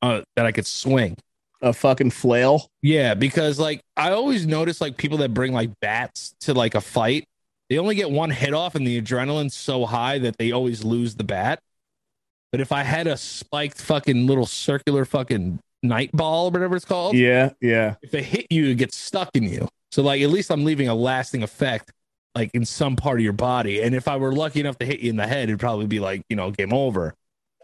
uh, 0.01 0.21
that 0.35 0.45
I 0.45 0.51
could 0.51 0.65
swing. 0.65 1.17
A 1.61 1.73
fucking 1.73 2.11
flail. 2.11 2.69
Yeah, 2.81 3.13
because 3.15 3.59
like 3.59 3.81
I 3.97 4.11
always 4.11 4.45
notice 4.47 4.79
like 4.79 4.95
people 4.97 5.17
that 5.19 5.33
bring 5.33 5.51
like 5.53 5.71
bats 5.81 6.33
to 6.41 6.53
like 6.53 6.73
a 6.75 6.81
fight, 6.81 7.25
they 7.69 7.77
only 7.77 7.95
get 7.95 8.09
one 8.09 8.29
hit 8.29 8.53
off 8.53 8.75
and 8.75 8.87
the 8.87 9.01
adrenaline's 9.01 9.53
so 9.55 9.85
high 9.85 10.19
that 10.19 10.37
they 10.37 10.51
always 10.51 10.83
lose 10.85 11.15
the 11.15 11.23
bat. 11.25 11.59
But 12.51 12.61
if 12.61 12.71
I 12.71 12.83
had 12.83 13.07
a 13.07 13.17
spiked 13.17 13.79
fucking 13.81 14.25
little 14.25 14.45
circular 14.45 15.05
fucking 15.05 15.59
night 15.83 16.11
ball 16.13 16.47
or 16.47 16.51
whatever 16.51 16.75
it's 16.77 16.85
called, 16.85 17.15
Yeah, 17.15 17.51
yeah. 17.61 17.95
if 18.01 18.13
it 18.13 18.23
hit 18.23 18.47
you, 18.49 18.67
it 18.67 18.75
gets 18.75 18.97
stuck 18.97 19.29
in 19.35 19.43
you. 19.43 19.67
So 19.91 20.01
like 20.01 20.21
at 20.21 20.29
least 20.29 20.51
I'm 20.51 20.63
leaving 20.65 20.87
a 20.87 20.95
lasting 20.95 21.43
effect 21.43 21.91
like 22.35 22.51
in 22.53 22.63
some 22.65 22.95
part 22.95 23.19
of 23.19 23.23
your 23.23 23.33
body. 23.33 23.81
And 23.81 23.93
if 23.93 24.07
I 24.07 24.15
were 24.15 24.31
lucky 24.33 24.61
enough 24.61 24.77
to 24.79 24.85
hit 24.85 24.99
you 25.01 25.09
in 25.09 25.17
the 25.17 25.27
head, 25.27 25.49
it'd 25.49 25.59
probably 25.59 25.87
be 25.87 25.99
like, 25.99 26.21
you 26.29 26.35
know, 26.35 26.51
game 26.51 26.73
over. 26.73 27.13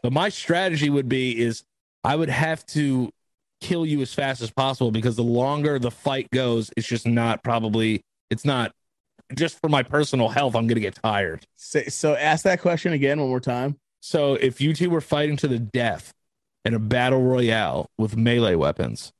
But 0.03 0.11
my 0.11 0.29
strategy 0.29 0.89
would 0.89 1.07
be 1.07 1.39
is 1.39 1.63
I 2.03 2.15
would 2.15 2.29
have 2.29 2.65
to 2.67 3.09
kill 3.61 3.85
you 3.85 4.01
as 4.01 4.13
fast 4.13 4.41
as 4.41 4.51
possible 4.51 4.91
because 4.91 5.15
the 5.15 5.23
longer 5.23 5.79
the 5.79 5.91
fight 5.91 6.29
goes, 6.31 6.69
it's 6.77 6.87
just 6.87 7.07
not 7.07 7.43
probably 7.43 8.01
it's 8.29 8.45
not 8.45 8.71
just 9.35 9.59
for 9.59 9.69
my 9.69 9.81
personal 9.83 10.29
health, 10.29 10.55
I'm 10.55 10.67
gonna 10.67 10.79
get 10.79 10.95
tired. 10.95 11.45
Say, 11.55 11.85
so 11.87 12.15
ask 12.15 12.43
that 12.43 12.61
question 12.61 12.93
again 12.93 13.19
one 13.19 13.29
more 13.29 13.39
time. 13.39 13.75
So 14.01 14.35
if 14.35 14.61
you 14.61 14.73
two 14.73 14.89
were 14.89 15.01
fighting 15.01 15.35
to 15.37 15.47
the 15.47 15.57
death 15.59 16.11
in 16.63 16.73
a 16.73 16.79
battle 16.79 17.21
royale 17.23 17.87
with 17.97 18.15
melee 18.15 18.55
weapons, 18.55 19.11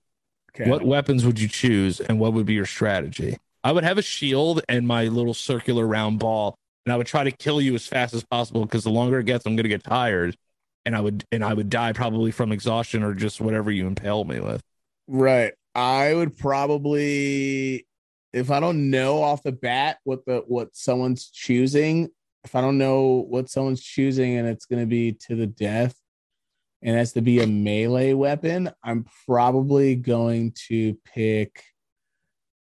Okay. 0.57 0.69
what 0.69 0.83
weapons 0.83 1.25
would 1.25 1.39
you 1.39 1.47
choose 1.47 1.99
and 1.99 2.19
what 2.19 2.33
would 2.33 2.45
be 2.45 2.53
your 2.53 2.65
strategy? 2.65 3.37
I 3.63 3.71
would 3.71 3.83
have 3.83 3.97
a 3.97 4.01
shield 4.03 4.61
and 4.69 4.87
my 4.87 5.05
little 5.07 5.33
circular 5.33 5.85
round 5.87 6.19
ball, 6.19 6.55
and 6.85 6.93
I 6.93 6.97
would 6.97 7.07
try 7.07 7.23
to 7.23 7.31
kill 7.31 7.59
you 7.59 7.73
as 7.75 7.87
fast 7.87 8.13
as 8.13 8.23
possible 8.23 8.63
because 8.63 8.83
the 8.83 8.91
longer 8.91 9.19
it 9.19 9.25
gets, 9.25 9.45
I'm 9.45 9.55
gonna 9.55 9.69
get 9.69 9.83
tired. 9.83 10.35
And 10.85 10.95
I 10.95 11.01
would 11.01 11.23
and 11.31 11.43
I 11.43 11.53
would 11.53 11.69
die 11.69 11.93
probably 11.93 12.31
from 12.31 12.51
exhaustion 12.51 13.01
or 13.03 13.13
just 13.13 13.41
whatever 13.41 13.71
you 13.71 13.87
impale 13.87 14.23
me 14.23 14.39
with. 14.39 14.61
Right. 15.07 15.53
I 15.73 16.13
would 16.13 16.37
probably 16.37 17.87
if 18.33 18.51
I 18.51 18.59
don't 18.59 18.89
know 18.89 19.23
off 19.23 19.43
the 19.43 19.51
bat 19.51 19.97
what 20.03 20.25
the 20.25 20.43
what 20.47 20.75
someone's 20.75 21.29
choosing, 21.29 22.09
if 22.43 22.55
I 22.55 22.61
don't 22.61 22.77
know 22.77 23.25
what 23.27 23.49
someone's 23.49 23.81
choosing 23.81 24.37
and 24.37 24.47
it's 24.47 24.65
going 24.65 24.81
to 24.81 24.85
be 24.85 25.13
to 25.27 25.35
the 25.35 25.47
death 25.47 25.95
and 26.81 26.95
it 26.95 26.97
has 26.99 27.13
to 27.13 27.21
be 27.21 27.41
a 27.41 27.47
melee 27.47 28.13
weapon, 28.13 28.69
I'm 28.83 29.05
probably 29.25 29.95
going 29.95 30.51
to 30.67 30.95
pick 31.05 31.63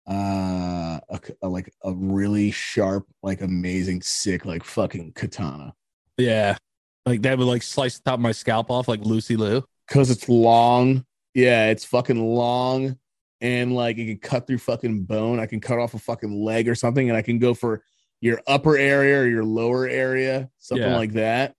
uh 0.08 1.00
a, 1.08 1.20
a- 1.42 1.48
like 1.48 1.72
a 1.82 1.92
really 1.92 2.50
sharp 2.50 3.06
like 3.22 3.40
amazing 3.40 4.02
sick 4.02 4.44
like 4.44 4.62
fucking 4.62 5.12
katana 5.14 5.72
Yeah. 6.18 6.56
Like 7.06 7.22
that 7.22 7.36
would 7.38 7.46
like 7.46 7.62
slice 7.62 7.98
the 7.98 8.04
top 8.04 8.14
of 8.14 8.20
my 8.20 8.32
scalp 8.32 8.70
off 8.70 8.88
like 8.88 9.00
Lucy 9.00 9.36
Liu. 9.36 9.64
because 9.86 10.10
it's 10.10 10.28
long. 10.28 11.04
Yeah, 11.34 11.70
it's 11.70 11.84
fucking 11.84 12.18
long, 12.24 12.96
and 13.40 13.74
like 13.74 13.98
it 13.98 14.06
can 14.06 14.18
cut 14.18 14.46
through 14.46 14.58
fucking 14.58 15.02
bone. 15.04 15.40
I 15.40 15.46
can 15.46 15.60
cut 15.60 15.78
off 15.78 15.94
a 15.94 15.98
fucking 15.98 16.44
leg 16.44 16.68
or 16.68 16.74
something, 16.74 17.08
and 17.08 17.16
I 17.16 17.22
can 17.22 17.38
go 17.38 17.54
for 17.54 17.82
your 18.20 18.40
upper 18.46 18.76
area 18.78 19.20
or 19.20 19.26
your 19.26 19.44
lower 19.44 19.86
area, 19.86 20.48
something 20.58 20.86
Yeah. 20.88 20.96
like 20.96 21.12
that. 21.14 21.54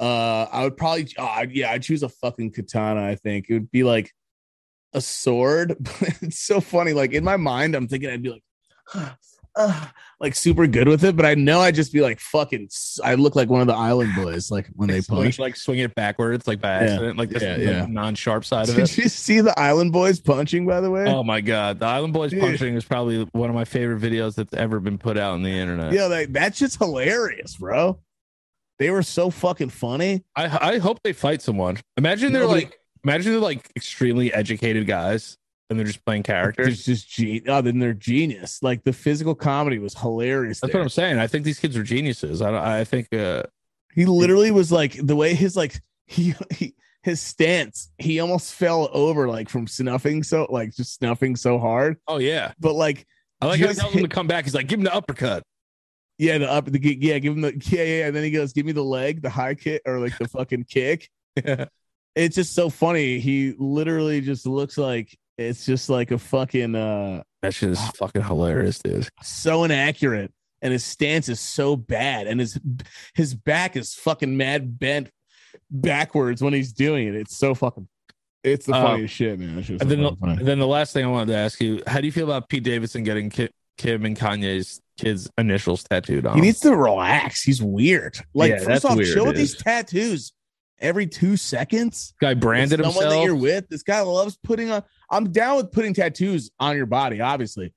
Uh, 0.00 0.46
I 0.50 0.64
would 0.64 0.76
probably, 0.76 1.08
oh, 1.18 1.24
I'd- 1.24 1.54
yeah, 1.58 1.70
I'd 1.70 1.82
choose 1.82 2.02
a 2.02 2.08
fucking 2.08 2.52
katana. 2.52 3.02
I 3.06 3.14
think 3.16 3.46
it 3.48 3.52
would 3.54 3.70
be 3.70 3.84
like 3.84 4.12
a 4.94 5.00
sword. 5.00 5.76
But 6.00 6.16
it's 6.22 6.38
so 6.38 6.60
funny. 6.60 6.92
Like 6.94 7.12
in 7.12 7.22
my 7.24 7.36
mind, 7.36 7.74
I'm 7.74 7.86
thinking 7.88 8.08
I'd 8.10 8.22
be 8.22 8.30
like, 8.30 9.12
uh, 9.58 9.86
like 10.20 10.34
super 10.34 10.66
good 10.66 10.88
with 10.88 11.04
it, 11.04 11.16
but 11.16 11.26
I 11.26 11.34
know 11.34 11.60
I'd 11.60 11.74
just 11.74 11.92
be 11.92 12.00
like 12.00 12.18
fucking. 12.20 12.70
I 13.04 13.14
look 13.16 13.36
like 13.36 13.48
one 13.48 13.60
of 13.60 13.66
the 13.66 13.74
island 13.74 14.14
boys, 14.16 14.50
like 14.50 14.68
when 14.74 14.88
they 14.88 15.00
Swing- 15.00 15.24
punch. 15.24 15.38
like 15.38 15.56
swing 15.56 15.80
it 15.80 15.94
backwards, 15.94 16.46
like 16.46 16.60
by 16.60 16.68
Yeah. 16.68 16.84
accident, 16.92 17.18
like 17.18 17.28
this 17.30 17.42
Yeah, 17.42 17.56
yeah. 17.56 17.86
non-sharp 17.88 18.44
side 18.44 18.68
of 18.70 18.78
it. 18.78 18.86
Did 18.88 18.96
you 18.98 19.08
see 19.08 19.40
the 19.40 19.58
island 19.58 19.92
boys 19.92 20.20
punching? 20.20 20.66
By 20.66 20.80
the 20.80 20.90
way, 20.90 21.04
Oh 21.06 21.22
my 21.22 21.40
god, 21.40 21.80
the 21.80 21.86
Island 21.86 22.12
Boys 22.14 22.30
Dude. 22.30 22.40
punching 22.40 22.74
is 22.74 22.84
probably 22.84 23.24
one 23.32 23.48
of 23.50 23.54
my 23.54 23.64
favorite 23.64 24.00
videos 24.00 24.34
that's 24.36 24.54
ever 24.54 24.80
been 24.80 24.98
put 24.98 25.18
out 25.18 25.32
on 25.34 25.42
the 25.42 25.50
internet. 25.50 25.92
yeah, 25.92 26.06
like 26.06 26.32
that's 26.32 26.58
just 26.58 26.78
hilarious, 26.78 27.56
bro. 27.56 27.98
They 28.78 28.90
were 28.90 29.02
so 29.02 29.30
fucking 29.30 29.70
funny. 29.70 30.24
I 30.36 30.74
I 30.74 30.78
hope 30.78 31.02
they 31.02 31.12
fight 31.12 31.42
someone. 31.42 31.78
Imagine 31.96 32.32
they're 32.32 32.42
Nobody- 32.42 32.66
like 32.66 32.80
imagine 33.04 33.32
they're 33.32 33.40
like 33.40 33.70
extremely 33.76 34.32
educated 34.32 34.86
guys 34.86 35.36
and 35.70 35.78
they're 35.78 35.86
just 35.86 36.04
playing 36.04 36.22
characters. 36.22 36.68
It's 36.68 36.84
just 36.84 37.08
ge- 37.10 37.42
oh, 37.48 37.60
then 37.60 37.78
they're 37.78 37.92
genius. 37.94 38.62
Like 38.62 38.84
the 38.84 38.92
physical 38.92 39.34
comedy 39.34 39.78
was 39.78 39.94
hilarious. 39.94 40.60
That's 40.60 40.72
there. 40.72 40.80
what 40.80 40.84
I'm 40.84 40.88
saying. 40.90 41.18
I 41.18 41.26
think 41.26 41.44
these 41.44 41.58
kids 41.58 41.76
are 41.76 41.82
geniuses. 41.82 42.40
I 42.42 42.80
I 42.80 42.84
think 42.84 43.12
uh 43.12 43.42
He 43.94 44.06
literally 44.06 44.50
was 44.50 44.72
like 44.72 44.94
the 45.04 45.16
way 45.16 45.34
his 45.34 45.56
like 45.56 45.80
he, 46.06 46.34
he 46.50 46.74
his 47.02 47.20
stance. 47.20 47.90
He 47.98 48.18
almost 48.20 48.54
fell 48.54 48.88
over 48.92 49.28
like 49.28 49.48
from 49.48 49.66
snuffing 49.66 50.22
so 50.22 50.46
like 50.50 50.74
just 50.74 50.94
snuffing 50.94 51.36
so 51.36 51.58
hard. 51.58 51.96
oh 52.08 52.18
yeah. 52.18 52.52
But 52.58 52.74
like 52.74 53.06
I 53.40 53.46
like 53.46 53.60
how 53.60 53.66
he 53.66 53.68
Just 53.74 53.80
tells 53.80 53.92
him 53.94 54.02
to 54.02 54.08
come 54.14 54.26
back. 54.26 54.44
He's 54.44 54.54
like, 54.54 54.66
give 54.68 54.78
him 54.80 54.84
the 54.84 54.94
uppercut. 54.94 55.42
yeah, 56.18 56.38
the 56.38 56.50
up 56.50 56.64
the 56.64 56.80
yeah, 56.80 57.18
give 57.18 57.34
him 57.34 57.42
the 57.42 57.52
yeah 57.66 57.82
yeah. 57.84 58.06
And 58.06 58.16
then 58.16 58.24
he 58.24 58.30
goes, 58.30 58.52
give 58.52 58.66
me 58.66 58.72
the 58.72 58.82
leg, 58.82 59.22
the 59.22 59.30
high 59.30 59.54
kick 59.54 59.82
or 59.86 60.00
like 60.00 60.16
the 60.18 60.28
fucking 60.28 60.64
kick. 60.64 61.08
It's 62.14 62.34
just 62.34 62.52
so 62.52 62.68
funny. 62.68 63.20
He 63.20 63.54
literally 63.58 64.20
just 64.20 64.44
looks 64.44 64.76
like 64.76 65.16
it's 65.38 65.64
just 65.64 65.88
like 65.88 66.10
a 66.10 66.18
fucking 66.18 66.74
uh 66.74 67.22
That 67.42 67.54
shit 67.54 67.70
is 67.70 67.80
fucking 67.90 68.22
hilarious, 68.24 68.78
dude. 68.80 69.08
so 69.22 69.64
inaccurate 69.64 70.32
and 70.60 70.72
his 70.72 70.84
stance 70.84 71.28
is 71.28 71.38
so 71.40 71.76
bad 71.76 72.26
and 72.26 72.40
his 72.40 72.58
his 73.14 73.34
back 73.34 73.76
is 73.76 73.94
fucking 73.94 74.36
mad 74.36 74.78
bent 74.78 75.10
backwards 75.70 76.42
when 76.42 76.52
he's 76.52 76.72
doing 76.72 77.08
it 77.08 77.14
it's 77.14 77.36
so 77.36 77.54
fucking 77.54 77.88
it's 78.44 78.66
the 78.66 78.74
Uh, 78.74 78.82
funniest 78.82 79.14
shit 79.14 79.38
man 79.38 79.56
And 79.56 79.64
so 79.66 79.76
then, 79.78 79.88
the, 80.02 80.08
fucking 80.10 80.16
funny. 80.16 80.32
and 80.38 80.46
then 80.46 80.58
the 80.58 80.66
last 80.66 80.92
thing 80.92 81.04
I 81.04 81.08
wanted 81.08 81.32
to 81.32 81.36
ask 81.38 81.60
you: 81.60 81.82
How 81.86 82.00
do 82.00 82.06
you 82.06 82.12
feel 82.12 82.24
about 82.24 82.48
Pete 82.48 82.62
Davidson 82.62 83.02
getting 83.02 83.30
Ki- 83.30 83.50
Kim 83.76 84.04
and 84.04 84.16
Kanye's 84.16 84.80
kids' 84.98 85.28
initials 85.38 85.82
tattooed 85.84 86.24
on? 86.26 86.36
he 86.36 86.40
needs 86.40 86.60
to 86.60 86.74
relax 86.74 87.42
he's 87.42 87.60
weird 87.62 88.18
like 88.34 88.50
Yeah, 88.52 88.58
first 88.60 88.84
off 88.84 88.96
weird, 88.96 89.12
chill 89.12 89.26
with 89.26 89.36
these 89.36 89.56
tattoos 89.56 90.32
every 90.80 91.06
two 91.06 91.36
seconds 91.36 92.14
guy 92.20 92.34
branded 92.34 92.80
With 92.80 92.92
someone 92.92 93.08
that 93.10 93.24
you're 93.24 93.34
with 93.34 93.68
this 93.68 93.82
guy 93.82 94.00
loves 94.00 94.38
putting 94.42 94.70
on 94.70 94.82
i'm 95.10 95.30
down 95.32 95.56
with 95.56 95.72
putting 95.72 95.94
tattoos 95.94 96.50
on 96.60 96.76
your 96.76 96.86
body 96.86 97.20
obviously 97.20 97.72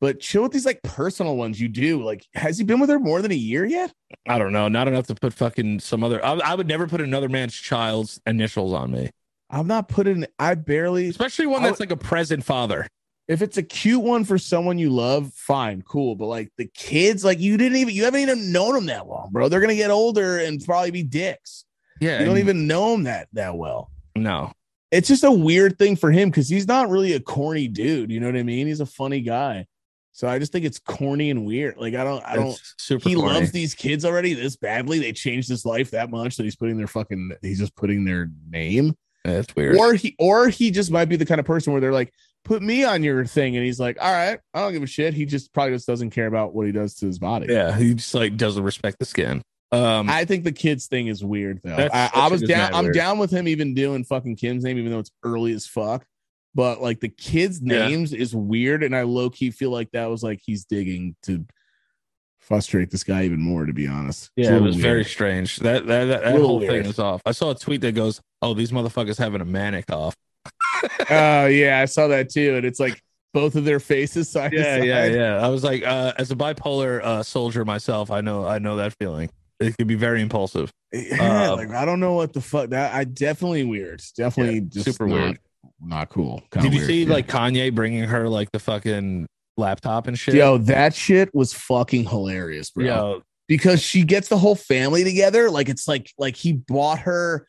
but 0.00 0.20
chill 0.20 0.42
with 0.42 0.52
these 0.52 0.66
like 0.66 0.82
personal 0.82 1.36
ones 1.36 1.60
you 1.60 1.68
do 1.68 2.02
like 2.02 2.26
has 2.34 2.58
he 2.58 2.64
been 2.64 2.80
with 2.80 2.90
her 2.90 2.98
more 2.98 3.22
than 3.22 3.32
a 3.32 3.36
year 3.36 3.64
yet 3.64 3.92
I 4.28 4.38
don't 4.38 4.52
know, 4.52 4.68
not 4.68 4.88
enough 4.88 5.06
to 5.06 5.14
put 5.14 5.32
fucking 5.32 5.80
some 5.80 6.02
other. 6.04 6.24
I, 6.24 6.32
I 6.32 6.54
would 6.54 6.66
never 6.66 6.86
put 6.86 7.00
another 7.00 7.28
man's 7.28 7.54
child's 7.54 8.20
initials 8.26 8.72
on 8.72 8.90
me, 8.90 9.10
i'm 9.50 9.66
not 9.66 9.88
putting 9.88 10.26
i 10.38 10.54
barely 10.54 11.08
especially 11.08 11.46
one 11.46 11.62
that's 11.62 11.80
like 11.80 11.90
a 11.90 11.96
present 11.96 12.44
father. 12.44 12.86
if 13.28 13.42
it's 13.42 13.56
a 13.56 13.62
cute 13.62 14.02
one 14.02 14.24
for 14.24 14.38
someone 14.38 14.78
you 14.78 14.90
love, 14.90 15.32
fine, 15.34 15.82
cool. 15.82 16.16
But 16.16 16.26
like 16.26 16.50
the 16.56 16.66
kids, 16.74 17.24
like 17.24 17.38
you 17.40 17.56
didn't 17.56 17.78
even 17.78 17.94
you 17.94 18.04
haven't 18.04 18.20
even 18.20 18.52
known 18.52 18.74
them 18.74 18.86
that 18.86 19.06
long, 19.06 19.30
bro. 19.32 19.48
They're 19.48 19.60
gonna 19.60 19.74
get 19.74 19.90
older 19.90 20.38
and 20.38 20.64
probably 20.64 20.90
be 20.90 21.02
dicks. 21.02 21.64
Yeah, 22.00 22.20
You 22.20 22.26
don't 22.26 22.38
even 22.38 22.66
know 22.66 22.94
him 22.94 23.04
that 23.04 23.28
that 23.34 23.56
well. 23.56 23.90
no. 24.16 24.52
It's 24.90 25.06
just 25.06 25.22
a 25.22 25.30
weird 25.30 25.78
thing 25.78 25.94
for 25.94 26.10
him 26.10 26.30
because 26.30 26.48
he's 26.48 26.66
not 26.66 26.88
really 26.88 27.12
a 27.12 27.20
corny 27.20 27.68
dude. 27.68 28.10
You 28.10 28.18
know 28.18 28.26
what 28.26 28.34
I 28.34 28.42
mean? 28.42 28.66
He's 28.66 28.80
a 28.80 28.86
funny 28.86 29.20
guy. 29.20 29.66
So 30.10 30.26
I 30.26 30.40
just 30.40 30.50
think 30.50 30.64
it's 30.64 30.80
corny 30.80 31.30
and 31.30 31.46
weird. 31.46 31.76
Like 31.76 31.94
I 31.94 32.02
don't, 32.02 32.24
I 32.26 32.34
don't. 32.34 32.48
It's 32.48 32.74
super. 32.78 33.08
He 33.08 33.14
corny. 33.14 33.32
loves 33.34 33.52
these 33.52 33.72
kids 33.72 34.04
already 34.04 34.34
this 34.34 34.56
badly. 34.56 34.98
They 34.98 35.12
changed 35.12 35.48
his 35.48 35.64
life 35.64 35.92
that 35.92 36.10
much 36.10 36.36
that 36.36 36.42
he's 36.42 36.56
putting 36.56 36.76
their 36.76 36.88
fucking. 36.88 37.30
He's 37.40 37.60
just 37.60 37.76
putting 37.76 38.04
their 38.04 38.30
name. 38.50 38.96
That's 39.24 39.54
weird. 39.54 39.76
or 39.76 39.94
he 39.94 40.16
or 40.18 40.48
he 40.48 40.72
just 40.72 40.90
might 40.90 41.04
be 41.04 41.14
the 41.14 41.26
kind 41.26 41.38
of 41.38 41.46
person 41.46 41.72
where 41.72 41.80
they're 41.80 41.92
like 41.92 42.12
put 42.44 42.60
me 42.60 42.82
on 42.84 43.04
your 43.04 43.24
thing 43.26 43.54
and 43.54 43.64
he's 43.64 43.78
like 43.78 43.98
all 44.00 44.10
right 44.10 44.40
i 44.54 44.60
don't 44.60 44.72
give 44.72 44.82
a 44.82 44.86
shit 44.86 45.12
he 45.12 45.26
just 45.26 45.52
probably 45.52 45.74
just 45.74 45.86
doesn't 45.86 46.08
care 46.08 46.26
about 46.26 46.54
what 46.54 46.64
he 46.64 46.72
does 46.72 46.94
to 46.94 47.04
his 47.04 47.18
body 47.18 47.46
yeah, 47.50 47.76
he 47.76 47.92
just 47.92 48.14
like 48.14 48.36
doesn't 48.38 48.62
respect 48.64 48.98
the 48.98 49.04
skin. 49.04 49.42
Um, 49.72 50.08
i 50.10 50.24
think 50.24 50.42
the 50.44 50.52
kids 50.52 50.86
thing 50.86 51.06
is 51.06 51.22
weird 51.24 51.60
though 51.62 51.76
That's- 51.76 52.10
I, 52.14 52.22
I 52.26 52.28
was 52.28 52.42
down 52.42 52.74
i'm 52.74 52.84
weird. 52.86 52.94
down 52.96 53.18
with 53.18 53.30
him 53.30 53.46
even 53.46 53.72
doing 53.74 54.02
fucking 54.04 54.36
kim's 54.36 54.64
name 54.64 54.78
even 54.78 54.90
though 54.90 54.98
it's 54.98 55.12
early 55.22 55.52
as 55.52 55.66
fuck 55.66 56.04
but 56.56 56.82
like 56.82 56.98
the 56.98 57.08
kids 57.08 57.60
Yeah. 57.62 57.86
names 57.86 58.12
is 58.12 58.34
weird 58.34 58.82
and 58.82 58.96
i 58.96 59.02
low-key 59.02 59.52
feel 59.52 59.70
like 59.70 59.90
that 59.92 60.06
was 60.06 60.22
like 60.24 60.40
he's 60.44 60.64
digging 60.64 61.14
to 61.22 61.44
frustrate 62.40 62.90
this 62.90 63.04
guy 63.04 63.24
even 63.24 63.40
more 63.40 63.64
to 63.66 63.72
be 63.72 63.86
honest 63.86 64.30
yeah, 64.34 64.56
it 64.56 64.62
was 64.62 64.74
very 64.76 65.04
strange. 65.04 65.58
That 65.58 65.86
that, 65.86 66.04
that, 66.06 66.22
that 66.24 66.32
whole 66.40 66.58
weird. 66.58 66.70
thing 66.82 66.90
is 66.90 66.98
off. 66.98 67.20
I 67.24 67.30
saw 67.32 67.50
a 67.50 67.54
tweet 67.54 67.82
that 67.82 67.92
goes, 67.94 68.20
"Oh, 68.42 68.54
these 68.54 68.72
motherfuckers 68.72 69.18
having 69.18 69.40
a 69.40 69.44
manic 69.44 69.92
off." 69.92 70.16
oh 71.10 71.46
yeah 71.46 71.78
i 71.80 71.84
saw 71.84 72.08
that 72.08 72.30
too 72.30 72.54
and 72.56 72.64
it's 72.64 72.80
like 72.80 73.00
both 73.34 73.54
of 73.54 73.64
their 73.64 73.78
faces 73.78 74.28
side 74.32 74.50
to 74.52 74.56
Yeah, 74.56 74.76
yeah, 74.78 75.04
yeah. 75.04 75.36
I 75.46 75.48
was 75.48 75.62
like, 75.62 75.84
uh, 75.84 76.12
as 76.18 76.32
a 76.32 76.34
bipolar 76.34 77.00
uh, 77.00 77.22
soldier 77.22 77.64
myself, 77.64 78.10
I 78.10 78.22
know, 78.22 78.44
I 78.44 78.58
know 78.58 78.76
that 78.76 78.92
feeling. 78.98 79.30
It 79.60 79.76
could 79.76 79.86
be 79.86 79.94
very 79.94 80.20
impulsive. 80.22 80.70
Yeah, 80.92 81.50
Um, 81.52 81.56
like 81.58 81.70
I 81.70 81.84
don't 81.84 82.00
know 82.00 82.14
what 82.14 82.32
the 82.32 82.40
fuck 82.40 82.70
that 82.70 82.92
I 82.92 83.04
definitely 83.04 83.62
weird. 83.62 84.02
Definitely 84.16 84.54
Yeah, 84.54 84.60
just 84.70 84.84
super 84.86 85.06
not- 85.06 85.14
weird. 85.14 85.38
Not 85.80 86.08
cool. 86.08 86.42
Kinda 86.50 86.68
Did 86.68 86.72
you 86.74 86.80
weird, 86.80 86.88
see 86.88 87.02
yeah. 87.04 87.12
like 87.12 87.28
Kanye 87.28 87.72
bringing 87.72 88.02
her 88.04 88.28
like 88.28 88.50
the 88.50 88.58
fucking 88.58 89.26
laptop 89.56 90.08
and 90.08 90.18
shit? 90.18 90.34
yo, 90.34 90.58
that 90.58 90.94
shit 90.94 91.32
was 91.34 91.52
fucking 91.52 92.06
hilarious, 92.06 92.70
bro. 92.70 92.84
Yo, 92.86 93.22
Because 93.46 93.80
she 93.80 94.02
gets 94.02 94.26
the 94.28 94.36
whole 94.38 94.56
family 94.56 95.04
together. 95.04 95.48
Like 95.48 95.68
it's 95.68 95.86
like 95.86 96.10
like 96.18 96.34
he 96.34 96.54
bought 96.54 96.98
her 97.00 97.46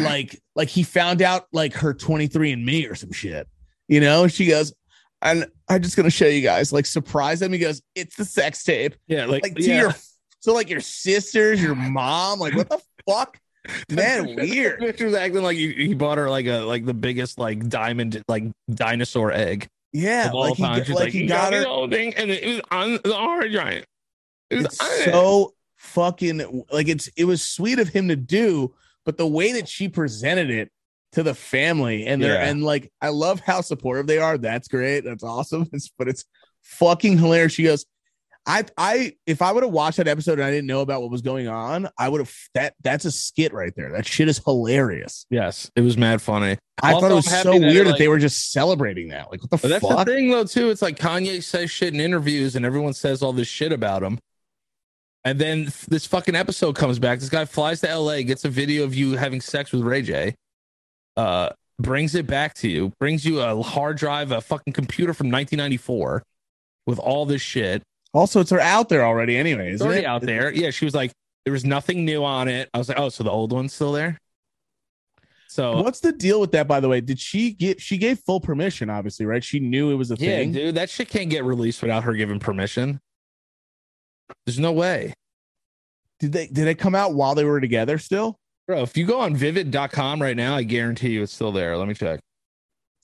like 0.00 0.40
like 0.56 0.68
he 0.68 0.82
found 0.82 1.22
out 1.22 1.46
like 1.52 1.74
her 1.74 1.94
23 1.94 2.50
and 2.52 2.64
me 2.66 2.86
or 2.86 2.96
some 2.96 3.12
shit. 3.12 3.46
You 3.88 4.00
know, 4.00 4.26
she 4.26 4.46
goes, 4.46 4.72
and 5.22 5.46
I'm 5.68 5.82
just 5.82 5.96
gonna 5.96 6.10
show 6.10 6.26
you 6.26 6.42
guys, 6.42 6.72
like 6.72 6.86
surprise 6.86 7.38
them. 7.40 7.52
He 7.52 7.58
goes, 7.60 7.80
it's 7.94 8.16
the 8.16 8.24
sex 8.24 8.64
tape. 8.64 8.96
yeah, 9.06 9.26
like, 9.26 9.44
Like 9.44 9.54
to 9.54 9.62
yeah. 9.62 9.80
your 9.82 9.94
so 10.42 10.52
like 10.52 10.68
your 10.68 10.80
sisters, 10.80 11.62
your 11.62 11.74
mom, 11.74 12.38
like 12.38 12.54
what 12.54 12.68
the 12.68 12.80
fuck? 13.08 13.38
Man, 13.90 14.34
weird. 14.36 14.80
Was 15.00 15.14
acting 15.14 15.42
like 15.42 15.56
he, 15.56 15.72
he 15.72 15.94
bought 15.94 16.18
her 16.18 16.28
like 16.28 16.46
a 16.46 16.58
like 16.60 16.84
the 16.84 16.94
biggest 16.94 17.38
like 17.38 17.68
diamond 17.68 18.22
like 18.28 18.44
dinosaur 18.68 19.32
egg 19.32 19.68
Yeah, 19.92 20.30
like 20.32 20.54
he, 20.56 20.62
got- 20.62 20.86
She's 20.86 20.94
like 20.94 21.12
he 21.12 21.26
got 21.26 21.52
me 21.52 21.58
her 21.58 21.64
whole 21.64 21.88
thing, 21.88 22.12
and 22.14 22.30
it 22.30 22.44
was 22.44 22.60
on 22.70 22.98
the 23.04 23.14
hard 23.14 23.50
drive. 23.52 23.84
It 24.50 24.56
was 24.56 24.64
it's 24.66 24.80
on 24.80 24.88
it. 24.90 25.04
so 25.12 25.54
fucking 25.76 26.64
like 26.72 26.88
it's 26.88 27.08
it 27.16 27.24
was 27.24 27.42
sweet 27.42 27.78
of 27.78 27.88
him 27.88 28.08
to 28.08 28.14
do 28.16 28.72
but 29.04 29.16
the 29.16 29.26
way 29.26 29.52
that 29.54 29.68
she 29.68 29.88
presented 29.88 30.48
it 30.48 30.70
to 31.10 31.24
the 31.24 31.34
family 31.34 32.06
and 32.06 32.22
they're 32.22 32.34
Yeah. 32.34 32.48
and 32.48 32.62
like 32.62 32.88
i 33.00 33.08
love 33.08 33.40
how 33.40 33.62
supportive 33.62 34.06
they 34.06 34.18
are 34.18 34.38
that's 34.38 34.68
great 34.68 35.00
that's 35.00 35.24
awesome 35.24 35.68
it's, 35.72 35.90
but 35.98 36.06
it's 36.06 36.24
fucking 36.62 37.18
hilarious 37.18 37.52
she 37.52 37.64
goes 37.64 37.84
i 38.46 38.64
i 38.76 39.12
if 39.26 39.40
i 39.42 39.52
would 39.52 39.62
have 39.62 39.72
watched 39.72 39.98
that 39.98 40.08
episode 40.08 40.32
and 40.34 40.42
i 40.42 40.50
didn't 40.50 40.66
know 40.66 40.80
about 40.80 41.00
what 41.00 41.10
was 41.10 41.22
going 41.22 41.46
on 41.46 41.88
i 41.98 42.08
would 42.08 42.20
have 42.20 42.32
that 42.54 42.74
that's 42.82 43.04
a 43.04 43.12
skit 43.12 43.52
right 43.52 43.72
there 43.76 43.92
that 43.92 44.04
shit 44.06 44.28
is 44.28 44.38
hilarious 44.44 45.26
Yes, 45.30 45.70
it 45.76 45.80
was 45.82 45.96
mad 45.96 46.20
funny. 46.20 46.58
i 46.82 46.92
Also, 46.92 47.00
thought 47.00 47.12
it 47.12 47.14
was 47.14 47.42
so 47.42 47.52
that, 47.52 47.60
weird 47.60 47.86
that 47.86 47.98
they 47.98 48.08
were 48.08 48.18
just 48.18 48.50
celebrating 48.52 49.08
that 49.08 49.30
like 49.30 49.40
what 49.42 49.50
the 49.50 49.56
But 49.58 49.68
that's 49.68 49.86
fuck 49.86 50.06
the 50.06 50.12
thing 50.12 50.30
though 50.30 50.44
too. 50.44 50.70
It's 50.70 50.82
like 50.82 50.98
Kanye 50.98 51.42
says 51.42 51.70
shit 51.70 51.94
in 51.94 52.00
interviews, 52.00 52.56
and 52.56 52.66
everyone 52.66 52.92
says 52.94 53.22
all 53.22 53.32
this 53.32 53.46
shit 53.48 53.70
about 53.72 54.02
him. 54.02 54.18
And 55.24 55.38
then 55.38 55.72
this 55.88 56.04
fucking 56.06 56.34
episode 56.34 56.74
comes 56.74 56.98
back. 56.98 57.20
This 57.20 57.28
guy 57.28 57.44
flies 57.44 57.80
to 57.82 57.96
LA, 57.96 58.22
gets 58.22 58.44
a 58.44 58.48
video 58.48 58.82
of 58.82 58.92
you 58.92 59.12
having 59.16 59.40
sex 59.40 59.70
with 59.70 59.82
Ray 59.82 60.02
J, 60.02 60.34
uh, 61.16 61.50
brings 61.78 62.16
it 62.16 62.26
back 62.26 62.54
to 62.54 62.68
you, 62.68 62.92
brings 62.98 63.24
you 63.24 63.40
a 63.40 63.62
hard 63.62 63.96
drive, 63.98 64.32
a 64.32 64.40
fucking 64.40 64.72
computer 64.72 65.14
from 65.14 65.26
1994 65.30 66.24
with 66.86 66.98
all 66.98 67.24
this 67.24 67.40
shit. 67.40 67.82
Also 68.12 68.40
it's 68.40 68.52
out 68.52 68.88
there 68.88 69.04
already 69.04 69.36
anyway 69.36 69.72
It's 69.72 69.82
already 69.82 70.02
it? 70.02 70.06
out 70.06 70.22
there. 70.22 70.52
Yeah, 70.52 70.70
she 70.70 70.84
was 70.84 70.94
like, 70.94 71.12
there 71.44 71.52
was 71.52 71.64
nothing 71.64 72.04
new 72.04 72.24
on 72.24 72.48
it. 72.48 72.68
I 72.72 72.78
was 72.78 72.88
like, 72.88 72.98
oh, 72.98 73.08
so 73.08 73.24
the 73.24 73.30
old 73.30 73.52
one's 73.52 73.72
still 73.72 73.92
there. 73.92 74.18
So 75.48 75.82
What's 75.82 76.00
the 76.00 76.12
deal 76.12 76.40
with 76.40 76.52
that, 76.52 76.66
by 76.66 76.80
the 76.80 76.88
way? 76.88 77.00
Did 77.02 77.18
she 77.18 77.52
get 77.52 77.80
she 77.80 77.98
gave 77.98 78.18
full 78.20 78.40
permission, 78.40 78.88
obviously, 78.88 79.26
right? 79.26 79.44
She 79.44 79.60
knew 79.60 79.90
it 79.90 79.96
was 79.96 80.10
a 80.10 80.14
yeah, 80.14 80.36
thing. 80.38 80.52
dude, 80.52 80.74
that 80.76 80.88
shit 80.88 81.10
can't 81.10 81.28
get 81.28 81.44
released 81.44 81.82
without 81.82 82.04
her 82.04 82.14
giving 82.14 82.38
permission. 82.38 83.00
There's 84.46 84.58
no 84.58 84.72
way. 84.72 85.12
Did 86.20 86.32
they 86.32 86.46
did 86.46 86.68
it 86.68 86.76
come 86.76 86.94
out 86.94 87.14
while 87.14 87.34
they 87.34 87.44
were 87.44 87.60
together 87.60 87.98
still? 87.98 88.38
Bro, 88.66 88.82
if 88.82 88.96
you 88.96 89.04
go 89.04 89.20
on 89.20 89.36
vivid.com 89.36 90.22
right 90.22 90.36
now, 90.36 90.54
I 90.54 90.62
guarantee 90.62 91.10
you 91.10 91.22
it's 91.22 91.32
still 91.34 91.52
there. 91.52 91.76
Let 91.76 91.86
me 91.88 91.94
check. 91.94 92.20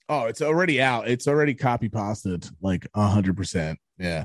Oh, 0.08 0.24
it's 0.24 0.40
already 0.40 0.80
out. 0.80 1.06
It's 1.08 1.28
already 1.28 1.52
copy 1.52 1.90
pasted 1.90 2.48
like 2.62 2.86
a 2.94 3.08
hundred 3.08 3.36
percent. 3.36 3.78
Yeah. 3.98 4.24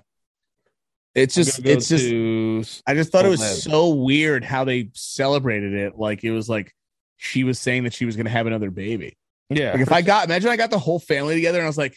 It's 1.16 1.36
just 1.36 1.62
go 1.64 1.70
it's 1.70 1.88
just 1.90 2.06
to- 2.10 2.64
I 2.88 2.96
just 2.96 3.12
thought 3.12 3.26
it 3.26 3.30
was 3.30 3.64
so 3.64 3.90
weird 3.90 4.44
how 4.44 4.64
they 4.64 4.90
celebrated 4.94 5.74
it. 5.74 5.98
Like 5.98 6.24
it 6.24 6.32
was 6.32 6.50
like 6.50 6.74
she 7.18 7.44
was 7.44 7.60
saying 7.60 7.84
that 7.84 7.94
she 7.94 8.06
was 8.06 8.16
gonna 8.16 8.30
have 8.32 8.48
another 8.48 8.72
baby. 8.72 9.16
yeah. 9.50 9.74
Like 9.74 9.82
if 9.82 9.92
I 9.92 10.02
got 10.02 10.26
imagine 10.26 10.50
I 10.50 10.58
got 10.58 10.72
the 10.72 10.80
whole 10.80 11.00
family 11.00 11.36
together 11.36 11.60
and 11.60 11.66
I 11.66 11.70
was 11.70 11.78
like, 11.78 11.96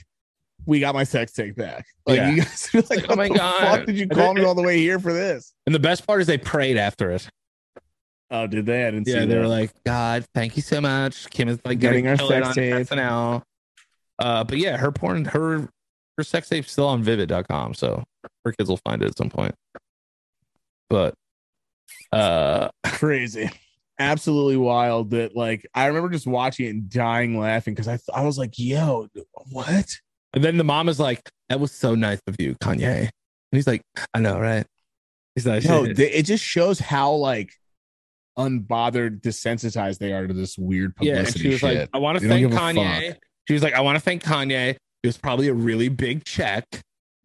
we 0.67 0.81
got 0.81 0.95
my 0.95 1.05
sex 1.05 1.33
tape 1.33 1.57
back. 1.57 1.87
Like 2.07 2.19
Yeah. 2.19 2.31
you 2.31 2.37
guys 2.43 2.69
were 2.75 2.81
like, 2.83 2.91
Like, 2.91 3.07
oh 3.11 3.17
my 3.17 3.29
God. 3.29 3.61
fuck 3.79 3.87
did 3.87 3.97
you 3.99 4.07
call 4.09 4.35
me 4.35 4.45
all 4.45 4.55
the 4.55 4.63
way 4.63 4.79
here 4.79 4.99
for 4.99 5.13
this? 5.13 5.55
And 5.65 5.75
the 5.75 5.79
best 5.81 6.07
part 6.07 6.21
is 6.21 6.27
they 6.27 6.39
prayed 6.39 6.77
after 6.77 7.11
it. 7.13 7.29
Oh, 8.31 8.47
did 8.47 8.67
they? 8.67 8.87
I 8.87 8.91
didn't 8.91 9.07
Yeah, 9.07 9.15
see 9.15 9.19
they 9.21 9.27
that. 9.37 9.41
were 9.41 9.47
like, 9.47 9.71
God, 9.85 10.27
thank 10.35 10.57
you 10.57 10.63
so 10.63 10.81
much. 10.81 11.31
Kim 11.31 11.49
is 11.49 11.59
like 11.65 11.79
Getting 11.79 12.09
our 12.09 12.17
sex 12.19 12.55
tape. 12.57 12.91
now. 12.91 13.45
Uh, 14.19 14.43
but 14.45 14.59
yeah, 14.59 14.77
her 14.77 14.91
porn, 14.91 15.25
her 15.27 15.69
her 16.19 16.25
sex 16.25 16.49
tape's 16.49 16.73
still 16.73 16.89
on 16.89 17.03
Vivid.com, 17.03 17.75
so 17.75 18.03
her 18.45 18.53
kids 18.53 18.69
will 18.69 18.79
find 18.79 19.03
it 19.03 19.07
at 19.07 19.19
some 19.19 19.31
point. 19.31 19.55
But 20.89 21.15
uh, 22.13 22.69
crazy 22.87 23.51
absolutely 23.99 24.59
wild 24.59 25.09
that 25.09 25.35
like 25.35 25.67
i 25.75 25.87
remember 25.87 26.11
just 26.11 26.27
watching 26.27 26.67
it 26.67 26.69
and 26.69 26.91
dying 26.91 27.41
laughing 27.41 27.73
because 27.73 27.89
I, 27.89 27.93
th- 27.93 28.11
I 28.15 28.25
was 28.25 28.37
like 28.37 28.59
yo 28.59 29.09
what 29.51 29.87
and 30.37 30.45
then 30.45 30.59
the 30.59 30.65
mom 30.65 30.89
is 30.91 31.01
like, 31.01 31.23
"That 31.49 31.59
was 31.59 31.73
so 31.73 31.95
nice 31.95 32.21
of 32.27 32.37
you, 32.39 32.55
Kanye," 32.57 33.01
and 33.01 33.11
he's 33.51 33.67
like, 33.67 33.81
"I 34.13 34.21
know, 34.21 34.39
right?" 34.39 34.67
He's 35.35 35.47
like, 35.47 35.65
no 35.65 35.87
th- 35.87 35.99
it 35.99 36.25
just 36.25 36.45
shows 36.45 36.79
how 36.79 37.13
like 37.13 37.53
unbothered 38.39 39.23
desensitized 39.23 39.99
they 39.99 40.13
are 40.13 40.27
to 40.27 40.35
this 40.35 40.59
weird 40.59 40.93
yeah." 41.01 41.15
publicity 41.15 41.39
And 41.39 41.43
she 41.43 41.49
was 41.49 41.61
shit 41.61 41.79
like, 41.81 41.89
"I 41.95 41.99
want 41.99 42.21
to 42.21 42.29
thank 42.29 42.53
Kanye." 42.53 43.17
She 43.49 43.55
was 43.55 43.63
like, 43.63 43.73
"I 43.73 43.81
want 43.81 43.97
to 43.97 44.01
thank 44.01 44.23
Kanye." 44.23 44.77
It 45.03 45.07
was 45.07 45.17
probably 45.17 45.49
a 45.49 45.55
really 45.55 45.89
big 45.89 46.25
check. 46.25 46.67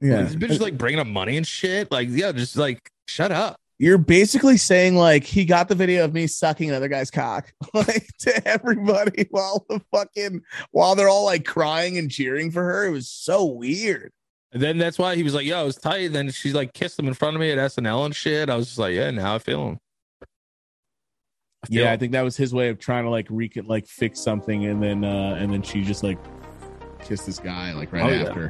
Yeah 0.02 0.24
This 0.24 0.36
bitch 0.36 0.50
is 0.52 0.62
like 0.62 0.78
bringing 0.78 1.00
up 1.00 1.08
money 1.08 1.38
and 1.38 1.46
shit. 1.48 1.92
Like, 1.92 2.08
yeah, 2.10 2.32
just 2.32 2.58
like 2.58 2.90
shut 3.08 3.32
up. 3.32 3.56
you're 3.80 3.98
basically 3.98 4.58
saying 4.58 4.96
like 4.96 5.24
he 5.24 5.44
got 5.46 5.68
the 5.70 5.76
video 5.76 6.06
of 6.06 6.14
me 6.14 6.28
sucking 6.28 6.70
another 6.70 6.88
guy's 6.88 7.10
cock 7.12 7.52
like 7.74 8.08
to 8.20 8.48
everybody 8.48 9.28
while 9.32 9.66
the 9.70 9.82
fucking 9.92 10.42
while 10.72 10.96
they're 10.96 11.10
all 11.10 11.26
like 11.26 11.46
crying 11.46 11.98
and 11.98 12.10
cheering 12.12 12.52
for 12.52 12.64
her 12.64 12.86
it 12.86 12.92
was 12.92 13.10
so 13.10 13.44
weird 13.46 14.12
And 14.54 14.62
then 14.62 14.78
that's 14.78 14.98
why 15.00 15.16
he 15.16 15.24
was 15.24 15.34
like, 15.34 15.46
"Yo, 15.46 15.62
it 15.62 15.66
was 15.66 15.78
tight." 15.78 16.06
And 16.08 16.16
then 16.16 16.30
she 16.32 16.52
like 16.52 16.74
kissed 16.74 17.00
him 17.00 17.08
in 17.08 17.14
front 17.14 17.36
of 17.36 17.40
me 17.42 17.52
at 17.52 17.58
SNL 17.58 18.06
and 18.06 18.14
shit. 18.16 18.50
I 18.50 18.56
was 18.58 18.68
just 18.68 18.78
like, 18.80 18.94
"Yeah, 18.94 19.10
now 19.12 19.36
I 19.36 19.40
feel 19.40 19.66
him." 19.70 19.80
I 21.64 21.68
feel 21.68 21.84
yeah 21.84 21.92
i 21.94 21.98
think 21.98 22.12
that 22.14 22.24
was 22.24 22.36
his 22.36 22.54
way 22.56 22.70
of 22.70 22.80
trying 22.80 23.04
to 23.04 23.12
like 23.12 23.28
recon 23.30 23.66
like 23.68 23.86
fix 23.86 24.20
something 24.20 24.66
and 24.66 24.82
then 24.82 25.04
uh 25.06 25.38
and 25.40 25.54
then 25.54 25.62
she 25.62 25.84
just 25.84 26.02
like 26.04 26.18
kissed 27.06 27.26
this 27.28 27.38
guy 27.40 27.72
like 27.74 27.94
right 27.94 28.04
Oh, 28.04 28.10
yeah. 28.10 28.50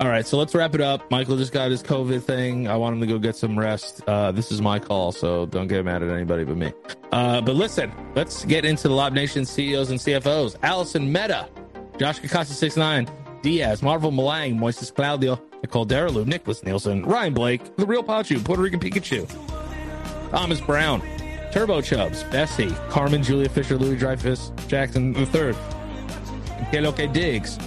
All 0.00 0.08
right, 0.08 0.26
so 0.26 0.38
let's 0.38 0.54
wrap 0.54 0.74
it 0.74 0.80
up. 0.80 1.10
Michael 1.10 1.36
just 1.36 1.52
got 1.52 1.70
his 1.70 1.82
COVID 1.82 2.22
thing. 2.22 2.68
I 2.68 2.76
want 2.76 2.94
him 2.94 3.00
to 3.02 3.06
go 3.06 3.18
get 3.18 3.36
some 3.36 3.58
rest. 3.58 4.02
Uh, 4.06 4.32
this 4.32 4.50
is 4.50 4.62
my 4.62 4.78
call, 4.78 5.12
so 5.12 5.44
don't 5.44 5.66
get 5.66 5.84
mad 5.84 6.02
at 6.02 6.08
anybody 6.08 6.42
but 6.42 6.56
me. 6.56 6.72
Uh, 7.12 7.42
but 7.42 7.54
listen, 7.54 7.92
let's 8.14 8.46
get 8.46 8.64
into 8.64 8.88
the 8.88 8.94
Lop 8.94 9.12
Nation 9.12 9.44
CEOs 9.44 9.90
and 9.90 10.00
CFOs. 10.00 10.56
Allison 10.62 11.12
Meta, 11.12 11.50
Josh 11.98 12.18
Kakasa 12.18 12.52
69, 12.52 13.10
Diaz, 13.42 13.82
Marvel 13.82 14.10
Malang, 14.10 14.58
Moises 14.58 14.94
Claudio, 14.94 15.38
Nicole 15.60 15.84
Deralu, 15.84 16.24
Nicholas 16.24 16.64
Nielsen, 16.64 17.04
Ryan 17.04 17.34
Blake, 17.34 17.76
The 17.76 17.84
Real 17.84 18.02
Pachu, 18.02 18.42
Puerto 18.42 18.62
Rican 18.62 18.80
Pikachu, 18.80 19.28
Thomas 20.30 20.62
Brown, 20.62 21.02
Turbo 21.52 21.82
Chubs, 21.82 22.22
Bessie, 22.24 22.70
Carmen, 22.88 23.22
Julia 23.22 23.50
Fisher, 23.50 23.76
Louis 23.76 23.98
Dreyfus, 23.98 24.50
Jackson 24.66 25.14
III, 25.14 25.54
Que 26.70 26.80
Lo 26.80 26.90
Que 26.90 27.06
Diggs, 27.06 27.58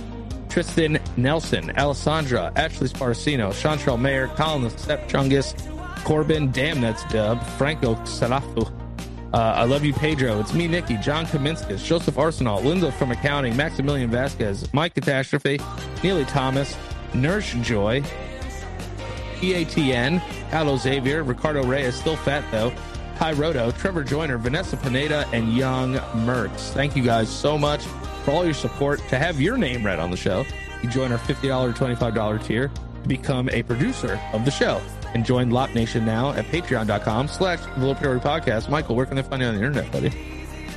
Tristan 0.54 1.00
Nelson, 1.18 1.72
Alessandra, 1.80 2.52
Ashley 2.56 2.88
Sparacino, 2.88 3.52
Chantrell 3.60 3.98
Mayer, 3.98 4.28
Colin 4.28 4.70
Step 4.78 5.10
Chungus, 5.10 5.56
Corbin, 6.04 6.52
damn 6.52 6.80
that's 6.80 7.04
dub, 7.06 7.44
Franco 7.58 7.96
Sarafu. 8.04 8.72
Uh, 9.34 9.38
I 9.38 9.64
love 9.64 9.84
you, 9.84 9.94
Pedro. 9.94 10.40
It's 10.40 10.54
me, 10.54 10.68
Nikki, 10.68 10.98
John 10.98 11.26
Kaminskas, 11.26 11.84
Joseph 11.84 12.20
Arsenal, 12.20 12.62
Linda 12.62 12.92
from 12.92 13.10
accounting, 13.10 13.58
Maximilian 13.58 14.12
Vasquez, 14.12 14.72
Mike 14.76 14.94
Catastrophe, 14.94 15.60
Neely 16.04 16.26
Thomas, 16.26 16.78
Nurse 17.16 17.52
Joy, 17.64 18.04
PATN, 19.38 20.22
Allo 20.52 20.78
Xavier, 20.78 21.24
Ricardo 21.24 21.64
Reyes, 21.64 21.96
still 21.96 22.16
fat 22.16 22.44
though, 22.52 22.72
Ty 23.16 23.34
Roto, 23.34 23.72
Trevor 23.72 24.04
Joyner, 24.04 24.38
Vanessa 24.38 24.78
Pineda, 24.78 25.28
and 25.34 25.58
Young 25.58 25.96
Mertz. 25.96 26.70
Thank 26.74 26.96
you 26.96 27.02
guys 27.02 27.28
so 27.28 27.58
much 27.58 27.88
for 28.24 28.32
all 28.32 28.46
your 28.46 28.54
support. 28.54 29.00
To 29.10 29.18
have 29.18 29.40
your 29.40 29.58
name 29.58 29.86
read 29.86 30.00
on 30.00 30.12
the 30.12 30.18
show, 30.18 30.46
you 30.82 30.90
join 30.90 31.12
our 31.12 31.18
$50 31.18 31.70
or 31.70 31.74
$25 31.74 32.44
tier 32.44 32.68
to 32.68 33.08
become 33.08 33.50
a 33.50 33.64
producer 33.64 34.20
of 34.34 34.46
the 34.46 34.52
show. 34.52 34.82
And 35.14 35.24
join 35.24 35.52
Lop 35.52 35.76
Nation 35.76 36.06
now 36.06 36.32
at 36.32 36.46
patreon.com 36.46 37.28
slash 37.28 37.60
the 37.78 37.86
Low 37.86 37.94
Priority 37.94 38.26
Podcast. 38.26 38.70
Michael, 38.70 38.96
where 38.96 39.06
can 39.06 39.16
they 39.16 39.22
find 39.22 39.42
you 39.42 39.48
on 39.48 39.56
the 39.56 39.64
internet, 39.64 39.92
buddy? 39.92 40.10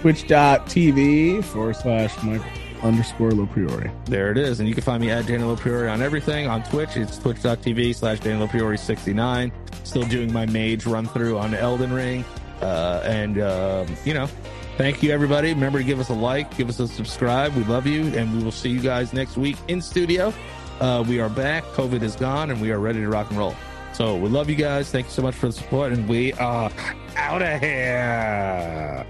twitch.tv 0.02 1.42
forward 1.42 1.74
slash 1.76 2.22
Michael 2.22 2.44
underscore 2.82 3.30
LoPriore. 3.30 3.90
There 4.06 4.30
it 4.30 4.38
is. 4.38 4.60
And 4.60 4.68
you 4.68 4.74
can 4.74 4.84
find 4.84 5.00
me 5.00 5.10
at 5.10 5.26
Daniel 5.26 5.56
Priori 5.56 5.88
on 5.88 6.02
everything. 6.02 6.46
On 6.46 6.62
Twitch, 6.64 6.96
it's 6.96 7.18
twitch.tv 7.18 7.94
slash 7.94 8.20
Daniel 8.20 8.46
Priori 8.48 8.78
69. 8.78 9.52
Still 9.84 10.04
doing 10.04 10.32
my 10.32 10.46
mage 10.46 10.86
run 10.86 11.06
through 11.06 11.38
on 11.38 11.54
Elden 11.54 11.92
Ring. 11.92 12.24
Uh, 12.60 13.02
and, 13.04 13.40
um, 13.40 13.86
you 14.04 14.14
know, 14.14 14.28
thank 14.76 15.02
you, 15.02 15.12
everybody. 15.12 15.52
Remember 15.52 15.78
to 15.78 15.84
give 15.84 16.00
us 16.00 16.08
a 16.08 16.14
like, 16.14 16.56
give 16.56 16.68
us 16.68 16.80
a 16.80 16.88
subscribe. 16.88 17.54
We 17.54 17.64
love 17.64 17.86
you. 17.86 18.06
And 18.16 18.36
we 18.36 18.44
will 18.44 18.52
see 18.52 18.70
you 18.70 18.80
guys 18.80 19.12
next 19.12 19.36
week 19.36 19.56
in 19.68 19.80
studio. 19.80 20.32
Uh, 20.80 21.04
we 21.06 21.20
are 21.20 21.28
back. 21.28 21.64
COVID 21.74 22.02
is 22.02 22.16
gone 22.16 22.50
and 22.50 22.60
we 22.60 22.70
are 22.70 22.78
ready 22.78 23.00
to 23.00 23.08
rock 23.08 23.30
and 23.30 23.38
roll. 23.38 23.54
So 23.92 24.14
we 24.14 24.28
love 24.28 24.50
you 24.50 24.56
guys. 24.56 24.90
Thank 24.90 25.06
you 25.06 25.12
so 25.12 25.22
much 25.22 25.34
for 25.34 25.46
the 25.46 25.52
support. 25.52 25.92
And 25.92 26.08
we 26.08 26.32
are 26.34 26.70
out 27.16 27.42
of 27.42 27.60
here. 27.60 29.06